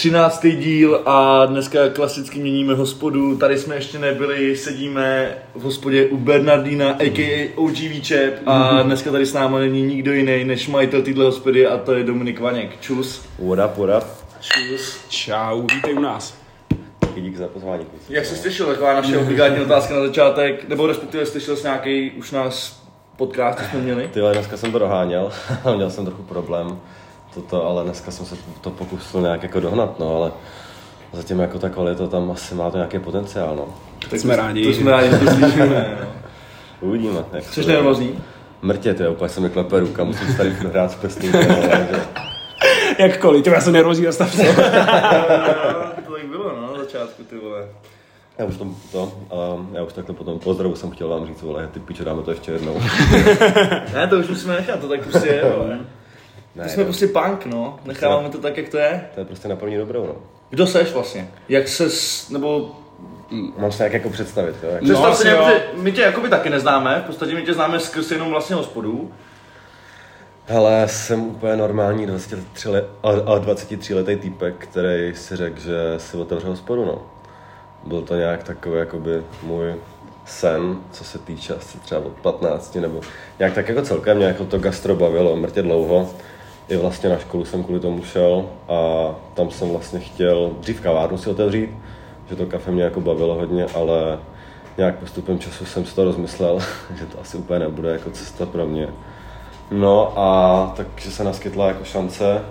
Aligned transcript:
13. 0.00 0.46
díl 0.46 1.02
a 1.06 1.46
dneska 1.46 1.78
klasicky 1.88 2.38
měníme 2.38 2.74
hospodu. 2.74 3.36
Tady 3.36 3.58
jsme 3.58 3.74
ještě 3.74 3.98
nebyli, 3.98 4.56
sedíme 4.56 5.36
v 5.54 5.62
hospodě 5.62 6.06
u 6.06 6.16
Bernardína, 6.16 6.90
a.k.a. 6.90 7.52
OG 7.56 7.78
Výčep 7.78 8.42
a 8.46 8.82
dneska 8.82 9.10
tady 9.10 9.26
s 9.26 9.32
námi 9.32 9.58
není 9.58 9.82
nikdo 9.82 10.12
jiný 10.12 10.44
než 10.44 10.68
majitel 10.68 11.02
téhle 11.02 11.24
hospody 11.24 11.66
a 11.66 11.78
to 11.78 11.92
je 11.92 12.04
Dominik 12.04 12.40
Vaněk. 12.40 12.80
Čus. 12.80 13.24
What 13.38 13.70
up, 13.70 13.78
what 13.78 14.02
up? 14.02 14.08
Čus. 14.40 15.04
Čau, 15.08 15.62
vítej 15.74 15.94
u 15.94 16.00
nás. 16.00 16.34
Taky 16.98 17.20
dík 17.20 17.36
za 17.36 17.48
pozvání. 17.48 17.84
kluci. 17.84 18.14
Jak 18.14 18.26
jsi 18.26 18.36
slyšel, 18.36 18.66
taková 18.66 18.94
naše 18.94 19.18
obligátní 19.18 19.60
otázka 19.64 19.94
na 19.94 20.06
začátek, 20.06 20.68
nebo 20.68 20.86
respektive 20.86 21.26
slyšel 21.26 21.56
jsi 21.56 21.62
nějaký 21.62 22.10
už 22.10 22.30
nás 22.30 22.82
podcast, 23.16 23.58
co 23.58 23.64
jsme 23.64 23.80
měli? 23.80 24.08
Ty 24.12 24.20
vole, 24.20 24.32
dneska 24.32 24.56
jsem 24.56 24.72
to 24.72 24.78
doháněl, 24.78 25.32
měl 25.76 25.90
jsem 25.90 26.04
trochu 26.04 26.22
problém, 26.22 26.80
toto, 27.34 27.66
ale 27.66 27.84
dneska 27.84 28.10
jsem 28.10 28.26
se 28.26 28.36
to 28.60 28.70
pokusil 28.70 29.20
nějak 29.20 29.42
jako 29.42 29.60
dohnat, 29.60 29.98
no, 29.98 30.16
ale 30.16 30.32
zatím 31.12 31.38
jako 31.40 31.58
ta 31.58 31.68
kvalita 31.68 32.06
tam 32.06 32.30
asi 32.30 32.54
má 32.54 32.70
to 32.70 32.76
nějaký 32.76 32.98
potenciál, 32.98 33.56
no. 33.56 33.64
Tak 34.10 34.20
jsme 34.20 34.36
rádi. 34.36 34.64
To 34.64 34.70
jsme 34.70 34.90
rádi, 34.90 35.10
že 35.10 35.18
to 35.18 35.30
slyšíme. 35.30 35.96
no. 36.00 36.06
Uvidíme. 36.88 37.24
Jak 37.32 37.44
Jsi 37.44 37.62
to- 37.62 37.68
nervózní? 37.68 38.18
Mrtě, 38.62 38.94
ty, 38.94 39.08
úplně 39.08 39.28
se 39.28 39.40
mi 39.40 39.50
klepe 39.50 39.80
ruka, 39.80 40.04
musím 40.04 40.36
tady 40.36 40.50
hrát 40.50 40.90
s 40.90 40.94
prstem. 40.94 41.30
ale, 41.34 41.88
že- 41.90 42.00
Jakkoliv, 42.98 43.44
to 43.44 43.50
já 43.50 43.60
jsem 43.60 43.72
nervózní, 43.72 44.04
zastav 44.04 44.34
se. 44.34 44.42
to 46.06 46.12
tak 46.12 46.26
bylo, 46.30 46.56
no, 46.60 46.72
na 46.76 46.78
začátku, 46.78 47.22
ty 47.24 47.38
vole. 47.38 47.64
Já 48.38 48.44
už 48.46 48.56
to, 48.56 48.66
to 48.92 49.12
um, 49.54 49.70
já 49.72 49.82
už 49.82 49.92
takhle 49.92 50.14
potom 50.14 50.38
pozdravu 50.38 50.76
jsem 50.76 50.90
chtěl 50.90 51.08
vám 51.08 51.26
říct, 51.26 51.42
vole, 51.42 51.68
ty 51.72 51.80
piče, 51.80 52.04
dáme 52.04 52.22
to 52.22 52.30
ještě 52.30 52.52
jednou. 52.52 52.80
Ne, 53.94 54.06
to 54.10 54.16
už 54.18 54.28
musíme 54.28 54.54
nechat, 54.56 54.80
to 54.80 54.88
tak 54.88 55.00
prostě 55.00 55.28
je, 55.28 55.52
vole. 55.56 55.78
Ne, 56.54 56.64
To 56.64 56.70
jsme 56.70 56.82
no, 56.82 56.84
prostě 56.86 57.06
punk, 57.06 57.46
no. 57.46 57.78
Necháváme 57.84 58.28
to 58.28 58.38
tak, 58.38 58.56
jak 58.56 58.68
to 58.68 58.78
je. 58.78 59.08
to 59.14 59.20
je 59.20 59.26
prostě 59.26 59.48
na 59.48 59.56
první 59.56 59.76
dobrou, 59.76 60.06
no. 60.06 60.14
Kdo 60.50 60.66
seš 60.66 60.92
vlastně? 60.92 61.30
Jak 61.48 61.68
ses, 61.68 62.28
nebo... 62.30 62.76
Mám 63.58 63.72
se 63.72 63.84
jak 63.84 63.92
jako 63.92 64.10
představit, 64.10 64.56
jo. 64.62 64.70
Jak... 64.70 64.82
No, 64.82 64.88
Představ 64.88 65.12
asi 65.12 65.22
si 65.22 65.28
nějak, 65.28 65.40
jo. 65.40 65.50
že 65.50 65.82
my 65.82 65.92
tě 65.92 66.00
jakoby 66.00 66.28
taky 66.28 66.50
neznáme, 66.50 67.00
v 67.04 67.06
podstatě 67.06 67.34
my 67.34 67.42
tě 67.42 67.54
známe 67.54 67.80
skrz 67.80 68.10
jenom 68.10 68.30
vlastně 68.30 68.56
hospodu. 68.56 69.12
Hele, 70.46 70.88
jsem 70.88 71.26
úplně 71.26 71.56
normální 71.56 72.06
23 72.06 72.68
let, 72.68 72.88
ale 73.02 73.40
23 73.40 73.94
letý 73.94 74.16
týpek, 74.16 74.54
který 74.58 75.14
si 75.14 75.36
řekl, 75.36 75.60
že 75.60 75.94
si 75.98 76.16
otevře 76.16 76.48
hospodu, 76.48 76.84
no. 76.84 77.02
Byl 77.84 78.02
to 78.02 78.14
nějak 78.16 78.42
takový 78.42 78.78
jakoby 78.78 79.22
můj 79.42 79.74
sen, 80.26 80.78
co 80.92 81.04
se 81.04 81.18
týče 81.18 81.54
asi 81.54 81.78
třeba 81.78 82.00
od 82.00 82.12
15, 82.12 82.74
nebo 82.74 83.00
nějak 83.38 83.54
tak 83.54 83.68
jako 83.68 83.82
celkem 83.82 84.16
mě 84.16 84.26
jako 84.26 84.44
to 84.44 84.58
gastro 84.58 84.94
bavilo 84.94 85.36
mrtě 85.36 85.62
dlouho. 85.62 86.10
I 86.70 86.76
vlastně 86.76 87.08
na 87.08 87.18
školu 87.18 87.44
jsem 87.44 87.64
kvůli 87.64 87.80
tomu 87.80 88.04
šel 88.04 88.46
a 88.68 88.74
tam 89.34 89.50
jsem 89.50 89.70
vlastně 89.70 90.00
chtěl 90.00 90.50
dřív 90.60 90.80
kavárnu 90.80 91.18
si 91.18 91.30
otevřít, 91.30 91.70
že 92.28 92.36
to 92.36 92.46
kafe 92.46 92.70
mě 92.70 92.82
jako 92.82 93.00
bavilo 93.00 93.34
hodně, 93.34 93.66
ale 93.74 94.18
nějak 94.78 94.98
postupem 94.98 95.38
času 95.38 95.64
jsem 95.64 95.84
si 95.84 95.94
to 95.94 96.04
rozmyslel, 96.04 96.58
že 96.94 97.06
to 97.06 97.20
asi 97.20 97.36
úplně 97.36 97.58
nebude 97.58 97.92
jako 97.92 98.10
cesta 98.10 98.46
pro 98.46 98.66
mě. 98.66 98.88
No 99.70 100.12
a 100.18 100.72
takže 100.76 101.10
se 101.10 101.24
naskytla 101.24 101.68
jako 101.68 101.84
šance 101.84 102.44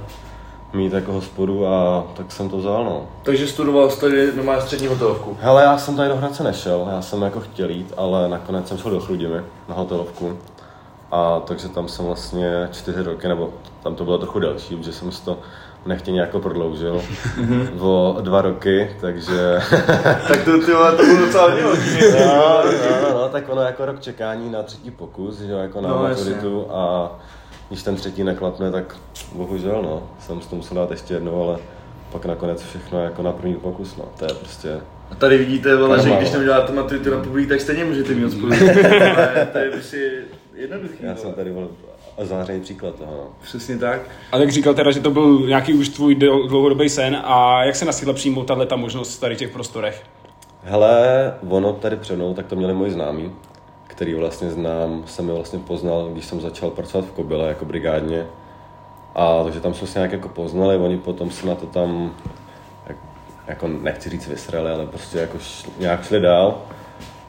mít 0.73 0.93
jako 0.93 1.13
hospodu 1.13 1.67
a 1.67 2.07
tak 2.13 2.31
jsem 2.31 2.49
to 2.49 2.57
vzal, 2.57 2.85
no. 2.85 3.07
Takže 3.23 3.47
studoval 3.47 3.89
jsi 3.89 4.01
tady 4.01 4.35
normálně 4.35 4.61
střední 4.61 4.87
hotelovku. 4.87 5.37
Hele, 5.41 5.63
já 5.63 5.77
jsem 5.77 5.95
tady 5.95 6.09
do 6.09 6.15
Hradce 6.15 6.43
nešel, 6.43 6.87
já 6.91 7.01
jsem 7.01 7.21
jako 7.21 7.39
chtěl 7.39 7.69
jít, 7.69 7.93
ale 7.97 8.29
nakonec 8.29 8.67
jsem 8.67 8.77
šel 8.77 8.91
do 8.91 8.99
Chrudimi 8.99 9.41
na 9.69 9.75
hotelovku. 9.75 10.37
A 11.11 11.39
takže 11.39 11.69
tam 11.69 11.87
jsem 11.87 12.05
vlastně 12.05 12.69
čtyři 12.71 13.03
roky, 13.03 13.27
nebo 13.27 13.49
tam 13.83 13.95
to 13.95 14.03
bylo 14.05 14.17
trochu 14.17 14.39
delší, 14.39 14.75
protože 14.75 14.93
jsem 14.93 15.11
si 15.11 15.25
to 15.25 15.39
nechtěně 15.85 16.21
jako 16.21 16.39
prodloužil 16.39 17.01
o 17.79 18.17
dva 18.21 18.41
roky, 18.41 18.95
takže... 19.01 19.59
tak 20.27 20.43
to, 20.45 20.65
ty 20.65 20.73
vole, 20.73 20.91
to 20.91 21.03
bylo 21.03 21.17
docela 21.25 21.43
hodně 21.43 21.63
no, 21.63 21.69
no, 22.19 22.63
no, 23.01 23.13
no, 23.13 23.29
tak 23.29 23.49
ono 23.49 23.61
jako 23.61 23.85
rok 23.85 23.99
čekání 24.01 24.51
na 24.51 24.63
třetí 24.63 24.91
pokus, 24.91 25.39
že 25.39 25.51
jo, 25.51 25.57
jako 25.57 25.81
na 25.81 25.89
No, 25.89 26.03
maturitu 26.03 26.67
a 26.71 27.11
když 27.69 27.83
ten 27.83 27.95
třetí 27.95 28.23
neklapne, 28.23 28.71
tak 28.71 28.95
bohužel, 29.33 29.81
no, 29.81 30.03
jsem 30.19 30.39
to 30.39 30.55
musel 30.55 30.77
dát 30.77 30.91
ještě 30.91 31.13
jednou, 31.13 31.43
ale 31.49 31.57
pak 32.11 32.25
nakonec 32.25 32.63
všechno 32.63 33.03
jako 33.03 33.21
na 33.23 33.31
první 33.31 33.55
pokus, 33.55 33.95
no, 33.97 34.05
to 34.19 34.25
je 34.25 34.33
prostě, 34.33 34.79
A 35.11 35.15
tady 35.15 35.37
vidíte, 35.37 35.75
vole, 35.75 35.99
že 36.03 36.09
když 36.09 36.29
no. 36.29 36.35
neuděláte 36.35 36.73
maturitu 36.73 37.11
na 37.11 37.23
publik, 37.23 37.49
tak 37.49 37.61
stejně 37.61 37.85
můžete 37.85 38.13
mít. 38.13 38.43
Ale 39.17 39.47
to 39.51 39.57
je 39.57 39.71
prostě 39.71 40.11
jednoduchý. 40.55 40.93
já 40.99 41.09
vole. 41.13 41.21
jsem 41.21 41.33
tady 41.33 41.51
byl 42.19 42.27
zářený 42.27 42.61
příklad 42.61 42.95
toho, 42.95 43.11
no. 43.11 43.27
Přesně 43.41 43.77
tak. 43.77 44.01
A 44.31 44.37
tak 44.37 44.51
říkal 44.51 44.73
teda, 44.73 44.91
že 44.91 44.99
to 44.99 45.11
byl 45.11 45.39
nějaký 45.39 45.73
už 45.73 45.89
tvůj 45.89 46.15
dl- 46.15 46.47
dlouhodobý 46.47 46.89
sen 46.89 47.21
a 47.23 47.63
jak 47.63 47.75
se 47.75 47.85
naskytla 47.85 48.13
přijmout 48.13 48.43
tahle 48.43 48.65
ta 48.65 48.75
možnost 48.75 49.17
tady 49.17 49.35
v 49.35 49.37
těch 49.37 49.49
prostorech? 49.49 50.03
Hele, 50.63 51.33
ono 51.49 51.73
tady 51.73 51.95
před 51.95 52.15
mnou, 52.15 52.33
tak 52.33 52.45
to 52.45 52.55
měli 52.55 52.73
moji 52.73 52.91
známí, 52.91 53.31
který 53.87 54.13
vlastně 54.13 54.49
znám, 54.49 55.03
jsem 55.05 55.27
je 55.27 55.33
vlastně 55.33 55.59
poznal, 55.59 56.09
když 56.11 56.25
jsem 56.25 56.41
začal 56.41 56.69
pracovat 56.69 57.05
v 57.05 57.11
Kobyle 57.11 57.47
jako 57.47 57.65
brigádně. 57.65 58.25
A 59.15 59.43
takže 59.43 59.59
tam 59.59 59.73
jsme 59.73 59.87
se 59.87 59.99
nějak 59.99 60.11
jako 60.11 60.29
poznali, 60.29 60.77
oni 60.77 60.97
potom 60.97 61.31
se 61.31 61.47
na 61.47 61.55
to 61.55 61.65
tam, 61.65 62.15
jak, 62.87 62.97
jako 63.47 63.67
nechci 63.67 64.09
říct 64.09 64.27
vysrali, 64.27 64.71
ale 64.71 64.85
prostě 64.85 65.17
jako 65.17 65.39
šl, 65.39 65.69
nějak 65.79 66.05
šli 66.05 66.19
dál. 66.19 66.61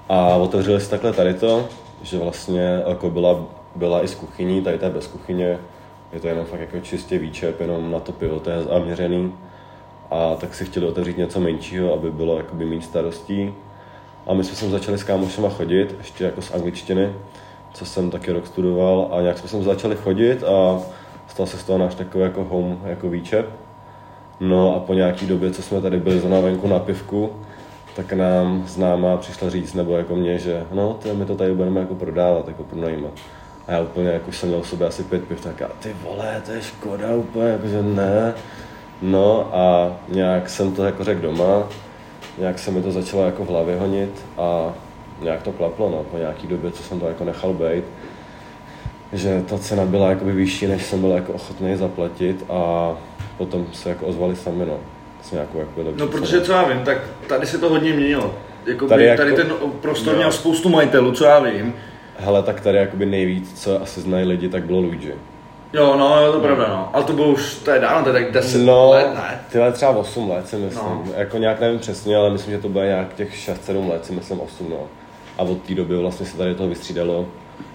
A 0.09 0.27
otevřeli 0.27 0.81
si 0.81 0.91
takhle 0.91 1.13
tady 1.13 1.35
to, 1.35 1.69
že 2.03 2.19
vlastně 2.19 2.83
jako 2.89 3.11
byla, 3.75 4.05
i 4.05 4.09
z 4.09 4.15
kuchyní, 4.15 4.63
tady 4.63 4.79
to 4.79 4.85
je 4.85 4.91
bez 4.91 5.07
kuchyně, 5.07 5.59
je 6.13 6.21
to 6.21 6.29
jenom 6.29 6.45
fakt 6.47 6.61
jako 6.61 6.81
čistě 6.81 7.19
výčep, 7.19 7.61
jenom 7.61 7.91
na 7.91 8.01
to 8.01 8.13
pivo, 8.13 8.41
to 8.41 8.51
je 8.51 8.63
zaměřený. 8.63 9.33
A 10.11 10.35
tak 10.35 10.55
si 10.55 10.65
chtěli 10.65 10.87
otevřít 10.87 11.19
něco 11.19 11.41
menšího, 11.41 11.93
aby 11.93 12.11
bylo 12.11 12.37
jakoby 12.37 12.65
méně 12.65 12.83
starostí. 12.83 13.55
A 14.27 14.35
my 14.35 14.45
jsme 14.45 14.57
sem 14.57 14.71
začali 14.71 14.99
s 14.99 15.05
kámošema 15.05 15.49
chodit, 15.49 15.95
ještě 15.99 16.25
jako 16.25 16.43
z 16.43 16.55
angličtiny, 16.55 17.13
co 17.73 17.87
jsem 17.87 18.11
taky 18.11 18.33
rok 18.33 18.47
studoval 18.47 19.09
a 19.13 19.21
nějak 19.21 19.39
jsme 19.39 19.49
sem 19.49 19.63
začali 19.63 19.97
chodit 19.97 20.45
a 20.45 20.81
stal 21.29 21.47
se 21.47 21.59
z 21.59 21.65
toho 21.65 21.79
náš 21.79 21.95
takový 21.95 22.25
jako 22.25 22.45
home, 22.45 22.81
jako 22.85 23.11
výčep. 23.11 23.51
No 24.41 24.77
a 24.77 24.81
po 24.81 24.95
nějaký 24.95 25.27
době, 25.27 25.51
co 25.51 25.63
jsme 25.63 25.81
tady 25.81 26.01
byli 26.01 26.19
zrovna 26.19 26.41
venku 26.41 26.69
na 26.69 26.79
pivku, 26.79 27.31
tak 27.97 28.13
nám 28.13 28.65
známá 28.67 29.17
přišla 29.17 29.51
říct, 29.51 29.75
nebo 29.75 29.97
jako 29.97 30.17
mě, 30.17 30.39
že 30.39 30.67
no, 30.73 30.99
to 31.03 31.15
my 31.15 31.25
to 31.25 31.37
tady 31.37 31.55
budeme 31.55 31.81
jako 31.81 31.95
prodávat, 31.95 32.49
jako 32.49 32.63
pronajímat. 32.65 33.13
A 33.71 33.73
já 33.73 33.81
úplně, 33.81 34.09
jak 34.09 34.29
už 34.29 34.37
jsem 34.37 34.49
měl 34.49 34.63
v 34.63 34.69
sobě 34.69 34.87
asi 34.87 35.03
pět 35.03 35.25
piv, 35.25 35.41
tak 35.41 35.61
já, 35.61 35.69
ty 35.81 35.97
vole, 36.03 36.43
to 36.47 36.53
je 36.53 36.63
škoda 36.63 37.15
úplně, 37.15 37.49
jakože 37.49 37.83
ne. 37.83 38.35
No 39.03 39.51
a 39.53 39.97
nějak 40.09 40.51
jsem 40.51 40.73
to 40.73 40.85
jako 40.85 41.05
řekl 41.05 41.21
doma, 41.21 41.69
nějak 42.39 42.59
se 42.59 42.71
mi 42.71 42.83
to 42.83 42.93
začalo 42.93 43.27
jako 43.27 43.45
v 43.45 43.49
hlavě 43.49 43.77
honit 43.79 44.11
a 44.39 44.73
nějak 45.23 45.43
to 45.43 45.53
klaplo, 45.53 45.91
no, 45.91 46.05
po 46.11 46.19
nějaký 46.19 46.47
době, 46.47 46.71
co 46.71 46.83
jsem 46.83 47.01
to 47.01 47.09
jako 47.09 47.25
nechal 47.25 47.53
být, 47.53 47.85
že 49.13 49.43
ta 49.47 49.59
cena 49.59 49.85
byla 49.85 50.11
jakoby 50.11 50.33
vyšší, 50.33 50.67
než 50.67 50.83
jsem 50.85 51.01
byl 51.01 51.11
jako 51.11 51.33
ochotný 51.33 51.77
zaplatit 51.77 52.45
a 52.49 52.93
potom 53.39 53.67
se 53.73 53.89
jako 53.89 54.07
ozvali 54.07 54.37
sami, 54.37 54.67
no, 54.67 54.79
s 55.23 55.33
nějakou 55.33 55.59
jako 55.59 55.71
lepší 55.83 56.01
No 56.01 56.07
protože 56.07 56.41
co 56.41 56.53
já 56.53 56.65
vím, 56.65 56.81
tak 56.85 56.99
tady 57.27 57.47
se 57.47 57.59
to 57.59 57.69
hodně 57.69 57.93
měnilo. 57.93 58.35
Jakoby, 58.67 58.89
Tady 58.89 59.17
tady, 59.17 59.31
jako- 59.31 59.37
tady 59.37 59.49
ten 59.49 59.71
prostor 59.81 60.17
měl 60.17 60.33
spoustu 60.33 60.69
majitelů, 60.69 61.13
co 61.13 61.25
já 61.25 61.39
vím. 61.39 61.75
Hele, 62.23 62.43
tak 62.43 62.61
tady 62.61 62.79
jakoby 62.79 63.07
nejvíc, 63.07 63.63
co 63.63 63.83
asi 63.83 64.01
znají 64.01 64.27
lidi, 64.27 64.49
tak 64.49 64.65
bylo 64.65 64.81
Luigi. 64.81 65.15
Jo, 65.73 65.97
no, 65.99 66.27
je 66.27 66.33
to 66.33 66.41
pravda, 66.41 66.67
no. 66.69 66.89
Ale 66.93 67.05
to 67.05 67.13
bylo 67.13 67.29
už, 67.29 67.55
to 67.55 67.71
je 67.71 67.81
dávno, 67.81 68.03
to 68.13 68.17
je 68.17 68.25
tak 68.25 68.33
10 68.33 68.59
No, 68.59 68.91
let, 68.91 69.07
ne? 69.15 69.41
tyhle 69.53 69.73
třeba 69.73 69.91
8 69.91 70.31
let 70.31 70.49
si 70.49 70.57
myslím. 70.57 70.83
No. 70.89 71.05
Jako 71.17 71.39
nějak 71.39 71.61
nevím 71.61 71.79
přesně, 71.79 72.17
ale 72.17 72.31
myslím, 72.31 72.55
že 72.55 72.61
to 72.61 72.69
bude 72.69 72.87
nějak 72.87 73.15
těch 73.15 73.35
6-7 73.49 73.91
let, 73.91 74.07
si 74.07 74.13
myslím 74.13 74.41
8, 74.41 74.67
no. 74.71 74.77
A 75.39 75.43
od 75.43 75.63
té 75.63 75.75
doby 75.75 75.97
vlastně 75.97 76.27
se 76.27 76.37
tady 76.37 76.55
toho 76.55 76.69
vystřídalo 76.69 77.27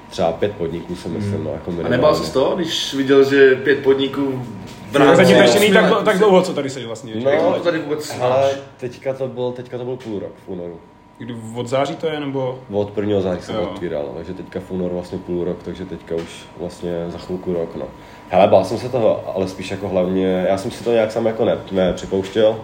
třeba 0.09 0.31
pět 0.31 0.51
podniků, 0.51 0.95
si 0.95 1.09
myslím, 1.09 1.44
no, 1.44 1.51
jako 1.51 1.63
A 1.67 1.69
minimálně. 1.72 1.97
nebál 1.97 2.16
se 2.16 2.23
z 2.25 2.29
toho, 2.29 2.56
když 2.56 2.94
viděl, 2.94 3.23
že 3.23 3.56
pět 3.56 3.79
podniků 3.83 4.45
v 4.91 5.00
No, 5.00 5.16
zatím 5.16 5.35
ještě 5.38 5.59
není 5.59 5.73
tak, 5.73 6.03
tak 6.06 6.17
dlouho, 6.17 6.41
co 6.41 6.53
tady 6.53 6.69
jsi 6.69 6.85
vlastně. 6.85 7.13
No. 7.16 7.53
To 7.53 7.59
tady 7.63 7.79
vůbec 7.79 8.17
Ale 8.22 8.50
teďka 8.77 9.13
to 9.13 9.27
byl, 9.27 9.51
teďka 9.51 9.77
to 9.77 9.86
byl 9.86 9.95
půl 9.95 10.19
rok 10.19 10.31
v 10.45 10.50
únoru. 10.50 10.80
Kdy 11.17 11.35
od 11.56 11.67
září 11.67 11.95
to 11.95 12.07
je, 12.07 12.19
nebo? 12.19 12.59
Od 12.71 12.97
1. 12.97 13.21
září 13.21 13.41
jsem 13.41 13.56
Jo. 13.56 13.62
otvíral, 13.62 14.12
takže 14.15 14.33
teďka 14.33 14.59
v 14.59 14.71
únoru 14.71 14.94
vlastně 14.94 15.17
půl 15.17 15.44
rok, 15.44 15.63
takže 15.63 15.85
teďka 15.85 16.15
už 16.15 16.45
vlastně 16.59 17.06
za 17.09 17.17
chvilku 17.17 17.53
rok, 17.53 17.75
no. 17.75 17.85
Hele, 18.29 18.47
bál 18.47 18.65
jsem 18.65 18.77
se 18.77 18.89
toho, 18.89 19.33
ale 19.35 19.47
spíš 19.47 19.71
jako 19.71 19.89
hlavně, 19.89 20.45
já 20.50 20.57
jsem 20.57 20.71
si 20.71 20.83
to 20.83 20.91
nějak 20.91 21.12
sám 21.12 21.25
jako 21.25 21.45
ne, 21.45 21.57
nepřipouštěl, 21.71 22.59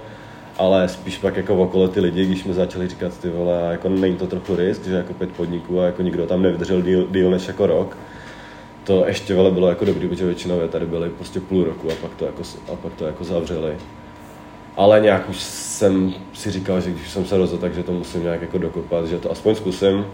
ale 0.57 0.89
spíš 0.89 1.17
pak 1.17 1.37
jako 1.37 1.55
okolo 1.55 1.87
ty 1.87 1.99
lidi, 1.99 2.25
když 2.25 2.43
mi 2.43 2.53
začali 2.53 2.87
říkat 2.87 3.17
ty 3.17 3.29
vole, 3.29 3.67
jako 3.71 3.89
není 3.89 4.15
to 4.15 4.27
trochu 4.27 4.55
risk, 4.55 4.85
že 4.85 4.95
jako 4.95 5.13
pět 5.13 5.31
podniků 5.31 5.79
a 5.79 5.85
jako 5.85 6.01
nikdo 6.01 6.27
tam 6.27 6.41
nevydržel 6.41 6.81
díl, 6.81 7.07
díl 7.11 7.31
než 7.31 7.47
jako 7.47 7.67
rok. 7.67 7.97
To 8.83 9.07
ještě 9.07 9.35
vele 9.35 9.51
bylo 9.51 9.69
jako 9.69 9.85
dobrý, 9.85 10.07
protože 10.07 10.25
většinou 10.25 10.67
tady 10.67 10.85
byly 10.85 11.09
prostě 11.09 11.39
půl 11.39 11.63
roku 11.63 11.91
a 11.91 11.93
pak 12.01 12.15
to 12.15 12.25
jako, 12.25 12.41
a 12.73 12.75
pak 12.75 12.93
to 12.93 13.05
jako 13.05 13.23
zavřeli. 13.23 13.77
Ale 14.77 14.99
nějak 14.99 15.29
už 15.29 15.39
jsem 15.39 16.13
si 16.33 16.51
říkal, 16.51 16.81
že 16.81 16.91
když 16.91 17.09
jsem 17.09 17.25
se 17.25 17.37
rozhodl, 17.37 17.61
takže 17.61 17.83
to 17.83 17.91
musím 17.91 18.23
nějak 18.23 18.41
jako 18.41 18.57
dokopat, 18.57 19.05
že 19.05 19.19
to 19.19 19.31
aspoň 19.31 19.55
zkusím. 19.55 20.05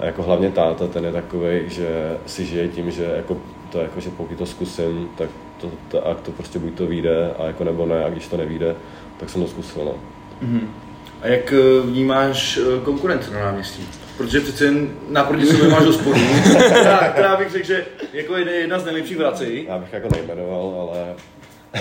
A 0.00 0.04
jako 0.04 0.22
hlavně 0.22 0.50
táta, 0.50 0.86
ten 0.86 1.04
je 1.04 1.12
takový, 1.12 1.60
že 1.66 2.16
si 2.26 2.46
žije 2.46 2.68
tím, 2.68 2.90
že 2.90 3.04
jako 3.16 3.36
to 3.72 3.80
jako, 3.80 4.00
že 4.00 4.10
pokud 4.10 4.38
to 4.38 4.46
zkusím, 4.46 5.08
tak 5.16 5.30
to 5.60 5.70
to, 5.88 6.08
a 6.08 6.14
to 6.14 6.30
prostě 6.30 6.58
buď 6.58 6.74
to 6.74 6.86
vyjde, 6.86 7.34
a 7.38 7.44
jako 7.44 7.64
nebo 7.64 7.86
ne, 7.86 8.04
a 8.04 8.10
když 8.10 8.28
to 8.28 8.36
nevíde, 8.36 8.76
tak 9.20 9.30
jsem 9.30 9.42
to 9.42 9.48
zkusil, 9.48 9.84
no. 9.84 9.94
A 11.22 11.26
jak 11.26 11.52
eh, 11.52 11.86
vnímáš 11.86 12.56
eh, 12.58 12.80
konkurenci 12.84 13.30
na 13.30 13.40
náměstí? 13.40 13.88
Protože 14.16 14.40
přece 14.40 14.64
jen 14.64 14.88
naproti 15.08 15.46
sobě 15.46 15.68
máš 15.68 15.84
hospodu, 15.84 16.20
která, 16.70 17.08
která 17.08 17.36
bych 17.36 17.50
řekl, 17.50 17.66
že 17.66 17.86
jako 18.12 18.36
je 18.36 18.50
jedna 18.50 18.78
z 18.78 18.84
nejlepších 18.84 19.16
vrací. 19.16 19.64
Já 19.68 19.78
bych 19.78 19.92
jako 19.92 20.08
nejmenoval, 20.12 20.88
ale 20.90 21.14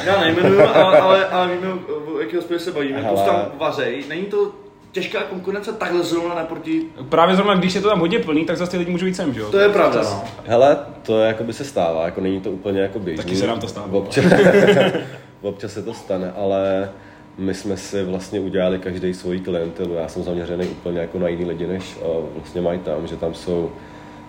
Já 0.06 0.22
nejmenuju, 0.22 0.62
ale, 0.62 1.00
ale, 1.00 1.26
ale 1.26 1.48
víme, 1.48 1.68
o 2.16 2.20
jaký 2.20 2.36
hospodě 2.36 2.60
se 2.60 2.72
bavíme. 2.72 3.02
Hele. 3.02 3.10
Plus 3.10 3.22
tam 3.22 3.46
vařej. 3.58 4.04
Není 4.10 4.26
to 4.26 4.52
těžká 4.92 5.24
konkurence 5.24 5.74
takhle 5.74 6.04
zrovna 6.04 6.36
naproti... 6.36 6.82
Právě 7.10 7.36
zrovna, 7.36 7.56
když 7.56 7.76
je 7.76 7.82
to 7.82 7.90
tam 7.90 8.00
hodně 8.00 8.20
plný, 8.20 8.46
tak 8.46 8.58
zase 8.58 8.72
ty 8.72 8.78
lidi 8.78 8.92
můžou 8.92 9.06
jít 9.06 9.14
sem, 9.14 9.34
že 9.34 9.40
jo? 9.40 9.52
To 9.52 9.60
je 9.60 9.70
pravda, 9.70 10.02
no. 10.02 10.24
Hele, 10.46 10.78
to 11.04 11.20
jako 11.20 11.44
by 11.44 11.54
se 11.54 11.66
stává, 11.66 12.06
jako 12.06 12.22
není 12.22 12.42
to 12.42 12.52
úplně 12.52 12.82
jako 12.82 13.00
běžný. 13.00 13.24
Taky 13.24 13.36
se 13.36 13.48
nám 13.48 13.60
to 13.60 13.68
stává. 13.68 13.88
Občas, 13.92 14.26
občas 15.42 15.74
se 15.74 15.84
to 15.84 15.94
stane, 15.94 16.34
ale 16.36 16.90
my 17.38 17.54
jsme 17.54 17.78
si 17.78 18.04
vlastně 18.04 18.40
udělali 18.40 18.80
každý 18.80 19.14
svoji 19.14 19.40
klientelu. 19.40 19.94
Já 19.94 20.08
jsem 20.08 20.24
zaměřený 20.24 20.68
úplně 20.68 21.00
jako 21.00 21.20
na 21.20 21.28
jiný 21.28 21.46
lidi, 21.46 21.68
než 21.68 21.98
eh, 22.02 22.06
vlastně 22.36 22.62
mají 22.62 22.80
tam, 22.80 23.08
že 23.08 23.16
tam 23.16 23.34
jsou 23.34 23.72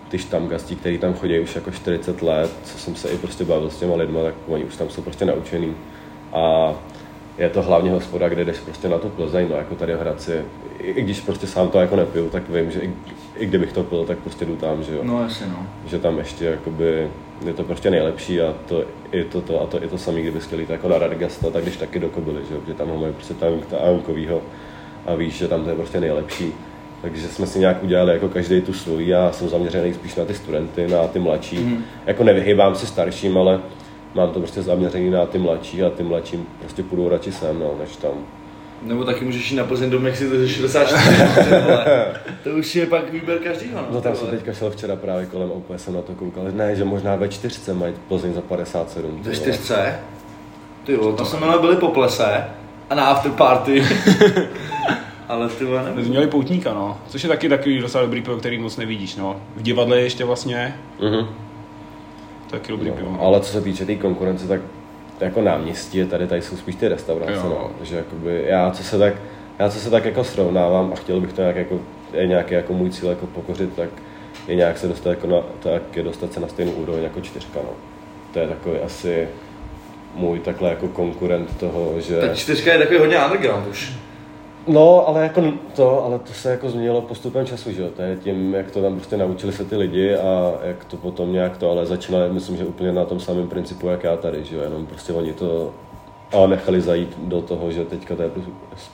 ty 0.09 0.17
štamgastí, 0.17 0.75
kteří 0.75 0.97
tam 0.97 1.13
chodí 1.13 1.39
už 1.39 1.55
jako 1.55 1.71
40 1.71 2.21
let, 2.21 2.51
co 2.63 2.77
jsem 2.77 2.95
se 2.95 3.09
i 3.09 3.17
prostě 3.17 3.43
bavil 3.45 3.69
s 3.69 3.79
těma 3.79 3.95
lidma, 3.95 4.23
tak 4.23 4.33
oni 4.47 4.63
už 4.63 4.75
tam 4.75 4.89
jsou 4.89 5.01
prostě 5.01 5.25
naučený. 5.25 5.73
A 6.33 6.73
je 7.37 7.49
to 7.49 7.61
hlavně 7.61 7.91
hospoda, 7.91 8.29
kde 8.29 8.45
jdeš 8.45 8.57
prostě 8.57 8.89
na 8.89 8.97
tu 8.97 9.09
Plzeň, 9.09 9.47
no 9.49 9.55
jako 9.55 9.75
tady 9.75 9.95
v 9.95 9.99
Hradci. 9.99 10.41
I, 10.79 10.91
I 10.91 11.01
když 11.01 11.19
prostě 11.19 11.47
sám 11.47 11.69
to 11.69 11.79
jako 11.79 11.95
nepiju, 11.95 12.29
tak 12.29 12.49
vím, 12.49 12.71
že 12.71 12.79
i, 12.79 12.93
i 13.35 13.45
kdybych 13.45 13.73
to 13.73 13.83
pil, 13.83 14.05
tak 14.05 14.17
prostě 14.17 14.45
jdu 14.45 14.55
tam, 14.55 14.83
že 14.83 14.95
jo 14.95 14.99
No 15.03 15.23
jasně, 15.23 15.47
no. 15.47 15.67
že 15.85 15.99
tam 15.99 16.17
ještě 16.17 16.45
jakoby, 16.45 17.07
je 17.45 17.53
to 17.53 17.63
prostě 17.63 17.91
nejlepší 17.91 18.41
a 18.41 18.53
to, 18.65 18.83
i 19.11 19.23
to, 19.23 19.41
to, 19.41 19.61
a 19.61 19.65
to, 19.65 19.83
i 19.83 19.87
to 19.87 19.97
samý, 19.97 20.21
kdyby 20.21 20.39
chtěli 20.39 20.63
jít 20.63 20.69
jako 20.69 20.89
na 20.89 20.97
Radgasta, 20.97 21.49
tak 21.49 21.63
když 21.63 21.77
taky 21.77 21.99
do 21.99 22.09
Kobily, 22.09 22.41
že, 22.49 22.53
jo, 22.53 22.59
že 22.67 22.73
tam 22.73 22.89
ho 22.89 22.99
mají 22.99 23.13
prostě 23.13 23.33
tam 23.33 23.53
a 25.05 25.15
víš, 25.15 25.33
že 25.33 25.47
tam 25.47 25.63
to 25.63 25.69
je 25.69 25.75
prostě 25.75 25.99
nejlepší. 25.99 26.53
Takže 27.05 27.27
jsme 27.27 27.47
si 27.47 27.59
nějak 27.59 27.83
udělali 27.83 28.13
jako 28.13 28.29
každý 28.29 28.61
tu 28.61 28.73
svoji, 28.73 29.09
já 29.09 29.31
jsem 29.31 29.49
zaměřený 29.49 29.93
spíš 29.93 30.15
na 30.15 30.25
ty 30.25 30.33
studenty, 30.33 30.87
na 30.87 31.07
ty 31.07 31.19
mladší. 31.19 31.57
Mm. 31.57 31.83
Jako 32.05 32.23
nevyhýbám 32.23 32.75
se 32.75 32.87
starším, 32.87 33.37
ale 33.37 33.59
mám 34.13 34.31
to 34.31 34.39
prostě 34.39 34.61
zaměřený 34.61 35.09
na 35.09 35.25
ty 35.25 35.37
mladší 35.37 35.83
a 35.83 35.89
ty 35.89 36.03
mladším 36.03 36.47
prostě 36.59 36.83
půjdou 36.83 37.09
radši 37.09 37.31
sem, 37.31 37.59
no, 37.59 37.75
než 37.79 37.95
tam. 37.95 38.11
Nebo 38.81 39.03
taky 39.03 39.25
můžeš 39.25 39.51
jít 39.51 39.57
na 39.57 39.63
Plzeň 39.63 39.89
do 39.89 39.99
Mexi, 39.99 40.29
to 40.29 40.35
je 40.35 40.47
64, 40.47 41.49
vole. 41.49 41.85
To 42.43 42.49
už 42.49 42.75
je 42.75 42.85
pak 42.85 43.11
výběr 43.11 43.39
každýho, 43.39 43.81
no. 43.81 43.87
No 43.91 44.01
tam 44.01 44.15
jsem 44.15 44.27
teďka 44.27 44.53
šel 44.53 44.71
včera 44.71 44.95
právě 44.95 45.25
kolem 45.25 45.49
a 45.49 45.53
úplně 45.53 45.79
jsem 45.79 45.93
na 45.93 46.01
to 46.01 46.13
koukal. 46.13 46.43
Ne, 46.51 46.75
že 46.75 46.83
možná 46.83 47.15
ve 47.15 47.29
čtyřce 47.29 47.73
mají 47.73 47.93
Plzeň 48.07 48.33
za 48.33 48.41
57. 48.41 49.23
ty 49.23 49.29
Ve 49.29 49.35
čtyřce? 49.35 49.99
Ty 50.83 50.95
vole, 50.95 51.13
to 51.13 51.25
jsme 51.25 51.59
byli 51.61 51.75
po 51.75 51.87
plese 51.87 52.45
a 52.89 52.95
na 52.95 53.05
afterparty. 53.05 53.83
Ale 55.27 55.49
ty 55.49 55.65
vole, 55.65 55.83
nevím. 55.95 56.09
měli 56.09 56.27
poutníka, 56.27 56.73
no. 56.73 56.97
Což 57.07 57.23
je 57.23 57.29
taky 57.29 57.49
takový 57.49 57.79
docela 57.79 58.03
dobrý 58.03 58.21
pivo, 58.21 58.37
který 58.37 58.57
moc 58.57 58.77
nevidíš, 58.77 59.15
no. 59.15 59.41
V 59.55 59.61
divadle 59.61 60.01
ještě 60.01 60.23
vlastně, 60.25 60.75
Mhm. 60.99 61.27
taky 62.49 62.71
dobrý 62.71 62.91
pivo. 62.91 63.11
No, 63.11 63.21
ale 63.21 63.39
co 63.41 63.51
se 63.51 63.61
týče 63.61 63.79
té 63.79 63.85
tý 63.85 63.97
konkurence, 63.97 64.47
tak 64.47 64.61
jako 65.19 65.41
náměstí 65.41 65.97
je 65.97 66.05
tady, 66.05 66.27
tady 66.27 66.41
jsou 66.41 66.57
spíš 66.57 66.75
ty 66.75 66.87
restaurace, 66.87 67.31
Jo. 67.33 67.43
no. 67.49 67.85
že 67.85 67.95
jakoby 67.95 68.43
já 68.47 68.71
co 68.71 68.83
se 68.83 68.97
tak, 68.99 69.13
já 69.59 69.69
co 69.69 69.79
se 69.79 69.89
tak 69.89 70.05
jako 70.05 70.23
srovnávám 70.23 70.91
a 70.93 70.95
chtěl 70.95 71.21
bych 71.21 71.33
to 71.33 71.41
nějak 71.41 71.55
jako, 71.55 71.79
je 72.13 72.27
nějaký 72.27 72.53
jako 72.53 72.73
můj 72.73 72.89
cíl 72.89 73.09
jako 73.09 73.27
pokořit, 73.27 73.73
tak 73.75 73.89
je 74.47 74.55
nějak 74.55 74.77
se 74.77 74.87
dostat 74.87 75.09
jako 75.09 75.27
na, 75.27 75.37
tak 75.59 75.95
je 75.97 76.03
dostat 76.03 76.33
se 76.33 76.39
na 76.39 76.47
stejnou 76.47 76.71
úroveň 76.71 77.03
jako 77.03 77.21
čtyřka, 77.21 77.59
no. 77.63 77.69
To 78.33 78.39
je 78.39 78.47
takový 78.47 78.77
asi 78.79 79.27
můj 80.15 80.39
takhle 80.39 80.69
jako 80.69 80.87
konkurent 80.87 81.57
toho, 81.57 81.93
že... 82.01 82.19
Ta 82.21 82.35
čtyřka 82.35 82.71
je 82.73 82.79
takový 82.79 82.99
hodně 82.99 83.17
underground 83.25 83.67
už. 83.67 83.93
No, 84.67 85.07
ale 85.07 85.23
jako 85.23 85.43
to, 85.75 86.03
ale 86.03 86.19
to 86.19 86.33
se 86.33 86.51
jako 86.51 86.69
změnilo 86.69 87.01
postupem 87.01 87.45
času, 87.45 87.71
že 87.71 87.81
jo, 87.81 87.87
to 87.95 88.01
je 88.01 88.15
tím, 88.15 88.53
jak 88.53 88.71
to 88.71 88.81
tam 88.81 88.95
prostě 88.95 89.17
naučili 89.17 89.53
se 89.53 89.65
ty 89.65 89.77
lidi 89.77 90.15
a 90.15 90.53
jak 90.63 90.85
to 90.85 90.97
potom 90.97 91.33
nějak 91.33 91.57
to, 91.57 91.71
ale 91.71 91.85
začínali, 91.85 92.33
myslím, 92.33 92.57
že 92.57 92.65
úplně 92.65 92.91
na 92.91 93.05
tom 93.05 93.19
samém 93.19 93.47
principu, 93.47 93.87
jak 93.87 94.03
já 94.03 94.17
tady, 94.17 94.43
že 94.43 94.55
jo, 94.55 94.61
jenom 94.61 94.85
prostě 94.85 95.13
oni 95.13 95.33
to 95.33 95.73
ale 96.33 96.47
nechali 96.47 96.81
zajít 96.81 97.17
do 97.19 97.41
toho, 97.41 97.71
že 97.71 97.85
teďka 97.85 98.15
to 98.15 98.21
je 98.21 98.31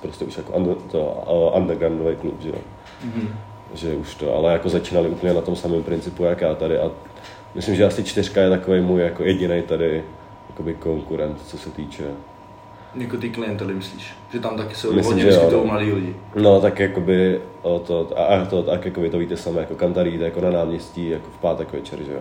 prostě- 0.01 0.25
už 0.25 0.38
jako 0.38 0.53
under, 0.53 0.75
to, 0.91 1.53
undergroundový 1.57 2.15
klub, 2.15 2.41
že 2.41 2.50
jo. 2.50 2.56
Mhm. 3.03 3.29
Že 3.73 3.95
už 3.95 4.15
to, 4.15 4.35
ale 4.35 4.53
jako 4.53 4.69
začínali 4.69 5.09
úplně 5.09 5.33
na 5.33 5.41
tom 5.41 5.56
samém 5.56 5.83
principu, 5.83 6.23
jak 6.23 6.41
já 6.41 6.56
tady 6.56 6.79
a 6.79 6.91
myslím, 7.56 7.75
že 7.75 7.85
asi 7.85 8.03
čtyřka 8.03 8.41
je 8.41 8.50
takový 8.50 8.81
můj 8.81 9.01
jako 9.01 9.23
jediný 9.23 9.62
tady 9.62 10.03
jakoby 10.50 10.73
konkurent, 10.73 11.41
co 11.47 11.57
se 11.57 11.69
týče 11.69 12.03
Jako 12.95 13.17
ty 13.17 13.29
klientely 13.29 13.73
myslíš? 13.73 14.13
Že 14.33 14.39
tam 14.39 14.57
taky 14.57 14.75
jsou 14.75 14.93
Myslím, 14.93 15.05
hodně 15.05 15.25
vyskytují 15.25 15.61
no. 15.61 15.65
mladí 15.65 15.91
lidi. 15.91 16.15
No, 16.35 16.61
tak 16.61 16.79
jakoby 16.79 17.41
o 17.61 17.79
to, 17.79 18.09
a, 18.15 18.23
a 18.23 18.45
to, 18.45 18.63
tak 18.63 18.85
jako 18.85 19.01
vy 19.01 19.09
to 19.09 19.17
víte 19.17 19.38
sami, 19.38 19.57
jako 19.59 19.75
kam 19.75 19.93
tady 19.93 20.09
jít, 20.09 20.21
jako 20.21 20.41
na 20.41 20.49
náměstí, 20.49 21.09
jako 21.09 21.25
v 21.38 21.41
pátek 21.41 21.73
večer, 21.73 21.99
že 22.03 22.11
jo. 22.13 22.19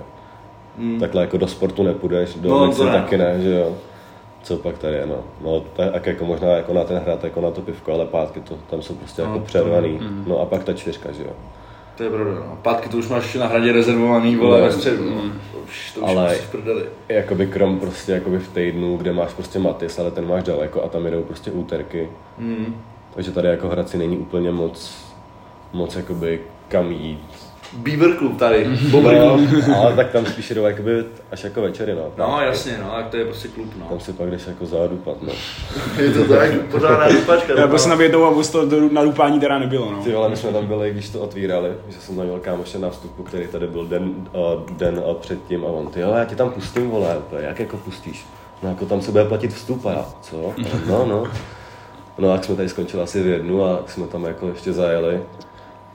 Mm. 0.79 1.01
Takhle 1.01 1.23
jako 1.23 1.37
do 1.37 1.47
sportu 1.47 1.83
nepůjdeš, 1.83 2.35
do 2.35 2.49
No, 2.49 2.75
to 2.75 2.85
ne. 2.85 2.93
taky 2.93 3.19
ne, 3.19 3.41
že 3.43 3.51
jo. 3.55 3.77
Co 4.43 4.57
pak 4.57 4.79
tady 4.79 4.95
je, 4.97 5.07
no. 5.07 5.17
No, 5.41 5.61
tak 5.77 6.07
jako 6.07 6.25
možná 6.25 6.49
jako 6.49 6.75
na 6.75 6.85
ten 6.85 6.99
hrad, 6.99 7.25
jako 7.25 7.41
na 7.41 7.51
to 7.51 7.61
pivko, 7.61 7.93
ale 7.93 8.07
pátky 8.07 8.41
to, 8.41 8.55
tam 8.71 8.83
jsou 8.83 8.95
prostě 8.95 9.23
No, 9.23 9.29
jako 9.29 9.45
přervaný. 9.45 9.99
No 10.27 10.39
a 10.41 10.47
pak 10.47 10.65
ta 10.65 10.73
čtyřka, 10.73 11.13
že 11.13 11.23
jo. 11.23 11.31
To 12.01 12.05
je 12.05 12.11
pravda, 12.11 12.35
no. 12.35 12.59
Pátky 12.63 12.89
to 12.89 12.97
už 12.97 13.09
máš 13.09 13.35
na 13.35 13.47
hradě 13.47 13.73
rezervovaný, 13.73 14.37
vole, 14.37 14.61
ve 14.61 14.73
středu. 14.73 15.11
No. 15.11 15.23
To 15.53 15.59
už, 15.59 15.93
to 15.93 16.01
už 16.01 16.09
Ale- 16.09 16.35
v 16.35 16.51
prdeli. 16.51 16.85
Jakoby 17.09 17.47
krom 17.47 17.81
prostě 17.81 18.13
jakoby 18.13 18.39
v 18.39 18.49
týdnu, 18.49 18.97
kde 18.97 19.13
máš 19.13 19.33
prostě 19.33 19.59
Matis, 19.59 19.99
ale 19.99 20.11
ten 20.11 20.29
máš 20.29 20.43
daleko 20.45 20.83
a 20.83 20.89
tam 20.89 21.05
jedou 21.05 21.23
prostě 21.23 21.51
úterky. 21.51 22.09
Mm. 22.39 22.83
Takže 23.15 23.31
tady 23.33 23.49
jako 23.49 23.69
Hradci 23.69 23.99
není 23.99 24.19
úplně 24.19 24.51
moc, 24.51 25.05
moc 25.73 25.97
jakoby 25.97 26.41
kam 26.69 26.93
jít. 26.93 27.50
Beaver 27.73 28.17
Club 28.17 28.39
tady, 28.39 28.65
Bobr 28.91 29.15
No, 29.19 29.39
Club. 29.39 29.65
ale 29.77 29.97
tak 29.97 30.11
tam 30.11 30.27
spíš 30.27 30.51
jdou 30.51 30.65
jakoby 30.65 31.05
až 31.33 31.45
jako 31.45 31.63
večery, 31.63 31.95
no. 31.95 32.13
No 32.17 32.41
jasně, 32.41 32.79
no, 32.83 32.91
tak 32.97 33.09
to 33.09 33.17
je 33.17 33.25
prostě 33.25 33.49
klub, 33.49 33.69
no. 33.79 33.87
Tam 33.87 34.01
si 34.01 34.13
pak 34.13 34.31
jdeš 34.31 34.47
jako 34.47 34.67
zádupat, 34.67 35.23
no. 35.23 35.33
Je 36.03 36.11
to 36.11 36.25
tak, 36.25 36.51
pořádná 36.71 37.09
dupačka. 37.09 37.53
Já 37.55 37.61
no. 37.61 37.69
byl 37.69 37.79
jsem 37.79 37.91
na 37.91 38.03
jednou 38.03 38.25
a 38.25 38.31
vůz 38.31 38.51
to 38.51 38.67
do- 38.67 38.89
na 38.93 39.05
dupání 39.05 39.41
teda 39.41 39.59
nebylo, 39.59 39.93
no. 39.93 40.03
Ty 40.03 40.13
vole, 40.13 40.29
my 40.29 40.37
jsme 40.37 40.53
tam 40.53 40.67
byli, 40.67 40.91
když 40.91 41.09
to 41.09 41.21
otvírali, 41.21 41.71
že 41.89 42.01
jsem 42.01 42.17
tam 42.17 42.25
měl 42.25 42.39
kámoše 42.41 42.79
na 42.79 42.91
vstupu, 42.91 43.23
který 43.23 43.47
tady 43.49 43.67
byl 43.67 43.87
den, 43.87 44.03
uh, 44.33 44.71
den 44.77 44.99
uh, 45.07 45.15
předtím 45.15 45.65
a 45.65 45.69
on, 45.69 45.87
ty 45.87 46.01
jo, 46.01 46.13
já 46.19 46.25
ti 46.25 46.37
tam 46.37 46.51
pustím, 46.51 46.91
vole, 46.91 47.17
jak 47.39 47.61
jako 47.61 47.77
pustíš? 47.77 48.27
No 48.63 48.69
jako 48.69 48.87
tam 48.87 49.03
se 49.03 49.11
bude 49.11 49.25
platit 49.25 49.53
vstup 49.55 49.87
a 49.87 49.91
já, 49.93 50.05
co? 50.23 50.53
No, 50.89 51.07
no. 51.07 51.25
No 52.19 52.29
a 52.31 52.33
jak 52.33 52.45
jsme 52.45 52.57
tady 52.57 52.69
skončili 52.69 53.03
asi 53.03 53.23
v 53.23 53.27
jednu 53.27 53.65
a 53.65 53.79
jsme 53.87 54.07
tam 54.07 54.25
jako 54.25 54.49
ještě 54.49 54.73
zajeli, 54.73 55.21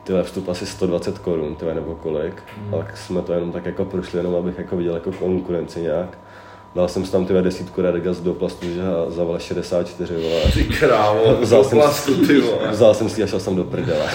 tyhle 0.05 0.23
vstup 0.23 0.49
asi 0.49 0.65
120 0.65 1.19
korun, 1.19 1.55
tyhle 1.55 1.73
nebo 1.73 1.95
kolik. 1.95 2.43
A 2.73 2.77
tak 2.77 2.97
jsme 2.97 3.21
to 3.21 3.33
jenom 3.33 3.51
tak 3.51 3.65
jako 3.65 3.85
prošli, 3.85 4.19
jenom 4.19 4.35
abych 4.35 4.57
jako 4.57 4.77
viděl 4.77 4.93
jako 4.93 5.11
konkurenci 5.11 5.81
nějak. 5.81 6.17
Dal 6.75 6.87
jsem 6.87 7.05
si 7.05 7.11
tam 7.11 7.25
tyhle 7.25 7.41
desítku 7.41 7.81
Radgas 7.81 8.19
do 8.19 8.33
plastu, 8.33 8.65
že 8.69 8.81
za 9.07 9.23
vole 9.23 9.39
64, 9.39 10.13
vole. 10.13 10.41
Ty 10.53 10.63
krávo, 10.63 11.37
Vzal 11.41 11.63
do 11.63 11.69
plasku, 11.69 12.13
ty 12.13 12.39
vole. 12.39 12.71
Vzal 12.71 12.93
jsem 12.93 13.09
si 13.09 13.23
a 13.23 13.27
šel 13.27 13.39
jsem 13.39 13.55
do 13.55 13.63
prdele. 13.63 14.09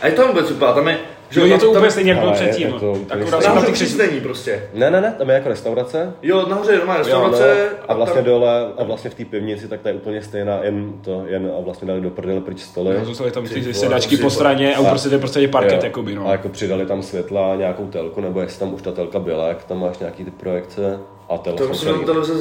A 0.00 0.06
je 0.06 0.12
tam 0.12 0.28
vůbec 0.28 0.48
vypadá, 0.48 0.72
tam 0.72 0.88
je... 0.88 0.98
Jo, 1.30 1.44
je 1.46 1.58
to 1.58 1.66
tam, 1.66 1.70
úplně 1.76 1.90
stejně 1.90 2.12
jako 2.12 2.26
Ale 2.26 2.32
předtím. 2.32 2.66
je 2.66 2.72
to 2.72 2.86
no. 2.86 2.92
úplně 2.92 3.22
Akorát 3.22 3.42
tam 3.44 3.64
ty 3.64 4.20
prostě. 4.20 4.68
Ne, 4.74 4.90
ne, 4.90 5.00
ne, 5.00 5.14
tam 5.18 5.28
je 5.28 5.34
jako 5.34 5.48
restaurace. 5.48 6.12
Jo, 6.22 6.46
nahoře 6.48 6.72
je 6.72 6.78
doma 6.78 6.92
Jo, 6.94 6.98
restaurace. 6.98 7.68
no, 7.72 7.78
a 7.88 7.94
vlastně 7.94 8.14
tam, 8.14 8.24
dole, 8.24 8.66
a 8.78 8.84
vlastně 8.84 9.10
v 9.10 9.14
té 9.14 9.24
pivnici, 9.24 9.68
tak 9.68 9.80
to 9.80 9.88
je 9.88 9.94
úplně 9.94 10.22
stejná, 10.22 10.58
jen 10.62 10.92
to, 11.04 11.22
jen 11.26 11.50
a 11.58 11.60
vlastně 11.60 11.88
dali 11.88 12.00
do 12.00 12.10
prdele 12.10 12.40
pryč 12.40 12.60
stoly. 12.60 12.98
No, 12.98 13.04
Zůstaly 13.04 13.30
tam 13.30 13.44
Ty 13.46 13.74
sedačky 13.74 14.16
po 14.16 14.30
straně 14.30 14.76
a 14.76 14.80
uprostřed 14.80 15.12
je 15.12 15.18
prostě 15.18 15.48
parket, 15.48 15.72
Jo. 15.72 15.80
jakoby, 15.84 16.14
no. 16.14 16.28
A 16.28 16.32
jako 16.32 16.48
přidali 16.48 16.86
tam 16.86 17.02
světla, 17.02 17.56
nějakou 17.56 17.86
telku, 17.86 18.20
nebo 18.20 18.40
jestli 18.40 18.58
tam 18.60 18.74
už 18.74 18.82
ta 18.82 18.92
telka 18.92 19.18
byla, 19.18 19.48
jak 19.48 19.64
tam 19.64 19.80
máš 19.80 19.98
nějaký 19.98 20.24
ty 20.24 20.30
projekce 20.30 20.98
a 21.28 21.38
to 21.38 21.50
je 21.50 21.56
to 21.56 21.64
jsme 21.74 21.92
celý. 21.92 22.04
televize 22.04 22.32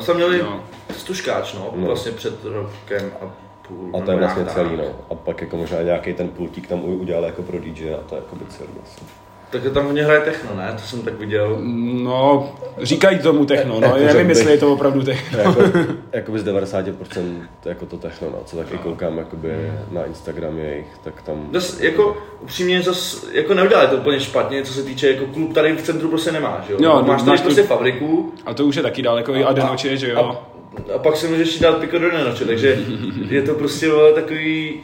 jsme 0.00 0.14
měli 0.14 0.38
Jo. 0.38 0.60
stuškáč, 0.96 1.54
no, 1.54 1.70
No. 1.76 1.86
vlastně 1.86 2.12
před 2.12 2.34
rokem 2.44 3.10
a. 3.20 3.51
A 3.94 4.00
to 4.00 4.10
je 4.10 4.16
vlastně 4.16 4.44
celý, 4.44 4.76
no. 4.76 4.84
A 5.10 5.14
pak 5.14 5.40
jako 5.40 5.56
možná 5.56 5.82
nějaký 5.82 6.12
ten 6.14 6.28
pultík 6.28 6.66
tam 6.68 6.80
u- 6.84 6.96
udělal 6.96 7.24
jako 7.24 7.42
pro 7.42 7.58
DJ 7.60 7.94
a 7.94 7.98
to 8.08 8.14
je 8.14 8.20
jako 8.24 8.36
by 8.36 8.44
celý 8.48 8.68
vlastně. 8.80 9.06
Takže 9.50 9.70
tam 9.70 9.84
hodně 9.86 10.04
hraje 10.04 10.20
techno, 10.20 10.50
ne? 10.56 10.72
To 10.72 10.82
jsem 10.82 11.02
tak 11.02 11.14
viděl. 11.18 11.58
No, 12.04 12.52
říkají 12.82 13.18
tomu 13.18 13.44
techno, 13.46 13.80
no, 13.80 13.86
Jako 13.96 13.98
nevím, 13.98 14.28
jestli 14.28 14.52
je 14.52 14.58
to 14.58 14.72
opravdu 14.72 15.02
techno. 15.02 15.38
jako, 15.38 15.60
jakoby 16.12 16.38
z 16.38 16.44
90% 16.44 16.94
jako 17.64 17.86
to 17.86 17.96
techno, 17.98 18.28
no, 18.30 18.38
co 18.44 18.56
taky 18.56 18.78
koukám 18.78 19.18
jakoby 19.18 19.72
na 19.90 20.04
Instagram 20.04 20.58
jejich, 20.58 20.86
tak 21.04 21.22
tam... 21.22 21.48
Zas, 21.52 21.80
jako 21.80 22.16
upřímně 22.40 22.82
zas, 22.82 23.26
jako 23.32 23.54
neudělali 23.54 23.88
to 23.88 23.96
úplně 23.96 24.20
špatně, 24.20 24.62
co 24.62 24.72
se 24.72 24.82
týče 24.82 25.10
jako 25.12 25.26
klub 25.26 25.52
tady 25.54 25.72
v 25.76 25.82
centru 25.82 26.08
prostě 26.08 26.32
nemáš, 26.32 26.68
jo? 26.68 26.76
Jo, 26.80 27.02
máš 27.06 27.20
tady 27.20 27.30
máš 27.30 27.40
tu- 27.40 27.44
prostě 27.46 27.62
fabriku 27.62 28.32
A 28.46 28.54
to 28.54 28.66
už 28.66 28.76
je 28.76 28.82
taky 28.82 29.02
daleko, 29.02 29.34
i 29.34 29.44
Adenoče, 29.44 29.96
že 29.96 30.08
jo. 30.10 30.18
a, 30.18 30.51
a 30.94 30.98
pak 30.98 31.16
si 31.16 31.28
můžeš 31.28 31.58
dát 31.58 31.78
piko 31.78 31.98
do 31.98 32.12
nenoče, 32.12 32.44
takže 32.44 32.78
je 33.28 33.42
to 33.42 33.54
prostě 33.54 33.90
takový, 34.14 34.80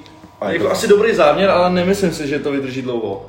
jako 0.48 0.70
asi 0.70 0.88
dobrý 0.88 1.14
záměr, 1.14 1.50
ale 1.50 1.70
nemyslím 1.70 2.12
si, 2.12 2.28
že 2.28 2.38
to 2.38 2.52
vydrží 2.52 2.82
dlouho. 2.82 3.26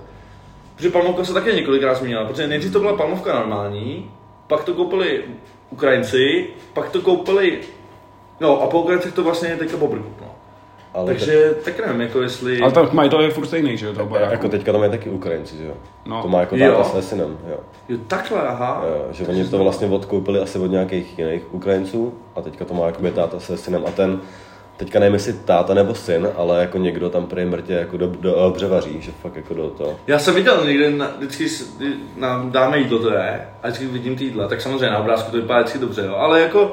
Protože 0.75 0.89
Palmovka 0.89 1.25
se 1.25 1.33
také 1.33 1.51
několikrát 1.51 1.95
změnila, 1.95 2.25
protože 2.25 2.47
nejdřív 2.47 2.73
to 2.73 2.79
byla 2.79 2.97
Palmovka 2.97 3.33
normální, 3.33 4.11
pak 4.47 4.63
to 4.63 4.73
koupili 4.73 5.23
Ukrajinci, 5.69 6.47
pak 6.73 6.89
to 6.89 7.01
koupili, 7.01 7.59
no 8.39 8.61
a 8.61 8.67
po 8.67 8.81
Ukrajincích 8.81 9.13
to 9.13 9.23
vlastně 9.23 9.49
je 9.49 9.57
teďka 9.57 9.77
Bobrkut, 9.77 10.21
no. 10.21 10.28
Ale 10.93 11.05
Takže 11.05 11.53
tak 11.65 11.85
nevím, 11.87 12.01
jako 12.01 12.21
jestli... 12.21 12.59
Ale 12.61 12.71
tak 12.71 12.93
mají 12.93 13.09
to 13.09 13.21
je 13.21 13.29
furt 13.29 13.45
stejný, 13.45 13.77
že 13.77 13.85
jo, 13.85 13.93
toho 13.93 14.05
baráku. 14.09 14.31
jako 14.31 14.49
teďka 14.49 14.71
tam 14.71 14.83
je 14.83 14.89
taky 14.89 15.09
Ukrajinci, 15.09 15.57
že 15.57 15.65
jo? 15.65 15.73
No. 16.05 16.21
To 16.21 16.27
má 16.27 16.39
jako 16.39 16.55
Jo. 16.57 16.71
táta 16.71 16.83
se 16.89 17.01
synem, 17.01 17.37
jo. 17.49 17.57
Jo, 17.89 17.97
takhle, 18.07 18.41
aha. 18.41 18.83
Jo, 18.89 19.05
že 19.11 19.27
oni 19.27 19.45
to 19.47 19.57
vlastně 19.57 19.87
odkoupili 19.87 20.39
asi 20.39 20.59
od 20.59 20.67
nějakých 20.71 21.19
jiných 21.19 21.53
Ukrajinců 21.53 22.13
a 22.35 22.41
teďka 22.41 22.65
to 22.65 22.73
má 22.73 22.85
jakoby 22.85 23.11
táta 23.11 23.39
se 23.39 23.57
synem 23.57 23.83
a 23.87 23.91
ten, 23.91 24.21
teďka 24.77 24.99
nevím 24.99 25.13
jestli 25.13 25.33
táta 25.33 25.73
nebo 25.73 25.95
syn, 25.95 26.29
ale 26.37 26.61
jako 26.61 26.77
někdo 26.77 27.09
tam 27.09 27.25
prý 27.25 27.45
mrtě 27.45 27.73
jako 27.73 27.97
do, 27.97 28.07
do, 28.07 28.31
dobře 28.43 28.67
vaří, 28.67 29.01
že 29.01 29.11
fakt 29.21 29.35
jako 29.35 29.53
do 29.53 29.69
toho. 29.69 29.99
Já 30.07 30.19
jsem 30.19 30.35
viděl 30.35 30.65
někde, 30.65 30.89
na, 30.91 31.11
vždycky 31.17 31.49
s- 31.49 31.77
nám 32.17 32.51
dáme 32.51 32.77
jídlo 32.79 32.99
to 32.99 33.13
je, 33.13 33.47
a 33.63 33.67
vždycky 33.67 33.85
vidím 33.85 34.15
ty 34.15 34.23
jídla, 34.23 34.47
tak 34.47 34.61
samozřejmě 34.61 34.89
na 34.89 34.99
obrázku 34.99 35.31
to 35.31 35.37
vypadá 35.37 35.59
vždycky 35.59 35.79
dobře, 35.79 36.01
jo. 36.05 36.15
ale 36.15 36.41
jako, 36.41 36.71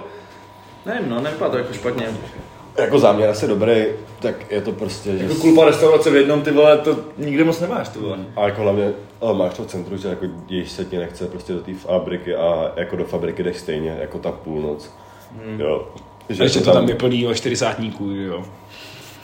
nevím, 0.87 1.11
no, 1.11 1.21
nevypadá 1.21 1.51
to 1.51 1.57
jako 1.59 1.73
špatně. 1.73 2.07
Jako 2.79 2.99
záměr 2.99 3.31
asi 3.31 3.49
dobrý, 3.49 3.85
tak 4.21 4.53
je 4.53 4.61
to 4.61 4.73
prostě, 4.73 5.19
že... 5.19 5.25
Jako 5.25 5.35
kulpa 5.35 5.65
restaurace 5.65 6.11
v 6.11 6.17
jednom, 6.17 6.43
ty 6.43 6.51
vole, 6.51 6.79
to 6.79 6.99
nikde 7.19 7.45
moc 7.45 7.61
nemáš, 7.61 7.89
ty 7.89 7.99
vole. 7.99 8.19
A 8.37 8.45
jako 8.45 8.63
hlavně 8.63 8.93
ale 9.21 9.35
máš 9.35 9.55
to 9.55 9.63
v 9.63 9.67
centru, 9.67 9.97
že 9.97 10.09
jako 10.09 10.27
jíš 10.49 10.71
se 10.71 10.85
ti 10.85 10.99
nechce 10.99 11.27
prostě 11.27 11.53
do 11.53 11.61
té 11.61 11.75
fabriky 11.75 12.35
a 12.35 12.73
jako 12.77 12.97
do 12.97 13.05
fabriky 13.05 13.43
jdeš 13.43 13.57
stejně 13.57 13.97
jako 14.01 14.19
ta 14.19 14.33
půlnoc. 14.33 14.91
Hmm. 15.45 15.61
Jo. 15.61 15.89
A 16.41 16.43
ještě 16.43 16.61
to 16.61 16.73
tam 16.73 16.89
je 16.89 16.95
plný 16.95 17.27
o 17.27 17.35
čtyřicátníků, 17.35 18.15
že 18.15 18.23
jo. 18.23 18.45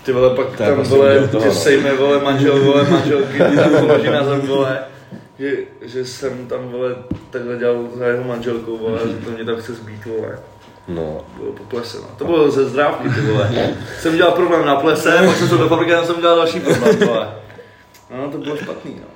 Ty 0.04 0.12
vole, 0.12 0.36
pak 0.36 0.56
tam 0.56 0.74
prostě 0.74 0.94
vole, 0.94 1.28
toho, 1.28 1.42
že 1.42 1.48
no. 1.48 1.54
sejme, 1.54 1.94
vole, 1.94 2.22
manžel, 2.24 2.64
vole, 2.64 2.90
manželky, 2.90 3.32
ty 3.32 3.56
tam 3.56 3.86
položí 3.86 4.06
na 4.06 4.24
zem, 4.24 4.40
vole. 4.40 4.78
Že, 5.38 5.56
že 5.82 6.04
jsem 6.04 6.46
tam, 6.46 6.68
vole, 6.68 6.96
takhle 7.30 7.56
dělal 7.56 7.84
za 7.94 8.06
jeho 8.06 8.24
manželkou, 8.24 8.78
vole, 8.78 8.98
že 9.08 9.24
to 9.24 9.30
mě 9.30 9.44
tam 9.44 9.56
chce 9.56 9.74
zbít, 9.74 10.04
vole. 10.04 10.38
No, 10.88 11.20
Bylo 11.36 11.52
po 11.52 11.64
plese, 11.64 11.98
no. 11.98 12.08
To 12.18 12.24
bylo 12.24 12.50
ze 12.50 12.64
zdrávky, 12.64 13.08
ty 13.08 13.20
vole. 13.20 13.50
jsem 13.98 14.16
dělal 14.16 14.32
problém 14.32 14.66
na 14.66 14.76
plese, 14.76 15.22
pak 15.26 15.36
jsem 15.36 15.48
šel 15.48 15.58
do 15.58 15.68
fabriky 15.68 15.94
a 15.94 15.96
tam 15.96 16.06
jsem 16.06 16.20
dělal 16.20 16.36
další 16.36 16.60
problém, 16.60 16.98
vole. 16.98 17.28
No, 18.16 18.28
to 18.30 18.38
bylo 18.38 18.56
špatný, 18.56 18.96
no. 19.00 19.06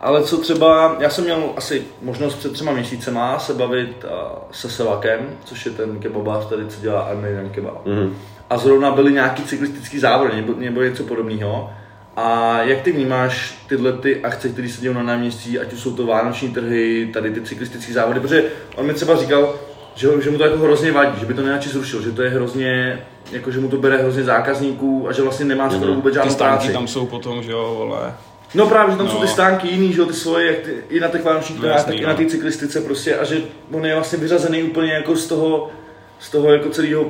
Ale 0.00 0.22
co 0.22 0.38
třeba, 0.38 0.96
já 0.98 1.10
jsem 1.10 1.24
měl 1.24 1.44
asi 1.56 1.82
možnost 2.02 2.34
před 2.34 2.52
třema 2.52 2.72
měsícema 2.72 3.38
se 3.38 3.54
bavit 3.54 4.04
uh, 4.04 4.10
se 4.52 4.70
Sevakem, 4.70 5.20
což 5.44 5.66
je 5.66 5.72
ten 5.72 5.98
kebabář 5.98 6.46
tady, 6.46 6.66
co 6.66 6.80
dělá 6.80 7.00
Armenian 7.00 7.50
kebab. 7.50 7.86
mhm. 7.86 8.16
A 8.50 8.58
zrovna 8.58 8.90
byly 8.90 9.12
nějaký 9.12 9.42
cyklistický 9.42 9.98
závody 9.98 10.36
nebo, 10.36 10.54
nebo 10.58 10.82
něco 10.82 11.04
podobného. 11.04 11.70
A 12.16 12.58
jak 12.62 12.80
ty 12.80 12.92
vnímáš 12.92 13.64
tyhle 13.68 13.92
ty 13.92 14.22
akce, 14.22 14.48
které 14.48 14.68
se 14.68 14.80
dějí 14.80 14.94
na 14.94 15.02
náměstí, 15.02 15.58
ať 15.58 15.72
už 15.72 15.80
jsou 15.80 15.96
to 15.96 16.06
vánoční 16.06 16.48
trhy, 16.48 17.10
tady 17.12 17.30
ty 17.30 17.40
cyklistické 17.40 17.92
závody, 17.92 18.20
protože 18.20 18.44
on 18.76 18.86
mi 18.86 18.94
třeba 18.94 19.16
říkal, 19.16 19.54
že, 19.94 20.08
že 20.22 20.30
mu 20.30 20.38
to 20.38 20.44
jako 20.44 20.58
hrozně 20.58 20.92
vadí, 20.92 21.20
že 21.20 21.26
by 21.26 21.34
to 21.34 21.42
nejradši 21.42 21.68
zrušil, 21.68 22.02
že 22.02 22.12
to 22.12 22.22
je 22.22 22.30
hrozně, 22.30 23.02
jako 23.32 23.50
že 23.50 23.60
mu 23.60 23.68
to 23.68 23.76
bere 23.76 23.96
hrozně 23.96 24.24
zákazníků 24.24 25.08
a 25.08 25.12
že 25.12 25.22
vlastně 25.22 25.44
nemá 25.46 25.70
skoro 25.70 25.94
vůbec 25.94 26.12
Ty 26.12 26.18
žádnou 26.18 26.32
stánky 26.32 26.58
práci. 26.58 26.72
tam 26.72 26.88
jsou 26.88 27.06
potom, 27.06 27.42
že 27.42 27.50
jo, 27.52 27.74
vole. 27.78 28.14
No 28.54 28.66
právě, 28.66 28.92
že 28.92 28.98
tam 28.98 29.08
jsou 29.08 29.16
ty 29.16 29.22
No. 29.26 29.28
stánky 29.28 29.68
jiný, 29.68 29.92
že 29.92 30.00
jo, 30.00 30.06
ty 30.06 30.12
svoje, 30.14 30.46
jak 30.46 30.58
ty, 30.58 30.70
i 30.88 31.00
na 31.00 31.08
těch 31.08 31.24
vánočních 31.24 31.60
No 31.62 31.68
jasný, 31.68 31.92
tak 31.92 32.00
i 32.00 32.02
no. 32.02 32.08
na 32.08 32.14
té 32.14 32.26
cyklistice 32.26 32.80
prostě 32.80 33.16
a 33.16 33.24
že 33.24 33.36
on 33.72 33.86
je 33.86 33.94
vlastně 33.94 34.18
vyřazený 34.18 34.62
úplně 34.62 34.92
jako 34.92 35.16
z 35.16 35.26
toho, 35.26 35.70
z 36.18 36.30
toho 36.30 36.52
jako 36.52 36.68
celého 36.70 37.06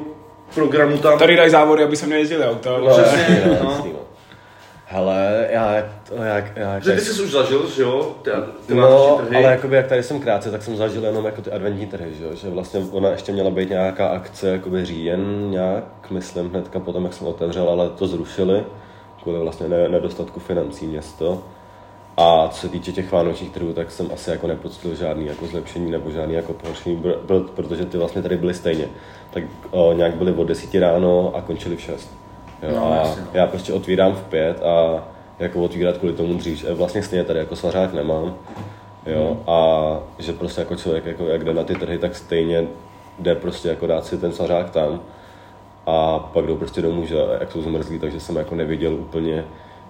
programu 0.55 0.99
tam. 0.99 1.19
Tady 1.19 1.37
dají 1.37 1.51
závody, 1.51 1.85
aby 1.85 1.97
se 1.97 2.07
nejezdili 2.07 2.45
auta, 2.45 2.71
No, 2.71 2.81
vole. 2.81 3.03
Přesně, 3.03 3.43
no, 3.47 3.55
no. 3.65 3.85
no. 3.87 3.93
Hele, 4.93 5.47
já, 5.51 5.75
to 6.09 6.15
jak, 6.15 6.57
já, 6.57 6.79
Že 6.81 6.93
ty 6.93 7.01
jsi 7.01 7.23
už 7.23 7.31
zažil, 7.33 7.71
že 7.71 7.83
jo, 7.83 8.17
ty, 8.23 8.31
ty 8.67 8.75
No, 8.75 9.17
trhy. 9.27 9.37
ale 9.37 9.51
jakoby, 9.51 9.77
jak 9.77 9.87
tady 9.87 10.03
jsem 10.03 10.21
krátce, 10.21 10.51
tak 10.51 10.63
jsem 10.63 10.77
zažil 10.77 11.05
jenom 11.05 11.25
jako 11.25 11.43
ty 11.43 11.51
adventní 11.51 11.87
trhy, 11.87 12.15
že, 12.15 12.25
jo? 12.25 12.31
že 12.35 12.51
vlastně 12.51 12.81
ona 12.93 13.09
ještě 13.11 13.33
měla 13.33 13.51
být 13.51 13.69
nějaká 13.71 14.09
akce 14.09 14.49
jakoby 14.49 14.85
říjen 14.85 15.51
nějak, 15.51 15.85
myslím 16.11 16.51
hnedka 16.51 16.81
potom, 16.81 17.05
jak 17.05 17.13
jsem 17.15 17.27
otevřel, 17.27 17.69
ale 17.69 17.91
to 17.91 18.07
zrušili 18.07 18.65
kvůli 19.23 19.39
vlastně 19.39 19.69
ne- 19.69 19.89
nedostatku 19.89 20.41
financí 20.41 20.87
město. 20.87 21.43
A 22.17 22.49
co 22.49 22.61
se 22.61 22.69
týče 22.69 22.93
těch 22.93 23.13
vánočních 23.13 23.51
trhů, 23.51 23.73
tak 23.73 23.91
jsem 23.91 24.09
asi 24.15 24.31
jako 24.31 24.47
nepoctil 24.47 24.95
žádný 24.95 25.27
jako 25.27 25.47
zlepšení 25.47 25.91
nebo 25.91 26.11
žádný 26.11 26.35
jako 26.35 26.53
pohoršení, 26.53 27.03
protože 27.55 27.85
ty 27.87 27.99
vlastně 27.99 28.23
tady 28.23 28.37
byly 28.37 28.55
stejně. 28.55 28.85
Tak 29.31 29.45
o, 29.71 29.93
nějak 29.93 30.15
byly 30.15 30.33
od 30.33 30.45
10 30.45 30.75
ráno 30.75 31.33
a 31.37 31.41
končili 31.41 31.77
v 31.77 31.81
6. 31.81 32.22
Jo, 32.63 32.77
No, 32.77 32.93
a 32.93 32.97
jasně, 32.97 33.23
no. 33.23 33.29
já 33.35 33.47
prostě 33.47 33.73
otvírám 33.73 34.15
v 34.15 34.23
5 34.23 34.63
a 34.63 35.05
jako 35.39 35.63
otvírat 35.63 35.99
kvůli 35.99 36.13
tomu 36.13 36.35
dřív, 36.35 36.59
že 36.59 36.75
vlastně 36.75 37.03
stejně 37.03 37.25
tady 37.25 37.39
jako 37.39 37.57
svařák 37.57 37.93
nemám. 37.93 38.35
Jo, 39.07 39.37
a 39.47 39.99
že 40.19 40.33
prostě 40.33 40.61
jako 40.61 40.77
člověk, 40.77 41.07
jako 41.07 41.27
jak 41.27 41.45
jde 41.45 41.55
na 41.55 41.65
ty 41.65 41.75
trhy, 41.75 41.99
tak 41.99 42.17
stejně 42.17 42.67
jde 43.19 43.35
prostě 43.35 43.69
jako 43.69 43.87
dát 43.87 44.07
si 44.07 44.19
ten 44.19 44.33
svařák 44.33 44.71
tam 44.71 45.01
a 45.87 46.19
pak 46.19 46.47
jdou 46.47 46.57
prostě 46.57 46.83
domů, 46.83 47.07
že 47.07 47.17
jak 47.41 47.53
jsou 47.53 47.63
zmrzlí, 47.63 47.99
takže 47.99 48.21
jsem 48.21 48.37
jako 48.37 48.55
neviděl 48.55 48.95
úplně 48.95 49.45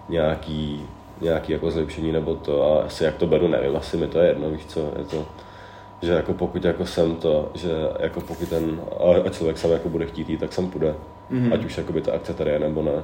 nějaký, 0.09 0.87
nějaký 1.21 1.53
jako 1.53 1.71
zlepšení 1.71 2.13
nebo 2.13 2.35
to 2.35 2.73
a 2.79 2.83
asi 2.83 3.05
jak 3.05 3.15
to 3.17 3.27
beru, 3.27 3.49
nevím, 3.49 3.77
asi 3.77 3.97
mi 3.97 4.07
to 4.07 4.19
je 4.19 4.29
jedno, 4.29 4.51
víš 4.51 4.67
co, 4.67 4.81
je 4.99 5.05
to, 5.05 5.25
že 6.03 6.13
jako 6.13 6.33
pokud 6.33 6.65
jako 6.65 6.87
jsem 6.87 7.17
to, 7.17 7.51
že 7.55 7.71
jako 8.01 8.21
pokud 8.21 8.49
ten 8.49 8.81
a- 9.27 9.29
člověk 9.29 9.59
sám 9.59 9.71
jako 9.71 9.89
bude 9.89 10.07
chtít 10.07 10.29
jít, 10.29 10.41
tak 10.41 10.53
sem 10.53 10.71
půjde, 10.71 10.95
mm-hmm. 11.31 11.55
ať 11.55 11.65
už 11.65 11.79
jakoby 11.79 12.01
ta 12.01 12.13
akce 12.13 12.35
tady 12.35 12.51
je 12.51 12.59
nebo 12.59 12.83
ne. 12.83 13.03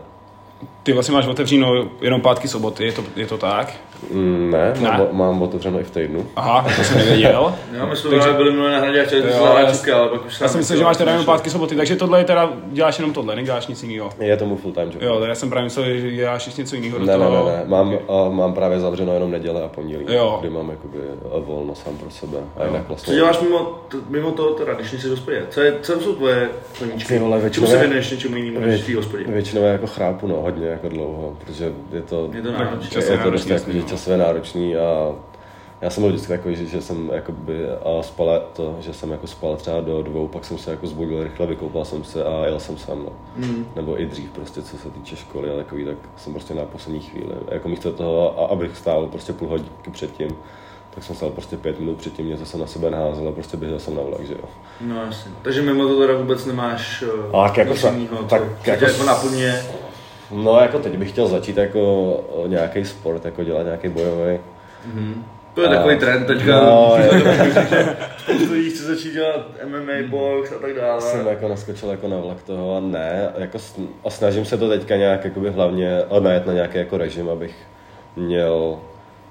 Ty 0.83 0.93
vlastně 0.93 1.15
máš 1.15 1.27
otevřeno 1.27 1.91
jenom 2.01 2.21
pátky 2.21 2.49
soboty, 2.49 2.85
je 2.85 2.93
to, 2.93 3.05
je 3.17 3.27
to 3.27 3.39
tak? 3.39 3.75
Mm, 4.13 4.51
ne, 4.51 4.75
Ne. 4.81 4.89
Mám, 4.91 5.07
mám 5.13 5.43
otevřeno 5.43 5.81
i 5.81 5.85
v 5.85 5.91
týdnu. 5.91 6.27
Aha, 6.37 6.67
to 6.77 6.85
jsem 6.85 6.99
nevěděl. 6.99 7.55
Já 7.73 7.87
my 7.87 7.97
jsme 7.97 8.11
Takže- 8.11 8.33
byli 8.33 8.51
minulé 8.51 8.71
na 8.73 8.79
hradě 8.79 9.03
a 9.03 9.05
chtěli 9.07 9.23
jsme 9.23 9.31
Jo, 9.31 9.37
se 9.37 9.43
zahrát 9.43 9.69
já- 9.69 9.75
čuky, 9.75 9.93
ale 9.93 10.09
pak 10.09 10.27
už 10.27 10.41
Já 10.41 10.49
jsem 10.49 10.61
myslel, 10.61 10.79
že 10.79 10.85
máš 10.85 10.97
teda 10.97 11.11
jenom 11.11 11.27
pátky 11.27 11.51
soboty, 11.51 11.77
takže 11.77 11.97
tohle 11.97 12.21
je 12.21 12.25
teda, 12.25 12.53
děláš 12.67 12.99
jenom 12.99 13.13
tohle, 13.13 13.37
neděláš 13.37 13.67
nic 13.67 13.83
jiného. 13.83 14.11
Je 14.21 14.37
tomu 14.37 14.57
full 14.57 14.73
time 14.75 14.91
job. 14.93 15.03
Jo, 15.03 15.21
já 15.29 15.35
jsem 15.35 15.51
právě 15.51 15.65
myslel, 15.65 15.85
že 15.87 16.11
děláš 16.11 16.47
ještě 16.47 16.63
něco 16.63 16.77
jiného 16.77 16.99
do 16.99 17.05
Ne, 17.07 17.19
ne, 17.19 17.25
toho. 17.27 17.47
ne, 17.47 17.53
ne. 17.57 17.63
Mám, 17.67 17.95
a 18.09 18.29
mám 18.29 18.53
právě 18.55 18.81
zavřeno 18.81 19.15
jenom 19.15 19.31
neděle 19.31 19.63
a 19.63 19.69
pondělí, 19.69 20.05
Jo. 20.09 20.39
kdy 20.41 20.51
mám 20.51 20.71
jakoby 20.71 20.99
a 21.35 21.39
volno 21.39 21.75
sám 21.75 21.97
pro 21.99 22.11
sebe. 22.11 22.39
A 22.57 22.65
jinak 22.65 22.83
Co 22.83 22.89
vlastně... 22.89 23.15
děláš 23.15 23.41
mimo, 23.41 23.59
t- 23.89 23.97
mimo 24.09 24.31
to, 24.31 24.55
teda, 24.55 24.75
když 24.75 24.93
nejsi 24.93 25.09
hospodě? 25.09 25.43
Co, 25.51 25.61
je, 25.61 25.75
co 25.83 26.01
jsou 26.01 26.13
tvoje 26.15 26.49
koníčky? 26.79 27.09
Ty 27.09 27.19
vole, 27.19 27.31
Čemu 27.37 27.43
většinou 27.43 27.67
se 27.67 27.73
je- 27.73 27.79
věnuješ 27.79 28.11
něčemu 28.11 28.37
jinému 28.37 28.67
než 28.67 28.83
v 28.83 28.87
té 28.87 28.97
hospodě? 28.97 29.25
Většinou 29.29 29.63
jako 29.63 29.87
chrápu, 29.87 30.27
no, 30.27 30.35
hodně 30.37 30.67
jako 30.69 30.89
dlouho, 30.89 31.37
protože 31.45 31.65
je 31.65 32.03
to, 32.03 32.31
Je 32.33 32.43
to 32.43 32.49
je 33.13 33.19
to 33.19 33.31
dost 33.31 33.47
jako, 33.51 33.71
že. 33.73 33.83
Časově 33.89 34.19
náročný 34.19 34.77
a 34.77 35.13
já 35.81 35.91
jsem 35.91 36.03
byl 36.03 36.11
vždycky 36.13 36.29
takový, 36.33 36.57
že, 36.57 36.67
že 36.67 36.83
jsem 36.83 37.11
jakoby 37.15 37.71
a 37.71 38.03
spal 38.03 38.43
to, 38.53 38.77
že 38.81 38.95
jsem 38.95 39.11
jako 39.11 39.27
spal 39.27 39.57
třeba 39.57 39.81
do 39.81 40.03
dvou, 40.03 40.29
pak 40.29 40.45
jsem 40.45 40.59
se 40.59 40.71
jako 40.71 40.87
zbudil 40.87 41.23
rychle, 41.23 41.47
vykoupal 41.47 41.85
jsem 41.85 42.05
se 42.05 42.25
a 42.25 42.47
jel 42.47 42.61
jsem 42.61 42.77
sem, 42.79 42.99
no. 42.99 43.13
Mm. 43.37 43.67
Nebo 43.77 44.01
i 44.01 44.07
dřív 44.07 44.31
prostě, 44.31 44.63
co 44.63 44.77
se 44.79 44.91
týče 44.91 45.17
školy 45.17 45.51
a 45.53 45.57
takový, 45.57 45.85
tak 45.85 45.97
jsem 46.17 46.33
prostě 46.33 46.55
na 46.55 46.63
poslední 46.65 47.01
chvíli. 47.01 47.33
Jako 47.51 47.69
místo 47.69 47.93
toho, 47.93 48.41
a- 48.45 48.47
abych 48.53 48.77
stál 48.77 49.07
prostě 49.07 49.33
půl 49.33 49.49
hodinky 49.49 49.91
předtím, 49.91 50.29
tak 50.95 51.05
jsem 51.05 51.17
stál 51.17 51.31
prostě 51.31 51.57
pět 51.57 51.81
minut 51.81 51.97
předtím, 51.97 52.29
něco 52.29 52.47
jsem 52.47 52.61
na 52.61 52.67
sebe 52.67 52.91
naházel 52.91 53.29
a 53.29 53.33
prostě 53.33 53.57
běžel 53.57 53.79
jsem 53.79 53.97
na 53.97 54.03
vlak, 54.03 54.27
že 54.27 54.33
jo. 54.33 54.49
No 54.81 55.05
jasně. 55.05 55.33
Takže 55.43 55.63
mimo 55.63 55.89
to 55.89 56.01
teda 56.01 56.17
vůbec 56.17 56.47
nemáš 56.47 57.05
A 57.33 57.49
tak 57.49 57.57
jako 57.57 57.75
co, 57.75 57.91
tak 58.29 58.43
jako 58.67 58.85
jako 58.85 59.05
naplňuje. 59.05 59.65
No 60.31 60.61
jako 60.61 60.79
teď 60.79 60.97
bych 60.99 61.11
chtěl 61.11 61.29
začít 61.29 61.57
jako 61.57 62.21
nějaký 62.47 62.85
sport, 62.85 63.25
jako 63.25 63.45
dělat 63.45 63.63
nějaký 63.63 63.89
bojový. 63.89 64.39
To 65.55 65.63
je 65.63 65.69
A- 65.69 65.75
takový 65.75 65.99
trend 65.99 66.27
teďka. 66.27 66.61
No, 66.61 66.97
Spoustu 68.19 68.53
lidí 68.53 68.71
chce 68.71 68.83
začít 68.85 69.13
dělat 69.13 69.47
MMA, 69.67 70.09
box 70.11 70.53
a 70.53 70.59
tak 70.61 70.75
dále. 70.75 71.01
jsem 71.01 71.27
jako 71.27 71.49
naskočil 71.49 71.91
jako 71.91 72.09
na 72.09 72.17
vlak 72.17 72.43
toho 72.43 72.77
a 72.77 72.81
ne, 72.81 73.29
jako 73.39 73.59
a 74.05 74.11
snažím 74.11 74.45
se 74.45 74.57
to 74.59 74.69
teďka 74.69 74.97
nějak 74.97 75.25
jakoby 75.25 75.51
hlavně 75.51 76.03
najet 76.21 76.47
na 76.47 76.53
nějaký 76.53 76.79
jako 76.79 76.99
režim, 76.99 77.29
abych 77.29 77.55
měl 78.17 78.79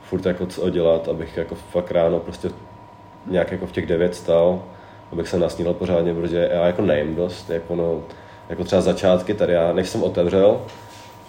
furt 0.09 0.25
jako 0.25 0.45
co 0.45 0.69
dělat, 0.69 1.07
abych 1.07 1.37
jako 1.37 1.55
fakt 1.55 1.91
ráno 1.91 2.19
prostě 2.19 2.49
nějak 3.27 3.51
jako 3.51 3.65
v 3.67 3.71
těch 3.71 3.85
devět 3.85 4.15
stal, 4.15 4.61
abych 5.11 5.27
se 5.27 5.39
nasnídal 5.39 5.73
pořádně, 5.73 6.13
protože 6.13 6.49
já 6.53 6.65
jako 6.67 6.81
nejím 6.81 7.15
dost, 7.15 7.49
jako 7.49 7.75
no, 7.75 8.01
jako 8.49 8.63
třeba 8.63 8.81
začátky 8.81 9.33
tady 9.33 9.53
já, 9.53 9.73
než 9.73 9.89
jsem 9.89 10.03
otevřel, 10.03 10.61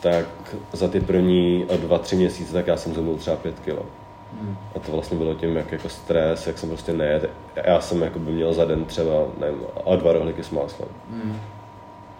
tak 0.00 0.26
za 0.72 0.88
ty 0.88 1.00
první 1.00 1.66
dva, 1.76 1.98
tři 1.98 2.16
měsíce, 2.16 2.52
tak 2.52 2.66
já 2.66 2.76
jsem 2.76 2.94
zhubnul 2.94 3.16
třeba 3.16 3.36
pět 3.36 3.60
kilo. 3.60 3.82
A 4.76 4.78
to 4.78 4.92
vlastně 4.92 5.18
bylo 5.18 5.34
tím, 5.34 5.56
jak 5.56 5.72
jako 5.72 5.88
stres, 5.88 6.46
jak 6.46 6.58
jsem 6.58 6.68
prostě 6.68 6.92
nejet. 6.92 7.30
Já 7.64 7.80
jsem 7.80 8.02
jako 8.02 8.18
by 8.18 8.32
měl 8.32 8.52
za 8.52 8.64
den 8.64 8.84
třeba, 8.84 9.24
nevím, 9.40 9.60
a 9.86 9.96
dva 9.96 10.12
rohlíky 10.12 10.44
s 10.44 10.50
máslem. 10.50 10.88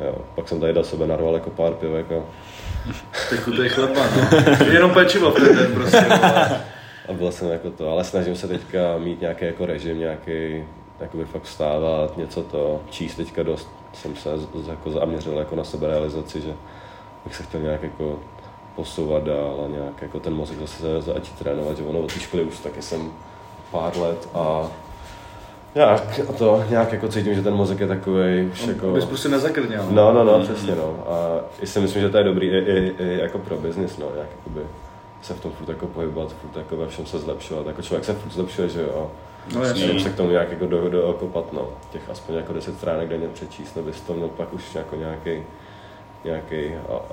Jo, 0.05 0.15
pak 0.35 0.49
jsem 0.49 0.61
tady 0.61 0.73
do 0.73 0.85
sebe 0.85 1.07
narval 1.07 1.35
jako 1.35 1.51
pár 1.51 1.73
pivek 1.73 2.13
a, 2.13 2.23
Teď 3.31 3.41
to 3.57 3.63
je 3.63 3.69
chleba, 3.69 4.01
no. 4.17 4.67
Jenom 4.73 4.91
pečivo 4.91 5.31
v 5.31 5.35
ten 5.35 5.57
den 5.57 5.73
prostě. 5.75 6.07
a 7.09 7.13
byl 7.13 7.33
jsem 7.33 7.49
jako 7.49 7.71
to, 7.71 7.91
ale 7.91 8.05
snažím 8.05 8.37
se 8.37 8.49
teďka 8.49 8.99
mít 8.99 9.21
nějaký 9.21 9.45
jako 9.45 9.67
režim, 9.67 9.99
nějaký, 9.99 10.65
jakoby 11.01 11.25
fakt 11.25 11.43
vstávat, 11.43 12.17
něco 12.17 12.43
to, 12.43 12.81
číst 12.91 13.15
teďka 13.15 13.43
dost, 13.43 13.69
jsem 13.93 14.17
se 14.17 14.31
jako 14.69 14.91
zaměřil 14.91 15.39
jako 15.39 15.57
na 15.57 15.65
sebe 15.65 15.87
realizaci, 15.87 16.41
že 16.41 16.55
bych 17.29 17.37
se 17.37 17.43
chtěl 17.43 17.61
nějak 17.61 17.83
jako 17.83 18.19
posouvat 18.77 19.25
dál 19.25 19.65
a 19.65 19.69
nějak 19.69 20.03
jako 20.03 20.21
ten 20.21 20.35
mozek 20.35 20.59
zase 20.59 21.03
začít 21.03 21.39
trénovat, 21.39 21.77
že 21.77 21.85
ono 21.85 21.99
od 21.99 22.15
té 22.15 22.21
školy 22.21 22.43
už 22.43 22.59
taky 22.59 22.83
jsem 22.83 23.13
pár 23.71 23.97
let 23.97 24.29
a 24.35 24.71
Nějak, 25.75 26.21
to, 26.39 26.65
nějak 26.71 26.93
jako 26.93 27.09
cítím, 27.09 27.35
že 27.35 27.43
ten 27.43 27.55
mozek 27.55 27.81
je 27.81 27.87
takový 27.87 28.49
už 28.53 28.67
jako... 28.67 28.87
Bys 28.87 29.05
prostě 29.05 29.29
nezakrněl. 29.29 29.87
No, 29.91 30.13
no, 30.13 30.25
no, 30.25 30.41
přesně, 30.41 30.75
no. 30.75 31.05
A 31.09 31.41
i 31.61 31.67
si 31.67 31.81
myslím, 31.81 32.03
že 32.03 32.09
to 32.09 32.19
je 32.19 32.25
dobrý 32.25 32.47
i, 32.47 32.59
i, 32.59 32.95
i 32.99 33.19
jako 33.19 33.39
pro 33.39 33.57
biznis, 33.57 33.99
no, 33.99 34.07
jak 34.17 34.29
jakoby 34.39 34.61
se 35.23 35.35
v 35.35 35.41
tom 35.41 35.53
furt 35.53 35.69
jako 35.69 35.87
pohybovat, 35.87 36.33
furt 36.33 36.57
jako 36.57 36.77
ve 36.77 36.89
všem 36.89 37.07
se 37.07 37.19
zlepšovat, 37.19 37.67
jako 37.67 37.83
člověk 37.83 38.05
se 38.05 38.15
furt 38.15 38.33
zlepšuje, 38.33 38.69
že 38.69 38.81
jo. 38.81 39.11
No. 39.55 39.65
Jenom 39.65 40.01
se 40.01 40.11
k 40.11 40.17
tomu 40.17 40.31
nějak 40.31 40.51
jako 40.51 40.67
do, 40.67 40.89
do 40.89 41.03
okopat, 41.03 41.53
no. 41.53 41.69
Těch 41.93 42.11
aspoň 42.11 42.35
jako 42.35 42.53
10 42.53 42.75
stránek 42.79 43.09
denně 43.09 43.29
přečíst, 43.29 43.77
aby 43.77 43.93
to 44.07 44.15
měl 44.15 44.29
pak 44.29 44.55
už 44.55 44.75
jako 44.75 44.97
nějaký, 44.97 45.43
nějaký, 46.25 46.57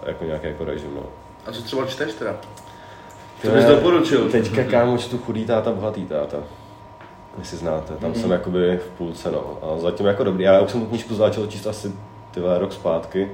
jako 0.05 0.25
nějaký 0.25 0.47
jako 0.47 0.65
režim, 0.65 0.91
no. 0.95 1.03
A 1.45 1.51
co 1.51 1.62
třeba 1.62 1.85
čteš 1.85 2.13
teda? 2.13 2.35
Co 3.41 3.51
bys 3.51 3.65
doporučil? 3.65 4.29
Teďka 4.29 4.63
kámo 4.63 4.97
čtu 4.97 5.17
chudý 5.17 5.45
táta, 5.45 5.71
bohatý 5.71 6.05
táta. 6.05 6.38
Jestli 7.39 7.57
znáte, 7.57 7.93
tam 7.93 8.12
mm-hmm. 8.12 8.21
jsem 8.21 8.31
jakoby 8.31 8.77
v 8.77 8.97
půlce, 8.97 9.31
no. 9.31 9.57
A 9.62 9.79
zatím 9.79 10.05
jako 10.05 10.24
dobrý. 10.24 10.43
Já 10.43 10.59
už 10.62 10.71
jsem 10.71 10.81
tu 10.81 10.88
knížku 10.88 11.15
začal 11.15 11.47
číst 11.47 11.67
asi 11.67 11.91
ty 12.31 12.39
vole, 12.39 12.59
rok 12.59 12.74
zpátky, 12.74 13.31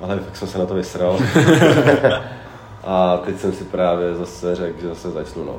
ale 0.00 0.18
fakt 0.18 0.36
jsem 0.36 0.48
se 0.48 0.58
na 0.58 0.66
to 0.66 0.74
vysral. 0.74 1.18
a 2.84 3.16
teď 3.16 3.38
jsem 3.38 3.52
si 3.52 3.64
právě 3.64 4.14
zase 4.14 4.54
řekl, 4.54 4.80
že 4.80 4.88
zase 4.88 5.10
začnu, 5.10 5.44
no. 5.44 5.58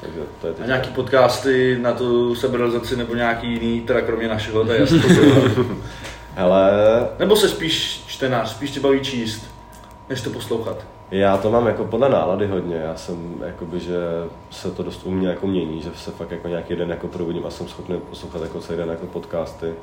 Takže 0.00 0.20
to 0.40 0.46
je 0.46 0.52
teď. 0.52 0.64
A 0.64 0.66
nějaký 0.66 0.90
podcasty 0.90 1.78
na 1.80 1.92
tu 1.92 2.34
seberalizaci 2.34 2.96
nebo 2.96 3.14
nějaký 3.14 3.52
jiný, 3.52 3.80
teda 3.80 4.00
kromě 4.00 4.28
našeho, 4.28 4.64
to 4.64 4.72
je 4.72 4.80
jasný. 4.80 5.00
Hele, 6.38 6.70
nebo 7.18 7.36
se 7.36 7.48
spíš 7.48 8.04
čtenář, 8.06 8.50
spíš 8.50 8.70
tě 8.70 8.80
baví 8.80 9.00
číst, 9.00 9.50
než 10.08 10.22
to 10.22 10.30
poslouchat. 10.30 10.76
Já 11.10 11.36
to 11.36 11.50
mám 11.50 11.66
jako 11.66 11.84
podle 11.84 12.08
nálady 12.08 12.46
hodně, 12.46 12.76
já 12.76 12.96
jsem 12.96 13.34
jakoby, 13.46 13.80
že 13.80 13.96
se 14.50 14.70
to 14.70 14.82
dost 14.82 15.06
u 15.06 15.10
mě 15.10 15.28
jako 15.28 15.46
mění, 15.46 15.82
že 15.82 15.90
se 15.94 16.10
fakt 16.10 16.30
jako 16.30 16.48
nějaký 16.48 16.76
den 16.76 16.90
jako 16.90 17.08
probudím 17.08 17.46
a 17.46 17.50
jsem 17.50 17.68
schopný 17.68 18.00
poslouchat 18.00 18.42
jako 18.42 18.60
celý 18.60 18.78
den 18.78 18.88
jako 18.88 19.06
podcasty, 19.06 19.74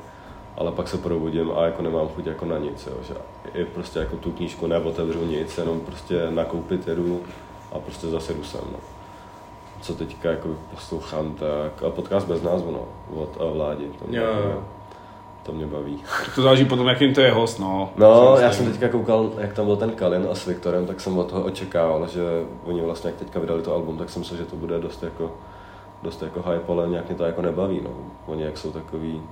ale 0.56 0.72
pak 0.72 0.88
se 0.88 0.98
probudím 0.98 1.52
a 1.56 1.64
jako 1.64 1.82
nemám 1.82 2.08
chuť 2.08 2.26
jako 2.26 2.44
na 2.44 2.58
nic, 2.58 2.86
jo, 2.86 2.96
že 3.02 3.14
i 3.54 3.64
prostě 3.64 3.98
jako 3.98 4.16
tu 4.16 4.32
knížku 4.32 4.66
neotevřu 4.66 5.24
nic, 5.24 5.58
jenom 5.58 5.80
prostě 5.80 6.26
nakoupit 6.30 6.88
jedu 6.88 7.20
a 7.72 7.78
prostě 7.78 8.06
zase 8.06 8.34
jdu 8.34 8.44
sem, 8.44 8.64
no. 8.72 8.78
Co 9.80 9.94
teďka 9.94 10.30
jako 10.30 10.48
poslouchám, 10.74 11.34
tak 11.34 11.82
a 11.86 11.90
podcast 11.90 12.26
bez 12.26 12.42
názvu, 12.42 12.70
no, 12.70 12.88
od 13.20 13.54
vládi. 13.54 13.90
To 13.98 14.08
mě, 14.08 14.18
Jo, 14.18 14.24
jo. 14.24 14.64
To 15.46 15.52
mě 15.52 15.66
baví. 15.66 16.02
To 16.34 16.42
záleží 16.42 16.64
potom, 16.64 16.86
jakým 16.86 17.14
to 17.14 17.20
je 17.20 17.32
host, 17.32 17.60
no. 17.60 17.92
No, 17.96 18.36
já 18.40 18.52
jsem 18.52 18.72
teďka 18.72 18.88
koukal, 18.88 19.30
jak 19.38 19.52
tam 19.52 19.66
byl 19.66 19.76
ten 19.76 19.90
Kalin 19.90 20.26
a 20.30 20.34
s 20.34 20.46
Viktorem, 20.46 20.86
tak 20.86 21.00
jsem 21.00 21.18
od 21.18 21.30
toho 21.30 21.42
očekával, 21.42 22.08
že 22.08 22.20
oni 22.64 22.80
vlastně, 22.80 23.08
jak 23.08 23.18
teďka 23.18 23.40
vydali 23.40 23.62
to 23.62 23.74
album, 23.74 23.98
tak 23.98 24.10
jsem 24.10 24.20
myslel, 24.20 24.38
že 24.38 24.44
to 24.44 24.56
bude 24.56 24.78
dost 24.78 25.02
jako, 25.02 25.32
dost 26.02 26.22
jako 26.22 26.50
hype, 26.50 26.72
ale 26.72 26.88
nějak 26.88 27.08
mě 27.08 27.14
to 27.14 27.24
jako 27.24 27.42
nebaví, 27.42 27.80
no. 27.84 27.90
Oni 28.26 28.42
jak 28.42 28.58
jsou 28.58 28.70
takový... 28.72 29.22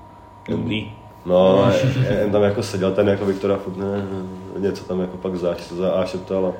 Nudný. 0.49 0.97
No, 1.27 1.71
jen 2.11 2.33
tam 2.33 2.43
jako 2.43 2.63
seděl 2.63 2.93
ten 2.93 3.09
jako 3.09 3.27
Viktora 3.27 3.57
furt, 3.57 3.77
ne, 3.77 4.07
něco 4.59 4.85
tam 4.85 5.01
jako 5.01 5.17
pak 5.17 5.37
záš, 5.37 5.69
za 5.69 5.91
a 5.91 6.05
šeptal 6.05 6.47
a 6.47 6.53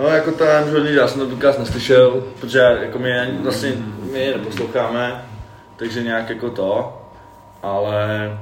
No, 0.00 0.08
jako 0.08 0.32
to 0.32 0.44
já 0.44 0.70
žádný, 0.70 0.94
já 0.94 1.08
jsem 1.08 1.20
to 1.20 1.26
podcast 1.26 1.58
neslyšel, 1.58 2.24
protože 2.40 2.58
jako 2.58 2.98
my 2.98 3.38
vlastně 3.42 3.72
my 4.12 4.18
je 4.18 4.38
neposloucháme, 4.38 5.24
takže 5.76 6.02
nějak 6.02 6.30
jako 6.30 6.50
to, 6.50 6.98
ale 7.62 8.38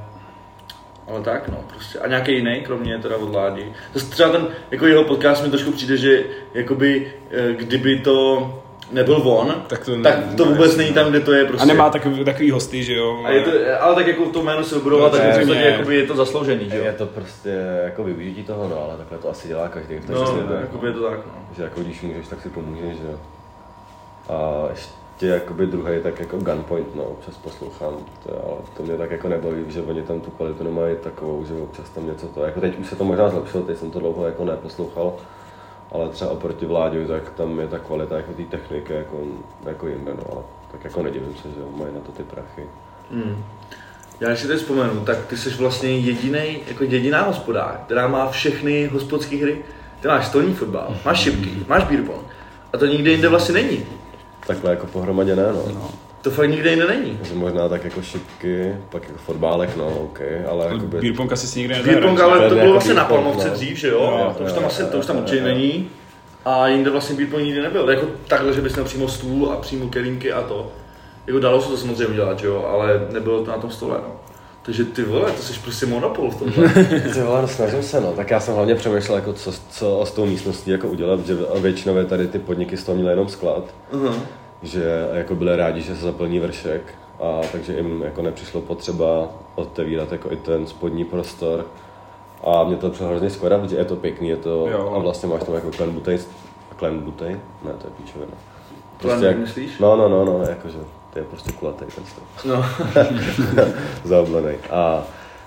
ale 1.08 1.20
tak 1.22 1.48
no, 1.48 1.58
prostě. 1.74 1.98
A 1.98 2.06
nějaký 2.08 2.32
jiný, 2.32 2.60
kromě 2.64 2.98
teda 2.98 3.16
od 3.16 3.34
Ládi. 3.34 3.72
Zase 3.94 4.10
třeba 4.10 4.28
ten, 4.28 4.46
jako 4.70 4.86
jeho 4.86 5.04
podcast 5.04 5.44
mi 5.44 5.50
trošku 5.50 5.72
přijde, 5.72 5.96
že 5.96 6.22
jakoby, 6.54 7.12
eh, 7.30 7.52
kdyby 7.52 7.98
to 7.98 8.54
nebyl 8.92 9.14
on, 9.24 9.54
Tak 9.66 9.84
to, 9.84 10.02
tak 10.02 10.18
to 10.36 10.44
vůbec 10.44 10.76
není 10.76 10.92
tam, 10.92 11.10
kde 11.10 11.20
to 11.20 11.32
je 11.32 11.44
prostě. 11.44 11.62
A 11.62 11.66
nemá 11.66 11.90
takový, 11.90 12.24
takový 12.24 12.50
hosty, 12.50 12.82
že 12.82 12.94
jo? 12.94 13.22
a 13.24 13.30
je 13.30 13.42
to, 13.42 13.50
ale 13.80 13.94
tak 13.94 14.06
jako 14.06 14.26
to 14.26 14.42
jméno 14.42 14.64
si 14.64 14.74
vybudovat, 14.74 15.12
No, 15.12 15.18
tak 15.18 15.26
v 15.26 15.30
přesně. 15.30 15.46
podstatě 15.46 15.68
jakoby 15.70 15.96
je 15.96 16.06
to 16.06 16.16
zasloužený, 16.16 16.70
že 16.70 16.76
je 16.76 16.86
jo? 16.86 16.92
to 16.98 17.06
prostě 17.06 17.50
jako 17.84 18.04
využití 18.04 18.42
toho, 18.44 18.68
no, 18.68 18.84
ale 18.84 18.96
takhle 18.96 19.18
to 19.18 19.30
asi 19.30 19.48
dělá 19.48 19.68
každý. 19.68 19.94
Takže 19.94 20.12
No, 20.14 20.24
to, 20.46 20.52
jakoby 20.60 20.86
je 20.86 20.92
to 20.92 21.02
tak, 21.10 21.18
no. 21.26 21.32
že 21.56 21.62
jako 21.62 21.80
když 21.80 22.02
můžeš, 22.02 22.28
tak 22.28 22.42
si 22.42 22.48
pomůžeš, 22.48 22.96
že 22.96 23.06
jo. 23.12 23.18
A 24.28 24.66
ještě 24.70 24.92
jakoby 25.26 25.66
druhý, 25.66 26.02
tak 26.02 26.20
jako 26.20 26.36
Gunpoint, 26.36 26.94
no, 26.94 27.04
občas 27.04 27.36
poslouchám, 27.36 27.94
to, 28.22 28.44
ale 28.44 28.56
to 28.76 28.82
mě 28.82 28.96
tak 28.96 29.10
jako 29.10 29.28
nebaví, 29.28 29.64
že 29.68 29.82
oni 29.82 30.02
tam 30.02 30.20
tu 30.20 30.30
kvalitu 30.30 30.64
nemají 30.64 30.96
takovou, 30.96 31.44
že 31.44 31.54
občas 31.54 31.90
tam 31.90 32.06
něco 32.06 32.26
to, 32.26 32.44
jako 32.44 32.60
teď 32.60 32.78
už 32.78 32.86
se 32.86 32.96
to 32.96 33.04
možná 33.04 33.28
zlepšilo, 33.28 33.62
teď 33.62 33.78
jsem 33.78 33.90
to 33.90 33.98
dlouho 33.98 34.24
jako 34.24 34.44
neposlouchal, 34.44 35.16
ale 35.92 36.08
třeba 36.08 36.30
oproti 36.30 36.66
vládě, 36.66 37.06
tak 37.06 37.30
tam 37.30 37.60
je 37.60 37.68
ta 37.68 37.78
kvalita 37.78 38.16
jako 38.16 38.32
té 38.32 38.42
techniky 38.42 38.92
jako, 38.92 39.16
jako 39.64 39.86
jinde, 39.86 40.14
no, 40.14 40.24
ale 40.32 40.42
tak 40.72 40.84
jako 40.84 41.02
nedivím 41.02 41.34
se, 41.42 41.48
že 41.48 41.60
mají 41.76 41.94
na 41.94 42.00
to 42.00 42.12
ty 42.12 42.22
prachy. 42.22 42.62
Hmm. 43.10 43.44
Já 44.20 44.36
si 44.36 44.48
teď 44.48 44.58
vzpomenu, 44.58 45.00
tak 45.00 45.26
ty 45.26 45.36
jsi 45.36 45.50
vlastně 45.50 45.98
jediný, 45.98 46.58
jako 46.68 46.84
jediná 46.84 47.22
hospoda, 47.22 47.80
která 47.84 48.08
má 48.08 48.30
všechny 48.30 48.86
hospodské 48.86 49.36
hry. 49.36 49.64
Ty 50.00 50.08
máš 50.08 50.26
stolní 50.26 50.54
fotbal, 50.54 50.96
máš 51.04 51.20
šipky, 51.20 51.50
máš 51.68 51.84
beer 51.84 52.02
pong. 52.02 52.26
A 52.72 52.78
to 52.78 52.86
nikde 52.86 53.10
jinde 53.10 53.28
vlastně 53.28 53.54
není. 53.54 53.86
Takhle 54.54 54.70
jako 54.70 54.86
pohromadě 54.86 55.36
ne, 55.36 55.52
no. 55.52 55.62
No. 55.74 55.90
To 56.22 56.30
fakt 56.30 56.50
nikde 56.50 56.70
jinde 56.70 56.86
není. 56.86 57.16
Takže 57.16 57.34
možná 57.34 57.68
tak 57.68 57.84
jako 57.84 58.02
šipky, 58.02 58.76
pak 58.88 59.02
jako 59.02 59.18
fotbálek, 59.18 59.76
no, 59.76 59.86
OK, 59.88 60.20
ale 60.50 60.64
jakoby... 60.64 61.00
Beer 61.00 61.14
pong 61.16 61.32
asi 61.32 61.46
si 61.46 61.58
nikde 61.58 61.82
Beer 61.82 62.02
pong, 62.02 62.20
ale 62.20 62.38
To 62.38 62.48
bylo 62.48 62.58
jako 62.58 62.72
vlastně 62.72 62.94
na 62.94 63.04
Palmovce 63.04 63.48
no. 63.48 63.54
dřív, 63.54 63.78
že 63.78 63.88
jo? 63.88 64.02
Jo, 64.02 64.34
to 64.38 64.44
už 64.44 64.52
tam 64.52 64.64
asi, 64.64 64.82
to 64.84 64.98
už 64.98 65.06
tam 65.06 65.16
určitě 65.18 65.42
není. 65.42 65.88
A 66.44 66.68
jinde 66.68 66.90
vlastně 66.90 67.16
beer 67.16 67.28
pong 67.28 67.42
nikdy 67.42 67.62
nebyl. 67.62 67.90
Jako 67.90 68.06
takhle, 68.28 68.52
že 68.52 68.60
bys 68.60 68.74
měl 68.74 68.84
přímo 68.84 69.08
stůl 69.08 69.50
a 69.52 69.56
přímo 69.56 69.88
kelímky 69.88 70.32
a 70.32 70.42
to. 70.42 70.72
Jako 71.26 71.38
dalo 71.38 71.62
se 71.62 71.68
to 71.68 71.76
samozřejmě 71.76 72.06
udělat, 72.06 72.38
že 72.38 72.46
jo? 72.46 72.64
Ale 72.68 73.06
nebylo 73.10 73.44
to 73.44 73.50
na 73.50 73.58
tom 73.58 73.70
stole, 73.70 73.98
no. 74.02 74.12
Takže 74.62 74.84
ty 74.84 75.02
vole, 75.02 75.32
to 75.32 75.42
jsi 75.42 75.60
prostě 75.60 75.86
monopol 75.86 76.30
v 76.30 76.38
tomhle. 76.38 76.68
Ty 77.14 77.22
vole, 77.22 77.42
no, 77.42 77.48
snažím 77.48 77.82
se, 77.82 78.00
no. 78.00 78.12
Tak 78.12 78.30
já 78.30 78.40
jsem 78.40 78.54
hlavně 78.54 78.74
přemýšlel, 78.74 79.16
jako 79.18 79.32
co, 79.32 79.52
co 79.70 80.04
s 80.06 80.10
tou 80.10 80.26
místností 80.26 80.70
jako 80.70 80.88
udělat, 80.88 81.26
že 81.26 81.36
většinově 81.60 82.04
tady 82.04 82.28
ty 82.28 82.38
podniky 82.38 82.76
z 82.76 82.84
toho 82.84 82.96
měly 82.96 83.12
jenom 83.12 83.28
sklad, 83.28 83.64
Aha. 83.92 84.14
Že 84.62 85.08
jako 85.12 85.34
byli 85.34 85.56
rádi, 85.56 85.82
že 85.82 85.96
se 85.96 86.02
zaplní 86.02 86.38
vršek, 86.38 86.94
a 87.20 87.40
takže 87.52 87.76
jim 87.76 88.02
jako 88.02 88.22
nepřišlo 88.22 88.60
potřeba 88.60 89.28
otevírat 89.54 90.12
jako 90.12 90.32
i 90.32 90.36
ten 90.36 90.66
spodní 90.66 91.04
prostor. 91.04 91.66
A 92.44 92.64
mě 92.64 92.76
to 92.76 92.90
přišlo 92.90 93.08
hrozně 93.08 93.30
skvělé, 93.30 93.58
protože 93.58 93.76
je 93.76 93.84
to 93.84 93.96
pěkný, 93.96 94.28
je 94.28 94.36
to, 94.36 94.68
Jo. 94.70 94.92
a 94.96 94.98
vlastně 94.98 95.28
máš 95.28 95.42
tam 95.44 95.54
jako 95.54 95.70
klen 95.70 95.90
butej, 95.90 96.18
klen 96.76 96.98
butej? 96.98 97.32
Ne, 97.64 97.72
to 97.72 97.86
je 97.86 97.92
píčovina. 97.96 98.32
Klen, 99.00 99.24
jak, 99.24 99.38
myslíš? 99.38 99.78
No, 99.78 99.96
no, 99.96 100.08
no, 100.08 100.24
no, 100.24 100.42
jakože 100.48 100.78
to 101.12 101.18
je 101.18 101.24
prostě 101.24 101.52
kulatý 101.52 101.84
ten 101.84 102.04
stůl. 102.04 102.24
No. 102.44 102.64
zaoblený. 104.04 104.54
A 104.70 105.02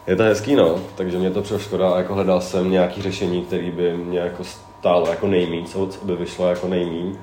je 0.08 0.15
to 0.15 0.23
hezký, 0.23 0.56
no, 0.56 0.80
takže 0.95 1.17
mě 1.17 1.32
to 1.32 1.41
přišlo 1.41 1.60
škoda 1.60 1.89
a 1.89 1.97
jako 1.97 2.13
hledal 2.13 2.41
jsem 2.41 2.71
nějaký 2.71 3.02
řešení, 3.02 3.41
který 3.41 3.71
by 3.71 3.97
mě 3.97 4.19
jako 4.19 4.43
stálo 4.43 5.10
jako 5.10 5.28
nejmíň, 5.28 5.65
co 5.65 5.89
by 6.04 6.15
vyšlo 6.15 6.47
jako 6.49 6.67
nejmíň. 6.67 7.15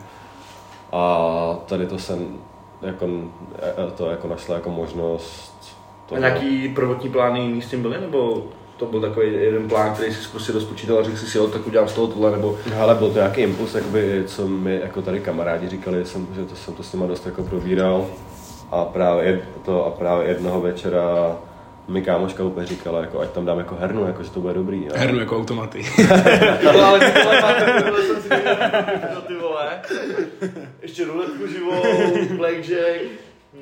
A 0.93 1.59
tady 1.67 1.87
to 1.87 1.99
jsem 1.99 2.37
jako, 2.83 3.09
e- 3.63 3.91
to 3.97 4.11
jako 4.11 4.29
našla 4.29 4.55
jako 4.55 4.71
možnost. 4.71 5.77
A 6.15 6.19
nějaký 6.19 6.69
prvotní 6.69 7.11
plány 7.11 7.41
jiný 7.41 7.63
s 7.63 7.71
tím 7.71 7.83
byly, 7.83 8.01
nebo 8.01 8.43
to 8.77 8.87
byl 8.87 9.01
takový 9.01 9.33
jeden 9.33 9.69
plán, 9.69 9.95
který 9.95 10.15
jsi 10.15 10.29
prostě 10.29 10.53
rozpočítal 10.53 10.99
a 10.99 11.03
řekl 11.03 11.17
jsi 11.17 11.27
si, 11.27 11.39
jo, 11.39 11.47
tak 11.49 11.67
udělám 11.67 11.89
z 11.89 11.93
toho 11.93 12.07
tohle, 12.07 12.31
nebo 12.31 12.57
Ale 12.81 12.95
byl 12.95 13.09
to 13.09 13.15
nějaký 13.19 13.41
impuls, 13.41 13.75
jakoby, 13.75 14.25
co 14.27 14.49
mi 14.49 14.81
jako 14.83 15.03
tady 15.03 15.21
kamarádi 15.21 15.69
říkali, 15.69 16.05
jsem, 16.05 16.27
že 16.35 16.45
to 16.45 16.57
jsem 16.57 16.75
to 16.75 16.83
s 16.83 16.93
nima 16.93 17.07
dost 17.07 17.27
jako 17.27 17.43
probíral. 17.43 18.07
A 18.71 18.85
právě, 18.85 19.43
to, 19.65 19.87
a 19.87 19.91
právě 19.91 20.29
jednoho 20.29 20.61
večera 20.61 21.37
mi 21.91 22.03
kámoška 22.03 22.45
úplně 22.45 22.67
říkala, 22.67 23.01
jako, 23.01 23.21
ať 23.21 23.31
tam 23.31 23.47
dám 23.47 23.59
jako 23.59 23.75
hernu, 23.75 24.07
jako, 24.07 24.23
že 24.23 24.31
to 24.31 24.41
bude 24.41 24.55
dobrý. 24.55 24.91
A- 24.91 24.99
Hernu 24.99 25.19
jako 25.21 25.37
automaty. 25.37 25.83
No, 26.65 26.85
ale 26.87 26.99
ty 27.01 27.23
vole, 27.23 27.41
máte, 27.43 27.83
tohle 27.83 28.03
jsem 28.03 28.17
si 28.23 28.29
říkal, 28.29 28.57
no 29.15 29.21
ty 29.21 29.35
vole. 29.35 29.69
Ještě 30.83 31.05
ruletku 31.05 31.47
živou, 31.47 31.83
blackjack, 32.37 33.01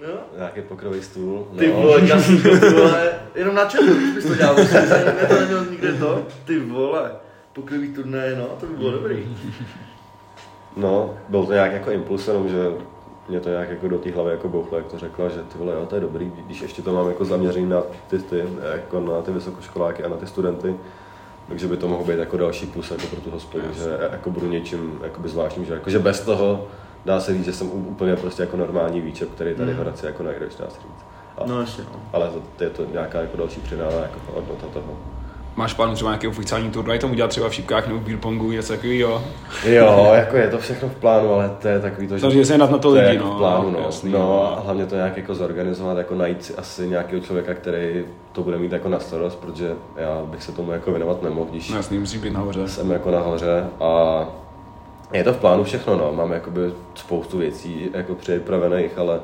no. 0.02 0.08
Nějaký 0.36 0.60
pokrový 0.60 1.02
stůl. 1.02 1.48
Ty 1.58 1.68
no. 1.68 1.74
vole, 1.74 2.00
kasínko, 2.00 2.48
ty 2.48 2.68
vole, 2.70 3.10
jenom 3.34 3.54
na 3.54 3.64
čem 3.64 4.14
bys 4.14 4.24
to 4.26 4.34
dělal, 4.34 4.54
ne, 4.56 5.26
to 5.28 5.34
neměl 5.40 5.64
nikde 5.70 5.92
to, 5.92 6.26
ty 6.44 6.58
vole, 6.58 7.10
pokrový 7.52 7.94
turné, 7.94 8.34
no, 8.36 8.44
to 8.60 8.66
by 8.66 8.76
bylo 8.76 8.90
dobrý. 8.90 9.36
No, 10.76 11.14
byl 11.28 11.46
to 11.46 11.52
nějak 11.52 11.72
jako 11.72 11.90
impuls, 11.90 12.28
jenom 12.28 12.48
že 12.48 12.56
mě 13.28 13.40
to 13.40 13.48
nějak 13.48 13.70
jako 13.70 13.88
do 13.88 13.98
té 13.98 14.10
hlavy 14.10 14.30
jako 14.30 14.48
bouchlo, 14.48 14.78
jak 14.78 14.86
to 14.86 14.98
řekla, 14.98 15.28
že 15.28 15.42
ty 15.42 15.58
vole, 15.58 15.74
jo, 15.74 15.86
to 15.86 15.94
je 15.94 16.00
dobrý, 16.00 16.32
když 16.46 16.60
ještě 16.60 16.82
to 16.82 16.92
mám 16.92 17.08
jako 17.08 17.24
zaměřený 17.24 17.66
na 17.66 17.82
ty, 18.08 18.18
ty, 18.18 18.44
jako 18.72 19.00
na 19.00 19.22
ty 19.22 19.32
vysokoškoláky 19.32 20.04
a 20.04 20.08
na 20.08 20.16
ty 20.16 20.26
studenty, 20.26 20.76
takže 21.48 21.66
by 21.68 21.76
to 21.76 21.88
mohlo 21.88 22.04
být 22.04 22.18
jako 22.18 22.36
další 22.36 22.66
plus 22.66 22.90
jako 22.90 23.06
pro 23.06 23.20
tu 23.20 23.30
hospodu, 23.30 23.64
že 23.74 23.98
jako 24.12 24.30
budu 24.30 24.46
něčím 24.46 25.00
jakoby 25.02 25.28
zvláštním, 25.28 25.66
že, 25.66 25.72
jako, 25.74 25.90
že 25.90 25.98
bez 25.98 26.20
toho 26.20 26.66
dá 27.04 27.20
se 27.20 27.34
říct, 27.34 27.44
že 27.44 27.52
jsem 27.52 27.70
úplně 27.72 28.16
prostě 28.16 28.42
jako 28.42 28.56
normální 28.56 29.00
výčep, 29.00 29.30
který 29.34 29.54
tady 29.54 29.72
v 29.74 29.78
Hradci 29.78 30.06
jako 30.06 30.22
najdeš, 30.22 30.54
dá 30.56 30.70
se 30.70 30.80
říct. 30.80 31.04
A, 31.38 31.46
No 31.46 31.60
jasně, 31.60 31.84
no. 31.92 32.00
Ale 32.12 32.30
to, 32.56 32.64
je 32.64 32.70
to 32.70 32.84
nějaká 32.92 33.20
jako 33.20 33.36
další 33.36 33.60
přidána 33.60 33.96
jako 33.96 34.20
hodnota 34.34 34.66
toho. 34.72 34.96
Máš 35.58 35.74
plán 35.74 35.94
třeba 35.94 36.10
nějaký 36.10 36.26
oficiální 36.26 36.70
turnaj, 36.70 36.98
tam 36.98 37.10
udělat 37.10 37.28
třeba 37.28 37.48
v 37.48 37.54
šipkách 37.54 37.86
nebo 37.86 37.98
v 37.98 38.02
beer 38.02 38.18
pongu, 38.18 38.50
něco 38.50 38.72
takového. 38.72 39.24
Jo, 39.64 40.10
jako 40.14 40.36
je 40.36 40.48
to 40.48 40.58
všechno 40.58 40.88
v 40.88 40.94
plánu, 40.94 41.32
ale 41.32 41.50
to 41.62 41.68
je 41.68 41.80
takový 41.80 42.06
to, 42.06 42.18
Takže 42.20 42.44
se 42.44 42.58
na 42.58 42.66
to 42.66 42.78
to 42.78 42.96
je 42.96 43.02
lidi, 43.02 43.14
jako 43.14 43.28
no, 43.28 43.34
v 43.34 43.38
plánu, 43.38 43.70
no. 43.70 43.78
jasný, 43.78 44.12
no. 44.12 44.18
no. 44.18 44.58
a 44.58 44.60
hlavně 44.60 44.86
to 44.86 44.94
nějak 44.94 45.16
jako 45.16 45.34
zorganizovat, 45.34 45.98
jako 45.98 46.14
najít 46.14 46.44
si 46.44 46.54
asi 46.54 46.88
nějakého 46.88 47.22
člověka, 47.22 47.54
který 47.54 48.04
to 48.32 48.42
bude 48.42 48.58
mít 48.58 48.72
jako 48.72 48.88
na 48.88 48.98
starost, 49.00 49.38
protože 49.38 49.72
já 49.96 50.22
bych 50.24 50.42
se 50.42 50.52
tomu 50.52 50.72
jako 50.72 50.90
věnovat 50.90 51.22
nemohl, 51.22 51.50
když 51.50 51.70
No 51.70 51.76
jasný, 51.76 51.98
musí 51.98 52.18
být 52.18 52.32
nahoře. 52.32 52.68
jsem 52.68 52.90
jako 52.90 53.10
nahoře 53.10 53.64
a 53.80 54.24
je 55.12 55.24
to 55.24 55.32
v 55.32 55.36
plánu 55.36 55.64
všechno, 55.64 55.96
no. 55.96 56.12
Mám 56.12 56.32
jakoby 56.32 56.60
spoustu 56.94 57.38
věcí 57.38 57.90
jako 57.94 58.14
připravených, 58.14 58.98
ale 58.98 59.20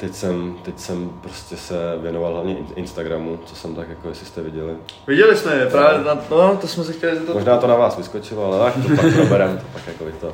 teď 0.00 0.14
jsem, 0.14 0.54
teď 0.62 0.78
jsem 0.78 1.10
prostě 1.20 1.56
se 1.56 1.74
věnoval 2.02 2.32
hlavně 2.32 2.56
in- 2.56 2.66
Instagramu, 2.76 3.38
co 3.44 3.54
jsem 3.56 3.74
tak 3.74 3.88
jako, 3.88 4.08
jestli 4.08 4.26
jste 4.26 4.42
viděli. 4.42 4.72
Viděli 5.06 5.36
jsme 5.36 5.54
je, 5.54 5.66
právě 5.66 6.04
na, 6.04 6.18
no, 6.30 6.56
to 6.60 6.66
jsme 6.68 6.84
se 6.84 6.92
chtěli 6.92 7.16
to... 7.20 7.34
Možná 7.34 7.56
to 7.56 7.66
na 7.66 7.76
vás 7.76 7.96
vyskočilo, 7.96 8.52
ale 8.52 8.72
tak 8.72 8.82
to 8.86 9.02
pak 9.02 9.14
proberem, 9.14 9.58
to 9.58 9.64
pak 9.72 9.82
jako 9.86 10.04
to. 10.20 10.32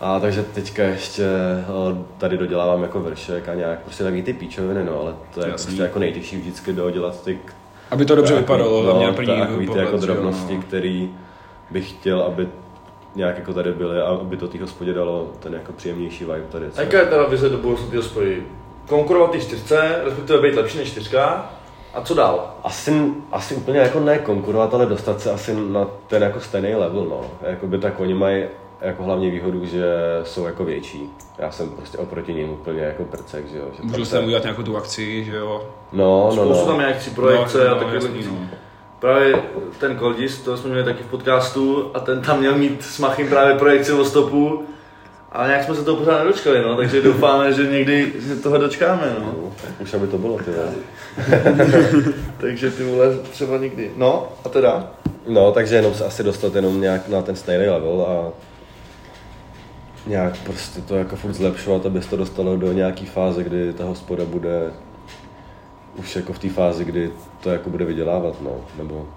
A 0.00 0.20
takže 0.20 0.42
teďka 0.42 0.82
ještě 0.82 1.22
eh, 1.24 2.04
tady 2.18 2.38
dodělávám 2.38 2.82
jako 2.82 3.00
vršek 3.00 3.48
a 3.48 3.54
nějak 3.54 3.78
prostě 3.82 4.04
taky 4.04 4.22
ty 4.22 4.32
píčoviny, 4.32 4.84
no, 4.84 5.00
ale 5.00 5.14
to 5.34 5.40
je 5.40 5.48
Jasný. 5.50 5.66
prostě 5.66 5.82
jako 5.82 5.98
nejtěžší 5.98 6.36
vždycky 6.36 6.72
dodělat 6.72 7.22
ty 7.24 7.38
Aby 7.90 8.04
to 8.04 8.14
dobře 8.14 8.34
takový- 8.34 8.42
vypadalo, 8.42 8.82
hlavně 8.82 9.06
na 9.06 9.12
první 9.12 9.38
takový 9.40 9.58
ty 9.60 9.66
pohled, 9.66 9.84
jako 9.84 9.98
že 9.98 10.06
jo, 10.06 10.14
drobnosti, 10.14 10.54
no. 10.56 10.62
který 10.62 11.10
bych 11.70 11.90
chtěl, 11.90 12.20
aby 12.22 12.48
nějak 13.14 13.38
jako 13.38 13.52
tady 13.54 13.72
byly 13.72 14.00
a 14.00 14.04
aby 14.04 14.36
to 14.36 14.48
té 14.48 14.60
hospodě 14.60 14.92
dalo 14.92 15.30
ten 15.40 15.54
jako 15.54 15.72
příjemnější 15.72 16.24
vibe 16.24 16.46
tady. 16.52 16.70
co- 16.70 16.80
Jaká 16.80 16.98
je 16.98 17.06
teda 17.06 17.26
vize 17.26 17.48
do 17.48 17.58
budoucna 17.58 17.86
té 17.90 17.96
hospody? 17.96 18.42
Konkurovat 18.88 19.30
ty 19.30 19.40
čtyřce, 19.40 20.00
respektive 20.04 20.40
být 20.42 20.54
lepší 20.56 20.78
než 20.78 20.90
čtyřka. 20.90 21.50
A 21.94 22.00
co 22.00 22.14
dál? 22.14 22.54
Asi, 22.64 23.12
asi 23.32 23.54
úplně 23.54 23.78
jako 23.78 24.00
ne 24.00 24.18
konkurovat, 24.18 24.74
ale 24.74 24.86
dostat 24.86 25.20
se 25.20 25.30
asi 25.30 25.54
na 25.68 25.86
ten 26.06 26.22
jako 26.22 26.40
stejný 26.40 26.74
level, 26.74 27.04
no. 27.04 27.20
Jakoby 27.42 27.78
tak 27.78 28.00
oni 28.00 28.14
mají 28.14 28.44
jako 28.80 29.02
hlavně 29.02 29.30
výhodu, 29.30 29.66
že 29.66 29.84
jsou 30.24 30.44
jako 30.44 30.64
větší. 30.64 31.10
Já 31.38 31.50
jsem 31.50 31.68
prostě 31.70 31.98
oproti 31.98 32.34
ním 32.34 32.50
úplně 32.50 32.80
jako 32.82 33.04
prcek, 33.04 33.48
že 33.48 33.58
jo. 33.58 33.64
Že 33.76 33.82
Můžu 33.82 33.96
tam 33.96 34.04
se 34.04 34.20
udělat 34.20 34.42
nějakou 34.42 34.62
tu 34.62 34.76
akci, 34.76 35.24
že 35.24 35.36
jo. 35.36 35.66
No, 35.92 36.32
no, 36.36 36.44
Spoustu 36.44 36.66
tam 36.66 36.74
no. 36.74 36.80
nějak 36.80 36.96
tři 36.96 37.10
projekce 37.10 37.64
no, 37.64 37.70
a 37.70 37.78
takové 37.78 37.98
no. 38.24 38.38
Právě 39.04 39.34
ten 39.78 39.96
Koldis, 39.96 40.38
to 40.38 40.56
jsme 40.56 40.70
měli 40.70 40.84
taky 40.84 41.02
v 41.02 41.06
podcastu 41.06 41.90
a 41.94 42.00
ten 42.00 42.20
tam 42.20 42.38
měl 42.38 42.58
mít 42.58 42.84
s 42.84 42.98
Machim 42.98 43.28
právě 43.28 43.54
projekci 43.54 43.92
o 43.92 44.04
stopu. 44.04 44.64
A 45.32 45.46
nějak 45.46 45.64
jsme 45.64 45.74
se 45.74 45.84
toho 45.84 45.96
pořád 45.96 46.18
nedočkali, 46.18 46.62
no, 46.62 46.76
takže 46.76 47.02
doufáme, 47.02 47.52
že 47.52 47.66
někdy 47.66 48.12
se 48.28 48.36
toho 48.36 48.58
dočkáme, 48.58 49.16
no. 49.18 49.34
Tak 49.62 49.80
už 49.80 49.94
aby 49.94 50.06
to 50.06 50.18
bylo, 50.18 50.38
ty. 50.38 50.50
Takže 52.40 52.70
ty 52.70 52.84
vole 52.84 53.16
třeba 53.30 53.58
nikdy. 53.58 53.90
No, 53.96 54.28
a 54.44 54.48
teda? 54.48 54.90
No, 55.28 55.52
takže 55.52 55.76
jenom 55.76 55.94
se 55.94 56.04
asi 56.04 56.22
dostat 56.22 56.54
jenom 56.54 56.80
nějak 56.80 57.08
na 57.08 57.22
ten 57.22 57.36
stejný 57.36 57.66
level 57.66 58.06
a 58.08 58.32
nějak 60.06 60.34
prostě 60.44 60.80
to 60.80 60.96
jako 60.96 61.16
furt 61.16 61.32
zlepšovat, 61.32 61.86
aby 61.86 62.02
se 62.02 62.10
to 62.10 62.16
dostalo 62.16 62.56
do 62.56 62.72
nějaký 62.72 63.06
fáze, 63.06 63.44
kdy 63.44 63.72
ta 63.72 63.84
hospoda 63.84 64.24
bude 64.24 64.70
už 65.96 66.16
jako 66.16 66.32
v 66.32 66.38
té 66.38 66.48
fázi, 66.48 66.84
kdy 66.84 67.10
to 67.40 67.50
jako 67.50 67.70
bude 67.70 67.84
vydělávat, 67.84 68.42
no, 68.42 68.50
nebo... 68.78 69.08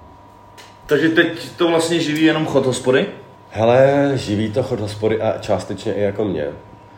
Takže 0.86 1.10
teď 1.10 1.50
to 1.58 1.68
vlastně 1.68 2.00
živí 2.00 2.24
jenom 2.24 2.46
chod 2.46 2.66
hospody? 2.66 3.06
Hele, 3.50 4.12
živí 4.16 4.52
to 4.52 4.63
chod 4.63 4.80
hospody 4.80 5.22
a 5.22 5.38
částečně 5.40 5.94
i 5.94 6.02
jako 6.02 6.26
mě. 6.26 6.48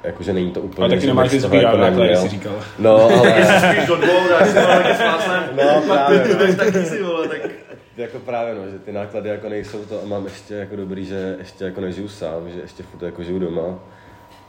Jakože 0.04 0.34
není 0.34 0.52
to 0.52 0.62
úplně, 0.62 0.88
A 0.88 0.90
taky 0.90 1.08
nemáš 1.08 1.32
toho 1.42 1.56
jako 1.56 1.78
neměl. 1.78 2.22
jsi 2.22 2.30
říkal. 2.30 2.54
No, 2.80 2.96
ale 3.20 3.60
Spíš 3.74 3.88
do 3.88 3.96
dvou, 3.96 4.30
dáš 4.30 4.48
to 4.48 4.54
taky. 4.54 5.04
No, 5.56 5.82
právě, 5.82 6.20
no. 6.20 6.56
Tak, 6.56 6.74
tak 6.74 6.86
si 6.86 7.04
vole, 7.04 7.28
tak... 7.28 7.42
jako 7.98 8.20
právě 8.20 8.56
no, 8.56 8.72
že 8.72 8.80
ty 8.80 8.92
náklady 8.92 9.30
jako 9.30 9.50
nejsou 9.50 9.86
to 9.86 10.02
a 10.04 10.06
mám 10.06 10.26
ještě 10.26 10.54
jako 10.54 10.76
dobrý, 10.76 11.06
že 11.06 11.36
ještě 11.40 11.66
jako 11.66 11.82
nežiju 11.82 12.08
sám, 12.08 12.50
že 12.56 12.60
ještě 12.62 12.84
furt 12.84 13.06
jako 13.06 13.24
žiju 13.24 13.40
doma. 13.40 13.80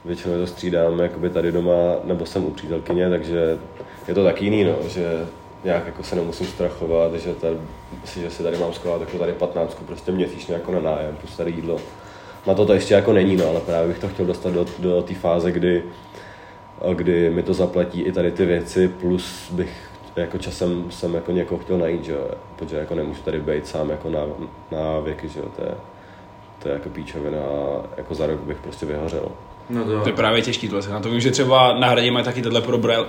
Většinou 0.05 0.35
to 0.35 0.47
střídám 0.47 1.01
jakoby 1.01 1.31
tady 1.31 1.53
doma, 1.53 1.97
nebo 2.05 2.27
jsem 2.27 2.45
u 2.45 2.51
přítelkyně, 2.51 3.11
takže 3.11 3.59
je 4.09 4.15
to 4.15 4.25
tak 4.25 4.43
jiný, 4.43 4.65
no, 4.65 4.77
že 4.89 5.27
nějak 5.65 5.87
jako 5.87 6.03
se 6.03 6.17
nemusím 6.17 6.47
strachovat, 6.47 7.15
že, 7.15 7.35
tady, 7.35 7.57
že 8.21 8.31
si 8.31 8.43
tady 8.43 8.59
mám 8.59 8.73
schovat 8.73 9.01
jako 9.01 9.19
tady 9.19 9.33
15 9.33 9.75
prostě 9.87 10.13
měsíčně 10.13 10.55
jako 10.55 10.73
na 10.73 10.81
nájem, 10.81 11.17
plus 11.17 11.37
tady 11.37 11.51
jídlo. 11.51 11.79
Na 12.47 12.55
to 12.55 12.67
to 12.67 12.75
ještě 12.75 12.95
jako 12.95 13.13
není, 13.13 13.37
no, 13.37 13.49
ale 13.49 13.61
právě 13.61 13.89
bych 13.89 13.99
to 13.99 14.09
chtěl 14.09 14.27
dostat 14.27 14.53
do, 14.53 14.67
do 14.79 15.03
té 15.03 15.15
fáze, 15.15 15.53
kdy, 15.53 15.83
kdy 16.95 17.31
mi 17.31 17.43
to 17.43 17.55
zaplatí 17.55 18.03
i 18.03 18.13
tady 18.13 18.33
ty 18.33 18.47
věci, 18.47 18.89
plus 18.89 19.51
bych 19.53 19.91
jako 20.17 20.39
časem 20.39 20.91
jsem 20.91 21.15
jako 21.15 21.33
někoho 21.33 21.59
chtěl 21.59 21.79
najít, 21.79 22.05
že 22.05 22.13
jo, 22.13 22.29
protože 22.57 22.77
jako 22.77 22.95
nemůžu 22.95 23.23
tady 23.23 23.41
být 23.41 23.67
sám 23.67 23.91
jako 23.91 24.11
na, 24.11 24.21
na 24.71 25.01
věky, 25.01 25.29
že 25.29 25.41
jo, 25.41 25.47
to 25.57 25.63
je, 25.63 25.75
to 26.63 26.69
je 26.69 26.75
jako 26.75 26.89
píčovina 26.89 27.39
a 27.39 27.83
jako 27.97 28.15
za 28.15 28.27
rok 28.27 28.41
bych 28.41 28.57
prostě 28.57 28.87
vyhořel. 28.87 29.29
No 29.71 29.85
to 29.85 30.01
To 30.01 30.09
je 30.09 30.15
právě 30.15 30.43
těžký 30.43 30.69
tohle. 30.69 30.89
Na 30.93 31.01
to 31.01 31.11
vím, 31.11 31.21
že 31.21 31.31
třeba 31.31 31.79
na 31.79 31.89
hradě 31.89 32.11
mají 32.11 32.25
taky 32.25 32.43
tenhle 32.43 32.61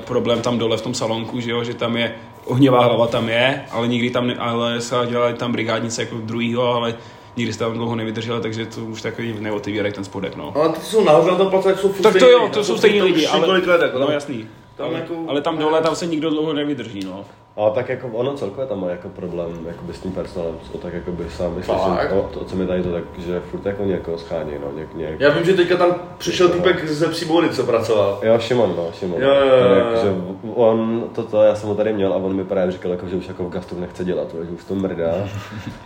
problém, 0.05 0.41
tam 0.41 0.57
dole 0.57 0.77
v 0.77 0.81
tom 0.81 0.93
salonku, 0.93 1.39
že, 1.39 1.51
jo? 1.51 1.63
že 1.63 1.73
tam 1.73 1.97
je 1.97 2.15
ohnivá 2.45 2.83
hlava 2.83 3.07
tam 3.07 3.29
je, 3.29 3.61
ale 3.71 3.87
nikdy 3.87 4.09
tam, 4.09 4.27
ne, 4.27 4.35
ale 4.35 4.81
se 4.81 4.95
dělali 5.09 5.33
tam 5.33 5.51
brigádnice 5.51 6.01
jako 6.01 6.15
druhýho, 6.17 6.73
ale 6.73 6.95
nikdy 7.37 7.53
se 7.53 7.59
tam 7.59 7.73
dlouho 7.73 7.95
nevydrželi, 7.95 8.41
takže 8.41 8.65
to 8.65 8.81
už 8.81 9.01
takový 9.01 9.35
neotevírají 9.39 9.93
ten 9.93 10.03
spodek, 10.03 10.35
no. 10.35 10.51
Ale 10.55 10.69
ty 10.69 10.81
jsou 10.81 11.03
nahoře 11.03 11.31
na 11.31 11.37
tom 11.37 11.47
place, 11.49 11.69
jak 11.69 11.79
jsou 11.79 11.89
Tak 11.89 12.15
to 12.19 12.25
jo, 12.29 12.39
lidi, 12.41 12.53
to 12.53 12.63
jsou 12.63 12.77
stejní 12.77 13.01
lidi, 13.01 13.27
ale, 13.27 13.39
několik 13.39 13.67
let, 13.67 13.81
jako, 13.81 13.99
no 13.99 14.05
tam- 14.05 14.13
jasný. 14.13 14.47
tam 14.75 14.87
ale, 14.87 14.99
jako- 14.99 15.25
ale 15.27 15.41
tam 15.41 15.57
dole 15.57 15.81
tam 15.81 15.95
se 15.95 16.05
nikdo 16.05 16.29
dlouho 16.29 16.53
nevydrží, 16.53 16.99
no. 17.05 17.25
A 17.57 17.69
tak 17.69 17.89
jako 17.89 18.07
ono 18.07 18.33
celkově 18.33 18.65
tam 18.65 18.81
má 18.81 18.89
jako 18.89 19.09
problém 19.09 19.59
jakoby 19.67 19.93
s 19.93 19.99
tím 19.99 20.11
personálem, 20.11 20.55
co 20.71 20.77
tak 20.77 20.93
jako 20.93 21.11
by 21.11 21.23
sám 21.29 21.55
vyslyším, 21.55 21.83
Fakt? 21.95 22.09
to, 22.09 22.29
to, 22.39 22.45
co 22.45 22.55
mi 22.55 22.67
tady 22.67 22.83
to 22.83 22.91
tak, 22.91 23.03
že 23.17 23.41
furt 23.51 23.65
jako 23.65 23.83
někoho 23.83 24.17
schání, 24.17 24.51
no, 24.61 24.77
něk, 24.79 24.93
něk, 24.95 25.19
Já 25.19 25.29
vím, 25.29 25.45
že 25.45 25.53
teďka 25.53 25.77
tam 25.77 25.95
přišel 26.17 26.49
týpek 26.49 26.87
ze 26.87 27.07
psí 27.07 27.25
body, 27.25 27.49
co 27.49 27.63
pracoval. 27.63 28.19
Jo, 28.21 28.39
Šimon, 28.39 28.73
no, 28.77 28.89
Šimon. 28.99 29.21
Jo, 29.21 29.29
jo, 29.29 29.55
jo, 29.69 29.75
jako, 29.75 29.95
že 30.05 30.13
on, 30.55 31.03
toto, 31.15 31.43
já 31.43 31.55
jsem 31.55 31.69
ho 31.69 31.75
tady 31.75 31.93
měl 31.93 32.13
a 32.13 32.15
on 32.15 32.33
mi 32.35 32.43
právě 32.45 32.71
říkal, 32.71 32.91
jako, 32.91 33.07
že 33.07 33.15
už 33.15 33.27
jako 33.27 33.43
v 33.43 33.49
gastru 33.49 33.79
nechce 33.79 34.03
dělat, 34.03 34.27
že 34.43 34.51
už 34.51 34.63
to 34.63 34.75
mrdá. 34.75 35.11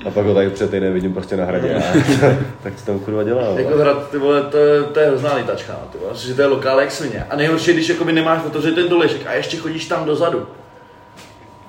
A 0.07 0.11
pak 0.11 0.25
ho 0.25 0.33
tady 0.33 0.49
před 0.49 0.71
týden 0.71 0.93
vidím 0.93 1.13
prostě 1.13 1.37
na 1.37 1.45
hradě. 1.45 1.75
A, 1.75 1.81
tak 2.63 2.75
co 2.75 2.85
tam 2.85 2.99
kurva 2.99 3.23
dělá? 3.23 3.49
vole? 3.49 3.61
Jako 3.61 3.77
hrad, 3.77 4.09
ty 4.09 4.17
vole, 4.17 4.41
to, 4.41 4.57
je- 4.57 4.83
to 4.83 4.99
je 4.99 5.07
hrozná 5.07 5.35
lítačka, 5.35 5.73
no, 5.73 5.87
ty 5.91 5.97
vole, 5.97 6.11
že 6.15 6.33
to 6.33 6.41
je 6.41 6.47
lokál 6.47 6.79
jak 6.79 6.91
svině. 6.91 7.25
A 7.29 7.35
nejhorší, 7.35 7.73
když 7.73 7.89
jakoby 7.89 8.11
nemáš 8.11 8.45
otevřený 8.45 8.75
ten 8.75 8.89
dolešek 8.89 9.27
a 9.27 9.33
ještě 9.33 9.57
chodíš 9.57 9.85
tam 9.85 10.05
dozadu. 10.05 10.45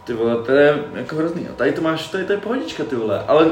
Ty 0.06 0.12
vole, 0.12 0.36
to 0.36 0.52
je 0.52 0.78
jako 0.94 1.16
hrozný. 1.16 1.48
A 1.48 1.52
tady 1.52 1.72
to 1.72 1.82
máš, 1.82 2.08
tady 2.08 2.24
to 2.24 2.32
je 2.32 2.38
pohodička, 2.38 2.84
ty 2.84 2.96
vole. 2.96 3.24
Ale 3.26 3.46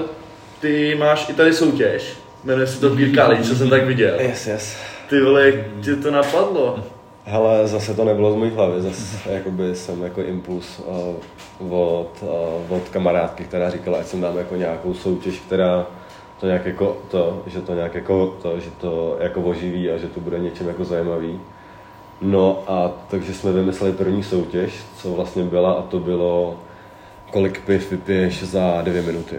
ty 0.60 0.94
máš 0.98 1.28
i 1.28 1.32
tady 1.32 1.52
soutěž. 1.52 2.16
Jmenuje 2.44 2.66
se 2.66 2.80
to 2.80 2.96
College, 3.14 3.44
co 3.44 3.54
jsem 3.54 3.70
tak 3.70 3.86
viděl. 3.86 4.20
Yes, 4.20 4.46
yes. 4.46 4.76
Ty 5.08 5.20
vole, 5.20 5.46
jak 5.46 5.54
tě 5.84 5.96
to 5.96 6.10
napadlo? 6.10 6.84
Hele, 7.24 7.68
zase 7.68 7.94
to 7.94 8.04
nebylo 8.04 8.32
z 8.32 8.36
mojí 8.36 8.50
hlavy, 8.50 8.82
zase 8.82 9.32
jakoby 9.32 9.74
jsem 9.74 10.02
jako 10.02 10.22
impuls 10.22 10.82
uh, 11.58 11.72
od, 11.72 12.10
uh, 12.22 12.76
od 12.76 12.88
kamarádky, 12.88 13.44
která 13.44 13.70
říkala, 13.70 13.98
ať 13.98 14.06
jsem 14.06 14.20
dám 14.20 14.38
jako 14.38 14.56
nějakou 14.56 14.94
soutěž, 14.94 15.38
která 15.38 15.86
to 16.40 16.46
nějak 16.46 16.66
jako 16.66 16.98
to, 17.10 17.42
že 17.46 17.60
to 17.60 17.74
nějak 17.74 17.94
jako 17.94 18.36
to, 18.42 18.60
že 18.60 18.70
to 18.70 19.16
jako 19.20 19.42
oživí 19.42 19.90
a 19.90 19.96
že 19.96 20.06
to 20.06 20.20
bude 20.20 20.38
něčem 20.38 20.68
jako 20.68 20.84
zajímavý. 20.84 21.40
No 22.22 22.62
a 22.68 22.90
takže 23.08 23.34
jsme 23.34 23.52
vymysleli 23.52 23.92
první 23.92 24.22
soutěž, 24.22 24.72
co 25.02 25.12
vlastně 25.12 25.42
byla 25.44 25.72
a 25.72 25.82
to 25.82 25.98
bylo 25.98 26.58
kolik 27.30 27.60
piv 27.60 27.90
vypiješ 27.90 28.42
za 28.42 28.82
dvě 28.82 29.02
minuty. 29.02 29.36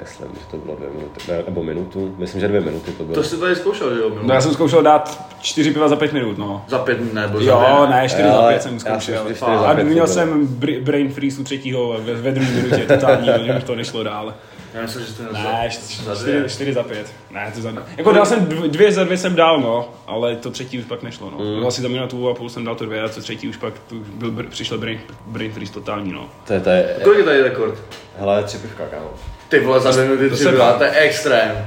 Myslím, 0.00 0.28
že 0.34 0.40
to 0.50 0.56
bylo 0.56 0.76
dvě 0.76 0.88
minuty, 0.90 1.20
ne, 1.28 1.42
nebo 1.46 1.62
minutu, 1.62 2.14
myslím, 2.18 2.40
že 2.40 2.48
dvě 2.48 2.60
minuty 2.60 2.92
to 2.92 3.02
bylo. 3.04 3.14
To 3.14 3.22
jsi 3.22 3.36
tady 3.36 3.56
zkoušel, 3.56 3.94
že 3.94 4.00
jo? 4.00 4.10
no. 4.22 4.34
já 4.34 4.40
jsem 4.40 4.52
zkoušel 4.52 4.82
dát 4.82 5.24
čtyři 5.40 5.70
piva 5.70 5.88
za 5.88 5.96
pět 5.96 6.12
minut, 6.12 6.38
no. 6.38 6.64
Za 6.68 6.78
pět 6.78 7.14
nebo 7.14 7.38
za 7.42 7.50
Jo, 7.50 7.84
dvě. 7.86 7.96
ne, 7.96 8.08
4 8.08 8.22
Já- 8.28 8.34
za 8.42 8.48
5 8.48 8.62
jsem 8.62 8.74
já 8.74 8.78
jsem 8.80 8.90
zkoušel. 8.90 9.24
čtyři 9.24 9.40
za 9.40 9.46
A 9.46 9.74
pět 9.74 9.84
měl 9.84 10.06
jsem 10.06 10.28
jsem 10.28 10.46
br- 10.46 10.82
brain 10.84 11.08
freeze 11.12 11.40
u 11.40 11.44
třetího 11.44 11.96
ve, 12.04 12.14
ve 12.14 12.32
druhé 12.32 12.50
minutě 12.50 12.84
totální, 12.86 13.28
že 13.46 13.54
už 13.56 13.64
to 13.64 13.74
nešlo 13.74 14.02
dál. 14.02 14.34
Já 14.76 14.82
myslím, 14.82 15.06
že 15.06 15.12
to 15.12 15.22
je 15.22 15.28
Ne, 15.32 15.68
za 16.04 16.14
4, 16.14 16.32
dvě. 16.32 16.48
4 16.48 16.72
za 16.72 16.82
5. 16.82 17.06
Ne, 17.30 17.52
to 17.54 17.60
za 17.60 17.72
Jako 17.96 18.12
dal 18.12 18.26
jsem 18.26 18.46
dv- 18.46 18.68
dvě 18.70 18.92
za 18.92 19.04
dvě 19.04 19.18
jsem 19.18 19.34
dal, 19.34 19.60
no, 19.60 19.94
ale 20.06 20.36
to 20.36 20.50
třetí 20.50 20.78
už 20.78 20.84
pak 20.84 21.02
nešlo, 21.02 21.30
no. 21.30 21.44
Mm. 21.44 21.66
Asi 21.66 21.82
za 21.82 21.88
minutu 21.88 22.28
a 22.28 22.34
půl 22.34 22.48
jsem 22.50 22.64
dal 22.64 22.74
to 22.74 22.84
dvě 22.86 23.02
a 23.02 23.08
to 23.08 23.20
třetí 23.20 23.48
už 23.48 23.56
pak 23.56 23.74
tu 23.88 23.98
byl, 24.14 24.30
br- 24.32 24.48
přišel 24.48 24.78
brain, 24.78 25.00
brain 25.26 25.52
freeze 25.52 25.72
totální, 25.72 26.12
no. 26.12 26.28
To 26.46 26.52
je, 26.52 26.60
to 26.60 26.70
je, 26.70 26.96
Kolik 27.04 27.18
je 27.18 27.24
tady 27.24 27.42
rekord? 27.42 27.74
hele, 28.18 28.42
tři 28.44 28.58
pivka, 28.58 28.86
kámo. 28.86 29.10
Ty 29.48 29.60
vole, 29.60 29.80
za 29.80 29.90
dvě 29.90 30.04
minuty 30.04 30.30
to 30.30 30.34
tři 30.36 30.44
dá. 30.44 30.72
to 30.72 30.84
je 30.84 30.90
extrém. 30.90 31.66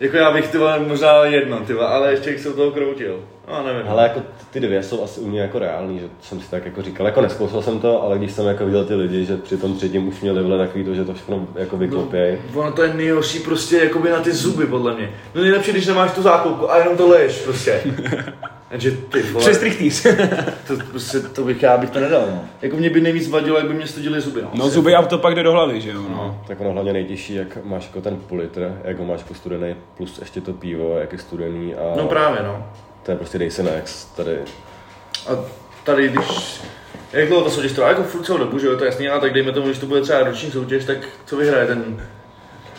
Jako 0.00 0.16
já 0.16 0.32
bych 0.32 0.48
ty 0.48 0.58
vole 0.58 0.78
možná 0.78 1.24
jedno, 1.24 1.60
ty 1.60 1.74
vole, 1.74 1.86
ale 1.86 2.10
ještě 2.10 2.30
jak 2.30 2.38
se 2.38 2.48
u 2.48 2.52
toho 2.52 2.70
kroutil. 2.70 3.20
No, 3.48 3.62
nevím. 3.62 3.82
Ale 3.88 4.02
jako 4.02 4.22
ty 4.50 4.60
dvě 4.60 4.82
jsou 4.82 5.04
asi 5.04 5.20
u 5.20 5.26
mě 5.28 5.40
jako 5.40 5.58
reální, 5.58 5.98
že 5.98 6.06
jsem 6.22 6.40
si 6.40 6.50
tak 6.50 6.64
jako 6.64 6.82
říkal, 6.82 7.06
jako 7.06 7.20
neskoušel 7.20 7.62
jsem 7.62 7.80
to, 7.80 8.02
ale 8.02 8.18
když 8.18 8.32
jsem 8.32 8.46
jako 8.46 8.64
viděl 8.64 8.84
ty 8.84 8.94
lidi, 8.94 9.24
že 9.24 9.36
při 9.36 9.56
tom 9.56 9.76
třetím 9.76 10.08
už 10.08 10.20
měli 10.20 10.42
vyle 10.42 10.58
takový 10.66 10.84
to, 10.84 10.94
že 10.94 11.04
to 11.04 11.14
všechno 11.14 11.48
jako 11.54 11.76
vyklopěj. 11.76 12.38
No, 12.54 12.60
ono 12.60 12.72
to 12.72 12.82
je 12.82 12.94
nejhorší 12.94 13.38
prostě 13.38 13.78
jakoby 13.78 14.10
na 14.10 14.20
ty 14.20 14.32
zuby, 14.32 14.66
podle 14.66 14.94
mě. 14.94 15.10
No 15.34 15.42
nejlepší, 15.42 15.72
když 15.72 15.86
nemáš 15.86 16.12
tu 16.12 16.22
zákoupku 16.22 16.70
a 16.70 16.78
jenom 16.78 16.96
to 16.96 17.08
leješ 17.08 17.38
prostě. 17.42 17.80
Takže 18.68 18.90
ty 18.90 19.22
vole, 19.22 19.44
Přes 19.44 19.58
trichtýř. 19.58 20.02
to, 20.66 20.74
prostě, 20.90 21.20
to 21.20 21.44
bych 21.44 21.62
já 21.62 21.76
bych 21.78 21.90
to 21.90 22.00
nedal, 22.00 22.22
no. 22.30 22.44
Jako 22.62 22.76
mě 22.76 22.90
by 22.90 23.00
nejvíc 23.00 23.28
vadilo, 23.28 23.58
jak 23.58 23.66
by 23.66 23.74
mě 23.74 23.86
studili 23.86 24.20
zuby, 24.20 24.42
no. 24.42 24.50
No 24.54 24.68
zuby 24.68 24.94
a 24.94 25.02
to 25.02 25.18
pak 25.18 25.34
jde 25.34 25.42
do 25.42 25.52
hlavy, 25.52 25.80
že 25.80 25.90
jo, 25.90 26.02
no. 26.08 26.40
Tak 26.46 26.60
ono 26.60 26.72
hlavně 26.72 26.92
nejtěžší, 26.92 27.34
jak 27.34 27.58
máš 27.64 27.86
jako 27.86 28.00
ten 28.00 28.16
půl 28.16 28.38
litr, 28.38 28.72
jak 28.84 28.98
ho 28.98 29.04
máš 29.04 29.20
jako 29.20 29.34
studený, 29.34 29.74
plus 29.96 30.18
ještě 30.18 30.40
to 30.40 30.52
pivo, 30.52 30.98
jak 30.98 31.12
je 31.12 31.18
studený 31.18 31.74
a 31.74 31.92
No 31.96 32.08
právě, 32.08 32.42
no. 32.42 32.66
To 33.04 33.10
je 33.10 33.16
prostě 33.16 33.62
na 33.62 33.70
ex, 33.70 34.04
tady 34.04 34.38
A 35.26 35.30
tady, 35.84 36.08
když... 36.08 36.60
Jak 37.12 37.28
dlouho 37.28 37.44
to 37.44 37.50
soutěž 37.50 37.72
trvá? 37.72 37.88
Jako 37.88 38.02
furt 38.02 38.24
celou 38.24 38.38
dobu, 38.38 38.58
že 38.58 38.66
jo, 38.66 38.76
to 38.76 38.84
je 38.84 38.90
jasný, 38.90 39.08
ale 39.08 39.20
tak 39.20 39.32
dejme 39.32 39.52
tomu, 39.52 39.66
když 39.66 39.78
to 39.78 39.86
bude 39.86 40.00
třeba 40.00 40.22
roční 40.22 40.50
soutěž, 40.50 40.84
tak 40.84 40.98
co 41.26 41.36
vyhraje 41.36 41.66
ten 41.66 42.02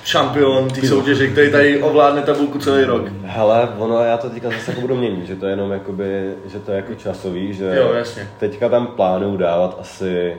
šampion 0.04 0.70
té 0.70 0.88
soutěže, 0.88 1.28
který 1.28 1.52
tady 1.52 1.82
ovládne 1.84 2.22
tabulku 2.22 2.60
celý 2.60 2.84
rok? 2.84 3.04
Hele, 3.24 3.70
ono, 3.78 4.04
já 4.04 4.18
to 4.18 4.30
teďka 4.30 4.50
zase 4.50 4.72
jako 4.72 4.82
budu 4.82 4.96
měnit, 4.96 5.28
že 5.28 5.36
to 5.36 5.46
je 5.46 5.52
jenom 5.52 5.72
jakoby, 5.72 6.34
že 6.46 6.60
to 6.60 6.72
je 6.72 6.78
jako 6.78 6.96
časový, 6.96 7.54
že 7.54 7.74
Jo, 7.76 7.94
jasně. 7.94 8.30
teďka 8.40 8.70
tam 8.70 8.88
plánuju 8.88 9.38
dávat 9.38 9.78
asi, 9.82 10.38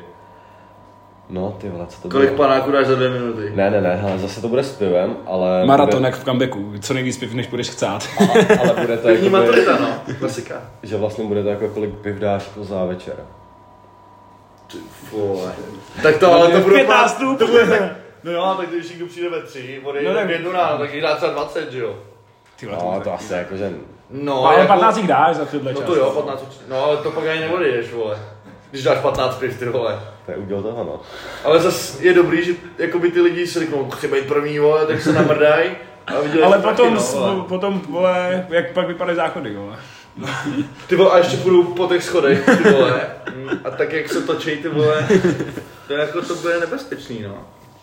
no 1.28 1.56
ty 1.60 1.68
vole, 1.68 1.86
co 1.86 2.02
to 2.02 2.08
Kolik 2.08 2.28
bude? 2.30 2.36
panáků 2.48 2.70
dáš 2.70 2.86
za 2.86 2.94
dvě 2.94 3.08
minuty? 3.08 3.52
Ne, 3.54 3.70
ne, 3.70 3.80
ne, 3.80 3.96
hele, 3.96 4.18
zase 4.18 4.40
to 4.40 4.48
bude 4.48 4.64
s 4.64 4.72
pivem, 4.72 5.16
ale... 5.26 5.66
Maraton 5.66 5.94
bude, 5.98 6.08
jak 6.08 6.16
v 6.18 6.24
comebacku, 6.24 6.72
co 6.80 6.94
nejvíc 6.94 7.18
piv, 7.18 7.34
než 7.34 7.46
budeš 7.46 7.70
chcát. 7.70 8.08
ale 8.60 8.72
bude 8.80 8.96
to 8.98 9.08
jakoby, 9.08 9.30
maturita, 9.30 9.78
no. 9.80 10.14
Klasika. 10.18 10.54
že 10.82 10.96
vlastně 10.96 11.24
bude 11.24 11.42
to 11.42 11.48
jako 11.48 11.68
kolik 11.68 11.94
piv 11.94 12.16
dáš 12.16 12.46
jako 12.46 12.64
za 12.64 12.84
večer. 12.84 13.16
Ty 14.72 14.78
vole. 15.12 15.52
Tak 16.02 16.16
to, 16.18 16.32
ale 16.32 16.48
to 16.50 16.60
bude... 16.60 16.84
15 16.84 17.18
To 17.38 17.46
bude 17.46 17.66
tak... 17.66 17.82
No 18.24 18.32
jo, 18.32 18.54
tak 18.60 18.68
když 18.68 18.90
někdo 18.90 19.06
přijde 19.06 19.30
ve 19.30 19.42
tři, 19.42 19.80
odejde 19.84 20.08
No 20.08 20.14
no, 20.14 20.20
tak- 20.20 20.30
jednu 20.30 20.52
ráno, 20.52 20.78
tak 20.78 20.94
jich 20.94 21.02
dá 21.02 21.16
třeba 21.16 21.32
20, 21.32 21.72
že 21.72 21.78
jo? 21.78 21.94
Ty 22.60 22.66
vole, 22.66 22.78
No, 22.98 23.00
to 23.04 23.14
asi 23.14 23.32
jako, 23.32 23.56
že 23.56 23.72
No, 24.10 24.44
ale 24.46 24.66
15 24.66 24.96
jich 24.96 25.06
dáš 25.08 25.36
za 25.36 25.44
tyhle 25.44 25.72
No 25.72 25.80
čas. 25.80 25.86
to 25.88 25.96
jo, 25.96 26.10
15 26.10 26.42
určitě. 26.42 26.64
No 26.68 26.84
ale 26.84 26.96
to 26.96 27.10
pak 27.10 27.26
ani 27.26 27.40
neodejdeš, 27.40 27.92
vole. 27.92 28.18
Když 28.70 28.82
dáš 28.82 28.98
15 28.98 29.34
piv, 29.38 29.58
ty 29.58 29.68
vole. 29.68 30.00
To 30.26 30.32
je 30.32 30.38
úděl 30.38 30.62
toho, 30.62 30.84
no. 30.84 31.00
Ale 31.44 31.60
zas 31.60 32.00
je 32.00 32.14
dobrý, 32.14 32.44
že 32.44 32.52
jakoby 32.78 33.10
ty 33.10 33.20
lidi 33.20 33.46
si 33.46 33.58
řeknou, 33.58 33.90
chci 33.90 34.08
být 34.08 34.24
první, 34.26 34.58
vole, 34.58 34.86
tak 34.86 35.02
se 35.02 35.12
namrdají. 35.12 35.70
A 36.06 36.20
viděli 36.20 36.42
Ale 36.42 36.56
to 36.58 36.68
potom, 36.68 36.88
taky, 36.94 37.02
s- 37.04 37.14
no, 37.14 37.20
vole. 37.20 37.44
potom, 37.48 37.80
vole, 37.90 38.46
jak 38.50 38.72
pak 38.72 38.88
vypadají 38.88 39.16
záchody, 39.16 39.54
vole. 39.56 39.76
Ty 40.86 40.96
vole, 40.96 41.10
a 41.10 41.18
ještě 41.18 41.36
půjdu 41.36 41.64
po 41.64 41.86
těch 41.86 42.02
schodech, 42.04 42.44
ty 42.62 42.70
vole. 42.70 43.06
A 43.64 43.70
tak 43.70 43.92
jak 43.92 44.08
se 44.08 44.22
točí, 44.22 44.50
ty 44.56 44.68
vole, 44.68 45.08
to 45.86 45.92
je 45.92 45.98
jako 46.00 46.22
to 46.22 46.34
bude 46.34 46.60
nebezpečný, 46.60 47.22
no. 47.22 47.34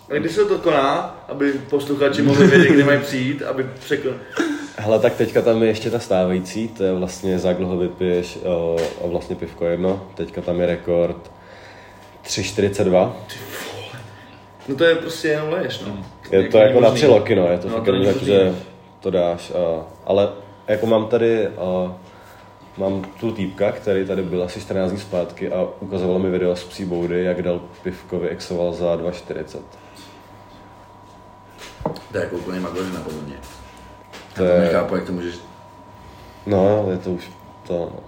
A 0.10 0.14
když 0.14 0.32
se 0.32 0.46
to 0.46 0.58
koná, 0.58 1.18
aby 1.30 1.54
posluchači 1.70 2.22
mohli 2.22 2.48
vědět, 2.48 2.70
kdy 2.70 2.84
mají 2.84 3.00
přijít, 3.00 3.42
aby 3.44 3.66
překon... 3.80 4.14
Hele, 4.78 5.00
tak 5.00 5.14
teďka 5.14 5.42
tam 5.42 5.62
je 5.64 5.68
ještě 5.68 5.92
ta 5.92 6.00
stávající, 6.00 6.68
to 6.68 6.84
je 6.84 6.94
vlastně 6.94 7.40
za 7.40 7.54
dlouho 7.54 7.78
vypiješ 7.78 8.38
o, 8.44 8.78
o 9.02 9.10
vlastně 9.10 9.36
pivko 9.36 9.66
jedno. 9.66 10.08
Teďka 10.16 10.42
tam 10.42 10.60
je 10.60 10.66
rekord 10.66 11.32
3,42. 12.26 13.14
No 14.68 14.76
to 14.76 14.84
je 14.84 14.96
prostě 14.96 15.28
jenom 15.28 15.50
leješ, 15.50 15.80
no. 15.88 15.98
Je 16.32 16.50
to 16.50 16.58
jako 16.58 16.80
na 16.82 16.90
možný. 16.90 16.96
tři 16.96 17.08
loky, 17.08 17.36
no, 17.36 17.48
je 17.48 17.58
to 17.58 17.70
No, 17.70 17.76
fakt 17.78 17.88
jenom 17.88 18.06
tak, 18.06 18.16
že 18.24 18.56
to 19.00 19.12
dáš. 19.12 19.52
A, 19.52 19.86
ale 20.06 20.30
jako 20.68 20.86
mám 20.86 21.08
tady, 21.08 21.48
a, 21.48 21.96
mám 22.78 23.02
tu 23.20 23.32
týpka, 23.32 23.72
který 23.72 24.06
tady 24.06 24.22
byl 24.22 24.44
asi 24.44 24.62
14 24.62 24.92
dní 24.92 25.00
zpátky 25.00 25.52
a 25.52 25.68
ukazoval 25.80 26.20
mi 26.20 26.30
video 26.30 26.56
z 26.56 26.64
psí 26.64 26.86
boudy, 26.86 27.24
jak 27.24 27.42
dal 27.42 27.62
pivko, 27.84 28.20
vyexoval 28.20 28.74
za 28.74 28.96
2,40. 28.96 29.58
To 32.12 32.18
je 32.18 32.24
jako 32.24 32.36
úplně 32.36 32.60
magorina 32.60 33.00
podle 33.04 33.22
mě. 33.22 33.36
To 34.36 34.44
Já 34.44 34.50
to 34.50 34.56
je- 34.56 34.62
nechápu, 34.62 34.96
jak 34.96 35.06
to 35.06 35.12
můžeš... 35.12 35.36
No, 36.46 36.88
je 36.92 36.98
to 36.98 37.10
už 37.10 37.32
to, 37.68 37.74
no. 37.74 38.00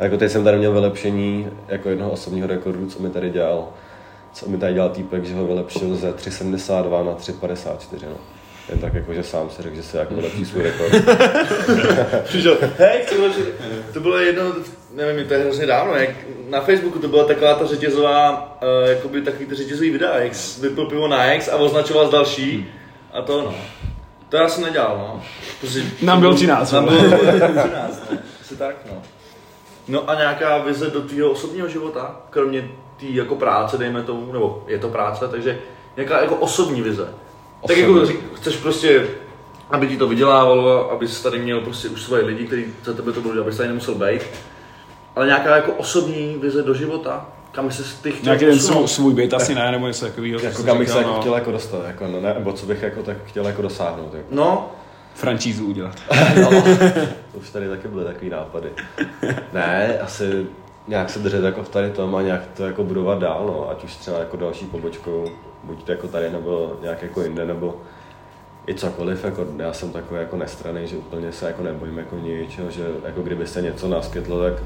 A 0.00 0.04
jako 0.04 0.16
teď 0.16 0.30
jsem 0.30 0.44
tady 0.44 0.58
měl 0.58 0.72
vylepšení 0.72 1.48
jako 1.68 1.88
jednoho 1.88 2.10
osobního 2.10 2.46
rekordu, 2.46 2.86
co 2.86 3.02
mi 3.02 3.10
tady 3.10 3.30
dělal, 3.30 3.68
co 4.32 4.48
mi 4.48 4.58
tady 4.58 4.74
dělal 4.74 4.90
týpek, 4.90 5.24
že 5.24 5.34
ho 5.34 5.46
vylepšil 5.46 5.96
ze 5.96 6.12
3,72 6.12 7.06
na 7.06 7.12
3,54, 7.12 7.98
no. 8.02 8.16
Jen 8.68 8.78
tak 8.78 8.94
jako, 8.94 9.14
že 9.14 9.22
sám 9.22 9.50
si 9.50 9.62
řekl, 9.62 9.76
že 9.76 9.82
se 9.82 9.98
jako 9.98 10.14
vylepší 10.14 10.44
svůj 10.44 10.62
rekord. 10.62 10.92
Přišel, 12.24 12.58
hej, 12.78 13.00
chci 13.02 13.14
vylepšit. 13.14 13.44
To 13.92 14.00
bylo 14.00 14.18
jedno, 14.18 14.42
nevím, 14.94 15.26
to 15.26 15.34
je 15.34 15.40
hrozně 15.40 15.66
dávno, 15.66 15.94
jak 15.94 16.10
na 16.48 16.60
Facebooku 16.60 16.98
to 16.98 17.08
byla 17.08 17.24
taková 17.24 17.54
ta 17.54 17.66
řetězová, 17.66 18.58
uh, 18.62 18.88
jakoby 18.88 19.22
takový 19.22 19.46
ty 19.46 19.54
řetězový 19.54 19.90
videa, 19.90 20.18
jak 20.18 20.32
vypil 20.60 20.86
pivo 20.86 21.08
na 21.08 21.32
X 21.32 21.48
a 21.48 21.56
označoval 21.56 22.08
z 22.08 22.10
další 22.10 22.68
a 23.12 23.22
to 23.22 23.42
no. 23.42 23.54
To 24.28 24.36
já 24.36 24.48
jsem 24.48 24.64
nedělal, 24.64 24.98
no. 24.98 25.22
Prostě, 25.60 25.82
Nám 26.02 26.20
bylo 26.20 26.34
13, 26.34 26.72
Nám 26.72 26.84
bylo 26.84 27.02
13, 27.02 28.02
no. 28.10 28.18
Asi 28.40 28.56
tak, 28.56 28.76
no. 28.86 29.02
No 29.90 30.10
a 30.10 30.14
nějaká 30.14 30.58
vize 30.58 30.90
do 30.90 31.00
tvého 31.00 31.30
osobního 31.30 31.68
života, 31.68 32.16
kromě 32.30 32.70
té 33.00 33.06
jako 33.06 33.34
práce, 33.36 33.78
dejme 33.78 34.02
tomu, 34.02 34.32
nebo 34.32 34.64
je 34.66 34.78
to 34.78 34.88
práce, 34.88 35.28
takže 35.28 35.58
nějaká 35.96 36.20
jako 36.22 36.34
osobní 36.34 36.82
vize. 36.82 37.04
Tak 37.04 37.14
Osobní. 37.60 37.82
jako 37.82 38.06
řík- 38.06 38.20
chceš 38.34 38.56
prostě, 38.56 39.06
aby 39.70 39.86
ti 39.88 39.96
to 39.96 40.08
vydělávalo, 40.08 40.90
aby 40.90 41.08
jsi 41.08 41.22
tady 41.22 41.38
měl 41.38 41.60
prostě 41.60 41.88
už 41.88 42.02
svoje 42.02 42.24
lidi, 42.24 42.46
kteří 42.46 42.64
za 42.84 42.92
tebe 42.92 43.12
to 43.12 43.20
budou 43.20 43.34
dělat, 43.34 43.46
aby 43.46 43.56
tady 43.56 43.68
nemusel 43.68 43.94
být. 43.94 44.22
Ale 45.16 45.26
nějaká 45.26 45.56
jako 45.56 45.72
osobní 45.72 46.36
vize 46.40 46.62
do 46.62 46.74
života, 46.74 47.26
kam 47.52 47.70
jsi 47.70 47.82
ty 48.02 48.10
chtěl 48.12 48.24
Nějaký 48.24 48.44
ten 48.44 48.58
svůj, 48.58 48.88
svůj 48.88 49.14
byt 49.14 49.34
asi 49.34 49.54
ne, 49.54 49.70
nebo 49.72 49.86
něco 49.86 50.04
takového. 50.06 50.40
jako 50.40 50.62
kam 50.62 50.78
bych 50.78 50.88
se 50.88 50.92
říkal, 50.98 51.02
jako 51.02 51.14
no. 51.16 51.20
chtěl 51.20 51.34
jako 51.34 51.52
dostat, 51.52 51.84
jako, 51.86 52.06
no, 52.06 52.20
ne, 52.20 52.34
nebo 52.34 52.52
co 52.52 52.66
bych 52.66 52.82
jako 52.82 53.02
tak 53.02 53.16
chtěl 53.24 53.46
jako 53.46 53.62
dosáhnout. 53.62 54.14
Jako. 54.14 54.26
No, 54.30 54.72
Frančízu 55.20 55.66
udělat. 55.66 55.96
No, 56.40 56.50
to 57.32 57.38
už 57.38 57.50
tady 57.50 57.68
taky 57.68 57.88
byly 57.88 58.04
takový 58.04 58.30
nápady. 58.30 58.70
Ne, 59.52 59.98
asi 59.98 60.46
nějak 60.88 61.10
se 61.10 61.18
držet 61.18 61.44
jako 61.44 61.62
v 61.62 61.68
tady 61.68 61.90
tom 61.90 62.16
a 62.16 62.22
nějak 62.22 62.42
to 62.56 62.66
jako 62.66 62.84
budovat 62.84 63.18
dál, 63.18 63.46
no, 63.46 63.70
ať 63.70 63.84
už 63.84 63.96
třeba 63.96 64.18
jako 64.18 64.36
další 64.36 64.66
pobočkou, 64.66 65.24
buď 65.64 65.84
to 65.84 65.92
jako 65.92 66.08
tady 66.08 66.30
nebo 66.30 66.72
nějak 66.82 67.02
jako 67.02 67.22
jinde, 67.22 67.46
nebo 67.46 67.76
i 68.68 68.74
cokoliv, 68.74 69.24
jako 69.24 69.46
já 69.56 69.72
jsem 69.72 69.92
takový 69.92 70.20
jako 70.20 70.36
nestraný, 70.36 70.86
že 70.86 70.96
úplně 70.96 71.32
se 71.32 71.46
jako 71.46 71.62
nebojím 71.62 71.98
jako 71.98 72.16
ničeho, 72.16 72.70
že 72.70 72.86
jako 73.04 73.22
kdyby 73.22 73.46
se 73.46 73.62
něco 73.62 73.88
naskytlo, 73.88 74.42
tak 74.42 74.62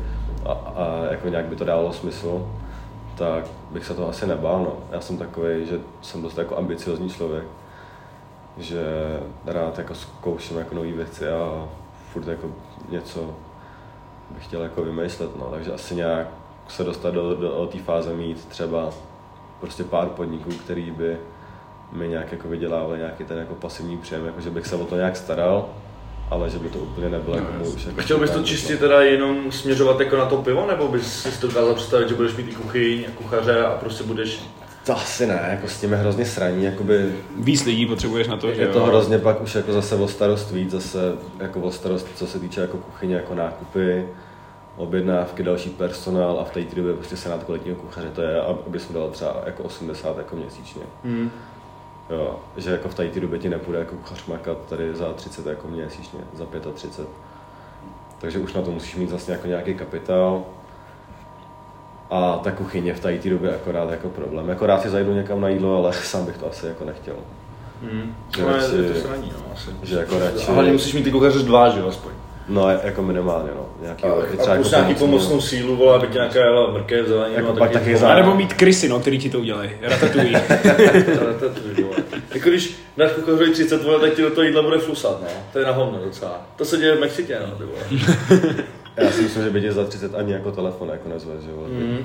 a, 0.47 0.53
a 0.53 1.05
jako 1.11 1.29
nějak 1.29 1.45
by 1.45 1.57
to 1.57 1.65
dávalo 1.65 1.93
smysl, 1.93 2.47
tak 3.17 3.45
bych 3.71 3.87
se 3.87 3.95
to 3.95 4.09
asi 4.09 4.27
nebál, 4.27 4.59
no. 4.59 4.77
Já 4.93 5.01
jsem 5.01 5.19
takový, 5.19 5.67
že 5.67 5.79
jsem 6.03 6.23
dost 6.23 6.39
jako 6.39 6.57
ambiciozní 6.59 7.11
člověk, 7.11 7.45
že 8.59 8.85
rád 9.47 9.79
jako 9.79 9.95
zkouším 9.95 10.59
jako 10.59 10.75
nové 10.75 10.93
věci 10.93 11.29
a 11.29 11.69
furt 12.13 12.29
jako 12.29 12.51
něco 12.91 13.35
bych 14.31 14.45
chtěl 14.45 14.63
jako 14.63 14.83
vymyslet, 14.83 15.37
no. 15.37 15.49
takže 15.51 15.73
asi 15.73 15.95
nějak 15.95 16.27
se 16.69 16.85
dostat 16.85 17.15
do, 17.15 17.35
do, 17.35 17.49
do 17.49 17.67
té 17.73 17.79
fáze 17.79 18.15
mít 18.15 18.45
třeba 18.45 18.91
prostě 19.61 19.85
pár 19.85 20.09
podniků, 20.09 20.51
který 20.51 20.91
by 20.91 21.17
mi 21.93 22.09
nějak 22.09 22.33
jako 22.33 22.49
vydělávali 22.49 22.99
nějaký 22.99 23.25
ten 23.25 23.39
jako 23.39 23.55
pasivní 23.55 23.99
příjem, 23.99 24.27
jako 24.27 24.41
že 24.41 24.51
bych 24.51 24.67
se 24.67 24.77
o 24.77 24.85
to 24.85 24.97
nějak 24.97 25.17
staral, 25.17 25.69
ale 26.31 26.51
že 26.51 26.59
by 26.59 26.69
to 26.69 26.79
úplně 26.79 27.09
nebylo 27.09 27.37
jako 27.37 27.53
můj 27.53 27.69
už 27.69 27.85
jako 27.85 28.01
chtěl 28.01 28.19
bys 28.19 28.31
to 28.31 28.43
čistě 28.43 28.73
job. 28.73 28.81
teda 28.81 29.03
jenom 29.03 29.53
směřovat 29.53 30.01
jako 30.01 30.17
na 30.17 30.27
to 30.27 30.37
pivo, 30.37 30.67
nebo 30.67 30.89
bys 30.89 31.23
si 31.23 31.41
to 31.41 31.47
dokázal 31.47 31.75
představit, 31.75 32.09
že 32.09 32.15
budeš 32.15 32.37
mít 32.37 32.49
i 32.49 32.55
kuchyň 32.55 33.05
a 33.09 33.23
kuchaře 33.23 33.65
a 33.65 33.71
prostě 33.71 34.05
budeš 34.05 34.41
To 34.87 34.97
asi 34.97 35.27
ne, 35.27 35.47
jako 35.51 35.69
s 35.69 35.81
tím 35.81 35.93
je 35.93 35.99
hrozně 35.99 36.27
sraní, 36.27 36.65
jakoby 36.65 37.13
Víc 37.37 37.65
lidí 37.65 37.87
potřebuješ 37.87 38.29
na 38.29 38.37
to, 38.37 38.55
že 38.55 38.63
je 38.63 38.69
to 38.69 38.79
jo. 38.79 38.85
hrozně 38.85 39.19
pak 39.19 39.41
už 39.41 39.55
jako 39.55 39.73
zase 39.73 39.95
o 39.95 40.09
starost 40.09 40.51
víc, 40.51 40.71
zase 40.71 40.99
jako 41.39 41.61
o 41.61 41.71
starost, 41.71 42.07
co 42.15 42.27
se 42.27 42.39
týče 42.39 42.61
jako 42.61 42.77
kuchyně, 42.77 43.15
jako 43.15 43.35
nákupy, 43.35 44.09
objednávky, 44.77 45.43
další 45.43 45.71
personál 45.71 46.41
a 46.41 46.45
v 46.45 46.51
té 46.51 46.77
době 46.77 46.95
prostě 46.95 47.17
se 47.17 47.29
na 47.29 47.39
kvalitního 47.39 47.77
kuchaře, 47.77 48.11
to 48.11 48.23
je, 48.23 48.41
aby 48.41 48.81
jsem 48.81 48.95
dal 48.95 49.11
třeba 49.11 49.43
jako 49.47 49.63
80 49.63 50.19
jako 50.19 50.37
měsíčně. 50.37 50.83
Hmm. 51.05 51.31
Jo, 52.11 52.41
že 52.57 52.71
jako 52.71 52.89
v 52.89 52.95
té 52.95 53.21
době 53.21 53.39
ti 53.39 53.49
nepůjde 53.49 53.79
jako 53.79 53.97
kuchař 53.97 54.27
makat 54.27 54.59
tady 54.69 54.95
za 54.95 55.13
30 55.13 55.47
jako 55.47 55.69
měsíčně, 55.69 56.21
za 56.35 56.47
35. 56.75 57.09
Takže 58.19 58.39
už 58.39 58.53
na 58.53 58.63
to 58.63 58.71
musíš 58.71 58.97
mít 58.97 59.11
vlastně 59.11 59.33
jako 59.33 59.47
nějaký 59.47 59.75
kapitál. 59.75 60.45
A 62.11 62.41
ta 62.45 62.51
kuchyně 62.51 62.95
v 62.95 63.01
té 63.01 63.19
době 63.31 63.55
akorát 63.55 63.91
jako 63.91 64.09
problém. 64.09 64.49
Jako 64.49 64.67
rád 64.67 64.83
si 64.83 64.91
zajdu 64.91 65.13
někam 65.15 65.41
na 65.41 65.49
jídlo, 65.49 65.77
ale 65.85 65.93
sám 66.03 66.27
bych 66.27 66.37
to 66.39 66.51
asi 66.51 66.67
jako 66.67 66.85
nechtěl. 66.85 67.15
Hmm. 67.83 68.15
Že 68.37 68.43
No, 68.43 68.49
je, 68.49 68.55
radši- 68.57 68.83
je 68.83 68.91
to 68.91 69.01
sraní, 69.01 69.33
no, 69.39 69.53
asi. 69.55 69.71
že 69.83 69.97
jako 69.97 70.15
radši- 70.19 70.49
A 70.51 70.53
hlavně 70.53 70.73
musíš 70.73 70.95
mít 70.95 71.03
ty 71.03 71.11
kuchaře 71.11 71.39
dva, 71.39 71.69
že 71.69 71.81
jo, 71.81 71.89
aspoň. 71.89 72.13
No 72.49 72.69
jako 72.71 73.03
minimálně 73.03 73.49
no. 73.57 73.67
Nějaký, 73.83 74.05
A, 74.05 74.13
a 74.13 74.15
plus 74.55 74.71
nějaký 74.71 74.95
pomocný. 74.95 74.95
pomocnou 74.95 75.41
sílu, 75.41 75.77
vole, 75.77 75.95
aby 75.97 76.07
ti 76.07 76.13
nějaká 76.15 76.39
jela 76.39 76.71
mrkev, 76.73 77.07
zelenina. 77.07 77.41
Jako 77.41 77.53
a 77.53 77.57
pak 77.57 77.71
taky 77.71 77.95
A 77.95 77.99
za- 77.99 78.15
nebo 78.15 78.35
mít 78.35 78.53
krysy, 78.55 78.89
no, 78.89 79.01
který 79.01 79.19
ti 79.19 79.31
to 79.31 79.39
udělají. 79.41 79.71
Ratatouille, 79.83 80.43
vole. 81.83 81.97
Jako 82.35 82.49
když 82.49 82.77
dáš 82.97 83.11
kuchařovi 83.13 83.51
30 83.51 83.83
vole, 83.85 84.01
tak 84.01 84.13
ti 84.15 84.23
do 84.23 84.31
toho 84.31 84.43
jídla 84.43 84.63
bude 84.63 84.79
flusat, 84.79 85.21
no. 85.23 85.29
To 85.53 85.59
je 85.59 85.65
na 85.65 85.73
hovno 85.73 85.99
docela. 86.05 86.41
To 86.57 86.65
se 86.65 86.77
děje 86.77 86.97
v 86.97 87.01
Mexitě, 87.01 87.39
no, 87.51 87.57
ty 87.57 87.65
vole. 87.65 88.55
Já 88.97 89.11
si 89.11 89.23
myslím, 89.23 89.45
že 89.45 89.51
by 89.51 89.61
tě 89.61 89.73
za 89.73 89.85
30 89.85 90.15
ani 90.15 90.33
jako 90.33 90.53
telefon 90.53 90.89
jako 90.89 91.09
nezve, 91.09 91.33
že. 91.41 91.49
Mm. 91.51 91.99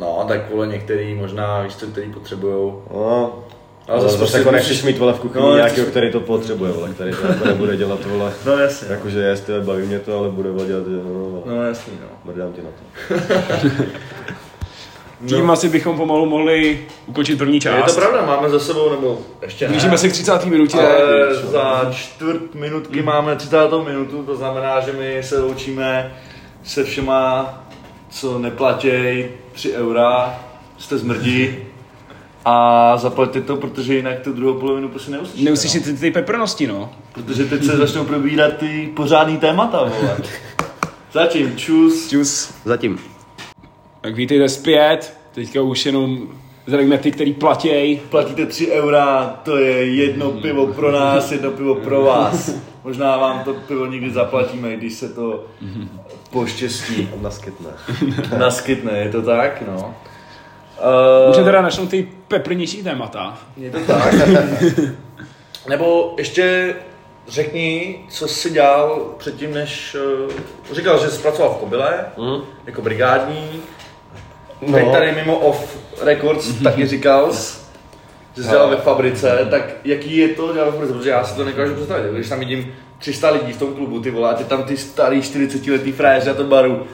No, 0.00 0.24
tak 0.28 0.50
vole, 0.50 0.66
některý 0.66 1.14
možná, 1.14 1.62
víš 1.62 1.76
co, 1.76 1.86
který 1.86 2.12
potřebujou. 2.12 2.82
No, 2.94 3.34
Ale 3.88 4.00
zase 4.00 4.04
zase 4.12 4.18
prostě 4.18 4.38
jako 4.38 4.50
nechceš 4.50 4.82
mít 4.84 4.98
vole 4.98 5.12
v 5.12 5.20
kuchyni 5.20 5.44
No, 5.44 5.56
nějakého, 5.56 5.86
který 5.86 6.12
to 6.12 6.20
potřebuje, 6.20 6.72
vole, 6.72 6.90
který 6.90 7.10
to 7.12 7.26
jako 7.26 7.44
nebude 7.44 7.76
dělat 7.76 8.04
vole. 8.06 8.32
No 8.46 8.52
jasně. 8.58 8.88
Jakože 8.90 9.18
jest, 9.20 9.50
baví 9.64 9.86
mě 9.86 9.98
to, 9.98 10.18
ale 10.18 10.30
bude 10.30 10.50
vole 10.50 10.66
dělat, 10.66 10.84
že 10.86 10.96
no, 10.96 11.12
no, 11.12 11.42
No 11.56 11.62
jasný, 11.62 11.92
no. 12.02 12.32
mrdám 12.32 12.52
ti 12.52 12.62
na 12.62 12.68
to. 12.70 13.14
Tím 15.26 15.50
asi 15.50 15.68
bychom 15.68 15.96
pomalu 15.96 16.26
mohli 16.26 16.86
ukončit 17.06 17.36
první 17.38 17.54
Je 17.54 17.60
část. 17.60 17.94
to 17.94 18.00
pravda, 18.00 18.26
máme 18.26 18.50
za 18.50 18.58
sebou, 18.58 18.90
nebo 18.90 19.18
ještě 19.42 19.64
ne. 19.64 19.70
Blížíme 19.70 19.98
se 19.98 20.08
k 20.08 20.12
30. 20.12 20.44
minutě. 20.44 20.78
Ale 20.78 21.34
za 21.34 21.88
čtvrt 21.92 22.54
minutky 22.54 23.02
máme 23.02 23.36
30. 23.36 23.56
minutu, 23.84 24.22
to 24.22 24.36
znamená, 24.36 24.80
že 24.80 24.92
my 24.92 25.22
se 25.22 25.40
loučíme 25.40 26.14
se 26.64 26.84
všema, 26.84 27.54
co 28.10 28.38
neplatěj 28.38 29.30
3 29.52 29.72
eura, 29.72 30.40
jste 30.78 30.98
zmrdí 30.98 31.56
a 32.44 32.96
zaplaťte 32.96 33.40
to, 33.40 33.56
protože 33.56 33.94
jinak 33.94 34.20
tu 34.20 34.32
druhou 34.32 34.60
polovinu 34.60 34.88
prostě 34.88 35.10
neuslyšíte. 35.10 35.44
Neuslyšíte 35.50 35.90
no. 35.90 35.94
ty, 35.96 36.00
ty 36.00 36.10
peprnosti, 36.10 36.66
no. 36.66 36.92
Protože 37.12 37.44
teď 37.44 37.64
se 37.64 37.76
začnou 37.76 38.04
probírat 38.04 38.56
ty 38.56 38.92
pořádný 38.96 39.36
témata, 39.38 39.78
vole. 39.78 40.16
Zatím, 41.12 41.56
čus. 41.56 42.08
Čus. 42.08 42.54
Zatím. 42.64 43.15
Tak 44.06 44.14
vítejte 44.16 44.48
zpět. 44.48 45.16
Teďka 45.32 45.62
už 45.62 45.86
jenom 45.86 46.28
zdravíme 46.66 46.98
ty, 46.98 47.10
který 47.12 47.32
platěj. 47.32 48.00
Platíte 48.10 48.46
3 48.46 48.70
eura, 48.72 49.40
to 49.44 49.56
je 49.56 49.94
jedno 49.94 50.30
pivo 50.30 50.66
pro 50.66 50.92
nás, 50.92 51.32
jedno 51.32 51.50
pivo 51.50 51.74
pro 51.74 52.02
vás. 52.02 52.50
Možná 52.84 53.16
vám 53.16 53.44
to 53.44 53.54
pivo 53.54 53.86
někdy 53.86 54.10
zaplatíme, 54.10 54.76
když 54.76 54.92
se 54.94 55.08
to 55.08 55.44
poštěstí 56.30 57.08
Naskytne. 57.22 57.70
naskytne, 58.38 58.98
je 58.98 59.08
to 59.10 59.22
tak, 59.22 59.62
no. 59.66 59.94
Můžeme 61.26 61.38
Uh, 61.38 61.44
teda 61.44 61.62
načnout 61.62 61.90
ty 61.90 62.08
peprnější 62.28 62.82
témata. 62.82 63.38
je 63.56 63.70
to 63.70 63.78
tak. 63.86 64.14
Nebo 65.68 66.14
ještě 66.18 66.74
řekni, 67.28 67.98
co 68.08 68.28
jsi 68.28 68.50
dělal 68.50 69.14
předtím, 69.18 69.54
než... 69.54 69.96
Uh, 70.28 70.32
říkal, 70.72 71.00
že 71.04 71.10
jsi 71.10 71.22
pracoval 71.22 71.50
v 71.54 71.56
Kobyle, 71.56 72.04
Mm. 72.18 72.42
jako 72.66 72.82
brigádník. 72.82 73.62
No. 74.60 74.72
Teď 74.72 74.92
tady 74.92 75.12
mimo 75.12 75.38
off 75.38 75.78
records 76.02 76.54
taky 76.62 76.86
říkal, 76.86 77.32
že 78.36 78.42
jsi 78.42 78.48
dělal 78.50 78.70
ve 78.70 78.76
fabrice, 78.76 79.46
tak 79.50 79.62
jaký 79.84 80.16
je 80.16 80.28
to 80.28 80.52
dělat 80.52 80.64
ve 80.64 80.70
fabrice, 80.72 80.92
protože 80.94 81.10
já 81.10 81.24
si 81.24 81.36
to 81.36 81.44
nedokážu 81.44 81.74
představit, 81.74 82.12
když 82.12 82.28
tam 82.28 82.38
vidím 82.38 82.72
300 82.98 83.30
lidí 83.30 83.52
v 83.52 83.58
tom 83.58 83.74
klubu, 83.74 84.00
ty 84.00 84.10
vole, 84.10 84.30
a 84.30 84.34
ty 84.34 84.44
tam 84.44 84.62
ty 84.62 84.76
starý 84.76 85.22
40 85.22 85.66
letý 85.66 85.92
frajeři 85.92 86.28
na 86.28 86.34
tom 86.34 86.48
baru, 86.48 86.86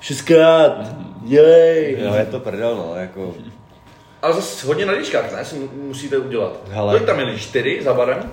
šestkrát, 0.00 0.72
jej. 1.24 1.96
Jo, 2.00 2.14
je 2.14 2.26
to 2.26 2.40
prdel, 2.40 2.76
no, 2.76 3.00
jako... 3.00 3.34
Ale 4.22 4.34
zase 4.34 4.66
hodně 4.66 4.86
na 4.86 4.92
líčkách, 4.92 5.32
ne, 5.32 5.44
si 5.44 5.56
mu- 5.56 5.68
musíte 5.86 6.18
udělat. 6.18 6.52
Hele. 6.70 6.92
Kolik 6.92 7.06
tam 7.06 7.20
je, 7.20 7.38
čtyři 7.38 7.80
za 7.84 7.94
barem? 7.94 8.30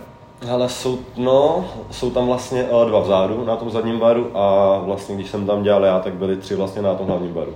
Ale 0.52 0.70
jsou, 0.70 1.00
no, 1.18 1.70
jsou 1.92 2.12
tam 2.12 2.28
vlastně 2.28 2.64
uh, 2.64 2.90
dva 2.90 3.00
vzadu 3.00 3.46
na 3.46 3.56
tom 3.56 3.70
zadním 3.70 4.00
baru 4.00 4.32
a 4.38 4.78
vlastně 4.86 5.16
když 5.16 5.30
jsem 5.30 5.46
tam 5.46 5.64
dělal 5.64 5.86
já, 5.86 6.00
tak 6.00 6.14
byli 6.14 6.38
tři 6.38 6.56
vlastně 6.56 6.82
na 6.82 6.96
tom 6.96 7.08
hlavním 7.08 7.34
baru. 7.34 7.56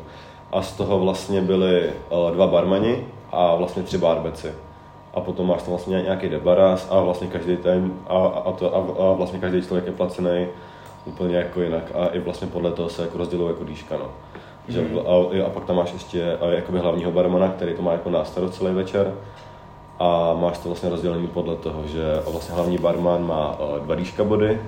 A 0.52 0.62
z 0.62 0.74
toho 0.74 1.00
vlastně 1.00 1.42
byli 1.42 1.90
uh, 2.10 2.32
dva 2.32 2.48
barmani 2.48 3.06
a 3.32 3.56
vlastně 3.56 3.84
tři 3.84 3.98
barbeci. 3.98 4.52
A 5.14 5.22
potom 5.22 5.48
máš 5.48 5.62
tam 5.62 5.70
vlastně 5.70 6.02
nějaký 6.02 6.30
debaras 6.30 6.88
a 6.92 7.02
vlastně 7.02 7.28
každý 7.28 7.58
ten, 7.58 7.92
a, 8.08 8.18
a, 8.18 8.52
to, 8.52 8.76
a, 8.76 8.80
a 9.04 9.14
vlastně 9.14 9.40
každý 9.40 9.62
člověk 9.62 9.86
je 9.86 9.92
placený 9.92 10.48
úplně 11.06 11.36
jako 11.36 11.62
jinak. 11.62 11.84
A 11.96 12.08
i 12.08 12.20
vlastně 12.20 12.48
podle 12.48 12.72
toho 12.72 12.90
se 12.90 13.02
jako 13.02 13.18
rozdělují 13.18 13.50
jako 13.50 13.64
dýška, 13.64 13.98
no. 13.98 14.06
Že, 14.68 14.88
a, 15.08 15.46
a, 15.46 15.50
pak 15.50 15.66
tam 15.66 15.76
máš 15.76 15.94
ještě 15.94 16.38
jakoby 16.50 16.80
hlavního 16.80 17.12
barmana, 17.12 17.48
který 17.48 17.74
to 17.74 17.82
má 17.82 17.92
jako 17.92 18.10
na 18.10 18.26
starost 18.26 18.54
celý 18.54 18.74
večer. 18.74 19.14
A 20.00 20.34
máš 20.34 20.58
to 20.58 20.70
vlastně 20.70 20.90
rozdělený 20.90 21.28
podle 21.28 21.56
toho, 21.56 21.84
že 21.88 22.04
vlastně 22.32 22.56
hlavní 22.56 22.78
barman 22.78 23.28
má 23.28 23.58
eh, 23.60 23.80
dva 23.80 23.96
dýška 23.96 24.24
body, 24.24 24.60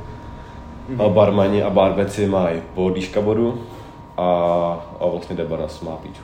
a 1.00 1.10
barmani 1.10 1.64
a 1.64 1.70
barbeci 1.70 2.28
mají 2.28 2.62
po 2.76 2.90
dýška 2.90 3.22
bodu 3.22 3.62
a, 4.22 4.86
a 5.00 5.06
vlastně 5.08 5.36
debaras 5.36 5.82
má 5.82 5.92
píču. 5.96 6.24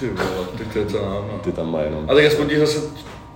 Ty 0.00 0.08
vole, 0.10 0.46
tak 0.58 0.72
to 0.72 0.78
je 0.78 0.86
co 0.86 0.96
nám, 1.06 1.28
no. 1.32 1.38
Ty 1.44 1.52
tam 1.52 1.72
má 1.72 1.80
jenom. 1.80 2.04
A 2.10 2.14
tak 2.14 2.24
aspoň 2.24 2.48
ti 2.48 2.58
zase 2.58 2.80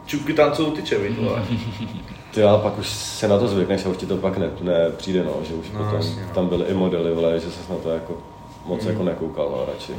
čupky 0.06 0.32
tancou 0.32 0.70
tyče, 0.70 0.98
vole. 1.08 1.42
Ty 2.34 2.42
ale 2.42 2.58
pak 2.58 2.78
už 2.78 2.88
se 2.88 3.28
na 3.28 3.38
to 3.38 3.48
zvykneš 3.48 3.86
a 3.86 3.88
už 3.88 3.96
ti 3.96 4.06
to 4.06 4.16
pak 4.16 4.38
ne, 4.38 4.50
nepřijde, 4.60 5.24
no, 5.24 5.32
že 5.42 5.54
už 5.54 5.70
No, 5.70 5.78
potom, 5.78 5.94
jasně, 5.96 6.22
no. 6.22 6.34
tam 6.34 6.48
byly 6.48 6.64
i 6.64 6.74
modely, 6.74 7.14
vole, 7.14 7.40
že 7.40 7.50
ses 7.50 7.68
na 7.68 7.76
to 7.82 7.90
jako 7.90 8.12
moc 8.66 8.84
jako 8.84 9.02
nekoukal, 9.02 9.48
no, 9.50 9.64
radši. 9.72 9.92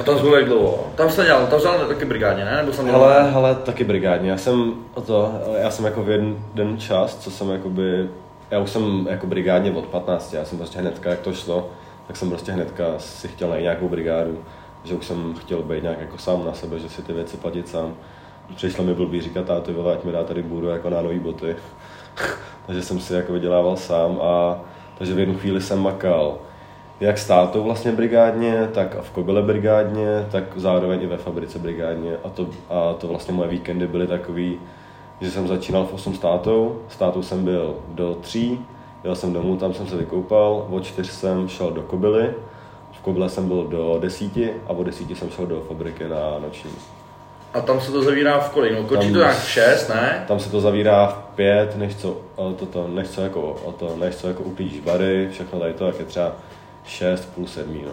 A 0.00 0.02
tam 0.02 0.16
jsi 0.16 0.22
byl 0.22 0.34
jak 0.34 0.44
dlouho? 0.44 0.86
Tam 0.94 1.10
jsi 1.10 1.22
dělal, 1.22 1.46
tam 1.46 1.60
jsi 1.60 1.66
dělal 1.66 1.88
taky 1.88 2.04
brigádě, 2.04 2.44
ne? 2.44 2.56
Nebo 2.56 2.72
jsem 2.72 2.86
dělal? 2.86 3.00
Hele, 3.00 3.30
hele, 3.30 3.54
taky 3.54 3.84
brigádně. 3.84 4.30
Já 4.30 4.36
jsem 4.36 4.74
to, 5.06 5.32
já 5.58 5.70
jsem 5.70 5.84
jako 5.84 6.02
v 6.02 6.10
jeden 6.10 6.78
čas, 6.78 7.16
co 7.16 7.30
jsem 7.30 7.50
jakoby, 7.50 8.08
já 8.50 8.58
už 8.58 8.70
jsem 8.70 9.06
jako 9.10 9.26
brigádně 9.26 9.72
od 9.72 9.84
15, 9.86 10.34
já 10.34 10.44
jsem 10.44 10.58
prostě 10.58 10.78
hnedka, 10.78 11.10
jak 11.10 11.20
to 11.20 11.32
šlo, 11.32 11.68
tak 12.06 12.16
jsem 12.16 12.28
prostě 12.28 12.52
hnedka 12.52 12.84
si 12.98 13.28
chtěl 13.28 13.48
najít 13.48 13.62
nějakou 13.62 13.88
brigádu, 13.88 14.38
že 14.84 14.94
už 14.94 15.06
jsem 15.06 15.34
chtěl 15.34 15.62
být 15.62 15.82
nějak 15.82 16.00
jako 16.00 16.18
sám 16.18 16.46
na 16.46 16.52
sebe, 16.52 16.78
že 16.78 16.88
si 16.88 17.02
ty 17.02 17.12
věci 17.12 17.36
platit 17.36 17.68
sám. 17.68 17.94
Přišlo 18.56 18.84
mi 18.84 18.94
blbý 18.94 19.20
říkat 19.20 19.46
táto, 19.46 19.72
vole, 19.72 19.94
ať 19.94 20.04
mi 20.04 20.12
dá 20.12 20.24
tady 20.24 20.42
bůru 20.42 20.68
jako 20.68 20.90
na 20.90 21.02
nový 21.02 21.18
boty. 21.18 21.56
takže 22.66 22.82
jsem 22.82 23.00
si 23.00 23.14
jako 23.14 23.32
vydělával 23.32 23.76
sám 23.76 24.18
a 24.22 24.60
takže 24.98 25.14
v 25.14 25.18
jednu 25.18 25.38
chvíli 25.38 25.60
jsem 25.60 25.78
makal 25.78 26.38
jak 27.00 27.18
s 27.18 27.26
tátou 27.26 27.62
vlastně 27.62 27.92
brigádně, 27.92 28.68
tak 28.72 29.00
v 29.00 29.10
Kobyle 29.10 29.42
brigádně, 29.42 30.26
tak 30.30 30.44
zároveň 30.56 31.02
i 31.02 31.06
ve 31.06 31.16
fabrice 31.16 31.58
brigádně. 31.58 32.16
A 32.24 32.28
to, 32.28 32.48
a 32.70 32.92
to 32.92 33.08
vlastně 33.08 33.34
moje 33.34 33.48
víkendy 33.48 33.86
byly 33.86 34.06
takový, 34.06 34.58
že 35.20 35.30
jsem 35.30 35.48
začínal 35.48 35.86
v 35.86 35.94
8 35.94 36.14
s 36.14 36.18
tátou, 36.18 36.80
s 36.88 36.96
tátou 36.96 37.22
jsem 37.22 37.44
byl 37.44 37.76
do 37.88 38.14
3, 38.20 38.58
jel 39.04 39.16
jsem 39.16 39.32
domů, 39.32 39.56
tam 39.56 39.74
jsem 39.74 39.86
se 39.86 39.96
vykoupal, 39.96 40.66
od 40.70 40.84
4 40.84 41.12
jsem 41.12 41.48
šel 41.48 41.70
do 41.70 41.82
Kobily, 41.82 42.34
v 42.92 43.00
Kobyle 43.00 43.28
jsem 43.28 43.48
byl 43.48 43.66
do 43.66 43.98
10 44.00 44.36
a 44.66 44.70
od 44.70 44.84
10 44.84 45.16
jsem 45.16 45.30
šel 45.30 45.46
do 45.46 45.60
fabriky 45.60 46.08
na 46.08 46.38
noční. 46.38 46.70
A 47.54 47.60
tam 47.60 47.80
se 47.80 47.92
to 47.92 48.02
zavírá 48.02 48.38
v 48.38 48.50
kolik? 48.50 48.72
No, 48.72 48.84
končí 48.84 49.12
to 49.12 49.18
nějak 49.18 49.38
v 49.38 49.48
6, 49.48 49.88
ne? 49.88 50.24
Tam 50.28 50.40
se 50.40 50.50
to 50.50 50.60
zavírá 50.60 51.06
v 51.06 51.34
pět, 51.34 51.76
než 51.76 51.96
co, 51.96 52.16
ale 52.36 52.54
toto, 52.54 52.88
než 52.88 53.08
co 53.08 53.20
jako, 53.20 53.74
to, 53.78 53.96
než 53.96 54.16
co 54.16 54.28
jako 54.28 54.42
uklízíš 54.42 54.80
bary, 54.80 55.28
všechno 55.32 55.60
tady 55.60 55.74
to, 55.74 55.86
jak 55.86 55.98
je 55.98 56.04
třeba 56.04 56.32
6, 56.84 57.24
půl 57.34 57.46
sedmí, 57.46 57.82
no. 57.86 57.92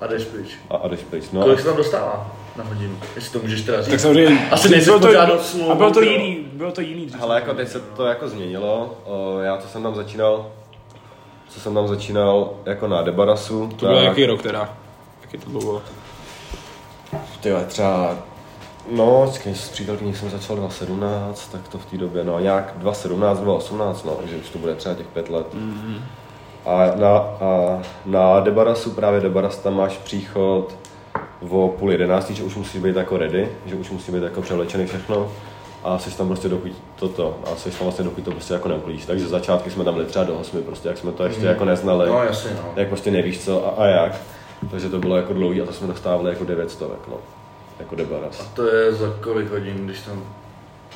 A 0.00 0.06
jdeš 0.06 0.24
pryč. 0.24 0.58
A, 0.70 0.76
a 0.76 0.88
jdeš 0.88 1.00
pryč, 1.00 1.24
no. 1.32 1.42
Kolik 1.42 1.60
se 1.60 1.66
tam 1.66 1.76
dostává 1.76 2.32
na 2.56 2.64
hodinu? 2.64 2.98
Jestli 3.14 3.32
to 3.32 3.38
můžeš 3.38 3.62
teda 3.62 3.82
říct. 3.82 3.90
Tak 3.90 4.00
samozřejmě. 4.00 4.48
Asi 4.50 4.68
nejsi 4.68 4.90
to, 4.90 5.00
požádal 5.00 5.38
smlouvu, 5.38 5.72
A 5.72 5.74
bylo 5.74 5.90
to 5.90 6.00
jiný, 6.00 6.44
bylo 6.52 6.72
to 6.72 6.80
jiný. 6.80 7.06
dřív. 7.06 7.22
Ale 7.22 7.34
jako 7.34 7.54
teď 7.54 7.68
se 7.68 7.80
to 7.80 8.04
jako 8.06 8.28
změnilo. 8.28 8.96
O, 9.04 9.38
Já 9.38 9.58
co 9.58 9.68
jsem 9.68 9.82
tam 9.82 9.94
začínal, 9.94 10.46
co 11.48 11.60
jsem 11.60 11.74
tam 11.74 11.88
začínal 11.88 12.50
jako 12.66 12.88
na 12.88 13.02
Debarasu, 13.02 13.70
To 13.76 13.86
byl 13.86 13.96
jaký 13.98 14.26
rok 14.26 14.42
teda? 14.42 14.68
Jaký 15.22 15.38
to 15.38 15.50
bylo? 15.50 15.82
Ty 17.40 17.50
třeba, 17.66 18.16
no, 18.90 19.32
když 19.44 19.60
s 19.60 19.68
přítelkyní 19.68 20.14
jsem 20.14 20.30
začal 20.30 20.56
2017, 20.56 21.48
tak 21.52 21.68
to 21.68 21.78
v 21.78 21.86
té 21.86 21.96
době, 21.98 22.24
no 22.24 22.38
nějak 22.38 22.72
2017, 22.76 23.38
2018, 23.40 24.04
no, 24.04 24.16
že 24.30 24.36
už 24.36 24.48
to 24.48 24.58
bude 24.58 24.74
třeba 24.74 24.94
těch 24.94 25.06
pět 25.06 25.28
let. 25.28 25.46
Mm-hmm. 25.54 26.00
A 26.66 26.96
na, 26.96 27.10
a 27.18 27.80
na 28.06 28.40
Debarasu, 28.40 28.90
právě 28.90 29.20
Debaras, 29.20 29.56
tam 29.58 29.76
máš 29.76 29.96
příchod 29.98 30.74
o 31.48 31.68
půl 31.78 31.92
jedenáctý, 31.92 32.34
že 32.34 32.42
už 32.42 32.56
musí 32.56 32.78
být 32.78 32.96
jako 32.96 33.16
ready, 33.18 33.48
že 33.66 33.74
už 33.74 33.90
musí 33.90 34.12
být 34.12 34.22
jako 34.22 34.42
převlečený 34.42 34.86
všechno. 34.86 35.32
A 35.84 35.98
jsi 35.98 36.16
tam 36.16 36.26
prostě 36.26 36.48
dokud 36.48 36.72
toto, 36.98 37.38
a 37.52 37.56
jsi 37.56 37.70
tam 37.70 37.80
vlastně 37.80 38.04
dokud 38.04 38.24
to 38.24 38.30
prostě 38.30 38.54
jako 38.54 38.68
neuklíš. 38.68 39.06
Takže 39.06 39.28
začátky 39.28 39.70
jsme 39.70 39.84
tam 39.84 39.94
byli 39.94 40.06
třeba 40.06 40.24
do 40.24 40.34
8, 40.34 40.62
prostě 40.62 40.88
jak 40.88 40.98
jsme 40.98 41.12
to 41.12 41.24
ještě 41.24 41.46
jako 41.46 41.64
neznali. 41.64 42.08
No 42.08 42.22
jasně, 42.24 42.50
no. 42.56 42.72
Jak 42.76 42.88
prostě 42.88 43.10
nevíš 43.10 43.44
co 43.44 43.66
a, 43.66 43.84
a 43.84 43.86
jak. 43.86 44.16
Takže 44.70 44.88
to 44.88 44.98
bylo 44.98 45.16
jako 45.16 45.32
dlouhý 45.32 45.60
a 45.60 45.66
to 45.66 45.72
jsme 45.72 45.86
dostávali 45.86 46.30
jako 46.30 46.44
900, 46.44 46.88
no. 47.08 47.16
Jako 47.78 47.94
Debaras. 47.94 48.50
To 48.54 48.66
je 48.66 48.92
za 48.92 49.14
kolik 49.20 49.50
hodin, 49.50 49.86
když 49.86 50.00
tam... 50.00 50.22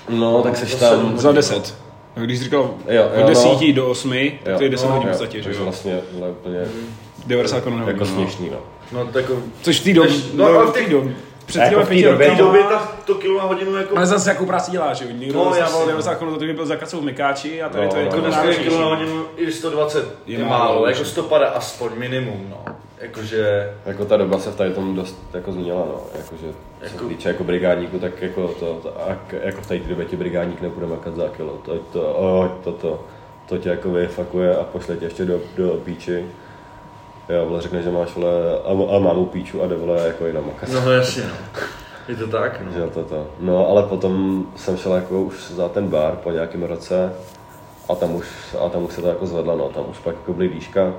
No, 0.09 0.43
tak 0.43 0.57
seš 0.57 0.75
tam... 0.75 1.19
Za 1.19 1.33
10. 1.33 1.75
A 2.17 2.21
Když 2.21 2.39
jsi 2.39 2.45
říkal 2.45 2.75
Jo, 2.89 3.11
jo, 3.15 3.23
od 3.23 3.29
10 3.29 3.45
no. 3.45 3.73
do 3.75 3.89
8, 3.89 4.15
tak 4.45 4.57
to 4.57 4.63
je 4.63 4.69
10 4.69 4.87
no, 4.87 4.93
hodin 4.93 5.09
v 5.09 5.11
podstatě, 5.11 5.43
že 5.43 5.51
jo? 5.51 5.65
vlastně 5.65 6.01
ale 6.17 6.31
úplně 6.31 6.65
90 7.27 7.61
korun 7.61 7.81
na 7.81 7.87
jako 7.87 8.01
no. 8.01 8.07
směšný, 8.07 8.51
no. 8.51 8.59
No 8.95 9.05
tak 9.05 9.15
jako... 9.23 9.37
Což 9.63 9.81
v 9.81 9.85
té 9.85 9.93
době, 9.95 10.11
no, 10.35 10.53
no, 10.53 10.59
ale 10.59 10.67
v 10.67 10.73
té 10.73 10.89
době, 10.89 11.15
před 11.47 11.59
Jako 11.61 11.81
v 11.85 11.89
té 11.89 12.03
době- 12.03 12.31
V 12.31 12.37
době 12.39 12.63
ta, 12.63 12.93
to 13.05 13.15
kilo 13.15 13.39
na 13.39 13.45
hodinu 13.45 13.77
jako... 13.77 13.97
Ale 13.97 14.07
zase 14.07 14.31
jakou 14.31 14.47
práci 14.47 14.71
děláš, 14.71 15.01
jo? 15.01 15.07
Někdo 15.13 15.45
No, 15.45 15.55
já 15.55 15.71
no. 15.71 15.87
90 15.87 16.15
korun, 16.15 16.35
to 16.39 16.45
byl 16.45 16.67
zakacou 16.67 17.01
v 17.01 17.05
Mekáči 17.05 17.63
a 17.63 17.69
tady 17.69 17.85
No, 17.85 17.91
to 17.91 17.97
je 17.97 18.05
jako. 18.05 18.17
Dneska 18.21 18.31
je 18.41 18.47
náročnější. 18.47 18.71
kilo 18.71 18.81
na 18.91 18.97
hodinu 18.97 19.25
i 19.37 19.53
120 19.53 19.99
je, 20.27 20.39
Je 20.39 20.45
málo, 20.45 20.75
málo, 20.75 20.87
jako 20.87 20.99
že? 20.99 21.05
150 21.11 21.47
aspoň 21.57 21.91
minimum, 21.97 22.47
no. 22.51 22.75
Jakože... 23.01 23.73
Jako 23.87 24.05
ta 24.05 24.17
doba 24.17 24.39
se 24.39 24.51
v 24.51 24.57
tady 24.57 24.71
tom 24.73 24.95
dost 24.95 25.17
jako 25.35 25.53
změnila, 25.53 25.79
no. 25.89 26.01
Jakože, 26.19 26.47
co 26.79 26.85
Jako- 26.85 26.99
se 26.99 27.05
týče 27.09 27.29
jako 27.29 27.45
brigádníku, 27.45 27.99
tak 27.99 28.23
jako 28.23 28.49
to, 28.49 28.67
to 28.83 28.89
a 29.01 29.15
k- 29.27 29.41
jako 29.45 29.61
v 29.61 29.67
té 29.67 29.79
době 29.79 30.05
ti 30.05 30.17
brigádník 30.17 30.61
nebude 30.61 30.87
makat 30.87 31.15
za 31.17 31.29
kilo. 31.29 31.53
To, 31.65 31.75
to, 31.93 32.01
o, 32.15 32.59
to, 32.65 32.73
to, 32.73 33.05
to 33.49 33.59
tě 33.59 33.69
jako 33.69 33.91
vyfakuje 33.91 34.57
a 34.57 34.65
pošle 34.65 34.97
tě 34.97 35.05
ještě 35.05 35.25
do, 35.25 35.41
do 35.57 35.69
píči. 35.69 36.25
Jo, 37.29 37.47
vole, 37.47 37.63
řekne, 37.63 37.83
že 37.83 37.91
máš 37.91 38.15
vole, 38.15 38.31
a, 38.65 38.97
a 38.97 38.99
mámu 38.99 39.27
píču 39.27 39.63
a 39.63 39.67
jde 39.67 39.77
vole 39.77 40.07
jako 40.07 40.27
jinam 40.27 40.47
makat. 40.47 40.69
No 40.69 40.93
jasně, 40.93 41.23
no. 41.23 41.61
Je 42.09 42.17
to 42.17 42.29
tak? 42.29 42.61
No. 42.61 42.91
to 42.91 43.05
to. 43.05 43.27
No, 43.41 43.69
ale 43.69 43.83
potom 43.83 44.45
jsem 44.57 44.77
šel 44.77 44.95
jako 44.95 45.23
už 45.23 45.51
za 45.51 45.69
ten 45.69 45.89
bar 45.89 46.17
po 46.17 46.31
nějakém 46.31 46.63
roce 46.63 47.13
a 47.89 47.95
tam 47.95 48.15
už, 48.15 48.57
a 48.61 48.69
tam 48.69 48.85
už 48.85 48.93
se 48.93 49.01
to 49.01 49.09
jako 49.09 49.27
zvedlo, 49.27 49.57
no, 49.57 49.69
tam 49.69 49.85
už 49.91 49.99
pak 49.99 50.15
jako 50.15 50.33
byly 50.33 50.49
výška. 50.49 50.95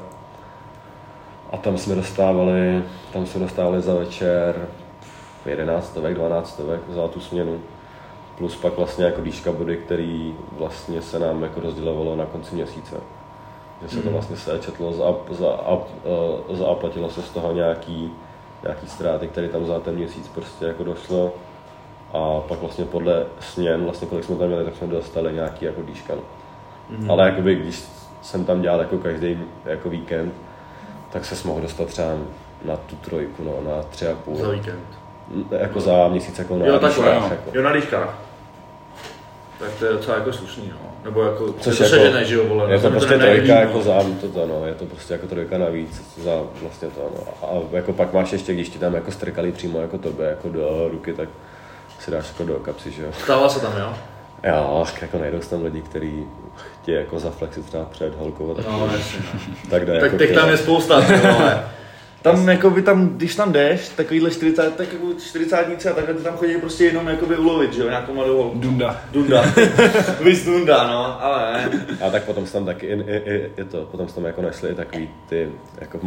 A 1.51 1.57
tam 1.57 1.77
jsme 1.77 1.95
dostávali, 1.95 2.83
tam 3.13 3.25
jsme 3.25 3.39
dostávali 3.39 3.81
za 3.81 3.93
večer 3.93 4.67
11 5.45 5.87
stovek, 5.87 6.13
12 6.13 6.49
stovek 6.49 6.81
za 6.89 7.07
tu 7.07 7.19
směnu. 7.19 7.59
Plus 8.37 8.55
pak 8.55 8.77
vlastně 8.77 9.05
jako 9.05 9.21
výška 9.21 9.51
body, 9.51 9.77
který 9.77 10.35
vlastně 10.51 11.01
se 11.01 11.19
nám 11.19 11.43
jako 11.43 11.59
rozdělovalo 11.59 12.15
na 12.15 12.25
konci 12.25 12.55
měsíce. 12.55 12.95
Že 13.81 13.89
se 13.89 14.01
to 14.01 14.09
vlastně 14.09 14.37
sečetlo 14.37 14.93
za, 14.93 15.03
za, 15.29 15.49
a, 15.49 15.77
eh, 16.51 16.55
za 16.55 16.67
a 16.67 16.75
platilo 16.75 17.09
se 17.09 17.21
z 17.21 17.29
toho 17.29 17.53
nějaký, 17.53 18.11
nějaký 18.63 18.87
ztráty, 18.87 19.27
které 19.27 19.47
tam 19.47 19.65
za 19.65 19.79
ten 19.79 19.95
měsíc 19.95 20.27
prostě 20.27 20.65
jako 20.65 20.83
došlo. 20.83 21.33
A 22.13 22.41
pak 22.47 22.59
vlastně 22.59 22.85
podle 22.85 23.25
směn, 23.39 23.83
vlastně 23.83 24.07
kolik 24.07 24.23
jsme 24.23 24.35
tam 24.35 24.47
měli, 24.47 24.65
tak 24.65 24.75
jsme 24.75 24.87
dostali 24.87 25.33
nějaký 25.33 25.65
jako 25.65 25.81
díška. 25.83 26.13
No. 26.15 26.21
Mm-hmm. 26.97 27.11
Ale 27.11 27.25
jakoby, 27.25 27.55
když 27.55 27.83
jsem 28.21 28.45
tam 28.45 28.61
dělal 28.61 28.79
jako 28.79 28.97
každý 28.97 29.37
jako 29.65 29.89
víkend, 29.89 30.33
tak 31.11 31.25
se 31.25 31.47
mohl 31.47 31.61
dostat 31.61 31.87
třeba 31.87 32.07
na 32.65 32.77
tu 32.77 32.95
trojku, 32.95 33.43
no, 33.43 33.71
na 33.71 33.83
tři 33.83 34.07
a 34.07 34.15
půl. 34.15 34.35
Za 34.37 34.49
víkend. 34.49 34.85
Jako 35.51 35.79
za 35.79 36.07
měsíc 36.07 36.39
jako 36.39 36.57
na 36.57 36.65
Jo, 36.65 36.79
výškách, 36.79 37.05
jo. 37.05 37.27
jako. 37.29 37.49
Jo, 37.53 37.63
na 37.63 37.69
líškách. 37.69 38.24
Tak 39.59 39.69
to 39.79 39.85
je 39.85 39.93
docela 39.93 40.17
jako 40.17 40.33
slušný, 40.33 40.69
no. 40.71 40.91
Nebo 41.03 41.23
jako, 41.23 41.53
Což 41.59 41.77
to 41.77 41.83
jako, 41.83 41.95
se 41.95 42.01
žene, 42.01 42.25
že 42.25 42.35
jo, 42.35 42.45
vole. 42.47 42.71
je 42.71 42.79
to 42.79 42.89
prostě 42.89 43.17
nenajedí, 43.17 43.35
trojka 43.47 43.55
no. 43.55 43.61
jako 43.67 43.81
za 43.81 44.03
to, 44.21 44.27
to, 44.27 44.47
no, 44.47 44.65
je 44.67 44.73
to 44.73 44.85
prostě 44.85 45.13
jako 45.13 45.27
trojka 45.27 45.57
navíc 45.57 46.01
za 46.23 46.31
vlastně 46.61 46.87
to, 46.87 47.01
no. 47.15 47.47
A 47.49 47.75
jako 47.75 47.93
pak 47.93 48.13
máš 48.13 48.31
ještě, 48.33 48.53
když 48.53 48.69
ti 48.69 48.79
tam 48.79 48.93
jako 48.93 49.11
strkali 49.11 49.51
přímo 49.51 49.79
jako 49.81 49.97
tobě, 49.97 50.25
jako 50.27 50.49
do 50.49 50.87
ruky, 50.91 51.13
tak 51.13 51.29
si 51.99 52.11
dáš 52.11 52.27
jako 52.27 52.43
do 52.43 52.53
kapsy, 52.59 52.91
že 52.91 53.03
jo. 53.03 53.09
Stává 53.23 53.49
se 53.49 53.59
tam, 53.59 53.73
jo? 53.77 53.93
Jo, 54.43 54.85
jako 55.01 55.17
najdou 55.17 55.41
se 55.41 55.49
tam 55.49 55.63
lidi, 55.63 55.81
kteří 55.81 56.25
chtějí 56.81 56.97
jako 56.97 57.19
zaflexit 57.19 57.65
třeba 57.65 57.85
před 57.85 58.15
holkou, 58.17 58.53
tak, 58.53 58.65
No, 58.67 58.89
jasně. 58.97 59.19
no. 59.33 59.39
tak 59.69 59.85
jde 59.85 59.93
Tak 59.93 60.03
jako 60.03 60.17
těch 60.17 60.33
tam 60.35 60.49
je 60.49 60.57
spousta, 60.57 61.01
ty 61.01 61.13
vole. 61.13 61.63
Tam, 62.25 62.49
jako 62.49 62.69
by 62.69 62.81
tam, 62.81 63.09
když 63.09 63.35
tam 63.35 63.51
jdeš, 63.53 63.89
takovýhle 63.89 64.31
40, 64.31 64.75
tak 64.75 64.93
jako 64.93 65.05
40 65.27 65.55
a 65.91 65.93
takhle 65.93 66.13
ty 66.13 66.23
tam 66.23 66.37
chodí 66.37 66.57
prostě 66.57 66.85
jenom 66.85 67.07
jakoby 67.07 67.37
ulovit, 67.37 67.73
že 67.73 67.81
jo, 67.81 67.89
nějakou 67.89 68.13
mladou 68.13 68.37
holku. 68.37 68.57
Dunda. 68.59 69.01
Dunda. 69.11 69.45
Vys 70.23 70.45
Dunda, 70.45 70.87
no, 70.87 71.23
ale 71.23 71.53
ne. 71.53 71.85
A 72.07 72.09
tak 72.09 72.23
potom 72.23 72.45
tam 72.45 72.65
taky, 72.65 72.85
i, 72.85 72.93
i, 72.93 73.15
i, 73.33 73.51
je 73.57 73.65
to, 73.65 73.77
potom 73.91 74.07
se 74.07 74.15
tam 74.15 74.25
jako 74.25 74.41
našli 74.41 74.69
i 74.69 74.75
takový 74.75 75.09
ty, 75.29 75.49
jako, 75.81 75.99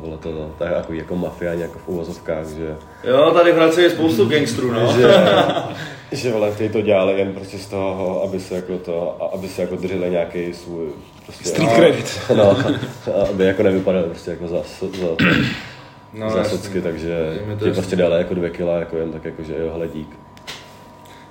bylo 0.00 0.16
to, 0.22 0.32
no, 0.32 0.54
tak, 0.58 0.72
jako, 0.76 0.92
jako 0.92 1.16
mafiáni, 1.16 1.62
jako 1.62 1.78
v 1.78 1.88
uvozovkách, 1.88 2.46
že, 2.48 2.76
Jo, 3.04 3.30
tady 3.30 3.52
v 3.52 3.56
Hradci 3.56 3.82
je 3.82 3.90
spoustu 3.90 4.24
gangstrů, 4.28 4.72
no. 4.72 4.92
že, 4.92 5.08
že 6.12 6.32
vole, 6.32 6.52
ty 6.52 6.68
to 6.68 6.80
dělali 6.80 7.18
jen 7.18 7.32
prostě 7.32 7.58
z 7.58 7.66
toho, 7.66 8.22
aby 8.22 8.40
se 8.40 8.54
jako 8.54 8.78
to, 8.78 9.16
a- 9.22 9.34
aby 9.38 9.48
se 9.48 9.62
jako 9.62 9.76
drželi 9.76 10.10
nějaký 10.10 10.52
svůj, 10.54 10.86
prostě, 11.26 11.44
Street 11.48 11.72
credit. 11.72 12.20
no, 12.36 12.56
aby 13.30 13.44
jako 13.44 13.62
nevypadali 13.62 14.04
prostě 14.08 14.30
jako 14.30 14.48
za, 14.48 14.56
za, 15.00 15.06
no 16.12 16.30
za 16.30 16.44
socky, 16.44 16.80
takže 16.82 17.08
Je 17.08 17.46
mi 17.46 17.54
to 17.54 17.60
ti 17.60 17.68
jasný. 17.68 17.72
prostě 17.72 17.96
dali 17.96 18.18
jako 18.18 18.34
dvě 18.34 18.50
kila, 18.50 18.76
jako 18.78 18.96
jen 18.96 19.12
tak 19.12 19.24
jako, 19.24 19.42
že 19.42 19.54
jo, 19.58 19.72
hledík. 19.74 20.08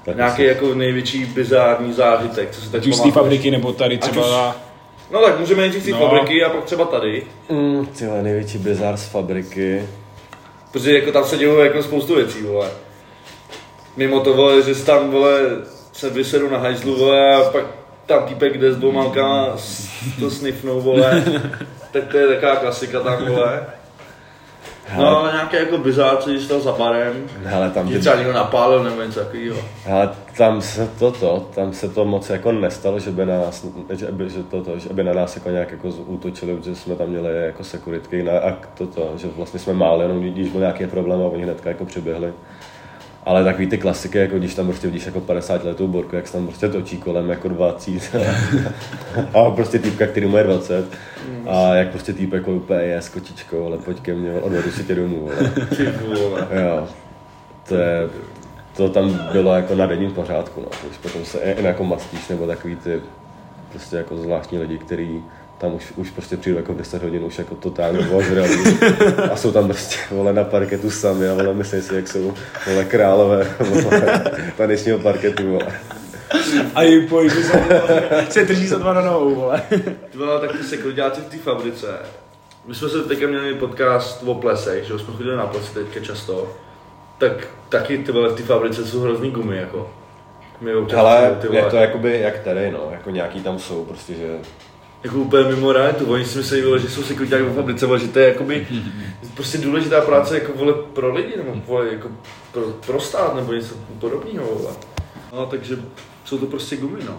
Tak 0.06 0.16
Nějaký 0.16 0.44
jako 0.44 0.74
největší 0.74 1.26
bizární 1.26 1.94
zážitek, 1.94 2.52
co 2.52 2.62
si 2.62 2.70
tak 2.72 2.84
z 2.84 3.02
té 3.02 3.12
fabriky, 3.12 3.52
nebo 3.52 3.74
tady 3.74 3.98
třeba 3.98 4.26
už- 4.26 4.32
na... 4.32 4.56
No 5.12 5.22
tak 5.22 5.40
můžeme 5.40 5.62
nejdřív 5.62 5.82
z 5.82 5.86
té 5.86 5.92
No. 5.92 6.00
fabriky 6.00 6.44
a 6.44 6.50
pak 6.50 6.64
třeba 6.64 6.86
tady. 6.86 7.24
Mm, 7.50 7.86
tyhle, 7.86 8.24
největší 8.24 8.58
bizar 8.58 8.98
z 8.98 9.06
fabriky. 9.06 9.84
Protože 10.72 10.94
jako 11.00 11.12
tam 11.12 11.26
se 11.26 11.38
dělo 11.38 11.64
jako 11.64 11.84
spoustu 11.84 12.16
věcí, 12.16 12.42
vole. 12.42 12.70
Mimo 13.98 14.20
to, 14.20 14.34
vole, 14.34 14.62
že 14.62 14.76
tam, 14.86 15.12
vole, 15.12 15.40
se 15.94 16.10
vysedu 16.10 16.50
na 16.50 16.58
hajzlu, 16.58 16.96
vole, 16.96 17.36
a 17.36 17.50
pak 17.50 17.66
tam 18.06 18.24
týpek 18.24 18.58
jde 18.58 18.74
s 18.74 18.78
dvouma 18.78 19.06
to 20.20 20.30
snifnou, 20.30 20.82
vole. 20.82 21.24
tak 21.92 22.04
to 22.12 22.18
je 22.18 22.28
taková 22.28 22.56
klasika 22.56 23.00
tam, 23.00 23.26
vole. 23.26 23.62
No, 24.98 25.20
ale 25.20 25.32
nějaké 25.32 25.60
jako 25.60 25.78
bizár, 25.78 26.18
co 26.18 26.30
jsi 26.30 26.60
za 26.60 26.72
barem, 26.72 27.28
Hele, 27.44 27.70
tam 27.70 27.88
že 27.88 27.94
ty 27.94 28.00
třeba 28.00 28.16
někdo 28.16 28.34
napálil 28.34 28.84
nebo 28.84 29.02
něco 29.02 29.20
takového. 29.20 29.58
Ale 29.92 30.10
tam 30.38 30.62
se 30.62 30.88
to, 31.00 31.12
to, 31.12 31.50
tam 31.56 31.74
se 31.74 31.90
to 31.90 32.06
moc 32.06 32.30
jako 32.30 32.52
nestalo, 32.52 33.00
že 33.00 33.12
by 33.12 33.26
na 33.26 33.38
nás, 33.38 33.66
že 33.90 34.12
by, 34.12 34.30
že 34.30 34.44
to, 34.44 34.64
to, 34.64 34.80
že 34.80 34.90
by 34.90 35.04
na 35.04 35.14
nás 35.14 35.36
jako 35.36 35.50
nějak 35.50 35.72
jako 35.72 35.88
útočili, 35.88 36.56
protože 36.56 36.76
jsme 36.76 36.96
tam 36.96 37.08
měli 37.08 37.46
jako 37.46 37.64
sekuritky 37.64 38.24
na, 38.24 38.32
a 38.32 38.58
toto, 38.78 39.14
že 39.18 39.28
vlastně 39.36 39.60
jsme 39.60 39.74
máli, 39.74 40.02
jenom 40.02 40.22
když 40.22 40.50
byl 40.50 40.62
nějaký 40.62 40.88
problém 40.88 41.22
a 41.22 41.26
oni 41.26 41.44
hnedka 41.44 41.70
jako 41.70 41.86
přiběhli. 41.86 42.34
Ale 43.26 43.44
takový 43.44 43.68
ty 43.68 43.78
klasiky, 43.78 44.18
jako 44.18 44.38
když 44.38 44.56
tam 44.56 44.68
prostě 44.68 44.88
vidíš 44.88 45.06
jako 45.06 45.22
50 45.22 45.64
letou 45.64 45.88
borku, 45.88 46.16
jak 46.16 46.28
se 46.28 46.34
tam 46.34 46.48
prostě 46.48 46.70
točí 46.70 46.98
kolem 46.98 47.30
jako 47.30 47.48
20 47.48 48.16
a 49.34 49.52
prostě 49.52 49.80
týpka, 49.80 50.08
který 50.08 50.32
je 50.34 50.44
20 50.44 50.86
a 51.48 51.76
jak 51.76 51.90
prostě 51.90 52.14
týpek 52.14 52.40
jako 52.42 52.52
úplně 52.52 52.80
je 52.82 52.98
s 52.98 53.10
kočičkou, 53.10 53.66
ale 53.66 53.78
pojď 53.78 54.00
ke 54.00 54.14
mně, 54.14 54.34
odvedu 54.34 54.72
si 54.72 54.84
tě 54.84 54.96
domů. 54.96 55.30
Jo, 56.52 56.88
to 57.68 57.76
je, 57.76 58.10
to 58.76 58.90
tam 58.90 59.20
bylo 59.32 59.56
jako 59.56 59.76
na 59.76 59.86
denním 59.86 60.12
pořádku, 60.12 60.62
no. 60.62 60.90
Už 60.90 60.98
potom 60.98 61.26
se 61.26 61.40
jen 61.44 61.66
jako 61.66 61.84
mastíš, 61.84 62.28
nebo 62.28 62.48
takový 62.48 62.76
ty 62.76 63.02
prostě 63.70 63.96
jako 63.96 64.18
zvláštní 64.18 64.58
lidi, 64.58 64.78
který 64.78 65.24
tam 65.58 65.74
už, 65.74 65.94
už 65.96 66.10
prostě 66.10 66.38
přijdu 66.38 66.58
jako 66.58 66.74
v 66.74 66.78
10 66.78 67.04
hodin, 67.04 67.24
už 67.24 67.38
jako 67.38 67.56
totálně 67.56 68.00
ozralí. 68.08 68.80
A 69.32 69.36
jsou 69.36 69.52
tam 69.52 69.68
prostě, 69.68 69.98
vole, 70.12 70.34
na 70.34 70.44
parketu 70.44 70.92
sami 70.92 71.30
a 71.30 71.34
vole, 71.34 71.54
myslí 71.54 71.82
si, 71.82 71.96
jak 71.96 72.08
jsou, 72.08 72.34
vole, 72.68 72.86
králové, 72.86 73.48
vole, 73.60 74.24
tanečního 74.58 75.00
parketu, 75.00 75.52
vole. 75.52 75.68
A 76.76 76.82
její 76.82 77.08
pohyby 77.08 77.44
se, 77.44 77.82
se 78.30 78.46
drží 78.46 78.68
za 78.68 78.78
dva 78.78 78.94
na 78.94 79.02
nohou, 79.02 79.36
vole. 79.36 79.62
Ty 80.12 80.18
vole, 80.18 80.40
tak 80.40 80.58
ty 80.58 80.64
sekuritáci 80.64 81.22
v 81.22 81.26
té 81.26 81.38
fabrice. 81.38 81.88
My 82.68 82.76
jsme 82.76 82.90
se 82.90 83.04
teďka 83.04 83.28
měli 83.28 83.54
podcast 83.54 84.24
o 84.26 84.36
plesech, 84.36 84.84
že 84.84 85.00
jsme 85.00 85.14
chodili 85.14 85.36
na 85.36 85.48
plesy 85.48 85.74
teďka 85.74 86.00
často. 86.00 86.54
Tak 87.18 87.48
taky 87.70 87.98
ty 87.98 88.12
vole 88.12 88.30
v 88.30 88.36
té 88.36 88.44
fabrice 88.44 88.86
jsou 88.86 89.00
hrozný 89.00 89.32
gumy, 89.32 89.58
jako. 89.58 89.90
My 90.62 90.76
občas 90.76 91.00
Ale 91.00 91.38
ty 91.42 91.56
je 91.56 91.64
to 91.64 91.76
jakoby 91.76 92.20
jak 92.22 92.40
tady, 92.40 92.72
no, 92.72 92.88
jako 92.92 93.10
nějaký 93.10 93.42
tam 93.42 93.60
jsou, 93.60 93.86
prostě, 93.86 94.14
že 94.14 94.28
jako 95.06 95.18
úplně 95.18 95.44
mimo 95.44 95.72
realitu. 95.72 96.06
Oni 96.06 96.26
si 96.26 96.38
myslí, 96.38 96.62
vole, 96.62 96.80
že 96.80 96.90
jsou 96.90 97.04
sekuritáci 97.04 97.44
ve 97.44 97.54
fabrice, 97.54 97.86
vole, 97.86 98.00
že 98.00 98.08
to 98.08 98.20
je 98.20 98.28
jakoby 98.28 98.68
prostě 99.34 99.58
důležitá 99.58 100.02
práce 100.02 100.40
jako 100.40 100.54
vole 100.56 100.74
pro 100.94 101.14
lidi, 101.14 101.34
nebo 101.38 101.62
vole 101.68 101.88
jako 101.92 102.08
pro, 102.52 102.62
pro 102.86 103.00
stát, 103.00 103.36
nebo 103.36 103.54
něco 103.54 103.76
podobného, 104.00 104.46
vole. 104.46 104.74
No, 105.34 105.46
takže 105.46 105.78
jsou 106.26 106.38
to 106.38 106.46
prostě 106.46 106.78
gumy, 106.78 107.00
no. 107.06 107.18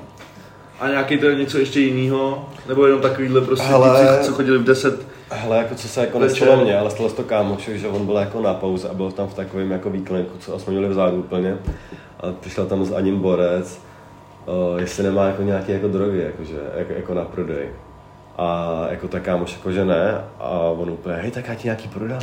A 0.81 0.89
nějaký 0.89 1.19
to 1.19 1.31
něco 1.31 1.59
ještě 1.59 1.81
jiného, 1.81 2.49
nebo 2.69 2.87
jenom 2.87 3.01
takovýhle 3.01 3.41
prostě 3.41 3.67
Hele. 3.67 4.01
týpci, 4.01 4.27
co 4.27 4.33
chodili 4.33 4.59
v 4.59 4.65
10 4.65 5.07
Hele, 5.31 5.59
jako 5.59 5.75
co 5.75 5.89
se 5.89 6.01
jako 6.01 6.19
nestalo 6.19 6.57
mě, 6.57 6.79
ale 6.79 6.91
stalo 6.91 7.09
se 7.09 7.17
to 7.17 7.23
kámošovi, 7.23 7.79
že 7.79 7.89
on 7.89 8.07
byl 8.07 8.17
jako 8.17 8.41
na 8.41 8.55
pauze 8.55 8.89
a 8.89 8.95
byl 8.95 9.13
tam 9.13 9.29
v 9.29 9.35
takovém 9.35 9.71
jako 9.71 9.91
výklenku, 9.91 10.39
co 10.39 10.59
jsme 10.59 10.73
měli 10.73 10.89
vzadu 10.89 11.17
úplně. 11.17 11.59
A 12.21 12.33
přišel 12.41 12.67
tam 12.67 12.85
s 12.85 12.93
Aním 12.93 13.21
Borec, 13.21 13.81
o, 14.47 14.77
jestli 14.79 15.03
nemá 15.05 15.27
jako 15.27 15.43
nějaké 15.43 15.73
jako 15.73 15.89
drogy, 15.89 16.19
jakože, 16.19 16.57
jako, 16.77 16.93
jako 16.93 17.15
na 17.15 17.25
prodej. 17.25 17.69
A 18.39 18.73
jako 18.91 19.09
ta 19.09 19.21
kámoš 19.21 19.53
jako, 19.53 19.73
že 19.73 19.85
ne. 19.85 20.21
A 20.39 20.51
on 20.51 20.91
úplně, 20.91 21.15
hej, 21.17 21.31
tak 21.31 21.49
já 21.49 21.55
ti 21.55 21.65
nějaký 21.65 21.89
prodám. 21.89 22.19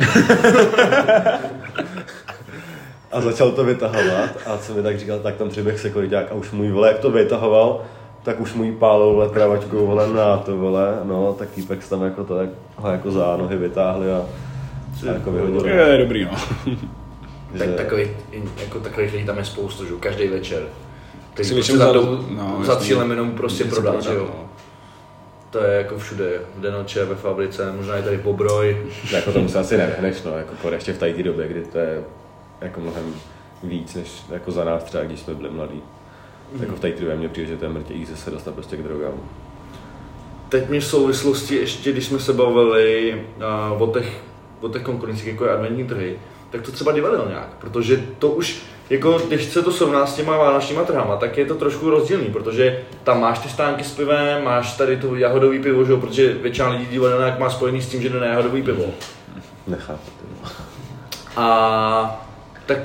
a 3.11 3.21
začal 3.21 3.51
to 3.51 3.63
vytahovat 3.63 4.29
a 4.45 4.57
co 4.57 4.73
mi 4.73 4.83
tak 4.83 4.99
říkal, 4.99 5.19
tak 5.19 5.35
tam 5.35 5.49
přiběh 5.49 5.79
sekuriták 5.79 6.31
a 6.31 6.33
už 6.33 6.51
můj 6.51 6.71
vole, 6.71 6.87
jak 6.87 6.99
to 6.99 7.11
vytahoval, 7.11 7.81
tak 8.23 8.39
už 8.39 8.53
můj 8.53 8.71
pálil 8.71 9.13
vole 9.13 9.29
pravačkou 9.29 9.87
vole 9.87 10.07
na 10.07 10.37
to 10.37 10.57
vole, 10.57 10.99
no, 11.03 11.33
tak 11.39 11.49
týpek 11.49 11.87
tam 11.87 12.03
jako 12.03 12.23
to, 12.23 12.41
jak 12.41 12.49
ho 12.75 12.91
jako 12.91 13.11
za 13.11 13.37
nohy 13.37 13.57
vytáhli 13.57 14.11
a, 14.11 14.25
a 15.09 15.13
jako 15.13 15.31
vyhodili. 15.31 15.69
Je 15.69 15.97
dobrý, 15.97 16.25
no. 16.25 16.31
Tak 17.57 17.69
Že- 17.69 17.75
takový, 17.75 18.07
jako 18.61 18.79
takových 18.79 19.13
lidí 19.13 19.25
tam 19.25 19.37
je 19.37 19.45
spoustu, 19.45 19.85
že 19.85 19.91
jo, 19.91 19.97
každý 19.99 20.27
večer. 20.27 20.63
Který 21.33 21.49
Si 21.49 21.53
prostě 21.53 21.77
za, 21.77 21.93
tou- 21.93 22.25
no, 22.29 22.61
za 22.63 22.75
cílem 22.75 23.09
jenom 23.09 23.31
prostě 23.31 23.63
prodat, 23.65 24.03
že 24.03 24.13
jo. 24.13 24.27
no. 24.29 24.49
To 25.49 25.63
je 25.63 25.73
jako 25.73 25.97
všude, 25.97 26.41
v 26.55 26.61
denoče, 26.61 27.05
ve 27.05 27.15
fabrice, 27.15 27.71
možná 27.77 27.97
i 27.97 28.03
tady 28.03 28.17
pobroj. 28.17 28.77
Jako 29.11 29.31
tomu 29.31 29.49
se 29.49 29.59
asi 29.59 29.77
nevyhneš, 29.77 30.23
no, 30.23 30.37
jako 30.37 30.69
ještě 30.71 30.93
v 30.93 30.97
tady 30.97 31.13
té 31.13 31.23
době, 31.23 31.47
kdy 31.47 31.61
to 31.63 31.77
je 31.77 32.03
jako 32.61 32.79
mnohem 32.81 33.13
víc, 33.63 33.95
než 33.95 34.07
jako 34.29 34.51
za 34.51 34.63
nás 34.63 34.83
třeba, 34.83 35.03
když 35.03 35.19
jsme 35.19 35.33
byli 35.33 35.49
mladí. 35.49 35.81
Jako 36.59 36.75
v 36.75 36.79
té 36.79 36.89
době 36.89 37.15
mě 37.15 37.29
přijde, 37.29 37.47
že 37.49 37.57
to 37.57 37.65
je 37.65 37.71
mrtě 37.71 37.93
easy 37.93 38.17
se 38.17 38.31
dostat 38.31 38.53
prostě 38.53 38.77
k 38.77 38.83
drogám. 38.83 39.13
Teď 40.49 40.69
mi 40.69 40.79
v 40.79 40.85
souvislosti 40.85 41.55
ještě, 41.55 41.91
když 41.91 42.05
jsme 42.05 42.19
se 42.19 42.33
bavili 42.33 43.21
uh, 43.73 43.81
o 43.81 43.87
těch, 43.93 44.21
o 44.61 44.69
těch 44.69 44.81
konkurencích, 44.81 45.27
jako 45.27 45.45
je 45.45 45.51
adventní 45.51 45.87
trhy, 45.87 46.19
tak 46.53 46.61
to 46.61 46.71
třeba 46.71 46.91
divadelňák, 46.91 47.47
protože 47.59 48.03
to 48.19 48.29
už, 48.29 48.61
jako 48.89 49.21
když 49.27 49.45
se 49.45 49.61
to 49.61 49.71
srovná 49.71 50.05
s 50.05 50.15
těma 50.15 50.37
vánočníma 50.37 50.83
trhama, 50.83 51.17
tak 51.17 51.37
je 51.37 51.45
to 51.45 51.55
trošku 51.55 51.89
rozdílný, 51.89 52.25
protože 52.25 52.79
tam 53.03 53.21
máš 53.21 53.39
ty 53.39 53.49
stánky 53.49 53.83
s 53.83 53.91
pivem, 53.91 54.43
máš 54.43 54.77
tady 54.77 54.97
to 54.97 55.15
jahodový 55.15 55.59
pivo, 55.59 55.85
že 55.85 55.91
jo, 55.91 55.97
protože 55.97 56.33
většina 56.33 56.69
lidí 56.69 56.85
divadelňák 56.85 57.39
má 57.39 57.49
spojený 57.49 57.81
s 57.81 57.87
tím, 57.89 58.01
že 58.01 58.09
jde 58.09 58.19
na 58.19 58.25
jahodový 58.25 58.61
pivo. 58.61 58.85
Nechápu. 59.67 60.01
A 61.37 62.25
tak 62.65 62.77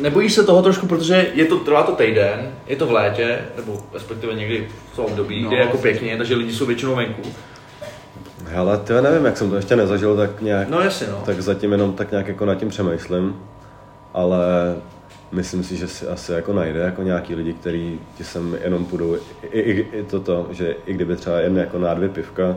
nebojíš 0.00 0.32
se 0.34 0.44
toho 0.44 0.62
trošku, 0.62 0.86
protože 0.86 1.30
je 1.34 1.44
to, 1.44 1.56
trvá 1.56 1.82
to 1.82 1.92
týden, 1.92 2.52
je 2.66 2.76
to 2.76 2.86
v 2.86 2.92
létě, 2.92 3.38
nebo 3.56 3.80
respektive 3.94 4.34
někdy 4.34 4.68
v 4.92 4.96
tom 4.96 5.04
období, 5.04 5.42
No. 5.42 5.48
kde 5.48 5.56
je 5.56 5.64
jako 5.64 5.78
pěkně, 5.78 6.16
takže 6.16 6.34
lidi 6.34 6.52
jsou 6.52 6.66
většinou 6.66 6.94
venku. 6.96 7.22
Hele, 8.50 8.78
ty 8.78 8.92
nevím, 8.92 9.24
jak 9.24 9.36
jsem 9.36 9.50
to 9.50 9.56
ještě 9.56 9.76
nezažil, 9.76 10.16
tak 10.16 10.42
nějak, 10.42 10.68
No 10.68 10.80
jasně 10.80 11.06
no. 11.10 11.22
tak 11.26 11.40
zatím 11.40 11.72
jenom 11.72 11.92
tak 11.92 12.10
nějak 12.10 12.28
jako 12.28 12.44
nad 12.46 12.54
tím 12.54 12.68
přemýšlím, 12.68 13.36
ale 14.14 14.38
myslím 15.32 15.64
si, 15.64 15.76
že 15.76 15.88
si 15.88 16.06
asi 16.06 16.32
jako 16.32 16.52
najde 16.52 16.80
jako 16.80 17.02
nějaký 17.02 17.34
lidi, 17.34 17.52
kteří 17.52 18.00
ti 18.16 18.24
sem 18.24 18.56
jenom 18.64 18.84
půjdou, 18.84 19.16
i, 19.42 19.60
i, 19.60 19.86
i 19.92 20.02
toto, 20.02 20.46
že 20.50 20.76
i 20.86 20.92
kdyby 20.94 21.16
třeba 21.16 21.40
jen 21.40 21.58
jako 21.58 21.78
na 21.78 21.94
dvě 21.94 22.08
pivka, 22.08 22.56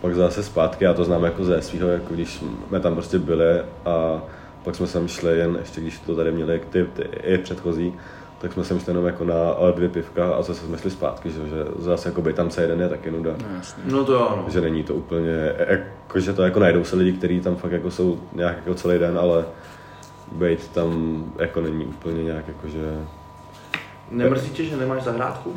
pak 0.00 0.14
zase 0.14 0.42
zpátky, 0.42 0.84
já 0.84 0.94
to 0.94 1.04
znám 1.04 1.24
jako 1.24 1.44
ze 1.44 1.62
svého, 1.62 1.88
jako 1.88 2.14
když 2.14 2.34
jsme 2.68 2.80
tam 2.80 2.94
prostě 2.94 3.18
byli 3.18 3.60
a 3.84 4.22
pak 4.64 4.74
jsme 4.74 4.86
sem 4.86 5.08
šli 5.08 5.38
jen, 5.38 5.56
ještě 5.60 5.80
když 5.80 5.98
to 5.98 6.16
tady 6.16 6.32
měli 6.32 6.60
ty, 6.70 6.84
ty 6.84 7.02
i 7.22 7.38
předchozí, 7.38 7.94
tak 8.38 8.52
jsme 8.52 8.64
sem 8.64 8.80
šli 8.80 8.90
jenom 8.90 9.06
jako 9.06 9.24
na 9.24 9.56
dvě 9.74 9.88
pivka 9.88 10.34
a 10.34 10.42
zase 10.42 10.66
jsme 10.66 10.78
šli 10.78 10.90
zpátky, 10.90 11.30
že, 11.30 11.48
že 11.48 11.64
zase 11.78 12.08
jako 12.08 12.22
být 12.22 12.36
tam 12.36 12.50
celý 12.50 12.66
den 12.66 12.80
je 12.80 12.88
taky 12.88 13.10
nuda. 13.10 13.30
No 13.84 14.04
to 14.04 14.12
jo, 14.12 14.28
no. 14.36 14.44
Že 14.50 14.60
není 14.60 14.82
to 14.82 14.94
úplně, 14.94 15.54
jako, 15.68 16.20
že 16.20 16.32
to 16.32 16.42
jako 16.42 16.60
najdou 16.60 16.84
se 16.84 16.96
lidi, 16.96 17.12
kteří 17.12 17.40
tam 17.40 17.56
fakt 17.56 17.72
jako 17.72 17.90
jsou 17.90 18.18
nějak 18.32 18.56
jako 18.56 18.74
celý 18.74 18.98
den, 18.98 19.18
ale 19.18 19.44
být 20.32 20.68
tam 20.68 21.24
jako 21.38 21.60
není 21.60 21.84
úplně 21.84 22.24
nějak 22.24 22.48
jako, 22.48 22.68
že... 22.68 22.98
Nemrzí 24.10 24.50
tě, 24.50 24.64
že 24.64 24.76
nemáš 24.76 25.02
zahrádku? 25.02 25.54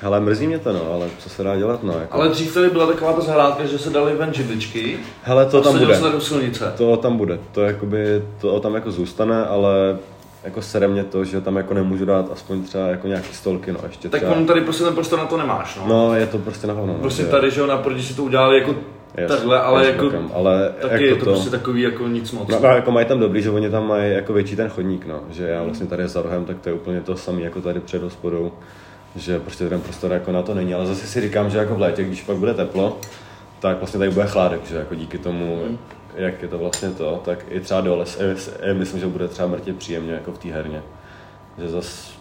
Hele, 0.00 0.20
mrzí 0.20 0.46
mě 0.46 0.58
to 0.58 0.72
no, 0.72 0.92
ale 0.92 1.08
co 1.18 1.28
se 1.28 1.42
dá 1.42 1.56
dělat 1.56 1.82
no, 1.82 1.98
jako. 1.98 2.14
Ale 2.14 2.28
dřív 2.28 2.54
tady 2.54 2.70
byla 2.70 2.86
taková 2.86 3.12
ta 3.12 3.20
zahrádka, 3.20 3.66
že 3.66 3.78
se 3.78 3.90
dali 3.90 4.16
ven 4.16 4.34
židličky 4.34 4.98
Hele, 5.22 5.46
to 5.46 5.58
a 5.58 5.62
tam 5.62 5.78
bude. 5.78 5.96
se 5.96 6.20
silnice. 6.20 6.74
To 6.76 6.96
tam 6.96 7.16
bude, 7.16 7.38
to 7.52 7.60
jakoby, 7.60 8.22
to 8.40 8.60
tam 8.60 8.74
jako 8.74 8.90
zůstane, 8.90 9.46
ale 9.46 9.98
jako 10.44 10.62
sere 10.62 10.88
mě 10.88 11.04
to, 11.04 11.24
že 11.24 11.40
tam 11.40 11.56
jako 11.56 11.74
nemůžu 11.74 12.04
dát 12.04 12.32
aspoň 12.32 12.62
třeba 12.62 12.86
jako 12.86 13.06
nějaký 13.06 13.34
stolky, 13.34 13.72
no 13.72 13.78
ještě 13.86 14.08
Tak 14.08 14.20
třeba. 14.20 14.36
on 14.36 14.46
tady 14.46 14.60
prostě 14.60 14.84
ten 14.84 14.94
prostor 14.94 15.18
na 15.18 15.24
to 15.26 15.36
nemáš, 15.36 15.76
no. 15.76 15.86
No, 15.88 16.14
je 16.14 16.26
to 16.26 16.38
prostě 16.38 16.66
na 16.66 16.74
hovno. 16.74 16.92
no, 16.92 16.98
Prostě 16.98 17.24
tady, 17.24 17.50
že 17.50 17.60
jo, 17.60 17.66
naproti 17.66 18.02
si 18.02 18.14
to 18.14 18.22
udělali 18.24 18.58
jako 18.58 18.74
Yes, 19.18 19.30
takhle, 19.30 19.60
ale 19.60 19.80
yes, 19.84 19.92
jako 19.92 20.04
bokem, 20.04 20.30
ale 20.34 20.72
taky 20.80 20.92
jako 20.92 21.04
je 21.04 21.14
to, 21.16 21.24
prostě 21.24 21.50
takový 21.50 21.82
jako 21.82 22.08
nic 22.08 22.32
moc. 22.32 22.48
No, 22.48 22.58
no, 22.62 22.68
jako 22.68 22.90
mají 22.90 23.06
tam 23.06 23.20
dobrý, 23.20 23.42
že 23.42 23.50
oni 23.50 23.70
tam 23.70 23.88
mají 23.88 24.12
jako 24.12 24.32
větší 24.32 24.56
ten 24.56 24.68
chodník, 24.68 25.06
no. 25.06 25.20
Že 25.30 25.48
já 25.48 25.62
vlastně 25.62 25.86
tady 25.86 26.08
za 26.08 26.22
rohem, 26.22 26.44
tak 26.44 26.56
to 26.60 26.68
je 26.68 26.74
úplně 26.74 27.00
to 27.00 27.16
samé 27.16 27.40
jako 27.40 27.60
tady 27.60 27.80
před 27.80 28.02
hospodou. 28.02 28.52
Že 29.16 29.38
prostě 29.38 29.68
ten 29.68 29.80
prostor 29.80 30.12
jako 30.12 30.32
na 30.32 30.42
to 30.42 30.54
není, 30.54 30.74
ale 30.74 30.86
zase 30.86 31.06
si 31.06 31.20
říkám, 31.20 31.50
že 31.50 31.58
jako 31.58 31.74
v 31.74 31.80
létě, 31.80 32.04
když 32.04 32.22
pak 32.22 32.36
bude 32.36 32.54
teplo, 32.54 32.98
tak 33.60 33.78
vlastně 33.78 33.98
tady 33.98 34.10
bude 34.10 34.26
chládek, 34.26 34.66
že 34.66 34.76
jako 34.76 34.94
díky 34.94 35.18
tomu, 35.18 35.78
jak 36.14 36.42
je 36.42 36.48
to 36.48 36.58
vlastně 36.58 36.90
to, 36.90 37.20
tak 37.24 37.38
i 37.48 37.60
třeba 37.60 37.80
dole, 37.80 38.06
s- 38.06 38.56
eh, 38.60 38.74
myslím, 38.74 39.00
že 39.00 39.06
bude 39.06 39.28
třeba 39.28 39.48
mrtě 39.48 39.72
příjemně 39.72 40.12
jako 40.12 40.32
v 40.32 40.38
té 40.38 40.48
herně. 40.48 40.82
Že 41.58 41.68
zas 41.68 42.12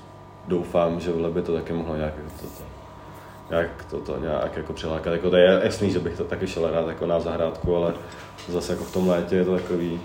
doufám, 0.48 1.00
že 1.00 1.12
by 1.30 1.41
to 1.41 1.54
taky 1.54 1.74
mohlo 1.74 1.96
nějak 1.96 2.14
jako 2.18 2.30
toto, 2.41 2.64
nějak 3.50 3.86
toto 3.89 4.18
nějak 4.22 4.58
jako 4.58 4.74
přilákat. 4.74 5.14
Jako 5.14 5.30
to 5.30 5.36
je 5.36 5.60
jasný, 5.64 5.91
že 5.91 6.00
bych 6.00 6.18
to 6.18 6.24
taky 6.24 6.48
šel 6.48 6.72
rád 6.72 6.88
jako 6.88 7.06
na 7.06 7.20
zahrádku, 7.20 7.76
ale 7.76 7.94
zase 8.50 8.72
jako 8.74 8.84
v 8.84 8.94
tom 8.94 9.10
létě 9.10 9.36
je 9.36 9.46
to 9.46 9.56
takový, 9.56 10.00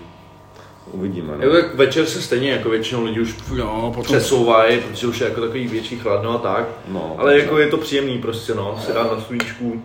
uvidíme. 0.91 1.33
No. 1.37 1.43
Jo, 1.43 1.51
tak 1.53 1.75
večer 1.75 2.05
se 2.05 2.21
stejně 2.21 2.51
jako 2.51 2.69
většinou 2.69 3.03
lidi 3.03 3.19
už 3.19 3.35
Jo, 3.55 3.91
potom 3.95 4.15
přesouvají, 4.17 4.79
protože 4.81 5.07
už 5.07 5.19
je 5.21 5.29
jako 5.29 5.41
takový 5.41 5.67
větší 5.67 5.99
chladno 5.99 6.31
a 6.35 6.37
tak. 6.37 6.65
No, 6.87 7.15
Ale 7.17 7.39
jako 7.39 7.57
je 7.59 7.67
to 7.67 7.77
příjemný 7.77 8.17
prostě 8.17 8.53
no, 8.53 8.79
si 8.85 8.93
dát 8.93 9.11
na 9.15 9.21
svíčku, 9.21 9.81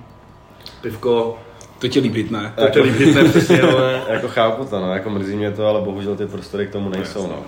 pivko, 0.81 1.39
to 1.79 1.89
tě 1.89 2.01
líbit, 2.01 2.31
ne? 2.31 2.53
to 2.57 2.69
tě 2.69 2.81
líbí, 2.81 3.15
ne 3.15 3.25
přesně, 3.25 3.63
ale... 3.73 4.03
Jako 4.09 4.29
chápu 4.29 4.65
to, 4.65 4.81
no, 4.81 4.95
jako 4.95 5.11
mrzí 5.11 5.37
mě 5.37 5.51
to, 5.51 5.67
ale 5.67 5.81
bohužel 5.81 6.17
ty 6.17 6.27
prostory 6.27 6.67
k 6.67 6.71
tomu 6.73 6.89
nejsou, 6.89 7.27
no. 7.27 7.43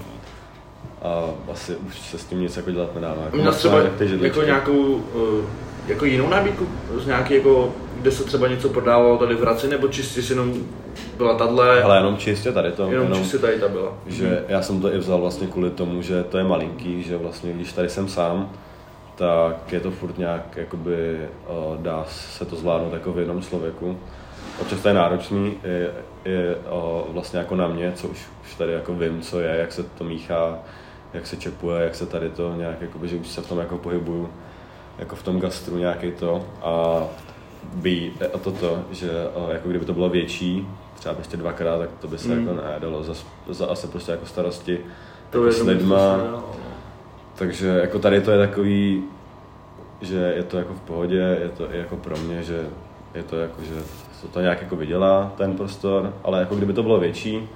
A 1.02 1.24
asi 1.52 1.76
už 1.76 1.98
se 1.98 2.18
s 2.18 2.24
tím 2.24 2.40
nic 2.40 2.56
jako 2.56 2.70
dělat 2.70 2.94
nedá, 2.94 3.14
no. 3.16 3.22
Jako 3.24 3.36
Měl 3.36 3.52
třeba 3.52 3.82
jako 4.20 4.42
nějakou, 4.42 5.04
eh, 5.14 5.46
jako 5.88 6.04
jinou 6.04 6.28
nabídku, 6.28 6.66
z 6.98 7.06
nějaký 7.06 7.34
jako, 7.34 7.74
kde 8.00 8.10
se 8.10 8.24
třeba 8.24 8.48
něco 8.48 8.68
prodávalo 8.68 9.18
tady 9.18 9.34
v 9.34 9.40
Hradci, 9.40 9.68
nebo 9.68 9.88
čistě 9.88 10.22
si 10.22 10.32
jenom 10.32 10.54
byla 11.16 11.34
tadle, 11.34 11.80
Hele, 11.80 11.96
jenom 11.96 12.16
čistě 12.16 12.52
tady 12.52 12.72
to, 12.72 12.90
jenom, 12.90 13.14
čistě 13.14 13.38
tady 13.38 13.58
ta 13.58 13.68
byla. 13.68 13.92
že 14.06 14.44
já 14.48 14.62
jsem 14.62 14.80
to 14.80 14.94
i 14.94 14.98
vzal 14.98 15.20
vlastně 15.20 15.46
kvůli 15.46 15.70
tomu, 15.70 16.02
že 16.02 16.22
to 16.24 16.38
je 16.38 16.44
malinký, 16.44 17.02
že 17.02 17.16
vlastně 17.16 17.52
když 17.52 17.72
tady 17.72 17.88
jsem 17.88 18.08
sám, 18.08 18.50
tak 19.16 19.72
je 19.72 19.80
to 19.80 19.90
furt 19.90 20.18
nějak, 20.18 20.56
jakoby, 20.56 21.28
uh, 21.48 21.76
dá 21.76 22.04
se 22.08 22.44
to 22.44 22.56
zvládnout 22.56 22.92
jako 22.92 23.12
v 23.12 23.18
jednom 23.18 23.42
člověku. 23.42 23.98
Občas 24.60 24.80
to 24.80 24.88
je 24.88 24.94
náročný, 24.94 25.54
je, 25.64 25.90
je 26.24 26.56
uh, 26.56 27.14
vlastně 27.14 27.38
jako 27.38 27.56
na 27.56 27.68
mě, 27.68 27.92
co 27.92 28.08
už, 28.08 28.26
už 28.44 28.54
tady 28.54 28.72
jako 28.72 28.94
vím, 28.94 29.20
co 29.20 29.40
je, 29.40 29.56
jak 29.56 29.72
se 29.72 29.82
to 29.82 30.04
míchá, 30.04 30.58
jak 31.14 31.26
se 31.26 31.36
čepuje, 31.36 31.84
jak 31.84 31.94
se 31.94 32.06
tady 32.06 32.28
to 32.30 32.54
nějak, 32.56 32.80
jakoby, 32.80 33.08
že 33.08 33.16
už 33.16 33.28
se 33.28 33.42
v 33.42 33.48
tom 33.48 33.58
jako 33.58 33.78
pohybuju, 33.78 34.30
jako 34.98 35.16
v 35.16 35.22
tom 35.22 35.40
gastru 35.40 35.76
nějaký 35.78 36.12
to 36.12 36.44
a 36.62 37.02
by 37.74 38.12
a 38.34 38.38
toto, 38.38 38.78
že 38.90 39.10
uh, 39.34 39.50
jako 39.50 39.68
kdyby 39.68 39.84
to 39.84 39.94
bylo 39.94 40.08
větší, 40.08 40.68
třeba 40.94 41.14
ještě 41.18 41.36
dvakrát, 41.36 41.78
tak 41.78 41.90
to 42.00 42.08
by 42.08 42.18
se 42.18 42.28
Mm. 42.28 42.46
jako 42.46 42.60
nedalo, 42.62 43.02
za, 43.02 43.14
za 43.48 43.66
asi 43.66 43.86
prostě 43.86 44.12
jako 44.12 44.26
starosti 44.26 44.80
To 45.30 45.38
jako 45.38 45.46
je 45.46 45.52
s 45.52 45.60
lidma, 45.66 46.18
prostě. 46.18 46.65
Takže 47.38 47.68
jako 47.68 47.98
tady 47.98 48.20
to 48.20 48.30
je 48.30 48.38
takový, 48.46 49.02
že 50.00 50.32
je 50.36 50.42
to 50.42 50.58
jako 50.58 50.74
v 50.74 50.80
pohodě, 50.80 51.38
je 51.42 51.48
to 51.56 51.74
i 51.74 51.78
jako 51.78 51.96
pro 51.96 52.16
mě, 52.16 52.42
že 52.42 52.60
je 53.14 53.22
to 53.22 53.36
jako, 53.36 53.62
že 53.62 53.74
se 54.20 54.28
to 54.28 54.40
nějak 54.40 54.62
jako 54.62 54.76
vydělá, 54.76 55.32
ten 55.36 55.56
prostor, 55.56 56.12
ale 56.24 56.40
jako 56.40 56.54
kdyby 56.54 56.72
to 56.72 56.82
bylo 56.82 57.00
větší, 57.00 57.48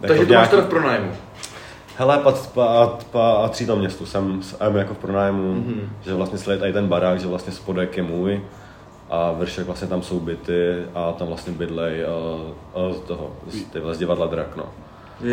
Takže 0.00 0.24
v 0.24 0.28
to 0.28 0.34
máš 0.34 0.48
teda 0.48 0.62
v 0.62 0.68
pronájmu. 0.68 1.10
Hele, 1.96 2.18
pat, 2.18 2.50
pat, 2.54 3.06
patří 3.12 3.66
to 3.66 3.76
městu, 3.76 4.06
jsem, 4.06 4.42
jsem 4.42 4.76
jako 4.76 4.94
v 4.94 4.98
pronájmu, 4.98 5.52
Mhm. 5.54 5.62
mm-hmm. 5.64 6.04
že 6.04 6.14
vlastně 6.14 6.38
celý 6.38 6.58
tady 6.58 6.72
ten 6.72 6.88
barák, 6.88 7.20
že 7.20 7.26
vlastně 7.26 7.52
spodek 7.52 7.96
je 7.96 8.02
můj 8.02 8.40
a 9.10 9.32
vršek 9.32 9.66
vlastně 9.66 9.88
tam 9.88 10.02
jsou 10.02 10.20
byty 10.20 10.74
a 10.94 11.12
tam 11.12 11.28
vlastně 11.28 11.52
bydlej 11.52 12.04
a, 12.04 12.08
a 12.74 12.92
z 12.94 13.00
toho, 13.00 13.30
z, 13.46 13.62
tyhle, 13.64 13.94
z 13.94 13.98
divadla 13.98 14.26
Drak, 14.26 14.56
no. 14.56 14.64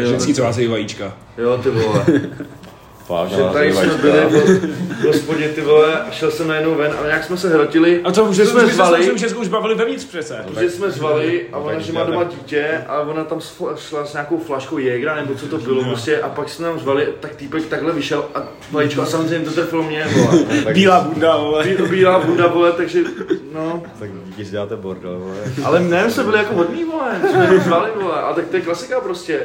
A 0.01 0.06
ženský, 0.06 0.34
co 0.34 0.43
vázejí 0.43 0.68
vajíčka. 0.68 1.14
Jo, 1.38 1.58
ty 1.64 1.70
vole. 1.70 2.06
Fakt, 3.08 3.30
Že 3.30 3.43
tady 3.53 3.74
jsme 3.74 3.86
byli 3.97 4.20
v 5.01 5.03
hospodě, 5.06 5.49
ty 5.49 5.62
vole, 5.62 5.99
a 5.99 6.12
šel 6.12 6.32
jsem 6.32 6.47
najednou 6.47 6.76
ven 6.76 6.93
a 7.01 7.06
nějak 7.06 7.24
jsme 7.24 7.38
se 7.38 7.49
hrotili. 7.49 8.01
A 8.03 8.12
to 8.12 8.24
už 8.26 8.36
že 8.36 8.45
jsme, 8.45 8.60
jsme 8.62 8.70
jsme 8.74 8.74
zvali, 8.86 9.20
Českou 9.20 9.39
už 9.41 9.47
bavili 9.47 9.76
vevnitř 9.76 10.06
přece. 10.06 10.45
že 10.60 10.70
jsme 10.70 10.91
zvali 10.91 11.45
a 11.51 11.58
ona, 11.58 11.80
že 11.80 11.93
má 11.93 12.03
doma 12.03 12.24
dítě 12.24 12.84
a 12.88 12.99
ona 12.99 13.24
tam 13.24 13.39
šla 13.76 14.06
s 14.06 14.14
nějakou 14.14 14.38
flaškou 14.38 14.78
Jägra 14.78 15.16
nebo 15.16 15.36
co 15.36 15.47
to 15.47 15.58
bylo 15.58 15.84
prostě 15.84 16.22
a 16.22 16.30
pak 16.30 16.49
jsme 16.49 16.68
nám 16.68 16.80
zvali, 16.80 17.08
tak 17.20 17.36
týpek 17.36 17.66
takhle 17.66 17.91
vyšel 17.93 18.26
a 18.36 18.43
vajíčko 18.72 19.01
a 19.01 19.06
samozřejmě 19.06 19.45
to 19.45 19.51
trefilo 19.53 19.84
mě, 19.84 20.06
vole. 20.16 20.45
Bílá 20.74 21.01
bunda, 21.01 21.38
vole. 21.38 21.64
Bí- 21.64 21.89
Bílá 21.89 22.20
bunda, 22.20 22.47
vole, 22.47 22.72
takže, 22.72 22.99
no. 23.53 23.84
Tak 23.99 24.10
díky, 24.26 24.43
že 24.45 24.51
děláte 24.51 24.76
bordel, 24.76 25.20
vole. 25.20 25.36
Ale 25.64 25.80
ne, 25.80 26.12
jsme 26.12 26.24
byli 26.24 26.38
jako 26.38 26.53
hodní, 26.53 26.84
vole, 26.84 27.20
jsme 27.32 27.60
zvali, 27.60 27.91
vole, 28.01 28.22
a 28.22 28.34
tak 28.34 28.45
to 28.47 28.56
je 28.56 28.62
klasika 28.62 28.99
prostě. 28.99 29.41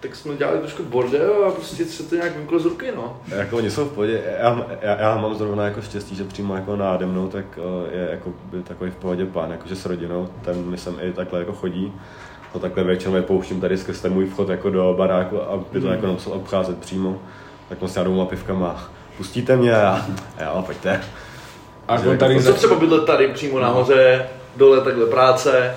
Tak 0.00 0.16
jsme 0.16 0.36
dělali 0.36 0.58
trošku 0.58 0.82
bordel 0.82 1.44
a 1.46 1.50
prostě 1.50 1.84
se 1.84 2.02
to 2.02 2.14
nějak 2.14 2.36
vymklo 2.36 2.58
z 2.58 2.64
ruky, 2.64 2.92
no. 2.96 3.20
Jako 3.28 3.56
oni 3.56 3.70
jsou 3.70 3.84
v 3.84 3.92
pohodě, 3.92 4.22
já, 4.38 4.66
já, 4.82 5.00
já 5.00 5.16
mám 5.16 5.34
zrovna 5.34 5.64
jako 5.64 5.82
štěstí, 5.82 6.16
že 6.16 6.24
přímo 6.24 6.54
jako 6.56 6.76
náde 6.76 7.06
mnou, 7.06 7.28
tak 7.28 7.44
eh, 7.56 7.96
je 7.96 8.08
jako 8.10 8.32
by 8.44 8.62
takový 8.62 8.90
v 8.90 8.96
pohodě 8.96 9.26
pán, 9.26 9.50
jakože 9.50 9.76
s 9.76 9.86
rodinou, 9.86 10.28
ten 10.44 10.70
mi 10.70 10.78
sem 10.78 10.96
i 11.00 11.12
takhle 11.12 11.38
jako 11.38 11.52
chodí. 11.52 11.92
To 12.52 12.58
takhle 12.58 12.84
většinou 12.84 13.16
je 13.16 13.22
pouštím 13.22 13.60
tady 13.60 13.78
skrz 13.78 14.00
ten 14.00 14.12
můj 14.12 14.26
vchod 14.26 14.48
jako 14.48 14.70
do 14.70 14.94
baráku, 14.98 15.42
aby 15.42 15.80
to 15.80 15.86
jako 15.86 16.06
nemusel 16.06 16.32
obcházet 16.32 16.78
přímo. 16.78 17.22
Tak 17.68 17.82
on 17.82 17.88
s 17.88 18.02
dvouma 18.04 18.24
pivkama, 18.24 18.90
pustíte 19.16 19.56
mě 19.56 19.76
a, 19.76 20.06
a 20.38 20.42
já, 20.42 20.62
pojďte. 20.62 21.00
A 21.88 21.94
on 21.94 22.18
tady 22.18 22.34
jako 22.34 22.44
Co 22.44 22.50
za... 22.50 22.56
třeba 22.56 22.76
bydlet 22.76 23.04
tady 23.04 23.28
přímo 23.28 23.60
nahoře, 23.60 24.28
dole 24.56 24.80
takhle 24.80 25.06
práce. 25.06 25.74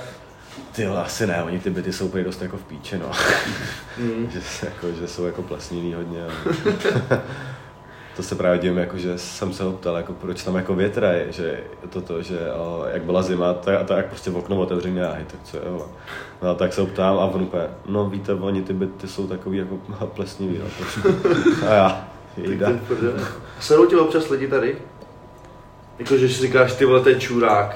Ty 0.75 0.85
vole, 0.85 1.03
asi 1.03 1.27
ne, 1.27 1.43
oni 1.43 1.59
ty 1.59 1.69
byty 1.69 1.93
jsou 1.93 2.05
úplně 2.05 2.23
dost 2.23 2.41
jako 2.41 2.57
v 2.57 2.63
píči, 2.63 2.97
no. 2.97 3.11
Mm. 3.97 4.29
že, 4.33 4.41
se 4.41 4.65
jako, 4.65 4.91
že 4.91 5.07
jsou 5.07 5.25
jako 5.25 5.41
plesnilý 5.41 5.93
hodně. 5.93 6.25
To 8.15 8.23
se 8.23 8.35
právě 8.35 8.59
divím, 8.59 8.77
jako, 8.77 8.97
že 8.97 9.17
jsem 9.17 9.53
se 9.53 9.63
ho 9.63 9.71
ptal, 9.71 9.95
jako, 9.97 10.13
proč 10.13 10.43
tam 10.43 10.55
jako 10.55 10.75
větra 10.75 11.11
je, 11.11 11.31
že 11.31 11.63
toto, 11.89 12.21
že 12.21 12.39
o, 12.53 12.85
jak 12.93 13.03
byla 13.03 13.21
zima, 13.21 13.53
tak, 13.53 13.75
a 13.81 13.83
tak 13.83 14.05
prostě 14.05 14.31
v 14.31 14.37
okno 14.37 14.57
otevřeně 14.57 15.05
a 15.05 15.13
hej, 15.13 15.25
tak 15.25 15.39
co 15.43 15.57
je, 15.57 15.63
vole. 15.69 15.85
No 16.41 16.55
tak 16.55 16.73
se 16.73 16.81
ho 16.81 16.87
ptám 16.87 17.19
a 17.19 17.25
on 17.25 17.41
úplně, 17.41 17.63
no 17.87 18.09
víte, 18.09 18.33
oni 18.33 18.61
ty 18.61 18.73
byty 18.73 19.07
jsou 19.07 19.27
takový 19.27 19.57
jako 19.57 19.77
plesnivý, 20.15 20.57
no? 20.57 20.65
A 21.67 21.73
já, 21.73 22.07
jejda. 22.37 22.69
Serou 23.59 23.85
tě 23.85 23.97
občas 23.97 24.29
lidi 24.29 24.47
tady? 24.47 24.77
Jako, 26.01 26.17
že 26.17 26.29
si 26.29 26.41
říkáš, 26.41 26.73
ty 26.73 26.85
vole, 26.85 27.01
to 27.01 27.09
je 27.09 27.19
čurák. 27.19 27.75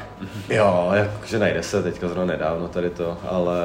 Jo, 0.49 0.89
jakože 0.93 1.39
najde 1.39 1.63
se 1.63 1.83
teďka 1.83 2.07
zrovna 2.07 2.33
nedávno 2.33 2.67
tady 2.67 2.89
to, 2.89 3.17
ale 3.27 3.57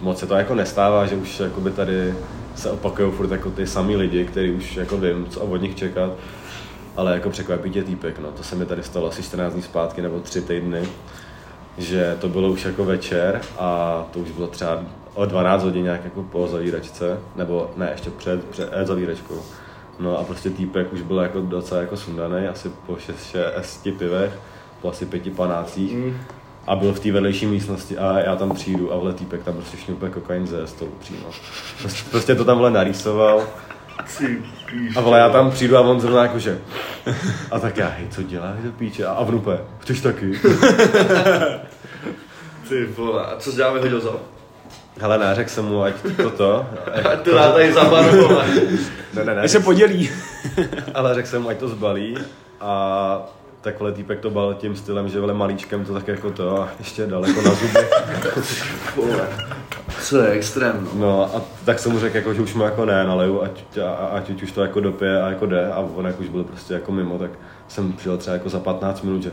moc 0.00 0.18
se 0.18 0.26
to 0.26 0.34
jako 0.34 0.54
nestává, 0.54 1.06
že 1.06 1.16
už 1.16 1.40
jakoby 1.40 1.70
tady 1.70 2.14
se 2.54 2.70
opakují 2.70 3.12
furt 3.12 3.30
jako 3.30 3.50
ty 3.50 3.66
samý 3.66 3.96
lidi, 3.96 4.24
který 4.24 4.50
už 4.50 4.76
jako 4.76 4.96
vím, 4.96 5.26
co 5.30 5.40
od 5.40 5.56
nich 5.56 5.76
čekat. 5.76 6.12
Ale 6.96 7.14
jako 7.14 7.30
překvapí 7.30 7.70
tě 7.70 7.82
týpek, 7.82 8.18
no. 8.18 8.32
To 8.32 8.42
se 8.42 8.56
mi 8.56 8.66
tady 8.66 8.82
stalo 8.82 9.08
asi 9.08 9.22
14 9.22 9.52
dní 9.52 9.62
zpátky 9.62 10.02
nebo 10.02 10.20
3 10.20 10.40
týdny, 10.40 10.82
že 11.78 12.16
to 12.20 12.28
bylo 12.28 12.48
už 12.48 12.64
jako 12.64 12.84
večer 12.84 13.40
a 13.58 14.06
to 14.12 14.18
už 14.18 14.30
bylo 14.30 14.46
třeba 14.46 14.82
o 15.14 15.26
12 15.26 15.62
hodin 15.62 15.84
nějak 15.84 16.04
jako 16.04 16.22
po 16.22 16.48
zavíračce, 16.48 17.18
nebo 17.36 17.70
ne, 17.76 17.88
ještě 17.92 18.10
před, 18.10 18.44
před 18.44 18.68
eh, 18.72 18.86
zavíračkou. 18.86 19.42
No 19.98 20.18
a 20.18 20.24
prostě 20.24 20.50
týpek 20.50 20.92
už 20.92 21.02
byl 21.02 21.18
jako 21.18 21.40
docela 21.40 21.80
jako 21.80 21.96
sundaný, 21.96 22.46
asi 22.46 22.70
po 22.86 22.96
6 22.96 23.36
pivech, 23.98 24.32
po 24.82 24.90
asi 24.90 25.06
pěti 25.06 25.30
panácích. 25.30 25.92
Mm. 25.92 26.16
A 26.66 26.76
byl 26.76 26.92
v 26.92 27.00
té 27.00 27.12
vedlejší 27.12 27.46
místnosti 27.46 27.98
a 27.98 28.18
já 28.18 28.36
tam 28.36 28.54
přijdu 28.54 28.92
a 28.92 28.96
vle 28.96 29.12
týpek 29.12 29.42
tam 29.42 29.54
prostě 29.54 29.76
šňupe 29.76 30.10
kokain 30.10 30.46
ze 30.46 30.66
stolu 30.66 30.90
přímo. 31.00 31.26
Prostě, 31.80 32.10
prostě 32.10 32.34
to 32.34 32.44
tam 32.44 32.58
vle 32.58 32.70
narýsoval. 32.70 33.42
A 34.96 35.00
vole, 35.00 35.18
já 35.18 35.28
tam 35.28 35.50
přijdu 35.50 35.76
a 35.76 35.80
on 35.80 36.00
zrovna 36.00 36.22
jakože. 36.22 36.60
A 37.50 37.58
tak 37.58 37.76
já, 37.76 37.88
hej, 37.88 38.08
co 38.10 38.22
děláš 38.22 38.62
do 38.62 38.72
píče? 38.72 39.06
A 39.06 39.20
úplně, 39.20 39.58
chceš 39.78 40.00
taky? 40.00 40.40
Ty 42.68 42.86
vole, 42.86 43.26
a 43.26 43.36
co 43.36 43.50
jsi 43.50 43.56
dělal, 43.56 43.74
vyhodil 43.74 44.00
za? 44.00 44.10
Hele, 45.00 45.18
ne, 45.18 45.34
řekl 45.34 45.50
jsem 45.50 45.64
mu, 45.64 45.82
ať 45.82 45.94
toto. 46.22 46.66
Ať 47.12 47.20
to 47.20 47.34
dá 47.34 47.52
tady 47.52 47.72
za 47.72 47.84
bar, 47.84 48.04
vole. 48.04 48.44
Ne, 49.14 49.24
ne, 49.24 49.34
ne. 49.34 49.40
Ať 49.42 49.50
se 49.50 49.60
podělí. 49.60 50.10
Ale 50.94 51.14
řekl 51.14 51.28
jsem 51.28 51.42
mu, 51.42 51.48
ať 51.48 51.56
to 51.58 51.68
zbalí. 51.68 52.14
A 52.60 53.22
takhle 53.60 53.92
týpek 53.92 54.20
to 54.20 54.30
bal 54.30 54.54
tím 54.54 54.76
stylem, 54.76 55.08
že 55.08 55.20
vele 55.20 55.34
malíčkem 55.34 55.84
to 55.84 55.94
tak 55.94 56.08
jako 56.08 56.30
to 56.30 56.62
a 56.62 56.68
ještě 56.78 57.06
daleko 57.06 57.42
na 57.42 57.50
zuby. 57.54 57.78
Co 60.02 60.18
je 60.18 60.28
extrém, 60.30 60.88
no. 60.94 61.00
No 61.00 61.36
a 61.36 61.42
tak 61.64 61.78
jsem 61.78 61.92
mu 61.92 61.98
řekl, 62.00 62.16
jako, 62.16 62.34
že 62.34 62.42
už 62.42 62.54
mu 62.54 62.64
jako 62.64 62.84
ne, 62.84 63.04
naleju, 63.04 63.42
ať, 63.42 63.78
a, 63.78 63.88
a- 63.90 64.06
ať 64.16 64.42
už 64.42 64.52
to 64.52 64.62
jako 64.62 64.80
dopije 64.80 65.22
a 65.22 65.28
jako 65.28 65.46
jde 65.46 65.72
a 65.72 65.78
on 65.94 66.06
jak 66.06 66.20
už 66.20 66.28
byl 66.28 66.44
prostě 66.44 66.74
jako 66.74 66.92
mimo, 66.92 67.18
tak 67.18 67.30
jsem 67.68 67.92
přijel 67.92 68.16
třeba 68.18 68.34
jako 68.34 68.48
za 68.48 68.60
15 68.60 69.02
minut, 69.02 69.22
že 69.22 69.32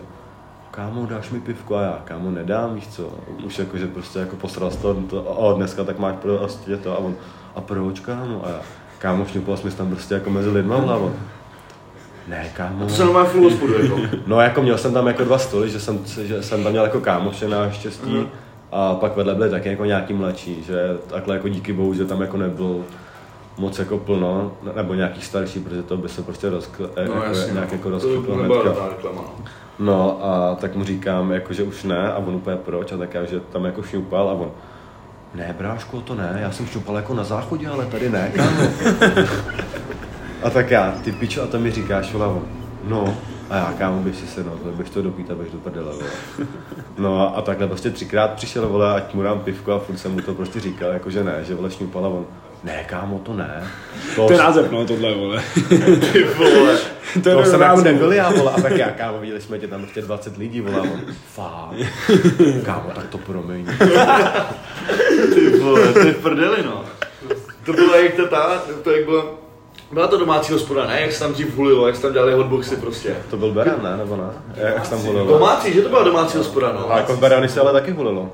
kámo, 0.72 1.06
dáš 1.06 1.30
mi 1.30 1.40
pivku 1.42 1.76
a 1.76 1.82
já, 1.82 2.02
kámo, 2.04 2.32
nedám, 2.32 2.76
víš 2.76 2.88
co, 2.88 3.10
už 3.46 3.60
jako, 3.60 3.78
že 3.78 3.88
prostě 3.88 4.20
jako 4.20 4.36
posral 4.36 4.72
z 4.72 4.76
toho, 4.76 4.94
to, 5.10 5.24
o, 5.24 5.54
dneska 5.54 5.84
tak 5.84 6.00
máš 6.00 6.16
prostě 6.22 6.78
to 6.78 6.92
a 6.94 6.98
on, 6.98 7.16
a 7.56 7.62
proč, 7.62 8.00
kámo, 8.00 8.42
a 8.46 8.50
já, 8.50 8.60
kámo, 9.00 9.26
šňupal 9.26 9.58
jsi 9.58 9.66
mi 9.68 9.72
tam 9.74 9.88
prostě 9.90 10.14
jako 10.14 10.30
mezi 10.30 10.50
lidma 10.50 10.76
hlavu. 10.78 11.12
Ne, 12.28 12.52
kámo. 12.58 12.86
To 12.86 12.94
se 12.94 13.04
normálně 13.06 13.30
full 13.30 13.44
hospodu, 13.44 13.74
jako. 13.84 13.98
No 14.28 14.42
jako 14.42 14.62
měl 14.62 14.78
jsem 14.78 14.94
tam 14.94 15.08
jako 15.08 15.24
dva 15.24 15.38
stoly, 15.38 15.70
že 15.70 15.80
jsem, 15.80 16.00
že 16.06 16.44
jsem 16.44 16.64
tam 16.64 16.72
měl 16.72 16.84
jako 16.84 17.00
kámoše 17.02 17.48
na 17.48 17.72
štěstí 17.72 18.14
Mhm. 18.16 18.28
a 18.72 18.94
pak 18.96 19.16
vedle 19.16 19.36
byli 19.36 19.50
taky 19.50 19.70
jako 19.70 19.86
nějaký 19.86 20.14
mladší, 20.14 20.64
že 20.64 20.98
takhle 21.10 21.36
jako 21.36 21.48
díky 21.48 21.74
bohu, 21.74 21.94
že 21.94 22.06
tam 22.06 22.22
jako 22.22 22.38
nebyl 22.38 22.84
moc 23.58 23.80
jako 23.80 23.98
plno, 23.98 24.52
ne- 24.64 24.72
nebo 24.76 24.94
nějaký 24.94 25.22
starší, 25.22 25.60
protože 25.60 25.84
to 25.84 25.98
by 25.98 26.10
se 26.10 26.22
prostě 26.24 26.50
rozkl, 26.50 26.90
No 26.98 27.02
jako, 27.04 27.24
jasně, 27.24 27.54
nějak 27.54 27.72
no. 27.72 27.78
jako 27.78 27.84
To 27.84 27.90
rozkryplo 27.90 28.36
by 28.36 28.44
reklama, 28.44 29.22
no. 29.86 30.26
A 30.26 30.56
tak 30.56 30.76
mu 30.76 30.84
říkám, 30.84 31.32
jako, 31.32 31.54
že 31.54 31.64
už 31.64 31.84
ne 31.84 32.12
a 32.12 32.18
on 32.18 32.36
úplně 32.36 32.58
proč 32.58 32.92
a 32.92 32.98
tak 32.98 33.14
já, 33.14 33.26
že 33.26 33.40
tam 33.40 33.66
jako 33.66 33.84
šňupal 33.84 34.30
a 34.30 34.34
on 34.34 34.52
ne, 35.36 35.56
bráško, 35.58 36.02
to 36.02 36.16
ne, 36.16 36.38
já 36.42 36.52
jsem 36.52 36.68
šňupal 36.68 36.96
jako 36.96 37.14
na 37.14 37.24
záchodě, 37.24 37.68
ale 37.68 37.86
tady 37.86 38.10
ne, 38.10 38.32
kámo. 38.36 38.62
a 40.44 40.50
tak 40.50 40.72
já, 40.72 40.92
ty 41.04 41.12
pičo, 41.12 41.44
a 41.44 41.48
to 41.48 41.60
mi 41.60 41.72
říkáš, 41.72 42.14
vole, 42.14 42.28
on, 42.28 42.46
no, 42.88 43.18
a 43.50 43.58
já, 43.58 43.74
kámo, 43.78 44.02
běž 44.02 44.16
si 44.16 44.28
se, 44.28 44.44
no, 44.44 44.52
běž 44.76 44.90
to 44.90 45.02
dopít 45.02 45.32
a 45.32 45.36
běž 45.36 45.52
do 45.52 45.58
prdele, 45.58 45.94
vole. 45.94 46.10
No 46.98 47.38
a 47.38 47.42
takhle 47.42 47.68
prostě 47.68 47.90
třikrát 47.90 48.32
přišel, 48.34 48.70
vole, 48.70 48.96
ať 48.96 49.14
mu 49.14 49.22
dám 49.22 49.40
pivko 49.40 49.72
a 49.72 49.80
furt 49.80 49.98
jsem 49.98 50.12
mu 50.12 50.22
to 50.22 50.34
prostě 50.34 50.60
říkal, 50.60 50.92
jako 50.92 51.10
že 51.10 51.24
ne, 51.24 51.44
že 51.44 51.56
vole 51.56 51.70
a 51.94 51.98
on, 51.98 52.26
ne, 52.64 52.84
kámo, 52.90 53.20
to 53.20 53.34
ne. 53.34 53.68
To, 54.16 54.28
To 54.28 54.34
je 54.34 54.40
název, 54.40 54.72
no, 54.72 54.86
tohle, 54.86 55.14
vole. 55.14 55.44
Ty 56.14 56.24
vole. 56.24 56.78
To 57.24 57.30
je 57.30 57.36
to 57.36 57.46
jsem 57.46 57.60
smlouva. 57.60 57.82
nebyl 57.82 58.14
já, 58.14 58.30
vole, 58.32 58.52
a 58.52 58.62
tak 58.62 58.72
já, 58.78 58.90
kámo, 58.90 59.20
viděli 59.20 59.42
jsme 59.42 59.60
tě 59.60 59.68
tam 59.68 59.82
prostě 59.82 60.02
20 60.02 60.38
lidí, 60.38 60.62
vole, 60.62 60.80
on, 60.82 61.02
fakt, 61.34 61.76
kámo, 62.66 62.92
tak 62.96 63.08
to 63.08 63.18
promiň. 63.18 63.66
Ty 65.34 65.60
vole, 65.60 65.94
to 65.94 66.00
je 66.00 66.14
prdeli, 66.14 66.64
no. 66.66 66.86
To 67.66 67.74
bylo 67.74 67.96
jak 67.96 68.14
to 68.14 68.28
ta, 68.28 68.64
to 68.84 68.92
jak 68.92 69.06
bylo, 69.06 69.34
byla 69.92 70.08
to 70.08 70.18
domácí 70.18 70.54
hospoda, 70.54 70.88
ne? 70.88 71.02
Jak 71.02 71.12
se 71.12 71.20
tam 71.20 71.34
dřív 71.34 71.56
hulilo, 71.56 71.88
jak 71.88 71.96
se 71.96 72.02
tam 72.02 72.14
dělali 72.14 72.34
hotboxy 72.34 72.76
prostě. 72.76 73.16
To 73.30 73.38
byl 73.38 73.52
Beran, 73.52 73.84
ne, 73.84 73.98
nebo 73.98 74.16
ne? 74.16 74.24
Jak 74.56 74.86
se 74.86 74.92
tam 74.92 75.00
hulilo? 75.00 75.28
Domácí, 75.28 75.74
že 75.74 75.82
to 75.82 75.90
byla 75.90 76.04
domácí 76.04 76.38
hospoda, 76.38 76.74
no. 76.74 76.92
A 76.92 76.98
jako 76.98 77.16
v 77.16 77.20
Berany 77.20 77.50
se 77.50 77.60
ale 77.60 77.72
taky 77.74 77.92
hulilo. 77.92 78.30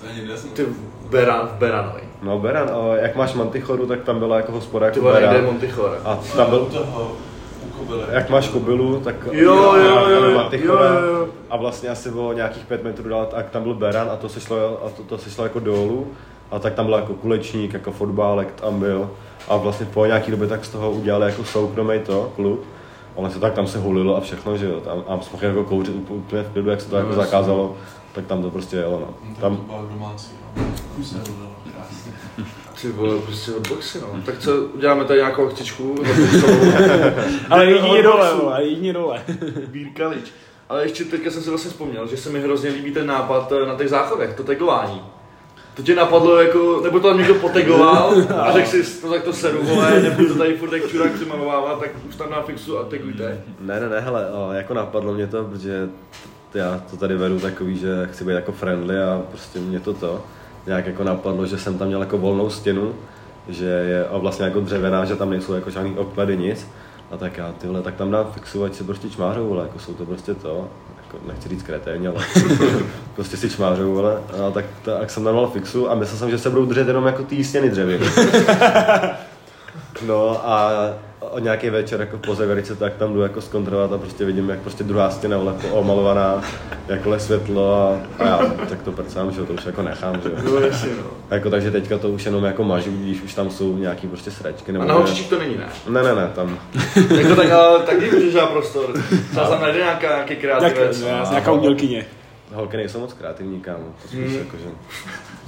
To 0.00 0.06
je 0.06 0.12
někde 0.14 0.36
jsem... 0.36 0.50
Ty 0.50 0.66
Beran, 1.10 1.48
v 1.48 1.58
Beranovi. 1.58 2.00
No 2.22 2.38
Beran, 2.38 2.70
a 2.70 2.96
jak 2.96 3.16
máš 3.16 3.34
Mantichoru, 3.34 3.86
tak 3.86 4.00
tam 4.02 4.18
byla 4.18 4.36
jako 4.36 4.52
hospoda 4.52 4.90
Ty 4.90 4.98
jako 4.98 5.12
Beran. 5.12 5.44
Montichore. 5.44 5.96
A 6.04 6.18
tam 6.36 6.50
byl, 6.50 6.58
toho, 6.64 7.12
kobyle. 7.78 8.04
jak 8.10 8.30
máš 8.30 8.48
kobylu, 8.48 9.00
tak 9.00 9.14
Jo, 9.32 9.54
jo, 9.54 9.74
jo, 9.76 9.94
tam 9.94 10.04
byl 10.04 10.30
jo, 10.30 10.36
Mantichora. 10.38 10.84
jo, 10.84 11.00
jo, 11.06 11.14
jo. 11.14 11.28
A 11.50 11.56
vlastně 11.56 11.88
asi 11.88 12.10
bylo 12.10 12.32
nějakých 12.32 12.64
pět 12.64 12.84
metrů 12.84 13.08
dál, 13.08 13.28
a 13.36 13.42
tam 13.42 13.62
byl 13.62 13.74
Beran 13.74 14.10
a 14.10 14.16
to 14.16 14.28
se 14.28 14.40
šlo, 14.40 14.56
a 14.86 14.90
to, 14.96 15.02
to 15.02 15.18
se 15.18 15.30
šlo 15.30 15.44
jako 15.44 15.60
dolů. 15.60 16.06
A 16.50 16.58
tak 16.58 16.74
tam 16.74 16.86
byl 16.86 16.94
jako 16.94 17.12
kulečník, 17.14 17.72
jako 17.72 17.92
fotbálek 17.92 18.52
tam 18.60 18.80
byl. 18.80 19.10
A 19.48 19.56
vlastně 19.56 19.86
po 19.86 20.06
nějaký 20.06 20.30
době 20.30 20.48
tak 20.48 20.64
z 20.64 20.68
toho 20.68 20.90
udělali 20.90 21.26
jako 21.26 21.44
soukromý 21.44 21.98
to, 21.98 22.32
klub. 22.36 22.64
Ale 23.16 23.30
se 23.30 23.38
tak 23.40 23.52
tam 23.52 23.66
se 23.66 23.78
hulilo 23.78 24.16
a 24.16 24.20
všechno, 24.20 24.56
že 24.56 24.66
jo. 24.66 24.80
Tam, 24.80 24.98
a 25.08 25.20
jsme 25.20 25.32
mohli 25.32 25.46
jako 25.48 25.64
kouřit 25.64 25.94
úplně- 26.08 26.42
v 26.42 26.52
klidu, 26.52 26.70
jak 26.70 26.80
se 26.80 26.88
to 26.90 26.94
No, 26.96 26.98
jako 26.98 27.10
jasně. 27.10 27.24
zakázalo. 27.24 27.74
Tak 28.12 28.26
tam 28.26 28.42
to 28.42 28.50
prostě 28.50 28.76
jelo, 28.76 28.90
no. 29.00 29.06
No, 29.06 29.30
tak 29.30 29.38
Tam, 29.40 29.56
to 29.56 29.62
byla 29.62 29.82
domácí, 29.92 30.32
no. 30.56 30.62
Krásně. 31.00 32.12
Ty 32.82 32.88
vole, 32.88 33.18
prostě 33.18 33.50
hotboxy, 33.50 34.00
no. 34.00 34.22
Tak 34.26 34.38
co, 34.38 34.56
uděláme 34.56 35.04
tady 35.04 35.18
nějakou 35.18 35.46
akcičku, 35.46 35.88
hotboxovou. 35.88 36.72
Ale 37.50 37.66
jedině 37.66 38.02
dole, 38.02 38.34
vole, 38.34 38.64
jedině 38.64 38.92
dole. 38.92 39.22
Bírka 39.66 40.08
lič. 40.08 40.32
Ale 40.68 40.82
ještě 40.84 41.04
teďka 41.04 41.30
jsem 41.30 41.42
si 41.42 41.48
vlastně 41.48 41.70
vzpomněl, 41.70 42.06
že 42.06 42.16
se 42.16 42.30
mi 42.30 42.40
hrozně 42.40 42.70
líbí 42.70 42.92
ten 42.92 43.06
nápad 43.06 43.52
eh, 43.52 43.66
na 43.66 43.74
těch 43.74 43.88
záchodech, 43.88 44.34
to 44.34 44.44
tagování. 44.44 45.02
To 45.74 45.82
tě 45.82 45.94
napadlo 45.94 46.42
jako, 46.42 46.80
nebo 46.84 47.00
to 47.00 47.08
tam 47.08 47.18
někdo 47.18 47.34
potegoval 47.34 48.14
a 48.38 48.52
řekl 48.52 48.68
si, 48.68 49.06
no 49.06 49.10
tak 49.10 49.22
to 49.22 49.32
seru, 49.32 49.58
vole, 49.62 50.00
nebudu 50.00 50.28
to 50.28 50.38
tady 50.38 50.56
furt 50.56 50.72
jak 50.72 50.88
čurák 50.88 51.12
přemalovávat, 51.12 51.80
tak 51.80 51.90
už 52.08 52.16
tam 52.16 52.30
na 52.30 52.42
fixu 52.42 52.78
a 52.78 52.84
tagujte. 52.84 53.44
Ne, 53.60 53.80
ne, 53.80 53.88
ne, 53.88 54.00
hele, 54.00 54.30
o, 54.32 54.52
jako 54.52 54.74
napadlo 54.74 55.14
mě 55.14 55.26
to, 55.26 55.44
protože 55.44 55.88
já 56.54 56.82
to 56.90 56.96
tady 56.96 57.16
vedu 57.16 57.40
takový, 57.40 57.78
že 57.78 58.08
chci 58.12 58.24
být 58.24 58.32
jako 58.32 58.52
friendly 58.52 59.02
a 59.02 59.22
prostě 59.30 59.58
mě 59.58 59.80
to 59.80 59.94
to 59.94 60.24
nějak 60.66 60.86
jako 60.86 61.04
napadlo, 61.04 61.46
že 61.46 61.58
jsem 61.58 61.78
tam 61.78 61.88
měl 61.88 62.00
jako 62.00 62.18
volnou 62.18 62.50
stěnu, 62.50 62.92
že 63.48 63.64
je 63.64 64.08
a 64.08 64.18
vlastně 64.18 64.44
jako 64.44 64.60
dřevěná, 64.60 65.04
že 65.04 65.16
tam 65.16 65.30
nejsou 65.30 65.52
jako 65.52 65.70
žádný 65.70 65.98
obklady, 65.98 66.36
nic. 66.36 66.66
A 67.10 67.16
tak 67.16 67.36
já 67.36 67.52
ty 67.52 67.66
vole, 67.66 67.82
tak 67.82 67.94
tam 67.94 68.10
dám 68.10 68.32
fixu, 68.32 68.64
ať 68.64 68.74
si 68.74 68.84
prostě 68.84 69.10
čmářou, 69.10 69.48
vole, 69.48 69.62
jako 69.62 69.78
jsou 69.78 69.94
to 69.94 70.06
prostě 70.06 70.34
to, 70.34 70.68
jako 70.96 71.26
nechci 71.28 71.48
říct 71.48 71.62
kreténě, 71.62 72.08
ale 72.08 72.24
prostě 73.14 73.36
si 73.36 73.50
čmářou, 73.50 73.94
vole. 73.94 74.18
A 74.46 74.50
tak, 74.50 74.64
tak 74.82 75.10
jsem 75.10 75.24
tam 75.24 75.34
dal 75.34 75.46
fixu 75.46 75.90
a 75.90 75.94
myslel 75.94 76.18
jsem, 76.18 76.30
že 76.30 76.38
se 76.38 76.50
budou 76.50 76.66
držet 76.66 76.88
jenom 76.88 77.06
jako 77.06 77.22
ty 77.22 77.44
stěny 77.44 77.70
dřevěné. 77.70 78.06
No 80.06 80.48
a 80.48 80.70
o 81.30 81.38
nějaký 81.38 81.70
večer 81.70 82.00
jako 82.00 82.18
po 82.18 82.34
Zaverice, 82.34 82.76
tak 82.76 82.94
tam 82.96 83.12
jdu 83.14 83.20
jako 83.20 83.40
zkontrolovat 83.40 83.92
a 83.92 83.98
prostě 83.98 84.24
vidím, 84.24 84.48
jak 84.50 84.58
prostě 84.58 84.84
druhá 84.84 85.10
stěna 85.10 85.38
vole, 85.38 85.54
jako 85.62 85.76
omalovaná, 85.76 86.42
jakhle 86.88 87.20
světlo 87.20 87.74
a, 87.74 87.98
a 88.24 88.26
já 88.26 88.38
tak 88.68 88.82
to 88.82 88.92
prcám, 88.92 89.32
že 89.32 89.40
jo, 89.40 89.46
to 89.46 89.52
už 89.52 89.66
jako 89.66 89.82
nechám, 89.82 90.20
že 90.22 90.28
jo. 90.28 90.34
No 90.44 90.60
no. 90.60 90.66
A 91.30 91.34
Jako, 91.34 91.50
takže 91.50 91.70
teďka 91.70 91.98
to 91.98 92.08
už 92.08 92.24
jenom 92.26 92.44
jako 92.44 92.64
mažu, 92.64 92.90
když 92.90 93.22
už 93.22 93.34
tam 93.34 93.50
jsou 93.50 93.76
nějaký 93.76 94.06
prostě 94.06 94.30
sračky. 94.30 94.70
A 94.70 94.72
Nebo 94.72 94.84
na 94.84 94.88
ne. 94.94 94.98
holčičích 95.00 95.28
to 95.28 95.38
není, 95.38 95.56
ne? 95.56 95.66
Ne, 95.88 96.02
ne, 96.02 96.14
ne, 96.14 96.30
tam. 96.34 96.58
Jako 97.18 97.36
tak, 97.36 97.50
ale 97.50 97.78
taky 97.78 98.10
můžeš 98.10 98.34
dát 98.34 98.50
prostor. 98.50 98.92
Třeba 99.30 99.48
tam 99.48 99.60
najde 99.60 99.78
nějaká, 99.78 100.08
nějaký 100.08 100.32
Jak, 100.32 100.40
kreativec. 100.40 101.04
nějaká 101.30 101.52
umělkyně. 101.52 102.06
Holky 102.52 102.76
nejsou 102.76 103.00
moc 103.00 103.12
kreativní, 103.12 103.60
kámo. 103.60 103.84
To 104.02 104.08
spíš 104.08 104.20
Hmm. 104.20 104.38
jako, 104.38 104.56
že, 104.56 104.64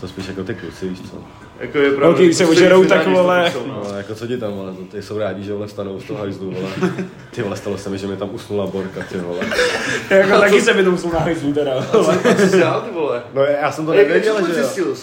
to 0.01 0.09
spíš 0.09 0.27
jako 0.29 0.45
ty 0.45 0.55
kluci, 0.55 0.89
víš 0.89 1.01
co. 1.11 1.17
Jako 1.61 1.79
je 1.79 1.91
pravda. 1.91 2.07
Holky, 2.07 2.25
když 2.25 2.37
se 2.37 2.47
ožerou, 2.47 2.83
si 2.83 2.89
tak, 2.89 3.07
vole. 3.07 3.51
jsou, 3.53 3.67
no. 3.67 3.83
Jako 3.97 4.15
co 4.15 4.27
ti 4.27 4.39
tam, 4.39 4.53
vole, 4.53 4.73
to 4.73 4.83
ty 4.85 5.03
jsou 5.03 5.19
rádi, 5.19 5.43
že 5.43 5.53
vole 5.53 5.69
stanou 5.69 6.01
z 6.01 6.05
toho 6.05 6.21
hajzlu, 6.21 6.51
vole. 6.51 6.93
Ty 7.31 7.43
vole, 7.43 7.57
stalo 7.57 7.79
se 7.79 7.91
mi, 7.91 7.99
že 7.99 8.07
mi 8.07 8.17
tam 8.17 8.35
usnula 8.35 8.67
borka, 8.67 9.01
ty 9.09 9.19
vole. 9.19 9.41
Jako 10.11 10.41
taky 10.41 10.61
se 10.61 10.73
mi 10.75 10.85
to 10.85 10.91
musel 10.91 11.11
náhejzlu 11.11 11.53
teda. 11.53 11.73
A 11.75 11.83
co, 11.83 12.11
a 12.11 12.35
co 12.37 12.47
jsi 12.49 12.57
dělal, 12.57 12.81
ty 12.81 12.91
vole? 12.91 13.23
No 13.35 13.43
já 13.45 13.73
jsem 13.73 13.87
to 13.87 13.93
nevěděl, 13.93 14.47
jsi 14.47 14.55
že 14.55 14.63
to 14.63 14.81
jo. 14.81 14.95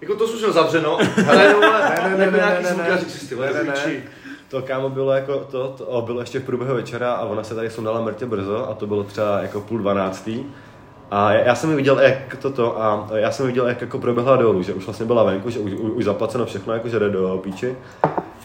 Jako 0.00 0.14
to 0.14 0.28
zkusil 0.28 0.52
zavřeno, 0.52 0.98
ale 1.28 1.44
jenom 1.44 1.60
Ne, 1.60 1.70
ne, 1.70 2.16
ne, 2.16 2.24
jako 2.24 2.36
ne, 2.36 2.84
nějaký 2.86 3.04
ne, 3.04 3.10
ne, 3.30 3.36
vole, 3.36 3.52
ne, 3.52 3.64
ne, 3.64 4.02
to 4.48 4.62
kámo 4.62 4.88
bylo 4.90 5.12
jako 5.12 5.38
to, 5.50 5.68
to 5.78 6.02
bylo 6.06 6.20
ještě 6.20 6.40
v 6.40 6.42
průběhu 6.44 6.74
večera 6.74 7.12
a 7.12 7.24
ona 7.24 7.44
se 7.44 7.54
tady 7.54 7.70
sundala 7.70 8.00
mrtě 8.00 8.26
brzo 8.26 8.68
a 8.70 8.74
to 8.74 8.86
bylo 8.86 9.04
třeba 9.04 9.38
jako 9.42 9.60
půl 9.60 9.78
dvanáctý. 9.78 10.44
A 11.10 11.32
já, 11.32 11.40
já 11.40 11.54
jsem 11.54 11.76
viděl, 11.76 11.98
jak 12.00 12.36
toto, 12.36 12.82
a 12.82 13.08
já 13.14 13.30
jsem 13.30 13.46
viděl, 13.46 13.66
jak 13.66 13.80
jako 13.80 13.98
proběhla 13.98 14.36
dolů, 14.36 14.62
že 14.62 14.74
už 14.74 14.84
vlastně 14.86 15.06
byla 15.06 15.22
venku, 15.22 15.50
že 15.50 15.58
už, 15.58 15.72
už, 15.72 15.90
už 15.90 16.04
zaplaceno 16.04 16.46
všechno, 16.46 16.72
jako 16.72 16.88
že 16.88 16.98
jde 16.98 17.08
do 17.10 17.40
píči. 17.42 17.76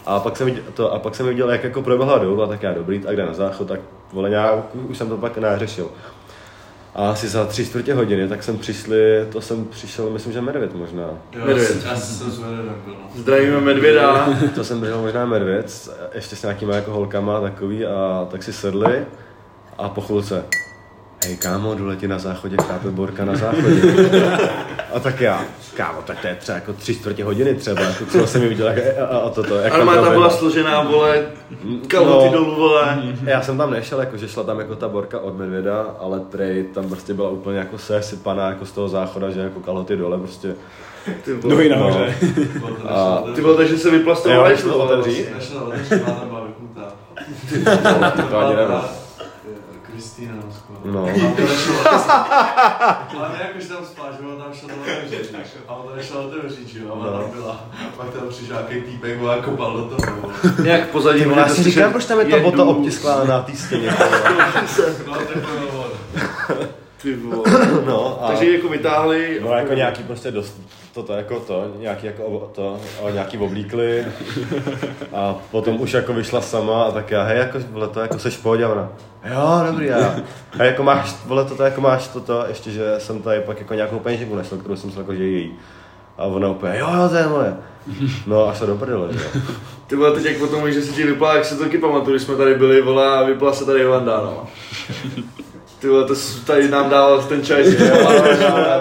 A 0.06 0.20
pak 0.20 0.36
jsem 0.36 0.46
viděl, 0.46 0.62
to, 0.74 0.92
a 0.92 0.98
pak 0.98 1.14
jsem 1.14 1.26
viděl, 1.26 1.50
jak 1.50 1.64
jako 1.64 1.82
proběhla 1.82 2.18
dolů 2.18 2.42
a 2.42 2.46
tak 2.46 2.62
já 2.62 2.72
dobrý, 2.72 2.98
tak 2.98 3.16
jde 3.16 3.26
na 3.26 3.32
záchod, 3.34 3.68
tak 3.68 3.80
vole, 4.12 4.30
nějak, 4.30 4.54
už 4.88 4.98
jsem 4.98 5.08
to 5.08 5.16
pak 5.16 5.38
neřešil. 5.38 5.86
A 6.94 7.10
asi 7.10 7.28
za 7.28 7.44
tři 7.46 7.66
čtvrtě 7.66 7.94
hodiny, 7.94 8.28
tak 8.28 8.42
jsem 8.42 8.58
přišli, 8.58 9.26
to 9.32 9.40
jsem 9.40 9.64
přišel, 9.64 10.10
myslím, 10.10 10.32
že 10.32 10.40
medvěd 10.40 10.74
možná. 10.74 11.02
Jo, 11.32 11.44
Medvěd. 11.46 11.84
já 11.84 11.96
jsem 11.96 12.30
s 12.30 12.38
Medvědem 12.38 12.74
byl, 12.84 12.94
no. 12.94 13.10
Zdravíme 13.20 13.60
medvěda. 13.60 14.28
To 14.54 14.64
jsem 14.64 14.80
držel 14.80 15.00
možná 15.00 15.26
medvěd, 15.26 15.90
ještě 16.14 16.36
s 16.36 16.42
nějakýma 16.42 16.74
jako 16.74 16.90
holkama 16.90 17.40
takový 17.40 17.86
a 17.86 18.28
tak 18.30 18.42
si 18.42 18.52
sedli 18.52 19.06
a 19.78 19.88
po 19.88 20.00
chvilce. 20.00 20.44
Hej 21.26 21.36
kámo, 21.36 21.74
jdu 21.74 21.86
letě 21.86 22.08
na 22.08 22.18
záchodě, 22.18 22.56
chrápe 22.62 22.90
Borka 22.90 23.24
na 23.24 23.36
záchodě. 23.36 23.82
a 24.94 25.00
tak 25.00 25.20
já, 25.20 25.44
kámo, 25.76 26.02
tak 26.02 26.20
to 26.20 26.26
je 26.26 26.34
třeba 26.34 26.54
jako 26.56 26.72
tři 26.72 26.94
čtvrtě 26.94 27.24
hodiny 27.24 27.54
třeba, 27.54 27.80
jako 27.82 28.06
co 28.06 28.26
jsem 28.26 28.40
mi 28.40 28.48
viděl, 28.48 28.66
jak, 28.66 28.78
a, 29.10 29.16
a 29.16 29.30
toto. 29.30 29.54
Jak 29.56 29.74
Armáda 29.74 30.00
byl 30.02 30.10
byla 30.10 30.28
běh. 30.28 30.38
složená, 30.38 30.82
vole, 30.82 31.22
kalhoty 31.86 32.26
No. 32.26 32.32
dolů, 32.32 32.54
vole. 32.54 33.02
Já 33.24 33.42
jsem 33.42 33.58
tam 33.58 33.70
nešel, 33.70 34.00
jako, 34.00 34.16
že 34.16 34.28
šla 34.28 34.42
tam 34.42 34.58
jako 34.58 34.76
ta 34.76 34.88
Borka 34.88 35.18
od 35.20 35.38
medvěda, 35.38 35.86
ale 35.98 36.20
prej 36.20 36.64
tam 36.64 36.88
prostě 36.88 37.14
byla 37.14 37.28
úplně 37.30 37.58
jako 37.58 37.78
sesypaná 37.78 38.48
jako 38.48 38.66
z 38.66 38.72
toho 38.72 38.88
záchoda, 38.88 39.30
že 39.30 39.40
jako 39.40 39.60
kalhoty 39.60 39.96
dole 39.96 40.18
prostě. 40.18 40.54
Ty 41.24 41.32
vole. 41.34 41.54
Nohy 41.54 41.68
No. 41.68 41.76
nahoře. 41.76 42.14
A- 42.88 43.22
Ty 43.34 43.40
vole, 43.40 43.56
takže 43.56 43.78
se 43.78 43.90
vyplastovala 43.90 44.50
ještě 44.50 44.64
to 44.64 44.72
to 44.72 44.78
otevřít? 44.78 45.26
Nešla 45.34 45.62
otevřít, 45.62 46.06
má 46.06 46.14
tam 46.14 46.28
byla 46.28 46.44
vypnutá. 46.46 46.92
To 48.30 48.38
ani 48.38 48.56
nevím. 48.56 48.74
Kristýna 49.82 50.34
na 50.34 50.42
skoro. 50.58 50.69
No. 50.84 51.04
A 51.04 51.12
to 53.12 53.18
Ale 53.18 53.28
ne 53.28 53.38
jako, 53.40 53.60
že 53.60 53.68
tam 53.68 53.84
spáš, 53.84 54.14
ona 54.20 54.44
tam 54.44 54.54
šla 54.54 54.68
to 54.68 54.74
otevřít. 54.80 55.36
A 55.68 55.74
on 55.74 55.88
to 55.88 55.96
nešla 55.96 56.20
otevřít, 56.20 56.68
že 56.68 56.78
jo, 56.78 56.90
a 56.90 56.92
ona 56.92 57.10
tam 57.10 57.30
byla. 57.30 57.64
Pak 57.96 58.10
tam 58.10 58.28
přišel 58.28 58.56
nějaký 58.56 58.90
týpek, 58.90 59.22
a 59.22 59.42
kopal 59.42 59.76
do 59.76 59.84
toho. 59.84 60.32
Nějak 60.62 60.88
pozadí. 60.88 61.24
Já 61.36 61.48
si 61.48 61.62
říkám, 61.62 61.92
proč 61.92 62.04
tam 62.04 62.18
je 62.18 62.24
ta 62.24 62.38
bota 62.38 62.64
obtisklá 62.64 63.24
na 63.24 63.40
té 63.40 63.56
stěně. 63.56 63.90
No, 65.06 65.14
takový 65.14 65.66
vole. 65.72 66.68
Ty 67.02 67.16
vole. 67.16 67.42
No, 67.86 68.24
a... 68.24 68.28
Takže 68.28 68.52
jako 68.52 68.68
vytáhli. 68.68 69.40
No 69.42 69.52
jako 69.52 69.74
nějaký 69.74 70.02
prostě 70.02 70.30
dost, 70.30 70.60
toto 70.94 71.12
jako 71.12 71.40
to, 71.40 71.64
nějaký 71.78 72.06
jako 72.06 72.22
o- 72.24 72.50
to, 72.54 72.78
a 73.06 73.10
nějaký 73.10 73.38
oblíkli 73.38 74.06
a 75.12 75.34
potom 75.50 75.80
už 75.80 75.92
jako 75.92 76.12
vyšla 76.12 76.40
sama 76.40 76.84
a 76.84 76.90
tak 76.90 77.10
já, 77.10 77.22
hej, 77.22 77.38
jako, 77.38 77.58
vole, 77.70 77.88
to 77.88 78.00
jako 78.00 78.18
seš 78.18 78.36
v 78.36 78.42
pohodě, 78.42 78.64
a 78.64 78.68
ona, 78.68 78.88
jo, 79.32 79.62
dobrý, 79.70 79.86
já. 79.86 80.16
A 80.58 80.64
jako 80.64 80.82
máš, 80.82 81.14
vole, 81.26 81.44
toto, 81.44 81.62
jako 81.62 81.80
máš 81.80 82.08
toto, 82.08 82.44
ještě, 82.48 82.70
že 82.70 82.94
jsem 82.98 83.22
tady 83.22 83.40
pak 83.40 83.58
jako 83.58 83.74
nějakou 83.74 83.98
peněženku 83.98 84.36
nesl, 84.36 84.56
kterou 84.56 84.76
jsem 84.76 84.90
si 84.90 84.98
jako, 84.98 85.14
že 85.14 85.22
je 85.24 85.30
její. 85.30 85.54
A 86.18 86.24
ona 86.24 86.48
úplně, 86.48 86.78
jo, 86.78 86.88
jo, 87.02 87.08
to 87.08 87.14
je 87.16 87.26
moje. 87.28 87.56
No 88.26 88.48
a 88.48 88.54
se 88.54 88.66
do 88.66 88.76
prdele, 88.76 89.08
jo. 89.12 89.40
Ty 89.86 89.96
vole, 89.96 90.12
teď 90.12 90.24
jak 90.24 90.36
potom, 90.36 90.72
že 90.72 90.82
se 90.82 90.92
ti 90.92 91.06
vyplá, 91.06 91.34
jak 91.34 91.44
se 91.44 91.56
to 91.56 91.62
taky 91.64 91.78
pamatuju, 91.78 92.10
když 92.16 92.22
jsme 92.22 92.36
tady 92.36 92.54
byli, 92.54 92.82
vole, 92.82 93.08
a 93.18 93.22
vyplá 93.22 93.52
se 93.52 93.64
tady 93.66 93.84
Vanda, 93.84 94.16
no. 94.16 94.46
Ty 95.80 95.88
vole, 95.88 96.04
to 96.04 96.14
jsi 96.14 96.44
tady 96.44 96.68
nám 96.68 96.90
dával 96.90 97.22
ten 97.22 97.42
čaj, 97.44 97.70
že 97.70 97.86
jo, 97.86 98.08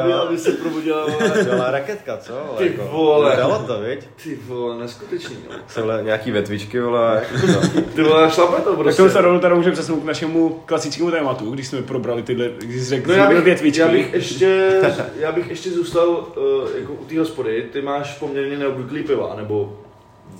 aby, 0.01 0.13
aby 0.13 0.37
se 0.37 0.51
probudila, 0.51 1.05
byla 1.43 1.71
raketka, 1.71 2.17
co? 2.17 2.33
Ale 2.33 2.57
Ty 2.57 2.65
jako, 2.65 2.83
vole. 2.91 3.35
Dalo 3.37 3.63
to, 3.67 3.79
viď? 3.79 3.99
Ty 4.23 4.39
vole, 4.47 4.77
neskutečný, 4.77 5.35
no. 5.49 5.55
Jsou 5.67 5.81
nějaký 6.01 6.31
vetvičky, 6.31 6.79
vole, 6.79 7.21
jako 7.31 7.47
to. 7.75 7.81
Ty 7.81 8.03
vole, 8.03 8.31
šlape 8.31 8.61
to 8.61 8.69
Tak 8.69 8.79
prostě. 8.79 8.97
tomu 8.97 9.09
se 9.09 9.21
rovnou 9.21 9.39
teda 9.39 9.55
můžeme 9.55 9.73
přesunout 9.73 9.99
k 9.99 10.05
našemu 10.05 10.61
klasickému 10.65 11.11
tématu, 11.11 11.51
když 11.51 11.67
jsme 11.67 11.81
probrali 11.81 12.23
tyhle, 12.23 12.49
když 12.57 12.81
jsi 12.81 12.85
řekl, 12.89 13.07
No 13.09 13.13
že 13.13 13.19
já 13.19 13.27
byly 13.27 13.35
bych, 13.39 13.45
větvičky. 13.45 13.79
já 13.81 13.87
bych 13.87 14.13
ještě, 14.13 14.79
já 15.19 15.31
bych 15.31 15.49
ještě 15.49 15.69
zůstal 15.71 16.07
uh, 16.09 16.69
jako 16.79 16.93
u 16.93 17.05
té 17.05 17.19
hospody. 17.19 17.65
Ty 17.73 17.81
máš 17.81 18.17
poměrně 18.17 18.57
neobvyklý 18.57 19.03
piva, 19.03 19.33
nebo 19.37 19.77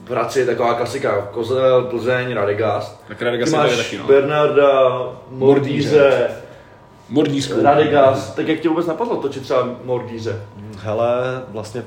v 0.05 0.11
Hradci 0.11 0.39
je 0.39 0.45
taková 0.45 0.73
klasika, 0.73 1.27
Kozel, 1.31 1.83
Plzeň, 1.83 2.33
Radegast. 2.33 3.03
Tak 3.07 3.21
Radega 3.21 3.45
Ty 3.45 3.51
se 3.51 3.55
tady 3.57 3.69
máš 3.69 3.77
taky, 3.77 3.97
no. 3.97 4.03
Bernarda, 4.07 4.89
Mordíře, 5.29 6.27
Mordísku. 7.09 7.63
Radegast. 7.63 8.35
Tak 8.35 8.47
jak 8.47 8.59
tě 8.59 8.69
vůbec 8.69 8.85
napadlo 8.87 9.15
točit 9.15 9.43
třeba 9.43 9.69
Mordíře? 9.83 10.41
Hele, 10.77 11.43
vlastně 11.49 11.83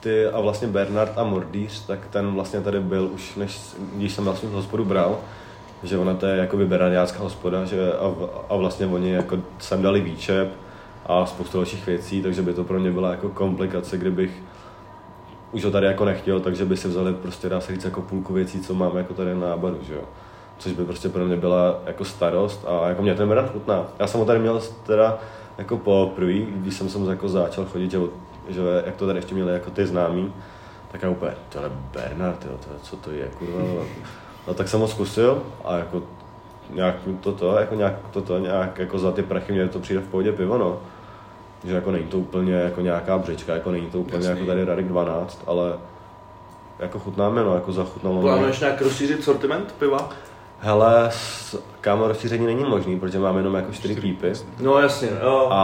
ty 0.00 0.26
a 0.26 0.40
vlastně 0.40 0.68
Bernard 0.68 1.12
a 1.16 1.24
Mordýř, 1.24 1.86
tak 1.86 1.98
ten 2.10 2.34
vlastně 2.34 2.60
tady 2.60 2.80
byl 2.80 3.10
už, 3.12 3.34
než, 3.36 3.60
když 3.94 4.12
jsem 4.12 4.24
vlastně 4.24 4.48
tu 4.48 4.54
hospodu 4.54 4.84
bral, 4.84 5.18
že 5.82 5.98
ona 5.98 6.14
to 6.14 6.26
je 6.26 6.36
jako 6.36 6.56
beraniácká 6.56 7.22
hospoda, 7.22 7.64
že 7.64 7.92
a, 7.92 8.08
v- 8.08 8.30
a 8.48 8.56
vlastně 8.56 8.86
oni 8.86 9.10
jako 9.12 9.38
sem 9.58 9.82
dali 9.82 10.00
výčep 10.00 10.48
a 11.06 11.26
spoustu 11.26 11.58
dalších 11.58 11.86
věcí, 11.86 12.22
takže 12.22 12.42
by 12.42 12.52
to 12.54 12.64
pro 12.64 12.80
mě 12.80 12.90
byla 12.90 13.10
jako 13.10 13.28
komplikace, 13.28 13.98
kdybych 13.98 14.42
už 15.52 15.64
ho 15.64 15.70
tady 15.70 15.86
jako 15.86 16.04
nechtěl, 16.04 16.40
takže 16.40 16.64
by 16.64 16.76
si 16.76 16.88
vzali 16.88 17.14
prostě 17.14 17.48
dá 17.48 17.60
se 17.60 17.72
říct 17.72 17.84
jako 17.84 18.02
půlku 18.02 18.32
věcí, 18.32 18.60
co 18.60 18.74
máme 18.74 18.98
jako 19.00 19.14
tady 19.14 19.34
na 19.34 19.56
baru, 19.56 19.78
že 19.86 19.94
jo. 19.94 20.02
Což 20.58 20.72
by 20.72 20.84
prostě 20.84 21.08
pro 21.08 21.24
mě 21.24 21.36
byla 21.36 21.80
jako 21.86 22.04
starost 22.04 22.64
a 22.68 22.88
jako 22.88 23.02
mě 23.02 23.14
ten 23.14 23.28
Bernard 23.28 23.52
chutná. 23.52 23.86
Já 23.98 24.06
jsem 24.06 24.20
ho 24.20 24.26
tady 24.26 24.38
měl 24.38 24.62
teda 24.86 25.18
jako 25.58 25.78
po 25.78 26.12
prvý, 26.16 26.46
když 26.50 26.74
jsem 26.74 26.88
sem 26.88 27.10
jako 27.10 27.28
začal 27.28 27.64
chodit, 27.64 27.90
že, 27.90 27.98
že 28.48 28.60
jak 28.86 28.96
to 28.96 29.06
tady 29.06 29.18
ještě 29.18 29.34
měli 29.34 29.52
jako 29.52 29.70
ty 29.70 29.86
známí, 29.86 30.32
tak 30.92 31.02
já 31.02 31.10
úplně, 31.10 31.32
tohle 31.48 31.70
Bernard, 31.92 32.44
jo, 32.44 32.52
to, 32.58 32.68
co 32.82 32.96
to 32.96 33.10
je, 33.10 33.28
kurva. 33.38 33.84
No 34.48 34.54
tak 34.54 34.68
jsem 34.68 34.80
ho 34.80 34.88
zkusil 34.88 35.42
a 35.64 35.76
jako 35.76 36.02
nějak 36.70 36.94
toto, 37.20 37.56
jako 37.56 37.74
nějak 37.74 37.94
toto, 38.10 38.38
nějak 38.38 38.78
jako 38.78 38.98
za 38.98 39.12
ty 39.12 39.22
prachy 39.22 39.52
mě 39.52 39.68
to 39.68 39.78
přijde 39.78 40.00
v 40.00 40.08
pohodě 40.08 40.32
pivo, 40.32 40.58
no. 40.58 40.78
Že 41.64 41.74
jako 41.74 41.90
není 41.90 42.04
to 42.04 42.18
úplně 42.18 42.54
jako 42.54 42.80
nějaká 42.80 43.18
břečka, 43.18 43.54
jako 43.54 43.70
není 43.70 43.86
to 43.86 44.00
úplně 44.00 44.26
Jasný. 44.26 44.30
jako 44.30 44.46
tady 44.46 44.64
Radek 44.64 44.88
12, 44.88 45.42
ale 45.46 45.72
jako 46.78 46.98
chutnáme, 46.98 47.44
no, 47.44 47.54
jako 47.54 47.72
zachutnalo. 47.72 48.20
Plánuješ 48.20 48.60
nějak 48.60 48.82
rozšířit 48.82 49.24
sortiment 49.24 49.74
piva? 49.78 50.10
Hele, 50.60 51.06
s- 51.10 51.62
kámo, 51.80 52.08
rozšíření 52.08 52.46
není 52.46 52.64
možný, 52.64 53.00
protože 53.00 53.18
máme 53.18 53.40
jenom 53.40 53.54
jako 53.54 53.72
čtyři 53.72 53.94
pípy. 54.00 54.32
No 54.60 54.78
jasně, 54.78 55.08
jo. 55.22 55.48
A, 55.50 55.62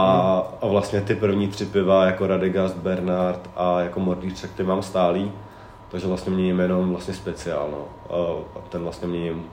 a 0.61 0.67
vlastně 0.67 1.01
ty 1.01 1.15
první 1.15 1.47
tři 1.47 1.65
piva, 1.65 2.05
jako 2.05 2.27
Radegast, 2.27 2.75
Bernard 2.77 3.49
a 3.55 3.79
jako 3.81 3.99
Mordýř, 3.99 4.41
tak 4.41 4.51
ty 4.51 4.63
mám 4.63 4.83
stálý. 4.83 5.31
Takže 5.91 6.07
vlastně 6.07 6.31
měním 6.33 6.59
jenom 6.59 6.89
vlastně 6.91 7.13
speciál, 7.13 7.67
no. 7.71 7.85
A, 8.17 8.59
ten 8.69 8.83
vlastně 8.83 9.07
měním 9.07 9.45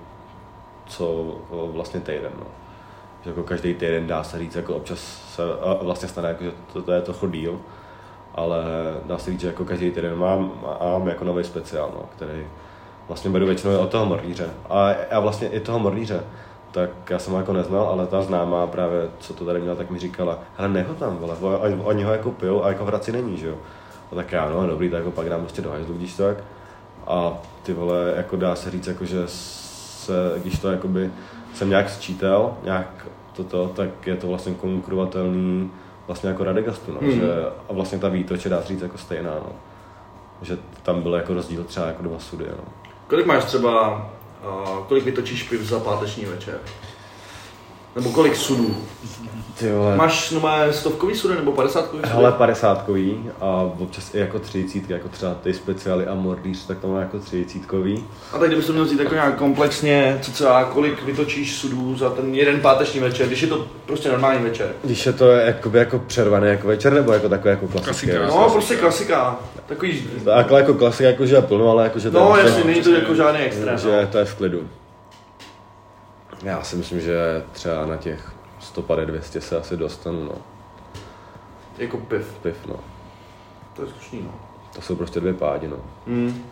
co 0.87 1.25
vlastně 1.73 2.01
týden, 2.01 2.33
no. 2.39 2.47
Že 3.25 3.31
jako 3.31 3.43
každý 3.43 3.75
týden 3.75 4.07
dá 4.07 4.23
se 4.25 4.39
říct, 4.39 4.55
jako 4.57 4.75
občas 4.75 4.99
se 5.35 5.43
a 5.61 5.79
vlastně 5.83 6.09
stane, 6.09 6.29
jako, 6.29 6.45
že 6.45 6.51
to, 6.73 6.83
to 6.83 6.93
je 6.93 7.03
trochu 7.03 7.27
díl. 7.29 7.61
Ale 8.35 8.65
dá 9.07 9.19
se 9.19 9.31
říct, 9.31 9.41
že 9.41 9.47
jako 9.47 9.65
každý 9.65 9.91
týden 9.91 10.17
mám, 10.19 10.53
mám 10.83 11.09
jako 11.09 11.25
nový 11.25 11.45
speciál, 11.45 11.91
no, 11.95 12.03
který 12.17 12.47
vlastně 13.09 13.31
beru 13.31 13.47
většinou 13.47 13.79
od 13.79 13.91
toho 13.91 14.07
Mordýře. 14.07 14.47
A 14.71 14.89
já 15.11 15.21
vlastně 15.21 15.49
i 15.49 15.61
toho 15.61 15.79
Mordýře, 15.79 16.21
tak 16.71 16.91
já 17.11 17.19
jsem 17.19 17.33
ho 17.33 17.39
jako 17.39 17.53
neznal, 17.53 17.85
ale 17.87 18.07
ta 18.07 18.23
známá 18.23 18.67
právě, 18.67 19.09
co 19.19 19.35
to 19.35 19.45
tady 19.45 19.61
měla, 19.61 19.77
tak 19.77 19.91
mi 19.91 19.99
říkala, 19.99 20.39
hele, 20.57 20.69
neho 20.69 20.95
tam, 20.95 21.17
vole, 21.17 21.35
oni- 21.85 22.05
ho 22.05 22.13
jako 22.13 22.31
pijou 22.31 22.65
a 22.65 22.69
jako 22.69 22.85
v 22.85 22.89
Hradci 22.89 23.13
není, 23.13 23.37
že 23.37 23.47
jo. 23.49 23.55
A 24.13 24.15
tak 24.15 24.33
já, 24.33 24.49
no 24.51 24.67
dobrý, 24.67 24.91
tak 24.91 25.05
ho 25.05 25.11
pak 25.11 25.29
dám 25.29 25.41
prostě 25.41 25.63
do 25.63 25.71
hajzlu, 25.71 25.95
když 25.95 26.15
tak. 26.17 26.37
A 27.07 27.33
ty 27.63 27.73
vole, 27.73 28.13
jako 28.17 28.37
dá 28.37 28.55
se 28.57 28.71
říct, 28.71 28.87
jako 28.87 29.05
že 29.05 29.23
se, 29.27 30.13
když 30.37 30.59
to 30.59 30.71
jakoby 30.71 31.11
jsem 31.55 31.69
nějak 31.69 31.91
sčítal, 31.91 32.55
nějak 32.65 33.07
toto, 33.37 33.69
tak 33.69 34.07
je 34.07 34.17
to 34.17 34.27
vlastně 34.27 34.55
konkurovatelný 34.55 35.71
vlastně 36.07 36.29
jako 36.29 36.45
Radegastu, 36.45 36.93
no, 36.93 36.99
Mhm. 37.01 37.11
že, 37.13 37.33
a 37.69 37.73
vlastně 37.73 37.99
ta 37.99 38.09
výtoč 38.09 38.45
je 38.45 38.51
dá 38.51 38.63
se 38.63 38.69
říct 38.69 38.83
jako 38.83 38.99
stejná, 38.99 39.31
no. 39.31 39.53
Že 40.43 40.59
tam 40.83 41.03
byl 41.03 41.15
jako 41.15 41.35
rozdíl 41.35 41.65
třeba 41.65 41.87
jako 41.87 42.03
dva 42.03 42.19
sudy, 42.19 42.45
no. 42.57 42.65
Kolik 43.09 43.27
máš 43.27 43.45
třeba, 43.45 43.97
uh, 44.45 44.87
kolik 44.87 45.05
vytočíš 45.05 45.43
piv 45.43 45.61
za 45.61 45.81
páteční 45.81 46.25
večer? 46.25 46.61
Nebo 47.97 48.11
kolik 48.13 48.37
sudů? 48.37 48.77
Ty 49.59 49.73
vole. 49.73 49.97
Máš 49.97 50.31
no, 50.31 50.43
stovkový 50.71 51.17
sudy 51.17 51.35
nebo 51.35 51.53
padesátkový 51.53 52.03
sudy? 52.03 52.13
Hele, 52.15 52.33
padesátkový 52.33 53.31
a 53.41 53.71
občas 53.79 54.15
i 54.15 54.19
jako 54.19 54.39
třicítky, 54.39 54.93
jako 54.93 55.09
třeba 55.09 55.35
ty 55.35 55.55
speciály 55.55 56.07
a 56.07 56.15
mordýř, 56.15 56.67
tak 56.67 56.79
to 56.79 56.89
má 56.89 57.01
jako 57.01 57.19
třicítkový. 57.19 58.05
A 58.33 58.39
tak 58.39 58.47
kdybych 58.49 58.67
to 58.67 58.73
měl 58.73 58.85
vzít 58.85 59.01
jako 59.01 59.15
nějak 59.15 59.37
komplexně, 59.37 60.19
co 60.23 60.33
třeba, 60.33 60.65
kolik 60.65 61.03
vytočíš 61.03 61.57
sudů 61.57 61.97
za 61.97 62.11
ten 62.11 62.35
jeden 62.35 62.61
páteční 62.61 63.01
večer, 63.01 63.27
když 63.27 63.43
je 63.43 63.49
to 63.49 63.67
prostě 63.87 64.09
normální 64.09 64.45
večer. 64.45 64.73
Když 64.85 65.07
je 65.07 65.13
to 65.13 65.29
jakoby 65.31 65.79
jako 65.79 65.99
přervaný 65.99 66.49
jako 66.49 66.69
večer, 66.69 66.93
nebo 66.93 67.13
jako 67.13 67.29
takový 67.29 67.51
jako 67.51 67.69
klasický? 67.69 68.07
Klasika. 68.07 68.13
jako- 68.25 68.39
No, 68.39 68.51
prostě 68.51 68.77
klasika. 68.77 69.39
Takový, 69.67 70.03
Takhle 70.25 70.61
jako 70.61 70.75
klasika, 70.75 71.09
jako 71.09 71.27
že 71.27 71.35
je 71.35 71.43
plno, 71.43 71.71
ale 71.71 71.85
jako 71.85 71.99
že 71.99 72.11
to 72.11 72.21
no 72.21 72.37
je, 72.37 72.45
jasně, 72.45 72.65
není 72.65 72.83
to 72.83 72.91
jako 72.91 73.15
žádný 73.15 73.41
extrém. 73.41 73.79
že 73.79 74.01
no. 74.03 74.07
to 74.07 74.19
je 74.19 74.25
v 74.25 74.35
klidu. 74.35 74.69
Já 76.43 76.63
si 76.63 76.77
myslím, 76.77 77.01
že 77.01 77.43
třeba 77.53 77.87
na 77.87 77.97
těch 77.97 78.38
150-200 78.61 79.39
se 79.39 79.57
asi 79.57 79.77
dostanu, 79.77 80.25
no. 80.25 80.35
Jako 81.79 81.97
piv. 81.97 82.27
Piv, 82.43 82.57
no. 82.67 82.77
To 83.77 83.83
je 83.83 83.89
slušný, 83.89 84.23
no. 84.23 84.35
To 84.75 84.83
jsou 84.83 84.97
prostě 84.97 85.21
dvě 85.21 85.33
pádi, 85.33 85.69
no. 85.69 85.77
Hmm. 86.07 86.45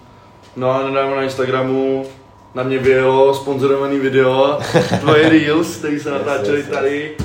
No 0.57 0.71
a 0.71 0.89
nedávno 0.89 1.17
na 1.17 1.23
Instagramu 1.23 2.07
na 2.55 2.63
mě 2.63 2.79
vyjelo 2.79 3.35
sponzorovaný 3.35 3.99
video, 3.99 4.59
tvoje 5.01 5.29
Reels, 5.29 5.77
který 5.77 6.01
se 6.01 6.11
natáčeli 6.11 6.63
tady. 6.63 7.17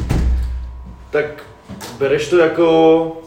Tak 1.09 1.43
bereš 1.99 2.29
to 2.29 2.37
jako... 2.37 3.20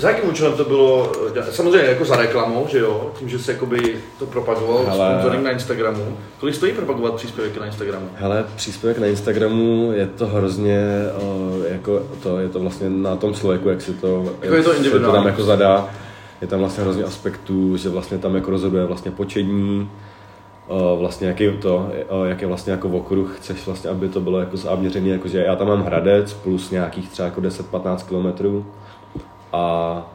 Za 0.00 0.10
jakým 0.10 0.30
účelem 0.30 0.52
to 0.52 0.64
bylo? 0.64 1.12
Samozřejmě 1.50 1.88
jako 1.88 2.04
za 2.04 2.16
reklamou, 2.16 2.66
že 2.68 2.78
jo? 2.78 3.10
Tím, 3.18 3.28
že 3.28 3.38
se 3.38 3.52
jakoby 3.52 3.96
to 4.18 4.26
propagoval, 4.26 4.84
Hele. 4.88 5.10
sponsoring 5.10 5.44
na 5.44 5.50
Instagramu. 5.50 6.16
Kolik 6.40 6.54
stojí 6.54 6.72
propagovat 6.72 7.14
příspěvky 7.14 7.60
na 7.60 7.66
Instagramu? 7.66 8.06
Hele, 8.14 8.44
příspěvek 8.56 8.98
na 8.98 9.06
Instagramu 9.06 9.92
je 9.94 10.06
to 10.06 10.26
hrozně, 10.26 10.80
o, 11.22 11.50
jako 11.68 12.02
to, 12.22 12.38
je 12.38 12.48
to 12.48 12.60
vlastně 12.60 12.90
na 12.90 13.16
tom 13.16 13.34
člověku, 13.34 13.68
jak 13.68 13.82
si 13.82 13.92
to, 13.92 14.32
Jako 14.42 14.54
je 14.54 14.62
to 14.62 14.76
individuální. 14.76 15.18
tam 15.18 15.26
jako 15.26 15.42
zadá. 15.42 15.88
Je 16.40 16.46
tam 16.46 16.60
vlastně 16.60 16.84
hrozně 16.84 17.04
aspektů, 17.04 17.76
že 17.76 17.88
vlastně 17.88 18.18
tam 18.18 18.34
jako 18.34 18.50
rozhoduje 18.50 18.84
vlastně 18.86 19.10
počení, 19.10 19.90
uh, 20.68 20.98
vlastně 20.98 21.28
jaký 21.28 21.50
to, 21.50 21.88
jak 22.24 22.40
je 22.42 22.46
vlastně 22.48 22.72
jako 22.72 22.88
okruh, 22.88 23.36
chceš 23.36 23.66
vlastně, 23.66 23.90
aby 23.90 24.08
to 24.08 24.20
bylo 24.20 24.40
jako 24.40 24.56
záměřený, 24.56 25.08
jakože 25.08 25.44
já 25.46 25.56
tam 25.56 25.68
mám 25.68 25.82
Hradec 25.82 26.32
plus 26.32 26.70
nějakých 26.70 27.08
třeba 27.10 27.26
jako 27.26 27.40
10-15 27.40 27.96
kilometrů 28.08 28.66
a 29.52 30.06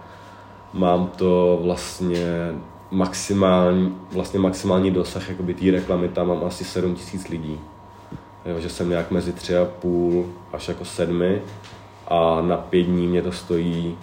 mám 0.74 1.08
to 1.08 1.60
vlastně 1.64 2.54
maximální, 2.92 3.98
vlastně 4.12 4.40
maximální 4.40 4.92
dosah 4.92 5.30
jakoby 5.30 5.54
té 5.54 5.72
reklamy, 5.72 6.08
tam 6.10 6.28
mám 6.28 6.44
asi 6.44 6.64
7 6.64 6.96
tisíc 6.96 7.28
lidí. 7.28 7.60
Jo, 8.46 8.60
že 8.60 8.70
jsem 8.70 8.90
nějak 8.90 9.12
mezi 9.12 9.32
3,5 9.32 10.26
až 10.54 10.68
jako 10.68 10.86
7 10.86 11.24
a 12.08 12.42
na 12.42 12.58
pět 12.58 12.84
dní 12.84 13.08
mě 13.08 13.22
to 13.22 13.32
stojí, 13.32 13.98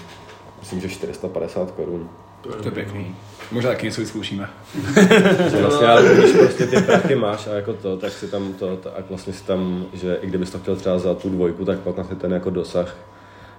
myslím, 0.60 0.80
že 0.80 0.88
450 0.88 1.70
korun. 1.70 2.08
To 2.42 2.64
je 2.64 2.70
pěkný. 2.70 3.16
Možná 3.52 3.70
taky 3.70 3.86
něco 3.86 4.00
vyzkoušíme. 4.00 4.50
Že 5.50 5.62
vlastně, 5.62 5.86
ale 5.86 6.14
když 6.14 6.32
prostě 6.32 6.66
ty 6.66 6.82
prachy 6.82 7.14
máš 7.14 7.46
a 7.46 7.50
jako 7.50 7.72
to, 7.72 7.96
tak 7.96 8.12
si 8.12 8.28
tam 8.28 8.52
to, 8.52 8.76
tak 8.76 9.08
vlastně 9.08 9.32
si 9.32 9.44
tam, 9.44 9.86
že 9.92 10.18
i 10.22 10.26
kdybys 10.26 10.50
to 10.50 10.58
chtěl 10.58 10.76
třeba 10.76 10.98
za 10.98 11.14
tu 11.14 11.30
dvojku, 11.30 11.64
tak 11.64 11.78
pak 11.78 11.94
vlastně 11.94 12.16
ten 12.16 12.32
jako 12.32 12.50
dosah 12.50 12.96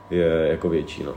je 0.10 0.48
jako 0.52 0.70
větší, 0.70 1.04
no. 1.04 1.14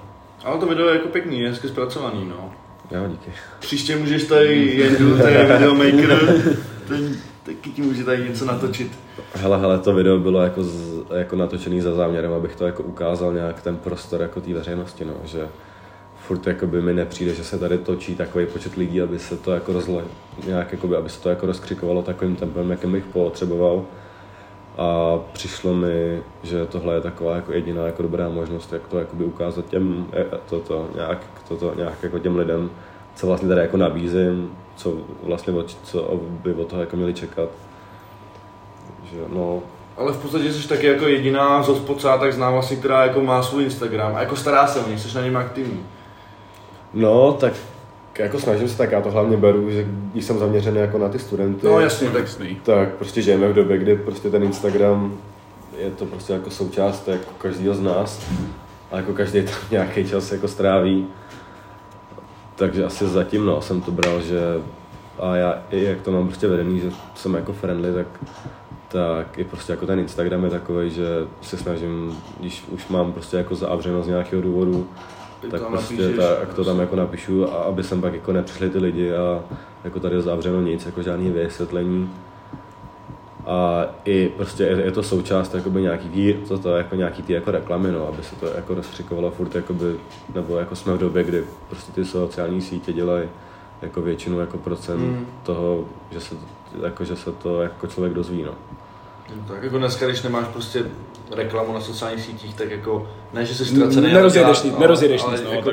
Ale 0.46 0.58
to 0.58 0.66
video 0.66 0.88
je 0.88 0.94
jako 0.94 1.08
pěkný, 1.08 1.40
je 1.40 1.48
hezky 1.48 1.68
zpracovaný, 1.68 2.24
no. 2.28 2.52
Jo, 2.90 3.08
díky. 3.08 3.30
Příště 3.58 3.96
můžeš 3.96 4.24
tady 4.24 4.74
Jendu, 4.76 5.18
to 5.18 5.26
je 5.26 5.46
videomaker, 5.46 6.42
ten 6.88 7.16
taky 7.42 7.70
ti 7.70 7.82
může 7.82 8.04
tady 8.04 8.24
něco 8.28 8.44
natočit. 8.44 8.92
Hele, 9.34 9.58
hele, 9.58 9.78
to 9.78 9.94
video 9.94 10.18
bylo 10.18 10.42
jako, 10.42 10.64
z, 10.64 11.04
jako 11.16 11.36
natočený 11.36 11.80
za 11.80 11.94
záměrem, 11.94 12.32
abych 12.32 12.56
to 12.56 12.66
jako 12.66 12.82
ukázal 12.82 13.32
nějak 13.32 13.62
ten 13.62 13.76
prostor 13.76 14.20
jako 14.20 14.40
té 14.40 14.54
veřejnosti, 14.54 15.04
no, 15.04 15.14
že 15.24 15.48
furt 16.26 16.46
jakoby 16.46 16.82
mi 16.82 16.94
nepřijde, 16.94 17.34
že 17.34 17.44
se 17.44 17.58
tady 17.58 17.78
točí 17.78 18.14
takový 18.14 18.46
počet 18.46 18.76
lidí, 18.76 19.00
aby 19.02 19.18
se 19.18 19.36
to 19.36 19.52
jako 19.52 19.72
rozle, 19.72 20.04
nějak 20.46 20.72
jakoby, 20.72 20.96
aby 20.96 21.08
se 21.08 21.20
to 21.20 21.28
jako 21.28 21.46
rozkřikovalo 21.46 22.02
takovým 22.02 22.36
tempem, 22.36 22.70
jakým 22.70 22.92
bych 22.92 23.04
potřeboval. 23.04 23.84
A 24.78 25.18
přišlo 25.32 25.74
mi, 25.74 26.22
že 26.42 26.66
tohle 26.66 26.94
je 26.94 27.00
taková 27.00 27.36
jako 27.36 27.52
jediná 27.52 27.86
jako 27.86 28.02
dobrá 28.02 28.28
možnost, 28.28 28.72
jak 28.72 28.88
to 28.88 28.98
jakoby 28.98 29.24
ukázat 29.24 29.66
těm, 29.66 30.06
toto, 30.48 30.88
nějak, 30.94 31.18
toto, 31.48 31.72
nějak 31.76 32.02
jako 32.02 32.18
těm 32.18 32.36
lidem, 32.36 32.70
co 33.14 33.26
vlastně 33.26 33.48
tady 33.48 33.60
jako 33.60 33.76
nabízím, 33.76 34.56
co 34.76 34.92
vlastně, 35.22 35.54
co 35.84 36.20
by 36.28 36.54
od 36.54 36.68
toho 36.68 36.80
jako 36.80 36.96
měli 36.96 37.14
čekat. 37.14 37.48
Že, 39.10 39.18
no, 39.28 39.62
Ale 39.96 40.12
v 40.12 40.22
podstatě 40.22 40.52
jsi 40.52 40.68
taky 40.68 40.86
jako 40.86 41.06
jediná 41.06 41.62
z 41.62 41.68
hospodcá, 41.68 42.18
tak 42.18 42.32
znám 42.32 42.52
vlastně, 42.52 42.76
která 42.76 43.04
jako 43.04 43.20
má 43.20 43.42
svůj 43.42 43.64
Instagram 43.64 44.16
a 44.16 44.20
jako 44.20 44.36
stará 44.36 44.66
se 44.66 44.80
o 44.80 44.88
něj, 44.88 44.98
jsi 44.98 45.16
na 45.16 45.24
něm 45.24 45.36
aktivní. 45.36 45.86
No, 46.94 47.32
tak 47.32 47.52
jako 48.18 48.40
snažím 48.40 48.68
se, 48.68 48.78
tak 48.78 48.92
já 48.92 49.00
to 49.00 49.10
hlavně 49.10 49.36
beru, 49.36 49.70
že 49.70 49.86
když 50.12 50.24
jsem 50.24 50.38
zaměřený 50.38 50.78
jako 50.78 50.98
na 50.98 51.08
ty 51.08 51.18
studenty, 51.18 51.66
No 51.66 51.80
jasně, 51.80 52.10
tak 52.10 52.24
tak 52.62 52.88
prostě 52.88 53.22
žijeme 53.22 53.48
v 53.48 53.54
době, 53.54 53.78
kdy 53.78 53.96
prostě 53.96 54.30
ten 54.30 54.42
Instagram 54.42 55.18
je 55.78 55.90
to 55.90 56.06
prostě 56.06 56.32
jako 56.32 56.50
součást 56.50 57.08
jako 57.08 57.30
každého 57.38 57.74
z 57.74 57.80
nás 57.80 58.26
a 58.92 58.96
jako 58.96 59.12
každý 59.12 59.42
tam 59.42 59.54
nějaký 59.70 60.08
čas 60.08 60.32
jako 60.32 60.48
stráví. 60.48 61.06
Takže 62.56 62.84
asi 62.84 63.06
zatím 63.06 63.46
no, 63.46 63.62
jsem 63.62 63.80
to 63.80 63.90
bral, 63.90 64.22
že 64.22 64.40
a 65.18 65.36
já 65.36 65.62
i 65.70 65.84
jak 65.84 66.00
to 66.00 66.12
mám 66.12 66.26
prostě 66.26 66.48
vedený, 66.48 66.80
že 66.80 66.90
jsem 67.14 67.34
jako 67.34 67.52
friendly, 67.52 67.92
tak, 67.92 68.06
tak 68.88 69.38
i 69.38 69.44
prostě 69.44 69.72
jako 69.72 69.86
ten 69.86 69.98
Instagram 69.98 70.44
je 70.44 70.50
takový, 70.50 70.90
že 70.90 71.06
se 71.42 71.56
snažím, 71.56 72.16
když 72.40 72.64
už 72.70 72.88
mám 72.88 73.12
prostě 73.12 73.36
jako 73.36 73.54
zavřeno 73.54 74.02
z 74.02 74.08
nějakého 74.08 74.42
důvodu, 74.42 74.88
Ty 75.46 75.52
tak 75.52 75.60
tam 75.60 75.72
prostě 75.72 75.94
napíšeš, 75.94 76.16
tak 76.40 76.54
to 76.54 76.64
tam 76.64 76.80
jako 76.80 76.96
napíšu, 76.96 77.52
a 77.52 77.56
aby 77.56 77.84
sem 77.84 78.00
pak 78.00 78.14
jako 78.14 78.32
nepřišli 78.32 78.70
ty 78.70 78.78
lidi 78.78 79.14
a 79.14 79.44
jako 79.84 80.00
tady 80.00 80.16
je 80.16 80.22
zavřeno 80.22 80.60
nic, 80.60 80.86
jako 80.86 81.02
žádný 81.02 81.30
vysvětlení. 81.30 82.10
A 83.46 83.86
i 84.04 84.28
prostě 84.36 84.62
je, 84.62 84.84
je 84.84 84.92
to 84.92 85.02
součást 85.02 85.54
jakoby 85.54 85.82
nějaký 85.82 86.08
tý, 86.08 86.34
to, 86.48 86.58
to, 86.58 86.76
jako 86.76 86.96
nějaký 86.96 87.22
tý 87.22 87.32
jako 87.32 87.50
reklamy, 87.50 87.92
no, 87.92 88.08
aby 88.08 88.22
se 88.22 88.36
to 88.36 88.46
jako 88.46 88.74
rozkřikovalo 88.74 89.30
furt, 89.30 89.54
jakoby, 89.54 89.96
nebo 90.34 90.56
jako 90.56 90.76
jsme 90.76 90.94
v 90.94 90.98
době, 90.98 91.24
kdy 91.24 91.44
prostě 91.68 91.92
ty 91.92 92.04
sociální 92.04 92.60
sítě 92.60 92.92
dělají 92.92 93.28
jako 93.82 94.02
většinu 94.02 94.40
jako 94.40 94.58
procent 94.58 95.00
mm. 95.00 95.26
toho, 95.42 95.84
že 96.10 96.20
se, 96.20 96.34
jako, 96.82 97.04
že 97.04 97.16
se 97.16 97.32
to 97.32 97.62
jako 97.62 97.86
člověk 97.86 98.14
dozví, 98.14 98.42
no. 98.42 98.54
Tak 99.48 99.62
jako 99.62 99.78
dneska, 99.78 100.06
když 100.06 100.22
nemáš 100.22 100.46
prostě 100.46 100.84
reklamu 101.30 101.72
na 101.72 101.80
sociálních 101.80 102.24
sítích, 102.24 102.54
tak 102.54 102.70
jako 102.70 103.08
ne, 103.32 103.44
že 103.44 103.54
jsi 103.54 103.64
ztracený. 103.64 104.12
Nerozjedeš 104.12 104.62
nic, 104.62 104.78
nerozjedeš 104.78 105.22
nic, 105.32 105.42
no, 105.44 105.50
jako 105.50 105.70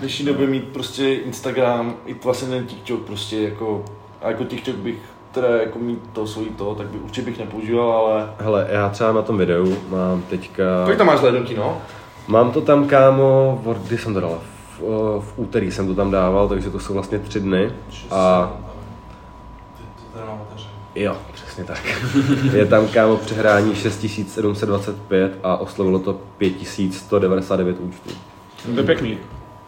dnešní 0.00 0.26
době 0.26 0.46
mít 0.46 0.64
prostě 0.64 1.14
Instagram, 1.14 1.94
i 2.06 2.16
vlastně 2.24 2.48
ten 2.48 2.66
TikTok 2.66 3.00
prostě 3.00 3.42
jako, 3.42 3.84
a 4.22 4.28
jako 4.28 4.44
TikTok 4.44 4.74
bych 4.76 4.96
teda 5.32 5.48
jako 5.48 5.78
mít 5.78 5.98
to 6.12 6.26
svojí 6.26 6.48
to, 6.48 6.74
tak 6.74 6.86
by 6.86 6.98
určitě 6.98 7.22
bych 7.22 7.38
nepoužíval, 7.38 7.92
ale... 7.92 8.30
Hele, 8.38 8.66
já 8.70 8.88
třeba 8.88 9.12
na 9.12 9.22
tom 9.22 9.38
videu 9.38 9.76
mám 9.88 10.22
teďka... 10.22 10.64
Kolik 10.84 10.98
tam 10.98 11.06
máš 11.06 11.18
zhlédnutí, 11.18 11.54
no? 11.54 11.82
Mám 12.28 12.52
to 12.52 12.60
tam, 12.60 12.88
kámo, 12.88 13.62
od 13.64 13.76
kdy 13.76 13.98
jsem 13.98 14.14
to 14.14 14.20
dal? 14.20 14.40
V, 14.78 14.82
o, 14.82 15.20
v 15.20 15.32
úterý 15.36 15.70
jsem 15.70 15.86
to 15.86 15.94
tam 15.94 16.10
dával, 16.10 16.48
takže 16.48 16.70
to 16.70 16.80
jsou 16.80 16.94
vlastně 16.94 17.18
tři 17.18 17.40
dny. 17.40 17.72
A 18.10 18.52
Ty 19.76 19.82
to 19.96 20.18
teda 20.18 20.24
máte 20.24 20.62
jo, 20.96 21.16
přesně 21.32 21.64
tak. 21.64 21.80
Je 22.52 22.66
tam, 22.66 22.88
kámo, 22.88 23.16
přehrání 23.16 23.74
6725 23.74 25.38
a 25.42 25.56
oslovilo 25.56 25.98
to 25.98 26.12
5199 26.38 27.76
účtů. 27.80 28.10
To 28.74 28.80
je 28.80 28.86
pěkný. 28.86 29.18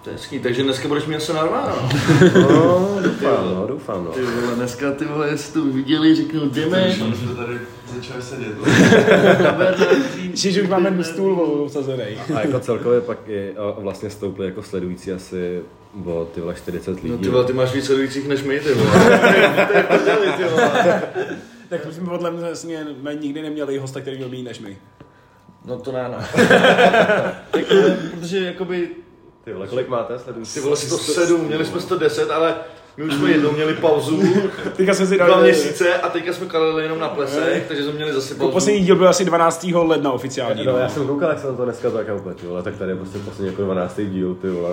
To 0.03 0.11
je 0.11 0.16
hezký, 0.16 0.39
takže 0.39 0.62
dneska 0.62 0.89
budeš 0.89 1.07
mít 1.07 1.16
asi 1.16 1.33
normálno. 1.33 1.89
No, 2.35 2.99
doufám, 3.03 3.55
no, 3.55 3.66
doufám, 3.66 4.05
no. 4.05 4.11
Ty 4.11 4.22
vole, 4.22 4.55
dneska 4.55 4.93
ty 4.93 5.05
vole, 5.05 5.29
jestli 5.29 5.53
to 5.53 5.66
viděli, 5.66 6.14
řeknu, 6.14 6.49
jdeme. 6.49 6.93
Jsme 6.95 7.35
tady 7.35 7.59
začali 7.97 8.22
sedět. 8.22 8.55
Že 10.35 10.62
už 10.62 10.68
máme 10.68 11.05
stůl 11.05 11.62
usazený. 11.66 12.03
A 12.35 12.41
jako 12.41 12.61
celkově 12.61 13.01
pak 13.01 13.18
i 13.29 13.55
vlastně 13.79 14.11
stouply 14.11 14.47
jako 14.47 14.62
sledující 14.62 15.12
asi 15.12 15.62
o 16.05 16.24
ty 16.34 16.41
vole 16.41 16.55
40 16.55 16.91
lidí. 16.91 17.09
No 17.09 17.18
ty 17.18 17.28
vole, 17.28 17.45
ty 17.45 17.53
máš 17.53 17.72
víc 17.72 17.86
sledujících 17.86 18.28
než 18.28 18.43
my, 18.43 18.61
ty 18.61 18.74
vole. 18.74 18.91
To 19.72 19.76
je 19.76 19.82
prdeli, 19.82 20.32
ty 20.36 20.45
vole. 20.45 21.03
Tak 21.68 21.86
my 21.86 21.93
jsme 21.93 22.07
podle 22.07 22.30
mě 22.30 22.41
vlastně 22.41 22.86
my 23.03 23.16
nikdy 23.20 23.43
neměli 23.43 23.78
hosta, 23.78 24.01
který 24.01 24.16
měl 24.16 24.28
méně 24.28 24.43
než 24.43 24.59
my. 24.61 24.78
No 25.64 25.78
to 25.78 25.93
ne, 25.93 26.09
no. 26.09 26.18
tak, 27.51 27.70
ale, 27.70 27.97
protože 28.20 28.45
jakoby, 28.45 28.89
Ty 29.45 29.53
vole, 29.53 29.66
kolik 29.68 29.89
máte 29.89 30.18
sledující? 30.18 30.55
ty 30.55 30.61
vole, 30.61 30.76
107, 30.76 31.41
měli 31.47 31.64
jsme 31.64 31.80
110, 31.80 32.30
ale 32.30 32.55
my 32.99 33.05
už 33.05 33.14
jsme 33.14 33.30
jednou 33.30 33.53
měli 33.53 33.74
pauzu, 33.74 34.22
Teďka 34.76 34.94
jsme 34.94 35.07
si 35.07 35.16
dva 35.16 35.26
dali... 35.26 35.42
měsíce 35.42 35.94
a 35.94 36.09
teďka 36.09 36.32
jsme 36.32 36.46
kalili 36.46 36.82
jenom 36.82 36.99
na 36.99 37.09
plesech, 37.09 37.64
takže 37.68 37.84
jsme 37.84 37.92
měli 37.92 38.12
zase 38.12 38.34
Jako 38.34 38.38
pauzu. 38.38 38.53
poslední 38.53 38.80
díl 38.84 38.96
byl 38.96 39.09
asi 39.09 39.24
12. 39.24 39.66
ledna 39.74 40.12
oficiální. 40.12 40.64
No, 40.64 40.72
No, 40.72 40.78
já 40.78 40.88
jsem 40.88 41.07
koukal, 41.07 41.28
jak 41.28 41.38
jsem 41.38 41.57
to 41.57 41.64
dneska 41.64 41.90
tak 41.90 42.07
úplně, 42.16 42.34
ty 42.34 42.46
vole, 42.46 42.62
tak 42.62 42.76
tady 42.76 42.92
je 42.92 42.96
prostě 42.96 43.18
poslední 43.18 43.46
jako 43.46 43.62
12. 43.62 44.01
díl, 44.05 44.34
ty 44.34 44.51
vole. 44.51 44.70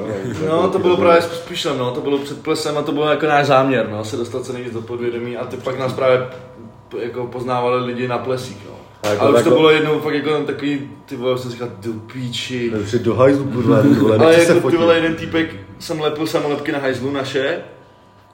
No, 0.48 0.70
to 0.70 0.80
bylo 0.80 0.98
právě 0.98 1.22
s 1.22 1.26
Píšlem, 1.40 1.78
no, 1.78 1.92
to 1.92 2.02
bylo 2.02 2.18
před 2.18 2.42
plesem 2.44 2.78
a 2.78 2.82
to 2.82 2.92
bylo 2.92 3.10
jako 3.10 3.26
náš 3.26 3.46
záměr, 3.46 3.88
no, 3.92 4.06
se 4.06 4.18
dostat 4.18 4.46
co 4.46 4.54
nejvíc 4.54 4.74
do 4.74 4.82
podvědomí 4.82 5.38
a 5.38 5.46
ty 5.46 5.58
pak 5.58 5.80
nás 5.80 5.94
právě 5.94 6.28
jako 7.00 7.28
poznávali 7.28 7.86
lidi 7.86 8.08
na 8.08 8.18
plesích, 8.18 8.58
no. 8.70 8.76
A 9.04 9.08
jako 9.08 9.26
Ale 9.26 9.38
už 9.40 9.44
to 9.44 9.50
bylo 9.50 9.70
jednou 9.72 10.00
fakt 10.00 10.14
jako 10.14 10.44
takový, 10.44 10.90
ty 11.06 11.16
vole, 11.16 11.38
jsem 11.38 11.52
říkal, 11.52 11.68
do 11.86 11.92
píči. 12.14 12.72
Je 12.94 13.00
do 13.00 13.16
hajzlu, 13.16 13.46
kurva, 13.46 13.78
Ale 14.20 14.40
se 14.40 14.56
jako 14.56 14.70
ty 14.72 14.78
vole, 14.78 14.96
jeden 14.96 15.16
týpek, 15.16 15.56
jsem 15.80 16.02
lepil 16.02 16.28
samolepky 16.28 16.72
na 16.72 16.80
hajzlu 16.80 17.12
naše 17.12 17.62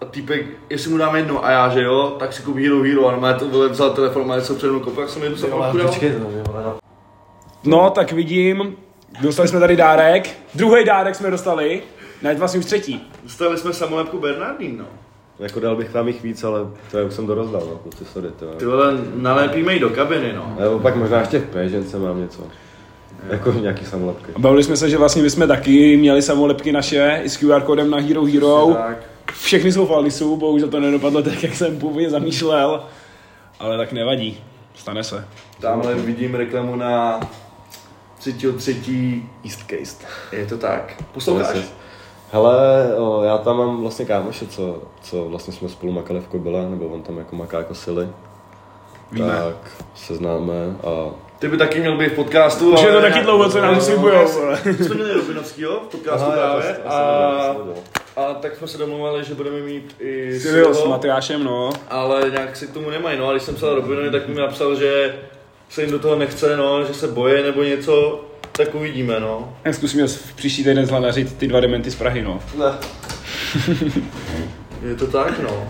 a 0.01 0.05
týpek, 0.05 0.45
jestli 0.69 0.91
mu 0.91 0.97
dáme 0.97 1.19
jedno 1.19 1.45
a 1.45 1.51
já, 1.51 1.69
že 1.69 1.81
jo, 1.81 2.15
tak 2.19 2.33
si 2.33 2.43
koupí 2.43 2.63
Hero 2.63 2.81
Hero 2.81 3.07
a 3.07 3.11
normálně 3.11 3.39
to 3.39 3.49
vole, 3.49 3.69
vzal 3.69 3.89
telefon, 3.89 4.27
má 4.27 4.35
něco 4.35 4.55
před 4.55 4.69
mnou 4.69 4.79
koupil, 4.79 5.01
jak 5.01 5.09
jsem 5.09 5.23
jednu 5.23 5.37
dal. 5.49 5.87
Počkej, 5.87 6.13
no, 7.63 7.89
tak 7.89 8.11
vidím, 8.11 8.75
dostali 9.21 9.47
jsme 9.47 9.59
tady 9.59 9.75
dárek. 9.75 10.29
Druhý 10.55 10.85
dárek 10.85 11.15
jsme 11.15 11.31
dostali. 11.31 11.83
Ne, 12.21 12.35
vlastně 12.35 12.59
už 12.59 12.65
třetí. 12.65 13.07
Dostali 13.23 13.57
jsme 13.57 13.73
samolepku 13.73 14.19
Bernardín, 14.19 14.77
no. 14.77 14.85
Jako 15.39 15.59
dal 15.59 15.75
bych 15.75 15.89
tam 15.89 16.07
jich 16.07 16.23
víc, 16.23 16.43
ale 16.43 16.59
to 16.91 16.97
já 16.97 17.05
už 17.05 17.13
jsem 17.13 17.27
to 17.27 17.35
rozdal, 17.35 17.61
no, 17.69 17.77
kluci, 17.77 18.05
sorry, 18.05 18.29
ty 18.39 18.45
vole. 18.45 18.57
Ty 18.57 18.65
vole, 18.65 18.93
nalepíme 19.15 19.73
ji 19.73 19.79
do 19.79 19.89
kabiny, 19.89 20.33
no. 20.33 20.55
Nebo 20.59 20.79
pak 20.79 20.95
možná 20.95 21.19
ještě 21.19 21.39
v 21.39 21.45
péžence 21.45 21.99
mám 21.99 22.21
něco. 22.21 22.43
Jako 23.29 23.51
nějaký 23.51 23.85
samolepky. 23.85 24.31
A 24.35 24.39
bavili 24.39 24.63
jsme 24.63 24.77
se, 24.77 24.89
že 24.89 24.97
vlastně 24.97 25.21
my 25.21 25.29
jsme 25.29 25.47
taky 25.47 25.97
měli 25.97 26.21
samolepky 26.21 26.71
naše 26.71 27.21
i 27.23 27.29
s 27.29 27.37
QR 27.37 27.61
kódem 27.61 27.89
na 27.89 27.97
Hero 27.97 28.25
Hero. 28.25 28.73
Tak. 28.73 29.10
Všechny 29.33 29.71
jsou 29.71 29.85
v 29.85 29.93
Alisu, 29.93 30.37
bohužel 30.37 30.67
to 30.69 30.79
nedopadlo 30.79 31.21
tak, 31.21 31.43
jak 31.43 31.55
jsem 31.55 31.79
původně 31.79 32.09
zamýšlel. 32.09 32.83
Ale 33.59 33.77
tak 33.77 33.91
nevadí, 33.91 34.43
stane 34.75 35.03
se. 35.03 35.27
Tamhle 35.59 35.95
vidím 35.95 36.35
reklamu 36.35 36.75
na 36.75 37.19
3.3. 38.21 39.21
East 39.45 39.59
Case. 39.69 40.05
Je 40.31 40.45
to 40.45 40.57
tak. 40.57 41.03
Posloucháš? 41.11 41.57
Hele, 42.31 42.95
o, 42.95 43.23
já 43.23 43.37
tam 43.37 43.57
mám 43.57 43.81
vlastně 43.81 44.05
kámoše, 44.05 44.47
co, 44.47 44.81
co 45.01 45.25
vlastně 45.29 45.53
jsme 45.53 45.69
spolu 45.69 45.91
makali 45.91 46.19
v 46.19 46.27
Kobyle, 46.27 46.69
nebo 46.69 46.85
on 46.87 47.01
tam 47.01 47.17
jako 47.17 47.35
maká 47.35 47.57
jako 47.57 47.75
sily. 47.75 48.07
Víme. 49.11 49.27
Tak 49.27 49.71
se 49.95 50.15
známe 50.15 50.53
a 50.83 51.09
Ty 51.39 51.47
by 51.47 51.57
taky 51.57 51.79
měl 51.79 51.97
být 51.97 52.09
v 52.11 52.15
podcastu. 52.15 52.73
Už 52.73 52.81
je 52.81 52.91
to 52.91 53.01
taky 53.01 53.19
dlouho, 53.21 53.49
co 53.49 53.61
nám 53.61 53.75
No, 53.75 53.81
slibujou, 53.81 54.27
jsme 54.27 54.95
měli 54.95 55.13
Robinovskýho 55.13 55.79
v 55.79 55.87
podcastu 55.87 56.25
Aha, 56.27 56.35
já 56.37 56.53
to- 56.53 56.59
právě 56.59 56.79
já 56.83 56.89
to 56.89 56.95
a, 56.95 57.11
viděl, 57.27 57.37
já 57.37 57.45
jsem 57.45 57.55
to 57.55 57.63
viděl. 57.65 57.83
A 58.21 58.33
tak 58.33 58.55
jsme 58.55 58.67
se 58.67 58.77
domluvili, 58.77 59.23
že 59.23 59.35
budeme 59.35 59.59
mít 59.59 59.95
i 59.99 60.39
Silvio 60.39 60.73
s 60.73 60.85
Matyášem, 60.85 61.43
no. 61.43 61.69
ale 61.89 62.29
nějak 62.29 62.55
si 62.55 62.67
k 62.67 62.73
tomu 62.73 62.89
nemají. 62.89 63.19
No 63.19 63.29
a 63.29 63.31
když 63.31 63.43
jsem 63.43 63.55
psal 63.55 63.75
Robinovi, 63.75 64.11
tak 64.11 64.27
mi 64.27 64.35
napsal, 64.35 64.75
že 64.75 65.15
se 65.69 65.81
jim 65.81 65.91
do 65.91 65.99
toho 65.99 66.15
nechce, 66.15 66.57
no, 66.57 66.85
že 66.85 66.93
se 66.93 67.07
boje 67.07 67.43
nebo 67.43 67.63
něco, 67.63 68.25
tak 68.51 68.75
uvidíme, 68.75 69.19
no. 69.19 69.57
Tak 69.63 69.75
zkusíme 69.75 70.07
v 70.07 70.33
příští 70.33 70.63
týden 70.63 70.85
zlanařit 70.85 71.37
ty 71.37 71.47
dva 71.47 71.59
dementy 71.59 71.91
z 71.91 71.95
Prahy, 71.95 72.21
no. 72.21 72.39
Je 74.89 74.95
to 74.95 75.07
tak, 75.07 75.39
no. 75.39 75.67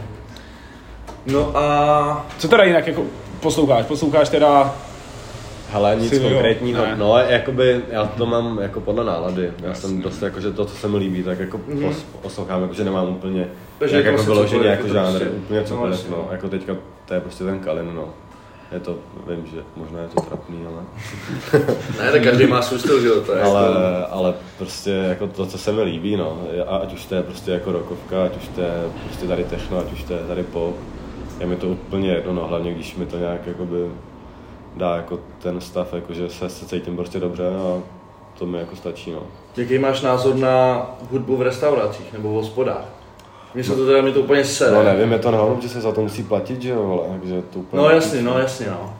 No 1.25 1.57
a 1.57 2.27
Co 2.37 2.47
teda 2.47 2.63
jinak 2.63 2.87
jako 2.87 3.05
posloucháš? 3.39 3.85
Posloucháš 3.85 4.29
teda 4.29 4.75
Hele, 5.71 5.95
nic 5.99 6.09
Silvio, 6.09 6.29
konkrétního. 6.29 6.85
ne. 6.85 6.95
No, 6.97 7.17
jakoby, 7.17 7.81
já 7.89 8.05
to 8.05 8.25
mám 8.25 8.59
jako 8.61 8.79
podle 8.81 9.03
nálady. 9.03 9.51
Já 9.63 9.73
jsem 9.73 10.01
dost 10.01 10.21
jako, 10.21 10.39
že 10.41 10.51
to, 10.51 10.65
co 10.65 10.75
se 10.75 10.87
mi 10.87 10.97
líbí, 10.97 11.23
tak 11.23 11.39
jako 11.39 11.57
mm-hmm. 11.57 11.87
pos, 11.87 12.03
poslouchám, 12.21 12.61
jako, 12.61 12.73
že 12.73 12.83
nemám 12.83 13.09
úplně, 13.09 13.47
Takže 13.79 13.95
jak 13.95 14.05
jako 14.05 14.17
jako 14.19 14.33
vyloženě 14.33 14.67
jako 14.67 14.87
to 14.87 14.93
žánry, 14.93 15.19
prostě- 15.19 15.29
úplně 15.37 15.63
cokoliv, 15.63 15.91
jasně, 15.93 16.09
no, 16.11 16.17
no. 16.17 16.27
Jako 16.31 16.49
teďka, 16.49 16.75
to 17.05 17.13
je 17.13 17.19
prostě 17.19 17.43
ten 17.43 17.59
Kalin, 17.59 17.95
no. 17.95 18.09
Je 18.71 18.79
to, 18.79 18.95
vím, 19.29 19.45
že 19.53 19.57
možná 19.75 19.99
je 20.01 20.07
to 20.07 20.21
trapný, 20.21 20.57
ale, 20.65 20.81
ne, 22.05 22.11
tak 22.11 22.23
každý 22.23 22.47
má 22.47 22.61
svůj 22.61 22.79
styl, 22.79 23.01
že 23.01 23.07
jo, 23.07 23.21
to 23.21 23.35
je 23.35 23.41
ale, 23.41 23.63
jako- 23.63 24.13
ale 24.13 24.33
prostě 24.57 24.91
jako 24.91 25.27
to, 25.27 25.45
co 25.45 25.57
se 25.57 25.71
mi 25.71 25.83
líbí, 25.83 26.17
no. 26.17 26.41
A 26.67 26.77
ať 26.77 26.93
už 26.93 27.05
to 27.05 27.15
je 27.15 27.23
prostě 27.23 27.51
jako 27.51 27.71
rokovka, 27.71 28.23
ať 28.23 28.37
už 28.37 28.47
to 28.55 28.61
je 28.61 28.73
prostě 29.05 29.27
tady 29.27 29.43
techno, 29.43 29.79
ať 29.79 29.93
už 29.93 30.03
to 30.03 30.13
je 30.13 30.19
tady 30.19 30.43
pop. 30.43 30.75
Je 31.39 31.45
mi 31.45 31.55
to 31.55 31.67
úplně 31.67 32.09
jedno, 32.11 32.33
no, 32.33 32.47
hlavně 32.47 32.73
když 32.73 32.95
mi 32.95 33.05
to 33.05 33.17
nějak 33.17 33.47
jakoby 33.47 33.77
dá 34.75 34.95
jako 34.95 35.19
ten 35.41 35.61
stav, 35.61 35.93
jako 35.93 36.13
že 36.13 36.29
se, 36.29 36.49
se 36.49 36.65
cítím 36.65 36.95
prostě 36.95 37.19
dobře 37.19 37.43
a 37.47 37.81
to 38.39 38.45
mi 38.45 38.59
jako 38.59 38.75
stačí, 38.75 39.11
no. 39.11 39.21
Jaký 39.57 39.77
máš 39.77 40.01
názor 40.01 40.35
na 40.35 40.87
hudbu 41.11 41.37
v 41.37 41.41
restauracích 41.41 42.13
nebo 42.13 42.29
v 42.29 42.33
hospodách? 42.33 42.85
Mně 43.53 43.63
se 43.63 43.75
to 43.75 43.85
teda, 43.85 44.01
mi 44.01 44.11
to 44.11 44.19
úplně 44.19 44.45
sere. 44.45 44.71
No 44.71 44.83
nevím, 44.83 45.11
je 45.11 45.19
to 45.19 45.31
nahoru, 45.31 45.59
že 45.61 45.69
se 45.69 45.81
za 45.81 45.91
to 45.91 46.01
musí 46.01 46.23
platit, 46.23 46.61
že 46.61 46.69
jo, 46.69 46.83
vole, 46.83 47.03
takže 47.19 47.41
to 47.41 47.59
úplně... 47.59 47.83
No 47.83 47.89
jasně, 47.89 48.21
no 48.21 48.39
jasně, 48.39 48.67
no. 48.69 48.93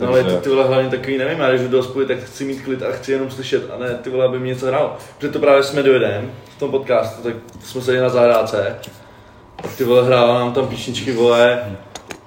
No 0.00 0.08
ale 0.08 0.24
ty, 0.24 0.36
ty 0.36 0.48
vole 0.48 0.64
hlavně 0.64 0.90
takový, 0.90 1.18
nevím, 1.18 1.38
já 1.38 1.50
když 1.50 1.60
jdu 1.60 1.68
do 1.68 1.76
hospody, 1.76 2.06
tak 2.06 2.18
chci 2.18 2.44
mít 2.44 2.62
klid 2.62 2.82
a 2.82 2.92
chci 2.92 3.12
jenom 3.12 3.30
slyšet, 3.30 3.70
a 3.70 3.78
ne 3.78 3.94
ty 3.94 4.10
vole, 4.10 4.24
aby 4.24 4.38
mi 4.38 4.48
něco 4.48 4.66
hrálo. 4.66 4.96
Protože 5.18 5.32
to 5.32 5.38
právě 5.38 5.62
jsme 5.62 5.82
dojedem 5.82 6.30
v 6.56 6.58
tom 6.58 6.70
podcastu, 6.70 7.22
tak 7.22 7.34
jsme 7.64 7.80
seděli 7.80 8.02
na 8.02 8.08
zahrádce, 8.08 8.76
a 9.64 9.68
ty 9.78 9.84
vole 9.84 10.06
hrála 10.06 10.38
nám 10.38 10.52
tam 10.52 10.68
píšničky, 10.68 11.12
vole, 11.12 11.76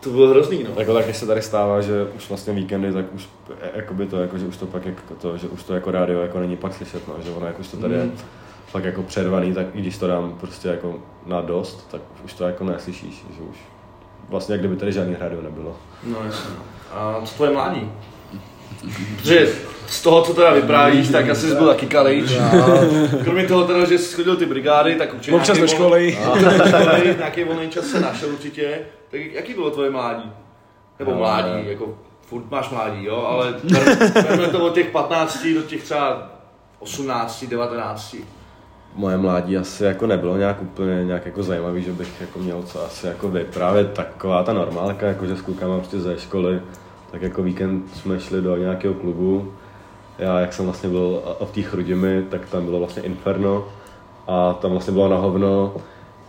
to 0.10 0.16
bylo 0.16 0.28
hrozný, 0.30 0.64
no. 0.64 0.70
Jako 0.80 0.93
taky 0.93 1.14
se 1.14 1.26
tady 1.26 1.41
stává, 1.41 1.82
že 1.82 2.07
už 2.18 2.30
vlastně 2.30 2.53
víkendy, 2.53 2.93
tak 2.93 3.05
už 3.16 3.30
e- 3.62 3.70
jakoby 3.76 4.05
to, 4.05 4.18
jako, 4.22 4.38
že 4.38 4.45
už 4.45 4.57
to 4.57 4.66
pak 4.66 4.86
jako 4.86 5.16
to, 5.22 5.38
že 5.38 5.47
už 5.47 5.64
to 5.64 5.74
jako 5.74 5.91
rádio 5.91 6.22
jako 6.22 6.39
není 6.39 6.57
pak 6.57 6.74
slyšet, 6.74 7.07
no, 7.07 7.14
že 7.24 7.30
ono 7.32 7.45
jako 7.47 7.60
už 7.60 7.68
to 7.68 7.78
tady 7.78 7.93
je 7.93 8.03
Mm. 8.03 8.12
fakt 8.68 8.84
jako 8.86 9.03
přervaný, 9.03 9.53
tak 9.53 9.66
i 9.74 9.82
když 9.82 9.97
to 9.97 10.07
dám 10.07 10.36
prostě 10.39 10.68
jako 10.68 10.95
na 11.26 11.41
dost, 11.41 11.88
tak 11.91 12.01
už 12.26 12.34
to 12.34 12.43
jako 12.43 12.64
neslyšíš, 12.64 13.16
že 13.38 13.41
už 13.49 13.57
vlastně 14.30 14.53
jak 14.53 14.60
kdyby 14.62 14.76
tady 14.76 14.91
žádný 14.91 15.16
rádio 15.20 15.41
nebylo. 15.41 15.78
No 16.03 16.18
jasně, 16.26 16.49
no. 16.57 16.64
A 16.99 17.22
co 17.26 17.36
tvoje 17.36 17.51
mládí? 17.51 17.91
Protože 19.18 19.49
z 19.88 20.01
toho, 20.01 20.22
co 20.22 20.34
teda 20.34 20.53
vyprávíš, 20.53 21.10
tak 21.10 21.30
asi 21.30 21.49
jsi 21.49 21.55
byl 21.55 21.68
taky 21.68 21.86
kalejč. 21.86 22.32
Kromě 23.24 23.47
toho 23.47 23.64
teda, 23.64 23.86
že 23.86 23.97
jsi 23.97 24.16
chodil 24.16 24.36
ty 24.36 24.45
brigády, 24.45 24.95
tak 24.95 25.14
určitě 25.14 25.36
občas 25.36 25.57
do 25.57 25.68
školy, 25.68 26.18
nějaký 27.18 27.43
volný 27.43 27.70
čas 27.70 27.86
se 27.86 27.99
našel 27.99 28.30
určitě. 28.30 28.80
Tak 29.12 29.22
jaký 29.22 29.53
bylo 29.53 29.72
tvoje 29.72 29.89
mládí? 29.89 30.32
Nebo 30.99 31.12
No, 31.12 31.18
mládí, 31.18 31.49
ne. 31.51 31.64
jako 31.64 31.95
furt 32.22 32.51
máš 32.51 32.70
mládí, 32.70 33.05
jo, 33.05 33.26
ale 33.30 33.51
ber- 33.64 34.14
berme 34.24 34.47
to 34.47 34.66
od 34.66 34.74
těch 34.74 34.89
15 34.89 35.47
do 35.55 35.62
těch 35.62 35.84
třeba 35.84 36.30
18, 36.80 37.43
19. 37.45 38.16
Moje 38.95 39.18
mládí 39.18 39.57
asi 39.57 39.84
jako 39.84 40.07
nebylo 40.07 40.38
nějak 40.38 40.62
úplně 40.62 41.05
nějak 41.05 41.26
jako 41.26 41.43
zajímavý, 41.43 41.84
že 41.84 41.91
bych 41.91 42.22
jako 42.22 42.39
měl 42.39 42.64
co 42.64 42.86
asi 42.86 43.07
jako 43.07 43.30
vyprávět 43.30 43.93
taková 43.93 44.43
ta 44.43 44.53
normálka, 44.53 45.05
jako 45.07 45.26
že 45.26 45.36
s 45.36 45.41
klukama 45.41 45.78
prostě 45.78 45.99
ze 45.99 46.20
školy, 46.20 46.62
tak 47.12 47.22
jako 47.22 47.43
víkend 47.43 47.95
jsme 47.97 48.20
šli 48.20 48.41
do 48.41 48.57
nějakého 48.57 48.93
klubu. 48.93 49.53
Já, 50.20 50.39
jak 50.39 50.53
jsem 50.53 50.66
vlastně 50.66 50.89
byl 50.89 51.22
v 51.45 51.51
té 51.51 51.62
Chrudimi, 51.62 52.26
tak 52.30 52.49
tam 52.49 52.66
bylo 52.66 52.80
vlastně 52.80 53.01
Inferno 53.03 53.68
a 54.28 54.53
tam 54.53 54.72
vlastně 54.72 54.93
bylo 54.93 55.10
na 55.10 55.18
hovno, 55.18 55.74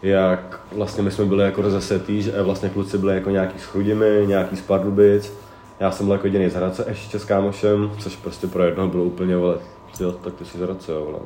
jak 0.02 0.60
vlastně 0.72 1.02
my 1.02 1.10
jsme 1.10 1.24
byli 1.24 1.44
jako 1.44 1.62
rozesetý, 1.62 2.22
že 2.22 2.42
vlastně 2.42 2.68
kluci 2.68 2.98
byli 2.98 3.14
jako 3.14 3.30
nějaký 3.30 3.58
z 3.58 3.64
Chrudimi, 3.64 4.24
nějaký 4.26 4.56
z 4.56 4.60
Pardubic. 4.60 5.32
Já 5.80 5.90
jsem 5.90 6.06
byl 6.06 6.14
jako 6.14 6.26
jediný 6.26 6.50
z 6.50 6.54
Hradce 6.54 6.84
ještě 6.88 7.18
s 7.18 7.24
kámošem, 7.24 7.90
což 7.98 8.16
prostě 8.16 8.46
pro 8.46 8.64
jednoho 8.64 8.88
bylo 8.88 9.04
úplně, 9.04 9.36
vole, 9.36 9.58
tyjo, 9.98 10.12
tak 10.12 10.34
ty 10.34 10.44
jsi 10.44 10.58
z 10.58 10.60
Hradce, 10.60 10.92
jo, 10.92 11.04
vole. 11.04 11.18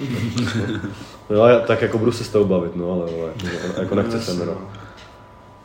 No, 1.30 1.46
já 1.46 1.60
tak 1.60 1.82
jako 1.82 1.98
budu 1.98 2.12
se 2.12 2.24
s 2.24 2.28
tou 2.28 2.44
bavit, 2.44 2.76
no, 2.76 2.92
ale 2.92 3.12
vole, 3.12 3.30
jako, 3.80 3.94
nechce 3.94 4.20
se 4.20 4.46
no. 4.46 4.58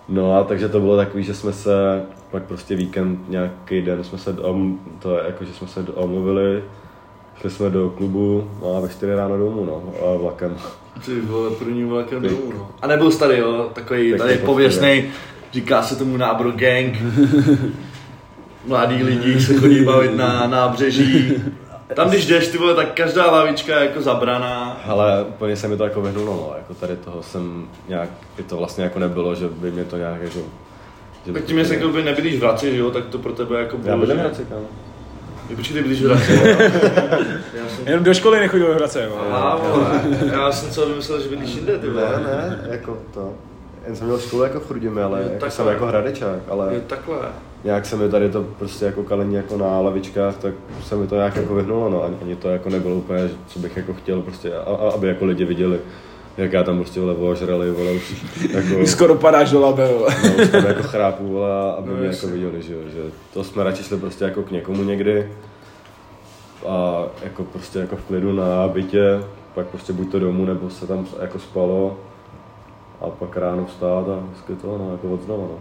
No 0.10 0.38
a 0.38 0.44
takže 0.44 0.70
to 0.70 0.80
bylo 0.80 0.98
takový, 0.98 1.24
že 1.24 1.34
jsme 1.34 1.54
se 1.54 2.04
pak 2.32 2.44
prostě 2.44 2.76
víkend 2.76 3.30
nějaký 3.30 3.82
den 3.82 4.04
jsme 4.04 4.18
se 4.18 4.34
dom, 4.34 4.80
to 5.00 5.18
je 5.18 5.24
jako, 5.26 5.46
že 5.46 5.54
jsme 5.54 5.68
se 5.68 5.86
omluvili, 5.94 6.64
šli 7.42 7.50
jsme 7.50 7.70
do 7.70 7.90
klubu 7.90 8.52
no 8.62 8.78
a 8.78 8.80
ve 8.80 8.90
4 8.90 9.16
ráno 9.16 9.38
domů, 9.38 9.66
no, 9.66 10.08
a 10.08 10.18
vlakem. 10.18 10.58
Ty 11.06 11.22
vole, 11.22 11.50
první 11.50 11.84
vlakem 11.84 12.22
domů, 12.22 12.54
no. 12.54 12.70
A 12.82 12.88
nebyl 12.88 13.12
tady, 13.12 13.38
jo, 13.38 13.70
takový 13.74 14.00
Pěkný 14.02 14.18
tady 14.18 14.38
pověstný, 14.38 15.04
říká 15.54 15.82
se 15.82 15.96
tomu 15.96 16.18
nábor 16.18 16.52
gang. 16.52 16.98
Mladí 18.66 19.04
lidi 19.04 19.42
se 19.42 19.54
chodí 19.54 19.86
bavit 19.86 20.16
na 20.16 20.48
nábřeží. 20.48 21.34
Tam 21.96 22.10
když 22.10 22.26
jdeš, 22.26 22.48
ty 22.48 22.58
vole, 22.58 22.76
tak 22.76 22.94
každá 22.94 23.32
lavička 23.32 23.80
je 23.80 23.86
jako 23.86 24.02
zabraná. 24.02 24.82
Ale 24.86 25.24
úplně 25.24 25.56
se 25.56 25.68
mi 25.68 25.78
to 25.78 25.84
jako 25.84 26.02
vyhnulo, 26.02 26.34
no, 26.34 26.54
jako 26.58 26.74
tady 26.74 26.96
toho 26.96 27.24
jsem 27.24 27.68
nějak, 27.88 28.10
i 28.38 28.44
to 28.44 28.58
vlastně 28.58 28.84
jako 28.84 29.00
nebylo, 29.00 29.36
že 29.36 29.48
by 29.48 29.72
mě 29.72 29.86
to 29.86 29.98
nějak 29.98 30.22
jako... 30.22 30.40
Že 31.26 31.34
Tak 31.34 31.44
tím, 31.44 31.64
řekl 31.64 31.92
by 31.92 32.04
nebydlíš 32.04 32.36
v 32.36 32.42
Hradci, 32.42 32.72
že 32.72 32.78
jo, 32.78 32.92
tak 32.92 33.06
to 33.06 33.18
pro 33.18 33.34
tebe 33.34 33.60
jako 33.60 33.78
bylo, 33.78 33.90
Já 33.90 33.98
bydlím 33.98 34.18
v 34.18 34.20
Hradci, 34.20 34.46
kámo. 34.46 34.66
Jo, 35.50 35.56
Počkej, 35.56 35.76
ty 35.78 35.82
bydlíš 35.82 36.02
v 36.02 36.06
Hradci, 36.08 36.32
jo. 36.34 36.42
Já 37.54 37.70
jsem... 37.70 37.88
Jenom 37.88 38.04
do 38.04 38.14
školy 38.14 38.40
nechodil 38.40 38.72
v 38.74 38.76
Hradce, 38.76 39.04
jo. 39.04 39.18
Aha, 39.32 39.56
vole, 39.64 40.02
já 40.32 40.52
jsem 40.52 40.70
co 40.70 40.86
vymyslel, 40.86 41.22
že 41.22 41.30
bydlíš 41.30 41.56
jinde, 41.56 41.78
ty 41.78 41.90
vole. 41.90 42.06
Ne, 42.24 42.24
ne, 42.24 42.60
jako 42.72 42.98
to. 43.14 43.34
Jen 43.86 43.96
jsem 43.96 44.08
měl 44.08 44.20
školu 44.20 44.44
jako 44.44 44.60
v 44.60 44.68
Chrudimi, 44.68 45.02
ale 45.02 45.22
Jo, 45.24 45.30
jako 45.34 45.50
jsem 45.52 45.68
jako 45.68 45.86
hradečák, 45.86 46.40
ale 46.50 46.74
Jo, 46.76 46.82
takhle. 46.88 47.18
nějak 47.64 47.86
se 47.86 47.96
mi 47.96 48.10
tady 48.10 48.30
to 48.30 48.44
prostě 48.60 48.86
jako 48.86 49.04
kalení 49.04 49.36
jako 49.36 49.58
na 49.58 49.80
lavičkách, 49.82 50.38
tak 50.38 50.54
se 50.84 50.96
mi 50.96 51.08
to 51.08 51.16
nějak 51.16 51.36
jako 51.36 51.56
vyhnulo, 51.56 51.90
no. 51.90 52.04
Ani, 52.04 52.16
ani 52.22 52.36
to 52.36 52.50
jako 52.50 52.70
nebylo 52.70 52.96
úplně, 52.96 53.28
že- 53.28 53.34
co 53.48 53.60
bych 53.60 53.78
jako 53.78 53.94
chtěl 53.94 54.22
prostě, 54.22 54.54
a, 54.56 54.62
a, 54.62 54.92
aby 54.94 55.08
jako 55.08 55.26
lidi 55.26 55.46
viděli, 55.46 55.80
jak 56.38 56.54
já 56.54 56.64
tam 56.64 56.78
prostě 56.78 57.00
vole 57.00 57.14
ožrali, 57.14 57.72
vole, 57.72 57.92
už 57.92 58.26
jako, 58.50 58.86
Skoro 58.88 59.16
padáš 59.16 59.52
do 59.52 59.62
labe, 59.62 59.88
no, 59.92 60.06
už 60.44 60.50
tam 60.50 60.66
jako 60.66 60.84
chrápu, 60.88 61.28
vole, 61.28 61.50
aby 61.78 61.90
No, 61.90 61.96
mě 61.96 62.08
jako 62.08 62.28
viděli, 62.28 62.62
že 62.62 62.74
jo, 62.74 62.80
že 62.94 63.02
to 63.34 63.44
jsme 63.44 63.64
radši 63.64 63.84
šli 63.84 63.98
prostě 63.98 64.26
jako 64.26 64.44
k 64.44 64.52
někomu 64.52 64.84
někdy 64.84 65.32
a 66.68 67.04
jako 67.24 67.44
prostě 67.44 67.80
jako 67.80 67.96
v 67.96 68.04
klidu 68.04 68.34
na 68.34 68.68
bytě, 68.68 69.20
pak 69.56 69.68
prostě 69.68 69.94
buď 69.94 70.12
to 70.12 70.20
domů, 70.20 70.46
nebo 70.46 70.70
se 70.70 70.88
tam 70.88 71.08
jako 71.22 71.40
spalo 71.40 72.00
a 73.02 73.10
pak 73.10 73.38
ráno 73.38 73.66
vstát 73.66 74.10
a 74.10 74.20
vždycky 74.24 74.56
to, 74.56 74.68
no, 74.68 74.92
jako 74.92 75.14
od 75.14 75.22
znova, 75.24 75.44
no. 75.44 75.60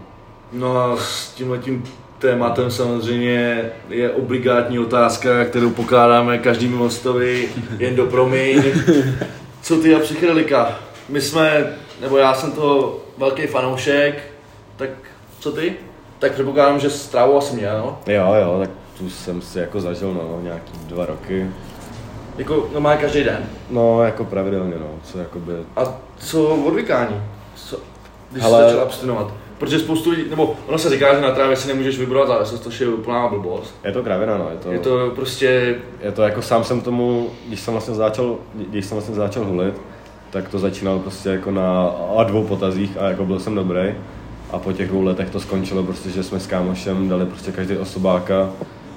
No 0.53 0.77
a 0.77 0.97
s 0.97 1.33
tímhletím 1.33 1.83
tématem 2.19 2.71
samozřejmě 2.71 3.61
je 3.89 4.11
obligátní 4.11 4.79
otázka, 4.79 5.45
kterou 5.45 5.69
pokládáme 5.69 6.37
každému 6.37 6.77
hostovi, 6.77 7.49
jen 7.79 7.95
do 7.95 8.05
promiň. 8.05 8.63
Co 9.67 9.77
ty 9.81 9.95
a 9.95 9.99
psychedelika? 9.99 10.79
My 11.09 11.21
jsme, 11.21 11.73
nebo 12.01 12.17
já 12.17 12.33
jsem 12.33 12.51
toho 12.51 12.95
velký 13.17 13.47
fanoušek, 13.47 14.23
tak 14.77 14.89
co 15.39 15.51
ty? 15.51 15.73
Tak 16.19 16.31
předpokládám, 16.33 16.79
že 16.79 16.89
strávu 16.89 17.37
asi 17.37 17.55
měl, 17.55 17.77
no? 17.79 17.99
Jo, 18.13 18.33
jo, 18.33 18.59
tak 18.59 18.69
tu 18.97 19.09
jsem 19.09 19.41
si 19.41 19.59
jako 19.59 19.81
zažil, 19.81 20.13
no, 20.13 20.39
nějaký 20.41 20.71
dva 20.85 21.05
roky. 21.05 21.49
Jako 22.37 22.69
normálně 22.73 23.01
každý 23.01 23.23
den. 23.23 23.49
No, 23.69 24.03
jako 24.03 24.25
pravidelně, 24.25 24.75
no, 24.79 24.87
co 25.03 25.19
jakoby, 25.19 25.53
A 25.75 25.97
co 26.17 26.43
odvykání? 26.55 27.21
Co, 27.55 27.79
když 28.31 28.43
jsi 28.43 28.49
Hele- 28.49 28.63
začal 28.63 28.81
abstinovat? 28.81 29.33
Protože 29.57 29.79
spoustu 29.79 30.09
lidí, 30.09 30.23
nebo 30.29 30.55
ono 30.67 30.77
se 30.77 30.89
říká, 30.89 31.15
že 31.15 31.21
na 31.21 31.31
trávě 31.31 31.55
si 31.55 31.67
nemůžeš 31.67 31.99
vybrat 31.99 32.27
závislost, 32.27 32.59
to 32.59 32.83
je 32.83 32.89
úplná 32.89 33.27
blbost. 33.27 33.75
je 33.83 33.91
to 33.91 34.03
kravina, 34.03 34.37
no, 34.37 34.49
je 34.51 34.57
to, 34.57 34.71
Je 34.71 34.79
to 34.79 35.11
prostě 35.15 35.75
je 36.01 36.11
to 36.11 36.21
jako 36.21 36.41
sám 36.41 36.63
jsem 36.63 36.81
tomu, 36.81 37.29
když 37.47 37.59
jsem 37.59 37.73
vlastně 37.73 37.95
začal, 37.95 38.37
když 38.53 38.85
jsem 38.85 38.95
vlastně 38.95 39.15
začal 39.15 39.45
hulit, 39.45 39.73
tak 40.29 40.49
to 40.49 40.59
začínalo 40.59 40.99
prostě 40.99 41.29
jako 41.29 41.51
na 41.51 41.87
a 42.17 42.23
dvou 42.23 42.43
potazích 42.43 42.97
a 42.99 43.09
jako 43.09 43.25
byl 43.25 43.39
jsem 43.39 43.55
dobrý. 43.55 43.93
A 44.51 44.59
po 44.59 44.73
těch 44.73 44.87
dvou 44.87 45.01
letech 45.01 45.29
to 45.29 45.39
skončilo 45.39 45.83
prostě, 45.83 46.09
že 46.09 46.23
jsme 46.23 46.39
s 46.39 46.47
kámošem 46.47 47.09
dali 47.09 47.25
prostě 47.25 47.51
každý 47.51 47.77
osobáka 47.77 48.49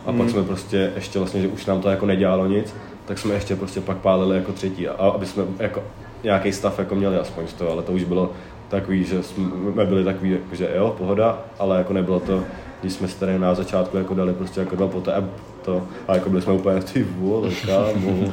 a 0.07 0.13
pak 0.13 0.31
jsme 0.31 0.43
prostě 0.43 0.93
ještě 0.95 1.19
vlastně, 1.19 1.41
že 1.41 1.49
už 1.49 1.67
nám 1.67 1.81
to 1.81 1.91
jako 1.91 2.07
nedělalo 2.07 2.47
nic, 2.47 2.75
tak 3.05 3.19
jsme 3.19 3.35
ještě 3.35 3.57
prostě 3.57 3.81
pak 3.81 3.97
pálili 3.97 4.37
jako 4.37 4.53
třetí, 4.53 4.89
a 4.89 4.93
aby 4.93 5.27
jsme 5.27 5.45
jako 5.59 5.83
nějaký 6.25 6.53
stav 6.53 6.79
jako 6.79 6.95
měli 6.95 7.17
aspoň 7.17 7.47
z 7.47 7.53
toho, 7.53 7.73
ale 7.73 7.83
to 7.83 7.93
už 7.93 8.05
bylo 8.05 8.31
takový, 8.71 9.05
že 9.05 9.23
jsme 9.23 9.85
byli 9.85 10.05
takový, 10.05 10.31
jako, 10.31 10.55
že 10.55 10.69
jo, 10.77 10.95
pohoda, 10.99 11.39
ale 11.59 11.79
jako 11.79 11.93
nebylo 11.93 12.21
to, 12.21 12.43
když 12.81 12.93
jsme 12.93 13.09
tady 13.09 13.39
na 13.39 13.55
začátku 13.55 13.97
jako 13.97 14.15
dali 14.15 14.33
prostě 14.33 14.61
jako 14.61 14.77
dva 14.77 14.89
poté 14.89 15.15
a 15.15 15.25
to, 15.65 15.83
a 16.09 16.15
jako 16.15 16.31
byli 16.31 16.43
jsme 16.43 16.53
úplně 16.53 16.81
ty 16.81 17.03
vole, 17.19 17.51
kámo. 17.67 18.33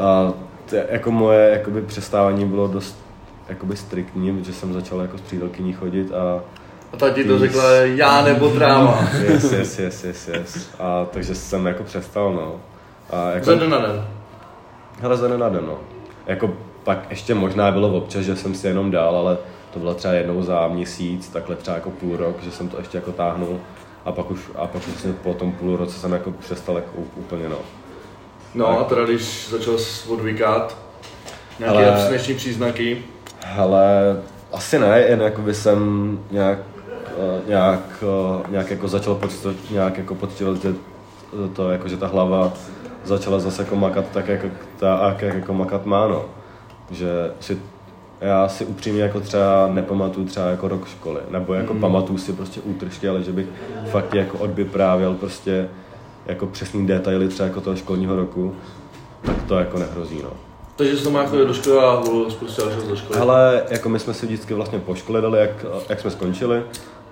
A 0.00 0.32
t- 0.66 0.86
jako 0.90 1.10
moje 1.10 1.50
jakoby 1.50 1.82
přestávání 1.82 2.44
bylo 2.44 2.68
dost 2.68 2.96
jakoby 3.48 3.76
striktní, 3.76 4.44
že 4.44 4.52
jsem 4.52 4.72
začal 4.72 5.00
jako 5.00 5.18
s 5.18 5.20
přítelkyní 5.20 5.72
chodit 5.72 6.12
a 6.14 6.40
A 6.92 6.96
ta 6.96 7.10
ti 7.10 7.24
to 7.24 7.38
řekla 7.38 7.70
já 7.72 8.22
nebo 8.24 8.48
tráva. 8.48 8.98
yes, 9.28 9.52
yes, 9.52 9.78
yes, 9.78 10.04
yes, 10.04 10.28
yes. 10.28 10.70
A 10.78 11.06
takže 11.10 11.34
jsem 11.34 11.66
jako 11.66 11.82
přestal, 11.82 12.32
no. 12.32 12.54
A 13.10 13.30
jako, 13.30 13.44
Ze 13.46 13.56
dne 13.56 13.68
na 13.68 13.78
den. 13.78 14.04
hele, 15.00 15.16
ze 15.16 15.28
dne 15.28 15.38
na 15.38 15.48
den, 15.48 15.66
no. 15.66 15.78
Jako 16.26 16.50
pak 16.88 17.10
ještě 17.10 17.34
možná 17.34 17.72
bylo 17.72 17.88
občas, 17.88 18.24
že 18.24 18.36
jsem 18.36 18.54
si 18.54 18.66
jenom 18.66 18.90
dal, 18.90 19.16
ale 19.16 19.38
to 19.72 19.78
bylo 19.78 19.94
třeba 19.94 20.14
jednou 20.14 20.42
za 20.42 20.68
měsíc, 20.68 21.28
takhle 21.28 21.56
třeba 21.56 21.74
jako 21.74 21.90
půl 21.90 22.16
rok, 22.16 22.42
že 22.42 22.50
jsem 22.50 22.68
to 22.68 22.78
ještě 22.78 22.98
jako 22.98 23.12
táhnul. 23.12 23.60
A 24.04 24.12
pak 24.12 24.30
už, 24.30 24.40
a 24.54 24.66
pak 24.66 24.82
už 24.82 24.88
vlastně 24.88 25.12
po 25.12 25.34
tom 25.34 25.52
půl 25.52 25.76
roce 25.76 25.98
jsem 25.98 26.12
jako 26.12 26.30
přestal 26.32 26.76
jako 26.76 26.90
úplně, 27.16 27.48
no. 27.48 27.58
No 28.54 28.80
a 28.80 28.84
teda 28.84 29.04
když 29.04 29.48
začal 29.50 29.76
odvykat, 30.08 30.76
nějaké 31.58 31.76
Ale- 31.76 31.92
abstinenční 31.92 32.34
příznaky, 32.34 33.02
Hele, 33.44 34.16
asi 34.52 34.78
ne, 34.78 35.00
jen 35.00 35.20
jakoby 35.20 35.54
jsem 35.54 36.18
nějak, 36.30 36.58
eh, 37.06 37.40
nějak, 37.48 38.04
eh, 38.42 38.50
nějak 38.50 38.70
jako 38.70 38.88
začal 38.88 39.14
pocitovat, 39.14 39.56
nějak 39.70 39.98
jako 39.98 40.14
pocitovat, 40.14 40.62
že 40.62 40.74
to, 41.52 41.70
jako, 41.70 41.88
že 41.88 41.96
ta 41.96 42.06
hlava 42.06 42.52
začala 43.04 43.38
zase 43.38 43.62
jako 43.62 43.76
makat 43.76 44.04
tak, 44.12 44.28
jako, 44.28 44.46
ta, 44.78 45.16
jak 45.20 45.34
jako 45.34 45.52
makat 45.52 45.86
má, 45.86 46.08
no. 46.08 46.37
Že 46.90 47.32
si, 47.40 47.58
já 48.20 48.48
si 48.48 48.64
upřímně 48.64 49.02
jako 49.02 49.20
třeba 49.20 49.68
nepamatuju 49.72 50.26
třeba 50.26 50.46
jako 50.46 50.68
rok 50.68 50.88
školy, 50.88 51.20
nebo 51.30 51.54
jako 51.54 51.74
mm. 51.74 51.80
pamatuju 51.80 52.18
si 52.18 52.32
prostě 52.32 52.60
útržky, 52.60 53.08
ale 53.08 53.22
že 53.22 53.32
bych 53.32 53.46
fakt 53.90 54.14
jako 54.14 54.38
odvyprávěl 54.38 55.14
prostě 55.14 55.68
jako 56.26 56.46
přesný 56.46 56.86
detaily 56.86 57.28
třeba 57.28 57.46
jako 57.46 57.60
toho 57.60 57.76
školního 57.76 58.16
roku, 58.16 58.54
tak 59.22 59.42
to 59.42 59.58
jako 59.58 59.78
nehrozí, 59.78 60.20
no. 60.22 60.30
takže 60.76 60.96
jsem 60.96 61.12
má 61.12 61.26
chodil 61.26 61.46
do 61.46 61.54
školy 61.54 61.78
a 61.78 62.02
prostě 62.38 62.62
šel 62.62 62.82
do 62.88 62.96
školy. 62.96 63.20
Ale 63.20 63.62
jako 63.70 63.88
my 63.88 63.98
jsme 63.98 64.14
si 64.14 64.26
vždycky 64.26 64.54
vlastně 64.54 64.78
po 64.78 64.94
škole 64.94 65.20
dali, 65.20 65.38
jak, 65.38 65.66
jak 65.88 66.00
jsme 66.00 66.10
skončili, 66.10 66.62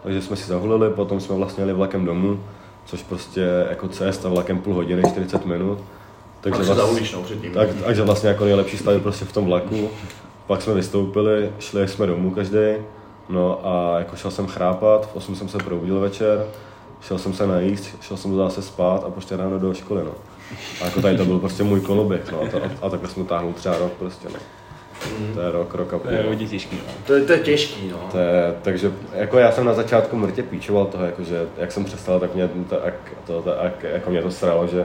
takže 0.02 0.22
jsme 0.22 0.36
si 0.36 0.48
zahulili, 0.48 0.90
potom 0.90 1.20
jsme 1.20 1.36
vlastně 1.36 1.62
jeli 1.62 1.72
vlakem 1.72 2.04
domů, 2.04 2.40
což 2.84 3.02
prostě 3.02 3.66
jako 3.68 3.88
cesta 3.88 4.28
vlakem 4.28 4.58
půl 4.58 4.74
hodiny, 4.74 5.02
40 5.10 5.46
minut. 5.46 5.78
Takže 6.50 6.64
se 6.64 6.74
zahulíš 6.74 7.12
no 7.12 7.22
předtím. 7.22 7.52
tak, 7.52 7.68
takže 7.84 8.02
vlastně 8.02 8.28
jako 8.28 8.44
nejlepší 8.44 8.76
stav 8.76 8.94
je 8.94 9.00
prostě 9.00 9.24
v 9.24 9.32
tom 9.32 9.44
vlaku. 9.44 9.90
Pak 10.46 10.62
jsme 10.62 10.74
vystoupili, 10.74 11.50
šli 11.58 11.88
jsme 11.88 12.06
domů 12.06 12.30
každý, 12.30 12.74
no 13.28 13.66
a 13.66 13.98
jako 13.98 14.16
šel 14.16 14.30
jsem 14.30 14.46
chrápat, 14.46 15.10
v 15.12 15.16
8 15.16 15.36
jsem 15.36 15.48
se 15.48 15.58
probudil 15.58 16.00
večer, 16.00 16.46
šel 17.00 17.18
jsem 17.18 17.32
se 17.32 17.46
najíst, 17.46 18.02
šel 18.02 18.16
jsem 18.16 18.36
zase 18.36 18.62
spát 18.62 19.04
a 19.06 19.10
prostě 19.10 19.36
ráno 19.36 19.58
do 19.58 19.74
školy, 19.74 20.02
no. 20.04 20.12
A 20.80 20.84
jako 20.84 21.02
tady 21.02 21.16
to 21.16 21.24
byl 21.24 21.38
prostě 21.38 21.62
můj 21.62 21.80
koloběh, 21.80 22.32
no, 22.32 22.42
a, 22.42 22.48
to, 22.48 22.56
a, 22.64 22.86
a 22.86 22.90
takhle 22.90 23.08
jsme 23.08 23.24
táhnul 23.24 23.52
třeba 23.52 23.78
rok 23.78 23.92
prostě, 23.92 24.28
no. 24.28 24.38
To 25.34 25.40
je 25.40 25.50
rok, 25.50 25.74
rok 25.74 25.88
a 25.88 25.98
To 25.98 25.98
půl. 25.98 26.12
je 26.12 26.22
no. 26.22 26.28
hodně 26.28 26.46
těžký. 26.46 26.76
No. 26.76 26.92
To 27.06 27.14
je, 27.14 27.22
to 27.22 27.32
je 27.32 27.38
těžký, 27.38 27.88
no. 27.88 28.08
To 28.12 28.18
je, 28.18 28.54
takže 28.62 28.92
jako 29.12 29.38
já 29.38 29.52
jsem 29.52 29.64
na 29.64 29.74
začátku 29.74 30.16
mrtě 30.16 30.42
píčoval 30.42 30.86
toho, 30.86 31.04
jako, 31.04 31.22
že 31.22 31.46
jak 31.58 31.72
jsem 31.72 31.84
přestal, 31.84 32.20
tak 32.20 32.34
mě 32.34 32.48
to, 32.48 32.80
jak, 32.84 32.94
to, 33.26 33.42
to, 33.42 33.50
jak, 33.62 33.82
jako 33.82 34.10
mě 34.10 34.22
to 34.22 34.30
sralo, 34.30 34.66
že 34.66 34.84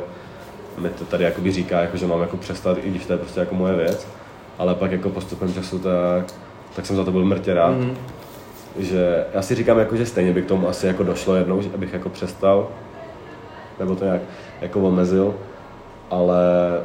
mi 0.77 0.89
to 0.89 1.05
tady 1.05 1.23
jakoby 1.23 1.51
říká, 1.51 1.81
jako, 1.81 1.97
že 1.97 2.07
mám 2.07 2.21
jako 2.21 2.37
přestat, 2.37 2.77
i 2.83 2.89
když 2.89 3.05
to 3.05 3.13
je 3.13 3.19
prostě 3.19 3.39
jako 3.39 3.55
moje 3.55 3.75
věc. 3.75 4.07
Ale 4.57 4.75
pak 4.75 4.91
jako 4.91 5.09
postupem 5.09 5.53
času, 5.53 5.79
tak, 5.79 6.33
tak 6.75 6.85
jsem 6.85 6.95
za 6.95 7.03
to 7.03 7.11
byl 7.11 7.25
mrtě 7.25 7.53
rád. 7.53 7.71
Mm. 7.71 7.97
Že 8.79 9.25
já 9.33 9.41
si 9.41 9.55
říkám, 9.55 9.79
jako, 9.79 9.95
že 9.95 10.05
stejně 10.05 10.33
by 10.33 10.41
k 10.41 10.47
tomu 10.47 10.69
asi 10.69 10.87
jako 10.87 11.03
došlo 11.03 11.35
jednou, 11.35 11.61
že 11.61 11.69
abych 11.73 11.93
jako 11.93 12.09
přestal, 12.09 12.67
nebo 13.79 13.95
to 13.95 14.05
nějak 14.05 14.21
jako 14.61 14.79
omezil. 14.79 15.35
Ale 16.09 16.37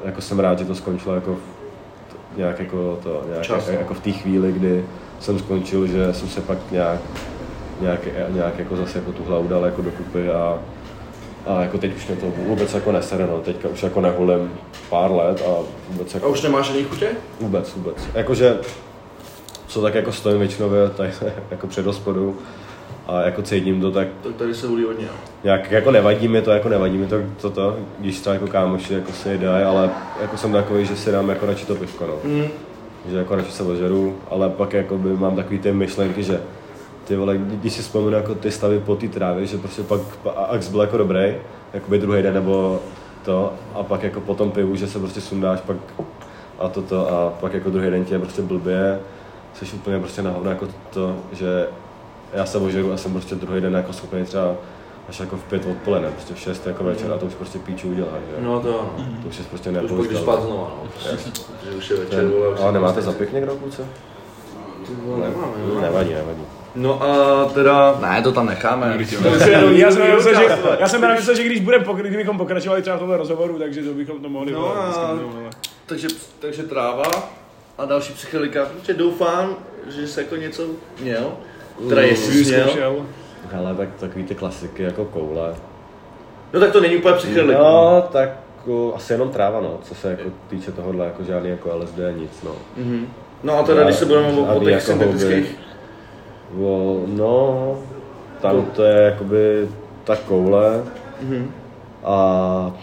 jako 0.05 0.21
jsem 0.21 0.41
rád, 0.41 0.59
že 0.59 0.65
to 0.65 0.75
skončilo 0.75 1.15
jako 1.15 1.35
v, 1.35 2.37
nějak 2.37 2.59
jako 2.59 2.99
to, 3.03 3.23
nějak, 3.29 3.43
Čas, 3.43 3.67
no. 3.67 3.73
jako 3.73 3.95
v 3.95 4.01
té 4.01 4.13
chvíli, 4.13 4.53
kdy 4.53 4.85
jsem 5.21 5.39
skončil, 5.39 5.87
že 5.87 6.15
jsem 6.15 6.29
se 6.29 6.41
pak 6.41 6.59
nějak, 6.71 7.01
nějak, 7.81 8.01
nějak 8.29 8.59
jako 8.59 8.77
zase 8.77 8.99
jako 8.99 9.13
tu 9.13 9.25
hlavu 9.25 9.49
dal 9.49 9.65
jako 9.65 9.83
dokupy 9.83 10.31
a, 10.31 10.59
a 11.47 11.63
jako 11.63 11.79
teď 11.79 11.97
už 11.97 12.07
mě 12.07 12.17
to 12.17 12.27
vůbec 12.37 12.75
jako 12.75 12.93
nesere, 12.93 13.27
no. 13.27 13.39
teďka 13.41 13.69
už 13.69 13.83
jako 13.83 14.01
nehulem 14.01 14.51
pár 14.91 15.13
let 15.13 15.43
a 15.47 15.51
vůbec 15.89 16.15
A 16.15 16.17
jako, 16.17 16.29
už 16.31 16.43
nemáš 16.43 16.71
ani 16.71 16.83
chutě? 16.85 17.09
vůbec, 17.41 17.75
vůbec. 17.75 17.97
Jakože, 18.15 18.59
co 19.67 19.83
tak 19.83 19.95
jako 19.95 20.13
stojím 20.13 20.39
většinou 20.39 20.71
tady 20.97 21.11
jako 21.51 21.67
před 21.67 21.87
hospodou 21.87 22.35
a 23.07 23.21
jako 23.21 23.43
cítím 23.43 23.81
to, 23.81 23.91
tak 23.91 24.09
Tak 24.23 24.35
tady 24.37 24.55
se 24.55 24.67
hulí 24.67 24.85
hodně. 24.85 25.05
no. 25.07 25.13
nějak 25.45 25.71
jako 25.71 25.91
nevadí 25.91 26.29
mi 26.29 26.43
to, 26.43 26.51
jako 26.51 26.69
nevadí 26.69 26.97
mi 26.99 27.07
to, 27.07 27.17
to, 27.41 27.51
to 27.51 27.77
když 27.99 28.21
třeba 28.21 28.35
jako 28.35 28.47
kámoši 28.47 28.95
jako 28.95 29.13
si 29.13 29.39
dají, 29.39 29.65
ale 29.65 29.91
jako 30.23 30.37
jsem 30.37 30.53
takový, 30.53 30.87
že 30.87 30.97
si 30.97 31.13
dám 31.13 31.29
jako 31.29 31.47
radši 31.47 31.67
to 31.67 31.75
pivko, 31.75 32.07
no. 32.07 32.15
Mm. 32.25 32.45
Že 33.11 33.17
jako 33.17 33.37
radši 33.37 33.53
se 33.53 33.63
ožeru, 33.63 34.17
ale 34.31 34.49
pak 34.51 34.73
jako 34.73 34.99
by 34.99 35.09
mám 35.17 35.37
takový 35.37 35.59
ty 35.59 35.73
myšlenky, 35.73 36.23
že 36.23 36.41
ty 37.07 37.17
vole, 37.17 37.37
když 37.39 37.73
si 37.73 37.83
vzpomenu 37.83 38.17
jako 38.17 38.35
ty 38.35 38.51
stavy 38.51 38.79
po 38.81 38.97
té 38.97 39.09
trávě, 39.09 39.47
že 39.47 39.59
prostě 39.59 39.83
pak 39.83 40.01
pa- 40.23 40.31
Ax 40.31 40.69
byl 40.69 40.81
jako 40.81 40.97
dobrý, 40.97 41.35
jakoby 41.73 41.99
druhý 41.99 42.23
den 42.23 42.35
nebo 42.35 42.81
to, 43.25 43.53
a 43.75 43.83
pak 43.83 44.03
jako 44.03 44.21
po 44.21 44.35
tom 44.35 44.51
pivu, 44.51 44.77
že 44.77 44.87
se 44.89 44.99
prostě 44.99 45.21
sundáš 45.21 45.61
pak 45.61 45.77
a 46.59 46.69
toto 46.69 47.09
a 47.13 47.31
pak 47.41 47.53
jako 47.55 47.71
druhý 47.71 47.91
den 47.91 48.05
ti 48.05 48.15
je 48.15 48.19
prostě 48.19 48.43
blbě, 48.43 49.01
jsi 49.55 49.65
úplně 49.77 49.99
prostě 49.99 50.23
na 50.23 50.31
hovno 50.31 50.51
jako 50.51 50.69
to, 50.91 51.17
že 51.33 51.67
já 52.33 52.47
se 52.47 52.59
ožeru 52.59 52.93
a 52.93 52.97
jsem 52.97 53.13
prostě 53.13 53.35
druhý 53.35 53.61
den 53.61 53.75
jako 53.75 53.93
schopný 53.93 54.25
třeba 54.25 54.55
až 55.09 55.21
jako 55.21 55.37
v 55.37 55.43
pět 55.45 55.67
odpoledne, 55.67 56.11
prostě 56.11 56.35
v 56.35 56.39
šest 56.39 56.67
jako 56.67 56.85
večer 56.85 57.13
a 57.13 57.19
to 57.19 57.27
už 57.27 57.35
prostě 57.35 57.59
píču 57.59 57.89
udělá, 57.89 58.09
že? 58.31 58.45
No 58.45 58.61
to. 58.61 58.73
To 59.23 59.29
už 59.29 59.39
je 59.39 59.45
prostě 59.45 59.71
To 59.73 59.77
už 59.79 59.83
nepoužitelné. 59.91 60.23
spát 60.23 60.43
znova, 60.43 60.73
no. 60.83 60.89
Že 61.71 61.77
už 61.77 61.91
je 61.91 61.97
večer, 61.97 62.27
vole. 62.27 62.57
Ale 62.63 62.73
nemáte 62.73 62.93
prostě- 62.95 63.11
zapik 63.13 63.33
někdo, 63.33 63.57
kluce? 63.57 63.87
Ty 64.87 64.93
vole, 65.05 65.29
nemáme. 65.31 65.53
Nevadí, 65.83 66.15
nevadí. 66.15 66.43
No 66.77 67.03
a 67.03 67.45
teda... 67.55 67.99
Ne, 68.01 68.23
to 68.23 68.33
tam 68.33 68.47
necháme. 68.47 68.99
Já 69.77 69.91
jsem 69.91 70.15
myslel, 70.17 70.35
že, 70.35 70.45
já 70.79 70.89
jsem 70.89 71.15
myslel, 71.15 71.37
že 71.37 71.43
když 71.43 71.61
budeme 71.61 71.85
pokra- 71.85 72.03
kdybychom 72.09 72.39
pokračovali 72.39 72.83
třeba 72.83 72.97
v 72.97 72.99
tomhle 72.99 73.17
rozhovoru, 73.17 73.59
takže 73.59 73.83
to 73.83 73.91
bychom 73.95 74.21
to 74.23 74.29
mohli 74.29 74.53
No 74.53 74.77
a- 74.77 74.81
ale- 74.93 75.19
Takže, 75.87 76.09
takže 76.39 76.63
tráva 76.63 77.05
a 77.79 77.85
další 77.85 78.13
psychedelika. 78.13 78.67
Protože 78.81 78.95
doufám, 78.95 79.57
že 79.97 80.07
jsi 80.09 80.21
jako 80.21 80.37
něco 80.37 80.63
měl. 81.01 81.33
Teda 81.89 82.03
jestli 82.03 82.45
jsi 82.45 82.51
měl. 82.75 82.97
Hele, 83.53 83.75
tak 83.75 83.89
takový 84.01 84.25
ty 84.25 84.35
klasiky 84.35 84.83
jako 84.83 85.05
koule. 85.05 85.55
No 86.53 86.61
tak 86.61 86.73
to 86.73 86.81
není 86.81 86.97
úplně 86.97 87.15
psychedelika. 87.15 87.59
No, 87.63 88.05
tak 88.13 88.29
o, 88.67 88.93
asi 88.97 89.13
jenom 89.13 89.31
tráva, 89.31 89.61
no, 89.61 89.79
co 89.83 89.95
se 89.95 90.11
jako 90.11 90.23
týče 90.49 90.73
tohohle, 90.73 91.05
jako 91.05 91.25
žádný 91.25 91.51
jako 91.51 91.77
LSD, 91.79 91.99
nic, 92.17 92.43
no. 92.43 92.53
Mhm. 92.77 93.07
No 93.43 93.59
a 93.59 93.63
teda, 93.63 93.85
když 93.85 93.97
se 93.97 94.07
budeme 94.07 94.33
mluvit 94.33 94.51
o 94.51 94.53
Žádný 94.55 94.65
těch 94.67 94.75
jako 94.75 94.87
syntetických, 94.87 95.57
O, 95.59 95.66
no, 97.07 97.75
tam 98.41 98.65
to 98.77 98.83
je 98.85 99.03
jakoby 99.03 99.69
ta 100.05 100.17
koule 100.17 100.83
Mhm. 101.23 101.51
a 102.05 102.75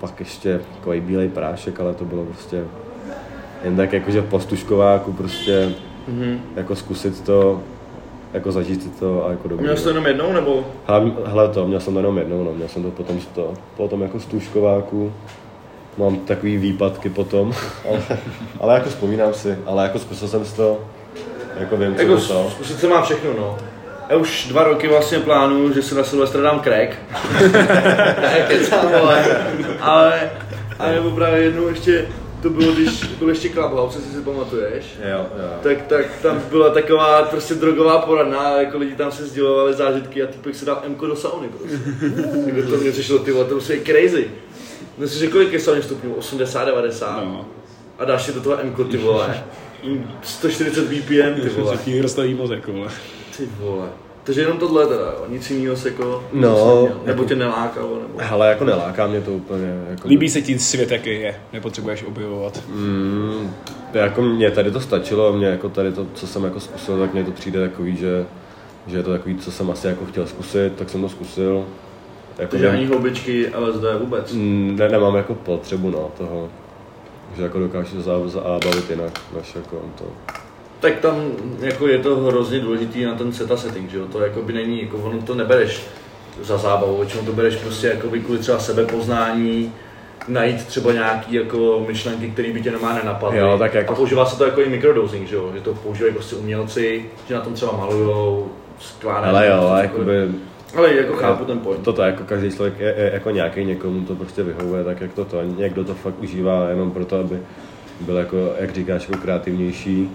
pak 0.00 0.20
ještě 0.20 0.60
takový 0.74 1.00
bílej 1.00 1.28
prášek, 1.28 1.80
ale 1.80 1.94
to 1.94 2.04
bylo 2.04 2.24
prostě 2.24 2.64
jen 3.64 3.76
tak 3.76 3.92
jakože 3.92 4.22
po 4.22 4.40
stužkováku 4.40 5.12
prostě 5.12 5.72
Mhm. 6.08 6.40
jako 6.56 6.76
zkusit 6.76 7.20
to, 7.24 7.60
jako 8.32 8.52
zažít 8.52 8.82
si 8.82 8.88
to 8.88 9.26
a 9.26 9.30
jako 9.30 9.42
A 9.44 9.48
dobrý. 9.48 9.64
měl 9.64 9.76
jsi 9.76 9.82
to 9.82 9.88
jenom 9.88 10.06
jednou, 10.06 10.32
nebo? 10.32 10.64
Hele, 10.86 11.12
hele 11.24 11.48
to, 11.48 11.66
měl 11.66 11.80
jsem 11.80 11.92
to 11.94 11.98
jenom 12.00 12.18
jednou, 12.18 12.44
no, 12.44 12.52
měl 12.52 12.68
jsem 12.68 12.82
to 12.82 12.90
potom, 12.90 13.18
to, 13.34 13.54
potom 13.76 14.02
jako 14.02 14.20
stůžkováku, 14.20 15.12
mám 15.98 16.16
takový 16.16 16.56
výpadky 16.56 17.08
potom, 17.10 17.52
ale, 17.88 18.00
ale 18.60 18.74
jako 18.74 18.88
vzpomínám 18.88 19.34
si, 19.34 19.58
ale 19.66 19.82
jako 19.82 19.98
zkusil 19.98 20.28
jsem 20.28 20.44
si 20.44 20.56
to, 20.56 20.78
jako 21.60 21.76
vím, 21.76 21.94
co 21.94 22.02
Jako 22.02 22.16
to 22.16 22.20
to. 22.28 22.50
zkusit 22.50 22.80
se 22.80 22.88
má 22.88 23.02
všechno, 23.02 23.30
no. 23.38 23.58
Já 24.10 24.16
už 24.16 24.46
dva 24.48 24.64
roky 24.64 24.88
vlastně 24.88 25.18
plánuju, 25.18 25.72
že 25.74 25.82
si 25.82 25.94
na 25.94 26.04
Silvestra 26.04 26.42
dám 26.42 26.60
crack. 26.60 26.90
ne, 28.20 28.44
kecám, 28.48 28.88
vole. 28.98 29.24
Ale, 29.80 30.30
ale 30.78 30.94
nebo 30.94 31.10
právě 31.10 31.42
jednou 31.42 31.68
ještě, 31.68 32.06
to 32.42 32.50
bylo, 32.50 32.72
když 32.72 33.04
byl 33.04 33.28
ještě 33.28 33.48
Clubhouse, 33.48 33.98
jestli 33.98 34.12
si 34.14 34.20
pamatuješ. 34.20 34.84
Jo, 35.10 35.18
jo. 35.18 35.48
Tak, 35.62 35.82
tak 35.86 36.04
tam 36.22 36.42
byla 36.50 36.70
taková 36.70 37.22
prostě 37.22 37.54
drogová 37.54 37.98
poradna, 37.98 38.60
jako 38.60 38.78
lidi 38.78 38.94
tam 38.94 39.12
se 39.12 39.26
sdělovali 39.26 39.74
zážitky 39.74 40.22
a 40.22 40.26
týpek 40.26 40.54
se 40.54 40.64
dal 40.64 40.82
Mko 40.88 41.06
do 41.06 41.16
sauny 41.16 41.48
prostě. 41.48 41.78
jako 42.46 42.70
to 42.70 42.76
mě 42.76 42.90
přišlo, 42.92 43.18
ty 43.18 43.32
vole, 43.32 43.44
to 43.44 43.54
musí 43.54 43.80
crazy. 43.80 44.30
No 44.98 45.08
si 45.08 45.18
řekl, 45.18 45.32
kolik 45.32 45.52
je 45.52 45.60
sauny 45.60 45.82
stupňů? 45.82 46.14
80, 46.14 46.64
90? 46.64 47.24
No. 47.24 47.44
A 47.98 48.04
dáš 48.04 48.22
si 48.22 48.32
do 48.32 48.40
toho 48.40 48.56
Mko, 48.64 48.84
ty 48.84 48.96
vole. 48.96 49.44
140 50.22 50.84
BPM, 50.84 51.40
ty 51.40 51.48
vole. 51.48 51.76
Se 51.76 51.84
ti 51.84 52.00
rozstaví 52.02 52.34
mozek, 52.34 52.68
vole. 52.68 52.88
Ty 53.36 53.48
vole. 53.60 53.88
Takže 54.24 54.40
jenom 54.40 54.58
tohle 54.58 54.86
teda, 54.86 55.04
jo. 55.04 55.24
Nic 55.28 55.50
jiného 55.50 55.76
se 55.76 55.88
jako... 55.88 56.24
No, 56.32 56.48
neměl. 56.48 57.00
Nebo 57.06 57.06
jako- 57.06 57.24
tě 57.24 57.36
nelákalo, 57.36 57.98
nebo... 58.02 58.14
Hele, 58.18 58.48
jako 58.48 58.64
neláká 58.64 59.06
mě 59.06 59.20
to 59.20 59.32
úplně. 59.32 59.82
Jako, 59.90 60.08
Líbí 60.08 60.28
se 60.28 60.42
ti 60.42 60.58
svět, 60.58 60.90
jaký 60.90 61.10
je, 61.10 61.34
nepotřebuješ 61.52 62.02
objevovat. 62.02 62.62
Mm, 62.68 63.50
jako 63.94 64.22
mě 64.22 64.50
tady 64.50 64.70
to 64.70 64.80
stačilo, 64.80 65.32
mě 65.32 65.46
jako 65.46 65.68
tady 65.68 65.92
to, 65.92 66.06
co 66.14 66.26
jsem 66.26 66.44
jako 66.44 66.60
zkusil, 66.60 66.98
tak 66.98 67.14
mně 67.14 67.24
to 67.24 67.30
přijde 67.30 67.68
takový, 67.68 67.96
že, 67.96 68.26
že 68.86 68.96
je 68.96 69.02
to 69.02 69.10
takový, 69.10 69.36
co 69.38 69.52
jsem 69.52 69.70
asi 69.70 69.86
jako 69.86 70.04
chtěl 70.06 70.26
zkusit, 70.26 70.72
tak 70.76 70.90
jsem 70.90 71.00
to 71.00 71.08
zkusil. 71.08 71.64
Jako 72.38 72.50
Takže 72.50 72.68
ani 72.70 72.86
houbičky, 72.86 73.52
LSD 73.58 73.82
vůbec. 74.00 74.32
Mm, 74.32 74.76
Ne, 74.78 74.88
nemám 74.88 75.16
jako 75.16 75.34
potřebu 75.34 75.90
no, 75.90 76.10
toho. 76.18 76.48
Že 77.38 77.44
jako 77.44 77.58
dokážeš 77.58 77.92
za- 77.94 78.28
zabavit 78.28 78.90
jinak 78.90 79.20
než 79.36 79.54
jako 79.54 79.76
to. 79.98 80.04
Tak 80.80 80.98
tam 81.00 81.30
jako 81.60 81.86
je 81.88 81.98
to 81.98 82.16
hrozně 82.16 82.60
důležitý 82.60 83.04
na 83.04 83.14
ten 83.14 83.32
seta 83.32 83.56
setting, 83.56 83.90
že 83.90 83.98
jo? 83.98 84.04
To 84.12 84.20
jako 84.20 84.42
by 84.42 84.52
není, 84.52 84.82
jako 84.82 84.96
ono 84.98 85.22
to 85.22 85.34
nebereš 85.34 85.82
za 86.42 86.58
zábavu, 86.58 86.96
většinou 86.98 87.22
to 87.24 87.32
bereš 87.32 87.56
prostě 87.56 87.86
jako 87.86 88.08
by 88.08 88.20
kvůli 88.20 88.38
třeba 88.38 88.58
sebepoznání, 88.58 89.72
najít 90.28 90.66
třeba 90.66 90.92
nějaký 90.92 91.34
jako 91.34 91.84
myšlenky, 91.88 92.30
které 92.30 92.52
by 92.52 92.62
tě 92.62 92.70
normálně 92.70 92.98
nenapadly. 92.98 93.38
Jo, 93.38 93.56
tak 93.58 93.74
jako- 93.74 93.92
A 93.92 93.96
používá 93.96 94.26
se 94.26 94.38
to 94.38 94.44
jako 94.44 94.60
i 94.60 94.68
microdosing, 94.68 95.28
že 95.28 95.36
jo? 95.36 95.50
Že 95.54 95.60
to 95.60 95.74
používají 95.74 96.14
prostě 96.14 96.36
umělci, 96.36 97.04
že 97.28 97.34
na 97.34 97.40
tom 97.40 97.54
třeba 97.54 97.72
malujou, 97.76 98.48
skládají. 98.78 99.28
Ale 99.30 99.46
jo, 99.46 99.52
takového. 99.52 99.78
jakoby 99.82 100.34
ale 100.76 100.94
jako 100.94 101.12
chápu 101.16 101.44
ten 101.44 101.58
point. 101.58 101.82
Toto 101.82 102.02
jako 102.02 102.24
každý 102.24 102.50
člověk 102.50 102.78
je, 102.78 102.94
je 102.98 103.10
jako 103.14 103.30
nějaký, 103.30 103.64
někomu 103.64 104.04
to 104.06 104.14
prostě 104.14 104.42
vyhovuje, 104.42 104.84
tak 104.84 105.00
jak 105.00 105.12
to 105.12 105.24
to. 105.24 105.42
Někdo 105.42 105.84
to 105.84 105.94
fakt 105.94 106.14
užívá 106.22 106.68
jenom 106.68 106.90
proto, 106.90 107.20
aby 107.20 107.38
byl 108.00 108.16
jako, 108.16 108.52
jak 108.58 108.74
říkáš, 108.74 109.08
jako 109.08 109.20
kreativnější. 109.22 110.10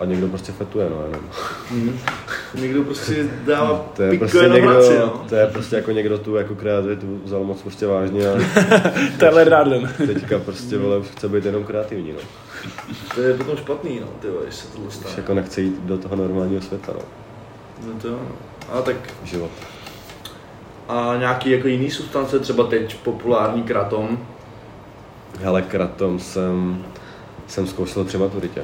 A 0.00 0.04
někdo 0.04 0.28
prostě 0.28 0.52
fetuje, 0.52 0.90
no 0.90 1.02
jenom. 1.04 1.94
Někdo 2.54 2.82
prostě 2.84 3.26
dává 3.46 3.86
To 3.96 4.02
je 4.02 4.18
prostě 4.18 4.38
jenom 4.38 4.54
někdo, 4.54 4.70
hraci, 4.70 4.98
no. 4.98 5.24
to 5.28 5.34
je 5.34 5.46
prostě 5.46 5.76
jako 5.76 5.90
někdo 5.90 6.18
tu 6.18 6.36
jako 6.36 6.54
kreativitu 6.54 7.20
vzal 7.24 7.44
moc 7.44 7.62
prostě 7.62 7.86
vážně 7.86 8.28
a 8.28 8.34
Tyler 9.18 9.50
Darden. 9.50 9.88
teďka 10.06 10.38
prostě 10.38 10.78
vole, 10.78 10.98
už 10.98 11.06
chce 11.06 11.28
být 11.28 11.44
jenom 11.44 11.64
kreativní, 11.64 12.12
no. 12.12 12.18
To 13.14 13.20
je 13.20 13.34
potom 13.34 13.56
špatný, 13.56 14.00
no, 14.00 14.06
ty 14.20 14.28
vole, 14.28 14.42
když 14.42 14.54
se 14.54 14.72
tohle 14.72 14.88
Už 14.88 14.94
stane. 14.94 15.14
jako 15.16 15.34
nechce 15.34 15.60
jít 15.60 15.80
do 15.82 15.98
toho 15.98 16.16
normálního 16.16 16.62
světa, 16.62 16.92
no. 16.94 17.00
No 17.86 18.00
to 18.02 18.08
jo, 18.08 18.18
no. 18.28 18.34
A 18.72 18.82
tak 18.82 18.96
Život. 19.24 19.50
a 20.88 21.14
nějaký 21.18 21.50
jako 21.50 21.68
jiný 21.68 21.90
substance, 21.90 22.38
třeba 22.38 22.64
teď 22.64 22.96
populární 22.96 23.62
kratom, 23.62 24.18
Hele, 25.40 25.62
kratom 25.62 26.18
jsem, 26.18 26.84
jsem 27.46 27.66
zkoušel 27.66 28.04
při 28.04 28.18
maturitě. 28.18 28.62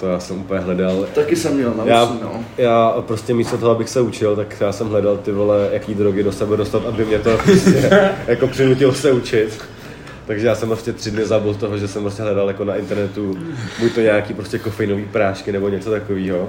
To 0.00 0.06
já 0.06 0.20
jsem 0.20 0.40
úplně 0.40 0.60
hledal, 0.60 1.06
taky 1.14 1.36
jsem 1.36 1.54
měl 1.54 1.74
na 1.74 1.84
Já, 1.84 2.04
no. 2.22 2.44
já 2.58 2.94
prostě 3.06 3.34
místo 3.34 3.58
toho, 3.58 3.72
abych 3.72 3.88
se 3.88 4.00
učil, 4.00 4.36
tak 4.36 4.60
já 4.60 4.72
jsem 4.72 4.88
hledal 4.88 5.16
ty 5.16 5.32
vole, 5.32 5.68
jaký 5.72 5.94
drogy 5.94 6.22
do 6.22 6.32
sebe 6.32 6.56
dostat, 6.56 6.86
aby 6.86 7.04
mě 7.04 7.18
to 7.18 7.36
prostě 7.44 8.10
jako 8.26 8.46
přinutilo 8.46 8.94
se 8.94 9.12
učit. 9.12 9.62
Takže 10.26 10.46
já 10.46 10.54
jsem 10.54 10.68
prostě 10.68 10.92
tři 10.92 11.10
dny 11.10 11.26
zabil 11.26 11.54
toho, 11.54 11.78
že 11.78 11.88
jsem 11.88 12.02
prostě 12.02 12.22
hledal 12.22 12.48
jako 12.48 12.64
na 12.64 12.74
internetu 12.76 13.38
buď 13.80 13.94
to 13.94 14.00
nějaký 14.00 14.34
prostě 14.34 14.58
kofeinový 14.58 15.04
prášky 15.04 15.52
nebo 15.52 15.68
něco 15.68 15.90
takového. 15.90 16.48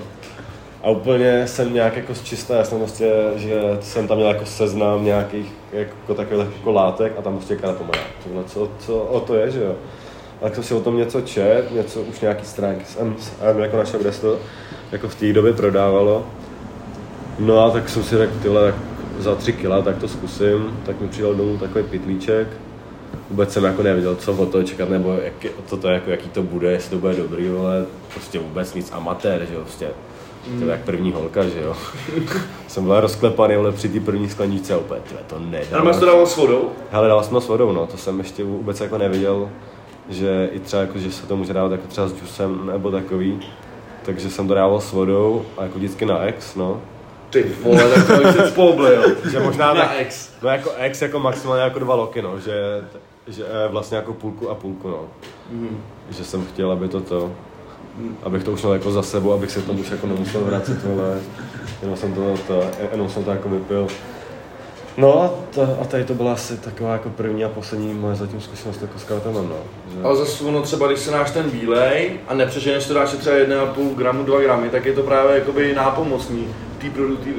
A 0.86 0.90
úplně 0.90 1.48
jsem 1.48 1.74
nějak 1.74 1.96
jako 1.96 2.16
zčisté, 2.16 2.54
já 2.54 2.64
jsem 2.64 2.78
prostě, 2.78 3.12
že 3.36 3.62
jsem 3.82 4.08
tam 4.08 4.18
měl 4.18 4.30
jako 4.30 4.46
seznam 4.46 5.06
nějakých 5.06 5.54
jako 5.74 6.14
takových 6.14 6.48
jako 6.58 6.72
látek 6.72 7.14
a 7.18 7.22
tam 7.22 7.36
prostě 7.36 7.56
karatomaják. 7.56 8.08
Tohle, 8.24 8.44
co, 8.44 8.70
co 8.80 8.98
o 8.98 9.20
to 9.20 9.36
je, 9.36 9.52
že 9.52 9.64
jo? 9.64 9.76
A 10.42 10.50
jsem 10.50 10.64
si 10.64 10.74
o 10.74 10.80
tom 10.80 10.98
něco 10.98 11.22
čet, 11.22 11.72
něco, 11.72 12.02
už 12.02 12.20
nějaký 12.20 12.46
stránky 12.46 12.86
jsem, 12.86 13.16
jsem 13.20 13.60
jako 13.60 13.78
našel, 13.78 14.00
kde 14.00 14.12
se 14.12 14.22
to 14.22 14.38
jako 14.92 15.08
v 15.10 15.16
té 15.16 15.34
době 15.34 15.54
prodávalo. 15.54 16.26
No 17.40 17.60
a 17.60 17.72
tak 17.72 17.90
jsem 17.90 18.04
si 18.04 18.18
řekl, 18.18 18.34
tyhle, 18.42 18.74
za 19.20 19.36
tři 19.36 19.54
kila, 19.54 19.82
tak 19.82 19.98
to 19.98 20.08
zkusím, 20.08 20.80
tak 20.86 21.02
mi 21.02 21.08
přijel 21.08 21.36
domů 21.36 21.58
takový 21.58 21.84
pitlíček. 21.84 22.48
Vůbec 23.30 23.54
jsem 23.54 23.64
jako 23.64 23.84
nevěděl, 23.84 24.16
co 24.16 24.34
od 24.34 24.52
toho 24.52 24.64
čekat, 24.64 24.90
nebo 24.90 25.18
jak, 25.24 25.34
co 25.66 25.78
to, 25.78 25.88
jako, 25.88 26.10
jaký 26.10 26.30
to 26.30 26.44
bude, 26.44 26.72
jestli 26.72 26.90
to 26.90 26.98
bude 26.98 27.16
dobrý, 27.16 27.50
ale 27.50 27.86
prostě 28.14 28.40
vůbec 28.40 28.74
nic 28.74 28.92
amatér, 28.92 29.46
že 29.50 29.54
jo, 29.54 29.62
prostě 29.62 29.88
to 30.60 30.66
je 30.66 30.72
jak 30.72 30.80
první 30.80 31.12
holka, 31.12 31.44
že 31.44 31.62
jo. 31.62 31.76
jsem 32.68 32.84
byl 32.84 33.02
rozklepaný, 33.02 33.56
ale 33.56 33.72
při 33.72 33.90
té 33.90 34.00
první 34.00 34.30
skleničce 34.30 34.74
a 34.74 34.78
úplně, 34.78 35.02
tyhle, 35.02 35.24
to 35.28 35.40
nedá. 35.40 35.80
A 35.80 35.84
máš 35.84 35.98
to 35.98 36.06
dával 36.06 36.26
s 36.26 36.38
vodou? 36.38 36.72
Hele, 36.92 37.08
dal 37.08 37.24
jsem 37.24 37.34
to 37.34 37.42
s 37.42 37.48
vodou, 37.48 37.72
no, 37.72 37.88
to 37.88 37.98
jsem 37.98 38.20
ještě 38.20 38.44
vůbec 38.44 38.82
jako 38.82 38.98
nevěděl, 38.98 39.50
že 40.10 40.50
i 40.52 40.60
třeba 40.60 40.82
jako, 40.82 41.00
že 41.00 41.12
se 41.12 41.28
to 41.28 41.38
může 41.38 41.54
dávat 41.54 41.72
jako 41.72 41.88
třeba 41.88 42.08
s 42.08 42.16
džusem 42.16 42.66
nebo 42.74 42.92
takový. 42.92 43.40
Takže 44.06 44.30
jsem 44.30 44.48
to 44.48 44.54
dával 44.54 44.82
s 44.82 44.92
vodou 44.92 45.46
a 45.58 45.64
jako 45.64 45.78
vždycky 45.78 46.06
na 46.06 46.20
ex, 46.20 46.56
no. 46.56 46.82
Ty 47.30 47.44
vole, 47.64 47.90
tak 47.90 48.08
to 48.08 48.30
už 48.30 48.36
se 48.36 48.52
poblil. 48.52 49.16
Že 49.32 49.40
možná 49.40 49.74
na 49.74 49.82
tak, 49.82 49.92
ex. 49.98 50.30
no 50.42 50.50
jako 50.50 50.72
ex 50.78 51.02
jako 51.02 51.20
maximálně 51.20 51.64
jako 51.64 51.80
dva 51.80 51.96
loky, 51.96 52.22
no, 52.22 52.40
že, 52.40 52.84
že 53.28 53.46
eh, 53.46 53.68
vlastně 53.72 53.98
jako 53.98 54.14
půlku 54.14 54.50
a 54.50 54.56
půlku, 54.56 54.88
no. 54.88 55.00
Mhm. 55.52 55.84
Že 56.10 56.24
jsem 56.24 56.46
chtěl, 56.46 56.72
aby 56.72 56.88
to 56.88 57.02
to, 57.02 57.32
abych 58.24 58.44
to 58.44 58.52
už 58.52 58.62
měl 58.62 58.74
jako 58.74 58.92
za 58.92 59.04
sebou, 59.04 59.34
abych 59.34 59.52
se 59.52 59.62
tomu 59.62 59.80
už 59.80 59.92
jako 59.92 60.08
nemusel 60.08 60.42
vracet, 60.42 60.78
ale 60.86 61.20
jenom 61.82 61.98
jsem 61.98 62.14
to, 62.14 62.36
to, 62.48 62.64
jenom 62.92 63.10
jsem 63.10 63.24
to 63.24 63.32
jako 63.32 63.50
vypil. 63.50 63.88
No 64.98 65.24
a, 65.24 65.34
to, 65.54 65.78
a 65.82 65.86
tady 65.86 66.04
to 66.04 66.14
byla 66.14 66.34
asi 66.34 66.58
taková 66.58 66.94
jako 66.94 67.10
první 67.10 67.44
a 67.44 67.50
poslední 67.50 67.94
moje 67.94 68.16
zatím 68.16 68.42
zkušenost 68.42 68.82
jako 68.82 69.00
s 69.00 69.04
kautemem, 69.04 69.50
no. 69.50 69.58
Že... 69.94 70.04
Ale 70.04 70.16
zase 70.16 70.44
ono 70.44 70.62
třeba, 70.62 70.88
když 70.88 71.00
se 71.00 71.12
náš 71.12 71.32
ten 71.32 71.50
bílej 71.50 72.12
a 72.28 72.34
nepřeženeš 72.34 72.88
to 72.88 72.94
dáš 72.94 73.10
třeba 73.10 73.36
1,5 73.36 73.96
gramu, 73.96 74.24
2 74.24 74.40
gramy, 74.42 74.70
tak 74.70 74.86
je 74.86 74.94
to 74.94 75.04
právě 75.04 75.36
jakoby 75.36 75.76
nápomocný 75.76 76.48
té 76.82 76.90
produktiv, 76.90 77.36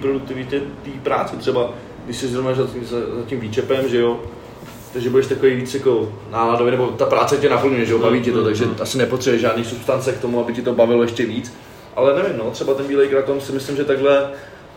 produktivitě, 0.00 0.60
té 0.60 0.90
práce. 1.02 1.36
Třeba 1.36 1.70
když 2.04 2.16
jsi 2.16 2.28
zrovna 2.28 2.54
za 2.54 2.66
tím, 2.66 2.84
za 2.84 2.96
tím 3.26 3.40
výčepem, 3.40 3.88
že 3.88 4.00
jo, 4.00 4.20
takže 4.92 5.10
budeš 5.10 5.26
takový 5.26 5.54
víc 5.54 5.74
jako 5.74 6.12
náladový, 6.30 6.70
nebo 6.70 6.86
ta 6.86 7.06
práce 7.06 7.36
tě 7.36 7.48
naplňuje, 7.48 7.86
že 7.86 7.92
jo, 7.92 7.98
baví 7.98 8.20
tě 8.20 8.32
to, 8.32 8.44
takže 8.44 8.64
asi 8.80 8.98
nepotřebuješ 8.98 9.40
žádný 9.42 9.64
substance 9.64 10.12
k 10.12 10.20
tomu, 10.20 10.40
aby 10.40 10.52
ti 10.52 10.62
to 10.62 10.74
bavilo 10.74 11.02
ještě 11.02 11.26
víc. 11.26 11.54
Ale 11.96 12.22
nevím, 12.22 12.38
no, 12.38 12.50
třeba 12.50 12.74
ten 12.74 12.86
bílej 12.86 13.08
kratom 13.08 13.40
si 13.40 13.52
myslím, 13.52 13.76
že 13.76 13.84
takhle 13.84 14.30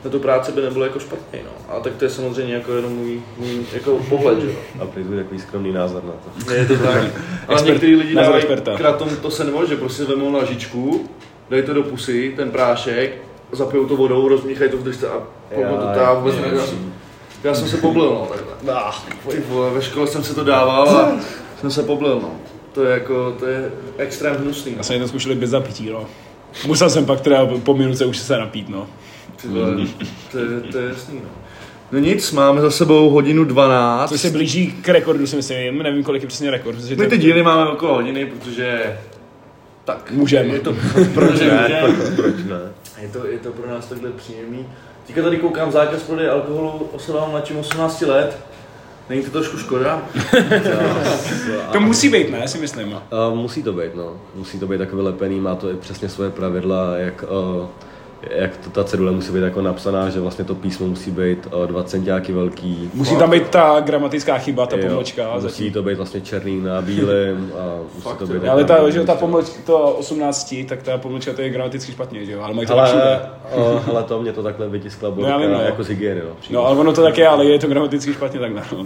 na 0.06 0.12
tu 0.12 0.20
práci 0.20 0.52
by 0.52 0.62
nebylo 0.62 0.86
jako 0.86 1.00
špatný, 1.00 1.40
no. 1.44 1.76
A 1.76 1.80
tak 1.80 1.96
to 1.96 2.06
je 2.06 2.10
samozřejmě 2.10 2.54
jako 2.54 2.74
jenom 2.74 2.92
můj, 2.92 3.22
můj 3.38 3.66
jako 3.74 4.00
pohled, 4.10 4.40
že 4.40 4.48
jo. 4.48 4.54
A 4.82 4.86
prý 4.86 5.04
takový 5.04 5.40
skromný 5.40 5.72
názor 5.72 6.04
na 6.04 6.12
to. 6.12 6.54
Je 6.54 6.66
to 6.66 6.78
tak. 6.78 7.04
Ale 7.48 7.62
některý 7.62 7.96
lidi 7.96 8.16
dávají 8.16 8.46
kratom, 8.78 9.10
to 9.22 9.32
se 9.32 9.44
nebo, 9.44 9.66
že 9.66 9.76
prostě 9.76 10.04
vemou 10.04 10.38
lžičku, 10.38 11.10
dají 11.50 11.64
to 11.64 11.74
do 11.74 11.84
pusy, 11.84 12.34
ten 12.36 12.52
prášek, 12.52 13.22
zapijou 13.52 13.86
to 13.86 13.96
vodou, 13.96 14.28
rozmíchají 14.28 14.72
to 14.72 14.78
v 14.78 14.84
držce 14.84 15.10
a 15.10 15.24
pokud 15.56 15.94
to 15.94 16.00
já 16.00 16.14
vůbec. 16.14 16.36
Já 17.46 17.54
jsem- 17.54 17.66
Já 17.66 17.72
se 17.72 17.78
poblil, 17.78 18.06
no, 18.10 18.28
takhle. 18.32 18.84
Ty 19.32 19.42
vole, 19.50 19.70
ve 19.74 19.82
škole 19.82 20.08
jsem 20.08 20.24
se 20.24 20.36
to 20.36 20.44
dával 20.44 20.90
a 20.90 21.12
jsem 21.62 21.72
se 21.72 21.84
poblil, 21.84 22.20
no. 22.22 22.32
To 22.74 22.84
je 22.84 22.92
jako, 22.92 23.36
to 23.40 23.46
je 23.46 23.72
extrém 23.98 24.36
hnusný. 24.36 24.72
Já 24.72 24.78
No. 24.78 24.84
jsem 24.84 25.02
to 25.02 25.08
zkoušel 25.08 25.36
bez 25.36 25.50
zapití, 25.50 25.90
no. 25.90 26.06
Musel 26.68 26.90
jsem 26.90 27.06
pak 27.06 27.22
teda 27.22 27.46
po 27.64 27.74
minutce 27.74 28.06
už 28.06 28.18
se 28.18 28.38
napít, 28.38 28.70
no. 28.70 28.88
Ty 29.42 29.48
vole, 29.48 29.68
to, 30.32 30.38
je, 30.38 30.46
to 30.72 30.78
je 30.78 30.88
jasný, 30.90 31.16
no. 31.24 31.30
No 31.92 32.00
nic, 32.00 32.32
máme 32.32 32.62
za 32.62 32.72
sebou 32.72 33.10
hodinu 33.10 33.44
12. 33.44 34.10
Což 34.10 34.22
se 34.22 34.30
blíží 34.30 34.72
k 34.82 34.90
rekordu, 34.90 35.28
si 35.28 35.36
myslím. 35.36 35.78
Nevím, 35.84 36.04
kolik 36.04 36.22
je 36.22 36.28
přesně 36.28 36.52
rekord. 36.52 36.76
protože 36.78 36.96
My 36.96 37.04
to- 37.04 37.10
ty 37.10 37.18
díly 37.18 37.44
máme 37.44 37.68
okolo 37.70 37.94
hodiny, 37.94 38.26
protože 38.26 38.98
tak, 39.86 40.12
Můžeme. 40.12 40.54
Je 40.54 40.60
to, 40.60 40.74
protože 41.14 41.48
Ne, 41.52 41.62
můžeme. 41.62 42.12
proč 42.16 42.36
ne? 42.46 42.60
Je 43.02 43.08
to, 43.10 43.28
je 43.28 43.38
to 43.40 43.52
pro 43.52 43.70
nás 43.70 43.86
takhle 43.86 44.10
příjemný. 44.12 44.66
Teďka 45.07 45.22
tady 45.22 45.38
koukám 45.38 45.72
zákaz 45.72 46.03
prodeje 46.03 46.30
alkoholu 46.30 46.90
osobám 46.91 47.32
mladším 47.32 47.57
18 47.57 48.02
let. 48.02 48.38
Není 49.10 49.23
to 49.23 49.32
trošku 49.32 49.57
škoda? 49.57 50.02
To 51.72 51.80
musí 51.80 52.10
být, 52.10 52.32
ne, 52.32 52.48
si 52.48 52.57
myslím. 52.57 52.95
A 53.11 53.30
musí 53.30 53.64
to 53.64 53.73
být, 53.73 53.95
no. 53.95 54.14
Musí 54.36 54.60
to 54.60 54.68
být 54.68 54.77
takový 54.77 55.02
lepený, 55.02 55.40
má 55.40 55.56
to 55.56 55.72
i 55.72 55.76
přesně 55.76 56.10
svoje 56.10 56.30
pravidla, 56.30 56.98
jak, 56.98 57.23
uh, 57.23 57.68
jak 58.30 58.58
to, 58.58 58.70
ta 58.70 58.84
cedule 58.84 59.12
musí 59.12 59.32
být 59.34 59.42
jako 59.42 59.62
napsaná, 59.62 60.10
že 60.10 60.20
vlastně 60.20 60.46
to 60.46 60.56
písmo 60.56 60.88
musí 60.88 61.12
být 61.12 61.48
uh, 61.54 61.68
2 61.68 61.84
centiáky 61.84 62.34
velký. 62.34 62.90
Musí 62.94 63.16
tam 63.18 63.30
být 63.30 63.50
ta 63.50 63.80
gramatická 63.80 64.38
chyba, 64.38 64.66
ta 64.66 64.78
Jo, 64.78 64.88
pomlčka. 64.88 65.34
musí 65.34 65.48
zatím. 65.48 65.74
to 65.74 65.84
být 65.84 65.96
vlastně 65.98 66.22
černý 66.22 66.62
na 66.62 66.82
bílém 66.82 67.52
a 67.60 67.82
musí 67.96 68.02
Fakt, 68.02 68.18
to 68.18 68.28
být... 68.28 68.48
Ale 68.48 68.62
jako- 68.62 68.74
ta, 68.74 68.90
že 68.90 68.98
jo, 69.00 69.06
ta 69.06 69.16
pomlčka, 69.16 69.56
to 69.66 69.78
18, 69.92 70.56
tak 70.68 70.84
ta 70.84 70.98
pomlčka 70.98 71.34
to 71.34 71.42
je 71.42 71.50
gramaticky 71.50 71.92
špatně, 71.92 72.26
že 72.26 72.32
jo, 72.32 72.42
ale 72.42 72.54
mají 72.54 72.68
to 72.68 72.76
tak. 72.76 72.94
Ale, 72.94 73.20
uh, 73.74 73.86
hele, 73.86 74.04
to 74.04 74.22
mě 74.22 74.34
to 74.34 74.44
takhle 74.44 74.70
vytiskla 74.70 75.12
No, 75.18 75.28
já 75.28 75.38
vím, 75.38 75.52
no. 75.52 75.62
jako 75.62 75.84
z 75.84 75.88
hygieny, 75.88 76.22
no. 76.30 76.36
přímo. 76.40 76.60
No, 76.60 76.66
ale 76.68 76.78
ono 76.78 76.94
to 76.94 77.02
tak 77.04 77.18
je, 77.18 77.28
ale 77.28 77.46
je 77.46 77.60
to 77.60 77.68
gramaticky 77.68 78.14
špatně 78.14 78.40
takhle, 78.40 78.62
no. 78.78 78.86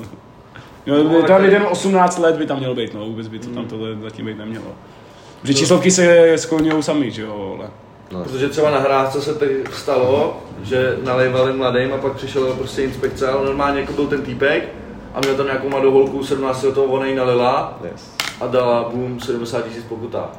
No, 1.03 1.24
tam 1.24 1.44
jeden 1.45 1.64
18 1.72 2.18
let 2.20 2.36
by 2.38 2.45
tam 2.45 2.57
mělo 2.60 2.76
být, 2.76 2.94
no, 2.94 3.06
vůbec 3.06 3.28
by 3.28 3.40
to 3.40 3.49
tam 3.49 3.66
tohle 3.66 3.95
zatím 3.95 4.26
být 4.26 4.38
nemělo. 4.38 4.66
Protože 5.41 5.53
číslovky 5.53 5.91
se 5.91 6.34
skloňují 6.38 6.84
sami, 6.84 7.11
že 7.11 7.22
jo, 7.22 7.56
ale. 7.60 7.70
No. 8.11 8.23
Protože 8.23 8.49
třeba 8.49 8.72
na 8.72 8.80
hrázce 8.80 9.22
se 9.22 9.34
teď 9.34 9.52
stalo, 9.73 10.44
že 10.64 10.98
nalejvali 11.03 11.53
mladým 11.53 11.94
a 11.94 11.98
pak 11.98 12.14
přišel 12.14 12.53
prostě 12.53 12.81
inspekce, 12.81 13.27
ale 13.27 13.45
normálně 13.45 13.80
jako 13.80 13.94
byl 13.94 14.07
ten 14.07 14.22
týpek 14.22 14.69
a 15.14 15.19
měl 15.19 15.36
tam 15.36 15.45
nějakou 15.45 15.69
mladou 15.69 15.91
holku 15.91 16.23
17 16.23 16.64
letou, 16.64 16.84
ona 16.84 17.06
jí 17.06 17.15
nalila 17.15 17.80
Yes. 17.91 18.11
a 18.41 18.48
dala 18.48 18.90
boom 18.90 19.19
70 19.19 19.65
tisíc 19.65 19.84
pokuta. 19.84 20.30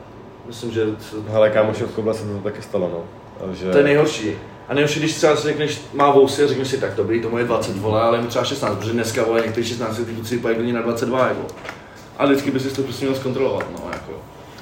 Myslím, 0.46 0.70
že 0.70 0.86
to, 0.86 1.16
Hele, 1.28 1.50
kámoši, 1.50 1.84
v 1.84 1.94
Koble 1.94 2.14
se 2.14 2.24
to 2.24 2.38
taky 2.38 2.62
stalo, 2.62 2.90
no. 2.92 3.54
Že... 3.54 3.70
to 3.70 3.78
je 3.78 3.84
nejhorší. 3.84 4.32
A 4.68 4.74
nejhorší, 4.74 4.98
když 5.00 5.14
třeba 5.14 5.36
si 5.36 5.42
řekneš, 5.42 5.80
má 5.92 6.10
vousy 6.10 6.44
a 6.44 6.46
řekneš 6.46 6.68
si, 6.68 6.78
tak 6.78 6.94
dobrý, 6.94 7.22
to 7.22 7.38
je 7.38 7.44
20 7.44 7.76
vole, 7.76 8.02
ale 8.02 8.18
je 8.18 8.22
mu 8.22 8.28
třeba 8.28 8.44
16, 8.44 8.76
protože 8.78 8.92
dneska 8.92 9.24
vole 9.24 9.40
některý 9.40 9.66
16 9.66 9.96
ty 9.96 10.14
kluci 10.14 10.36
vypadají 10.36 10.56
klidně 10.56 10.72
na 10.72 10.82
22 10.82 11.28
jako. 11.28 11.42
A 12.18 12.26
vždycky 12.26 12.50
bys 12.50 12.62
si 12.62 12.76
to 12.76 12.82
prostě 12.82 13.04
měl 13.04 13.16
zkontrolovat, 13.16 13.66
no 13.72 13.90
jako. 13.92 14.12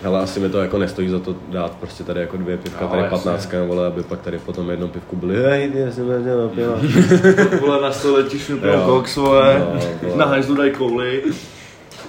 Hele, 0.03 0.21
asi 0.21 0.41
mi 0.41 0.49
to 0.49 0.59
jako 0.61 0.79
nestojí 0.79 1.09
za 1.09 1.19
to 1.19 1.37
dát 1.49 1.73
prostě 1.81 2.05
tady 2.05 2.21
jako 2.21 2.37
dvě 2.37 2.57
pivka, 2.57 2.85
No, 2.85 2.91
tady. 2.91 3.09
15, 3.09 3.49
vole, 3.67 3.87
aby 3.87 4.03
pak 4.03 4.21
tady 4.21 4.39
potom 4.39 4.71
jedno 4.71 4.89
pivku 4.89 5.17
byly, 5.17 5.43
hej, 5.43 5.71
já 5.75 5.93
jsem 5.93 6.09
nedělal 6.09 6.49
piva. 6.49 6.75
vole 7.61 7.83
na 7.83 7.93
stole 7.93 8.23
ti 8.23 8.39
koks, 8.87 9.17
vole, 9.17 9.59
No, 9.59 9.81
vole. 10.03 10.17
na 10.17 10.25
hajzlu 10.25 10.55
dají 10.55 10.71
kouli. 10.73 11.23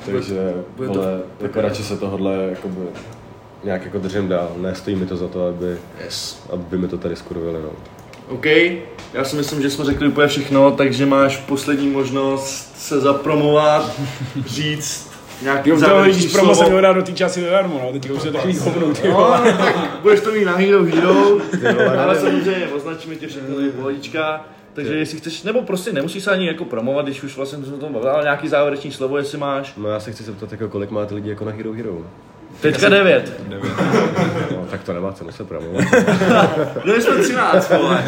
takže 0.05 0.53
bude 0.77 0.87
to- 0.89 0.93
vole, 0.93 1.19
jako 1.41 1.61
radši 1.61 1.83
se 1.83 1.97
tohle 1.97 2.35
jakoby, 2.49 2.75
nějak 3.63 3.85
jako 3.85 3.97
držím 3.99 4.27
dál, 4.27 4.51
nestojí 4.57 4.95
mi 4.95 5.05
to 5.05 5.17
za 5.17 5.27
to, 5.27 5.47
aby, 5.47 5.77
Yes. 6.05 6.43
aby 6.53 6.77
mi 6.77 6.87
to 6.87 6.97
tady 6.97 7.15
skurvili, 7.15 7.59
no. 7.63 7.69
OK, 8.29 8.45
já 9.13 9.23
si 9.23 9.35
myslím, 9.35 9.61
že 9.61 9.69
jsme 9.69 9.85
řekli 9.85 10.07
úplně 10.07 10.27
všechno, 10.27 10.71
takže 10.71 11.05
máš 11.05 11.37
poslední 11.37 11.87
možnost 11.89 12.73
se 12.77 12.99
zapromovat, 12.99 13.91
říct 14.45 15.08
nějaký 15.41 15.69
Jo, 15.69 15.79
to 15.79 16.03
když 16.03 16.31
promo 16.31 16.55
se 16.55 16.65
měl 16.65 16.81
dát 16.81 16.93
do 16.93 17.01
té 17.01 17.11
časy 17.11 17.41
zadarmo, 17.41 17.81
no, 17.83 17.91
teď 17.99 18.09
už 18.09 18.23
je 18.23 18.31
takový 18.31 18.57
hovnou, 18.57 18.93
ty 18.93 19.07
No, 19.07 19.13
vole. 19.13 19.53
tak 19.57 19.75
budeš 20.01 20.19
to 20.19 20.31
mít 20.31 20.45
na 20.45 20.55
Hero 20.55 20.83
Hero, 20.83 21.37
ale 21.99 22.15
samozřejmě 22.19 22.67
označíme 22.75 23.15
tě 23.15 23.27
všechno 23.27 23.55
tady 23.55 23.69
pohodička. 23.69 24.45
Takže 24.73 24.95
jestli 24.95 25.17
chceš, 25.17 25.43
nebo 25.43 25.61
prostě 25.61 25.93
nemusíš 25.93 26.23
se 26.23 26.31
ani 26.31 26.47
jako 26.47 26.65
promovat, 26.65 27.05
když 27.05 27.23
už 27.23 27.37
vlastně 27.37 27.65
jsme 27.65 27.75
o 27.75 27.79
tom 27.79 27.93
bavili, 27.93 28.11
ale 28.11 28.23
nějaký 28.23 28.47
závěrečný 28.47 28.91
slovo, 28.91 29.17
jestli 29.17 29.37
máš. 29.37 29.73
No 29.77 29.89
já 29.89 29.99
se 29.99 30.11
chci 30.11 30.23
zeptat, 30.23 30.51
jako 30.51 30.69
kolik 30.69 30.89
máte 30.91 31.15
lidí 31.15 31.29
jako 31.29 31.45
na 31.45 31.51
Hero 31.51 31.73
Hero? 31.73 31.97
Teďka 32.61 32.89
devět. 32.89 33.41
No, 34.51 34.65
tak 34.71 34.83
to 34.83 34.93
nemá 34.93 35.11
cenu 35.13 35.31
se 35.31 35.43
promovat. 35.43 35.83
No 36.85 36.93
jsme 36.93 37.15
13, 37.23 37.69
vole. 37.69 38.03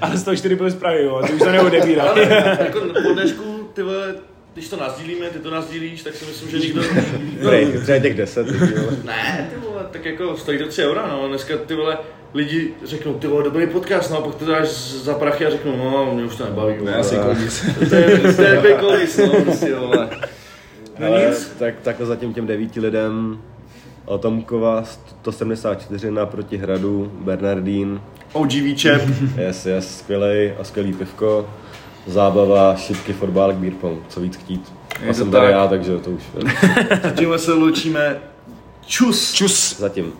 Ale 0.00 0.16
z 0.16 0.22
toho 0.22 0.36
čtyři 0.36 0.56
byly 0.56 0.70
zprávy, 0.70 1.02
jo, 1.04 1.22
ty 1.26 1.32
už 1.32 1.38
to 1.42 1.50
neodebírá. 1.50 2.02
Ale 2.04 2.22
jako 2.60 2.80
po 2.80 3.12
dnešku, 3.14 3.68
ty 3.74 3.82
vole, 3.82 4.14
když 4.54 4.68
to 4.68 4.76
nazdílíme, 4.76 5.30
ty 5.30 5.38
to 5.38 5.50
nazdílíš, 5.50 6.02
tak 6.02 6.14
si 6.14 6.24
myslím, 6.24 6.50
že 6.50 6.58
nikdo... 6.58 6.82
Prej, 7.42 7.66
třeba 7.82 7.98
těch 7.98 8.16
deset 8.16 8.46
lidí, 8.46 8.72
vole. 8.74 8.96
Ne, 9.04 9.50
ty 9.54 9.60
vole, 9.60 9.86
tak 9.90 10.04
jako 10.04 10.36
stojí 10.36 10.58
to 10.58 10.68
3 10.68 10.84
eura, 10.84 11.06
no, 11.06 11.28
dneska 11.28 11.54
ty 11.66 11.74
vole, 11.74 11.98
lidi 12.34 12.74
řeknou, 12.84 13.14
ty 13.14 13.26
vole, 13.26 13.44
dobrý 13.44 13.66
podcast, 13.66 14.10
no, 14.10 14.18
a 14.18 14.20
pak 14.20 14.34
to 14.34 14.44
dáš 14.44 14.68
za 14.92 15.14
prachy 15.14 15.46
a 15.46 15.50
řeknou, 15.50 15.76
no, 15.76 16.14
mě 16.14 16.24
už 16.24 16.36
to 16.36 16.44
nebaví. 16.44 16.74
Ne, 16.84 16.94
asi 16.94 17.16
kolíc. 17.16 17.64
To 17.88 17.94
je, 17.94 18.18
to 18.18 18.42
je 18.42 18.54
takový 18.54 18.74
kolis, 18.80 19.16
no, 19.16 19.42
prostě, 19.42 19.74
vole. 19.74 20.10
No 20.98 21.06
Ale 21.06 21.26
nic. 21.26 21.52
Tak, 21.58 21.74
takhle 21.82 22.06
zatím 22.06 22.34
těm 22.34 22.46
devíti 22.46 22.80
lidem 22.80 23.40
Atomkova 24.14 24.84
174 24.84 26.10
naproti 26.10 26.56
hradu, 26.56 27.12
Bernardín, 27.14 28.00
OG 28.32 28.52
výčep, 28.52 29.02
yes, 29.36 29.66
yes, 29.66 29.98
skvělej 29.98 30.54
a 30.60 30.64
skvělý 30.64 30.92
pivko, 30.92 31.50
zábava, 32.06 32.76
šipky, 32.76 33.12
fotbálek, 33.12 33.56
beer 33.56 33.72
pong, 33.80 33.98
co 34.08 34.20
víc 34.20 34.36
chtít. 34.36 34.72
Je 35.02 35.08
A 35.10 35.14
jsem 35.14 35.30
tady 35.30 35.46
tak. 35.46 35.52
já, 35.54 35.68
takže 35.68 35.98
to 35.98 36.10
už 36.10 36.22
tímhle 37.18 37.38
se 37.38 37.52
loučíme. 37.52 38.18
Čus. 38.86 39.32
Čus. 39.32 39.78
zatím. 39.78 40.12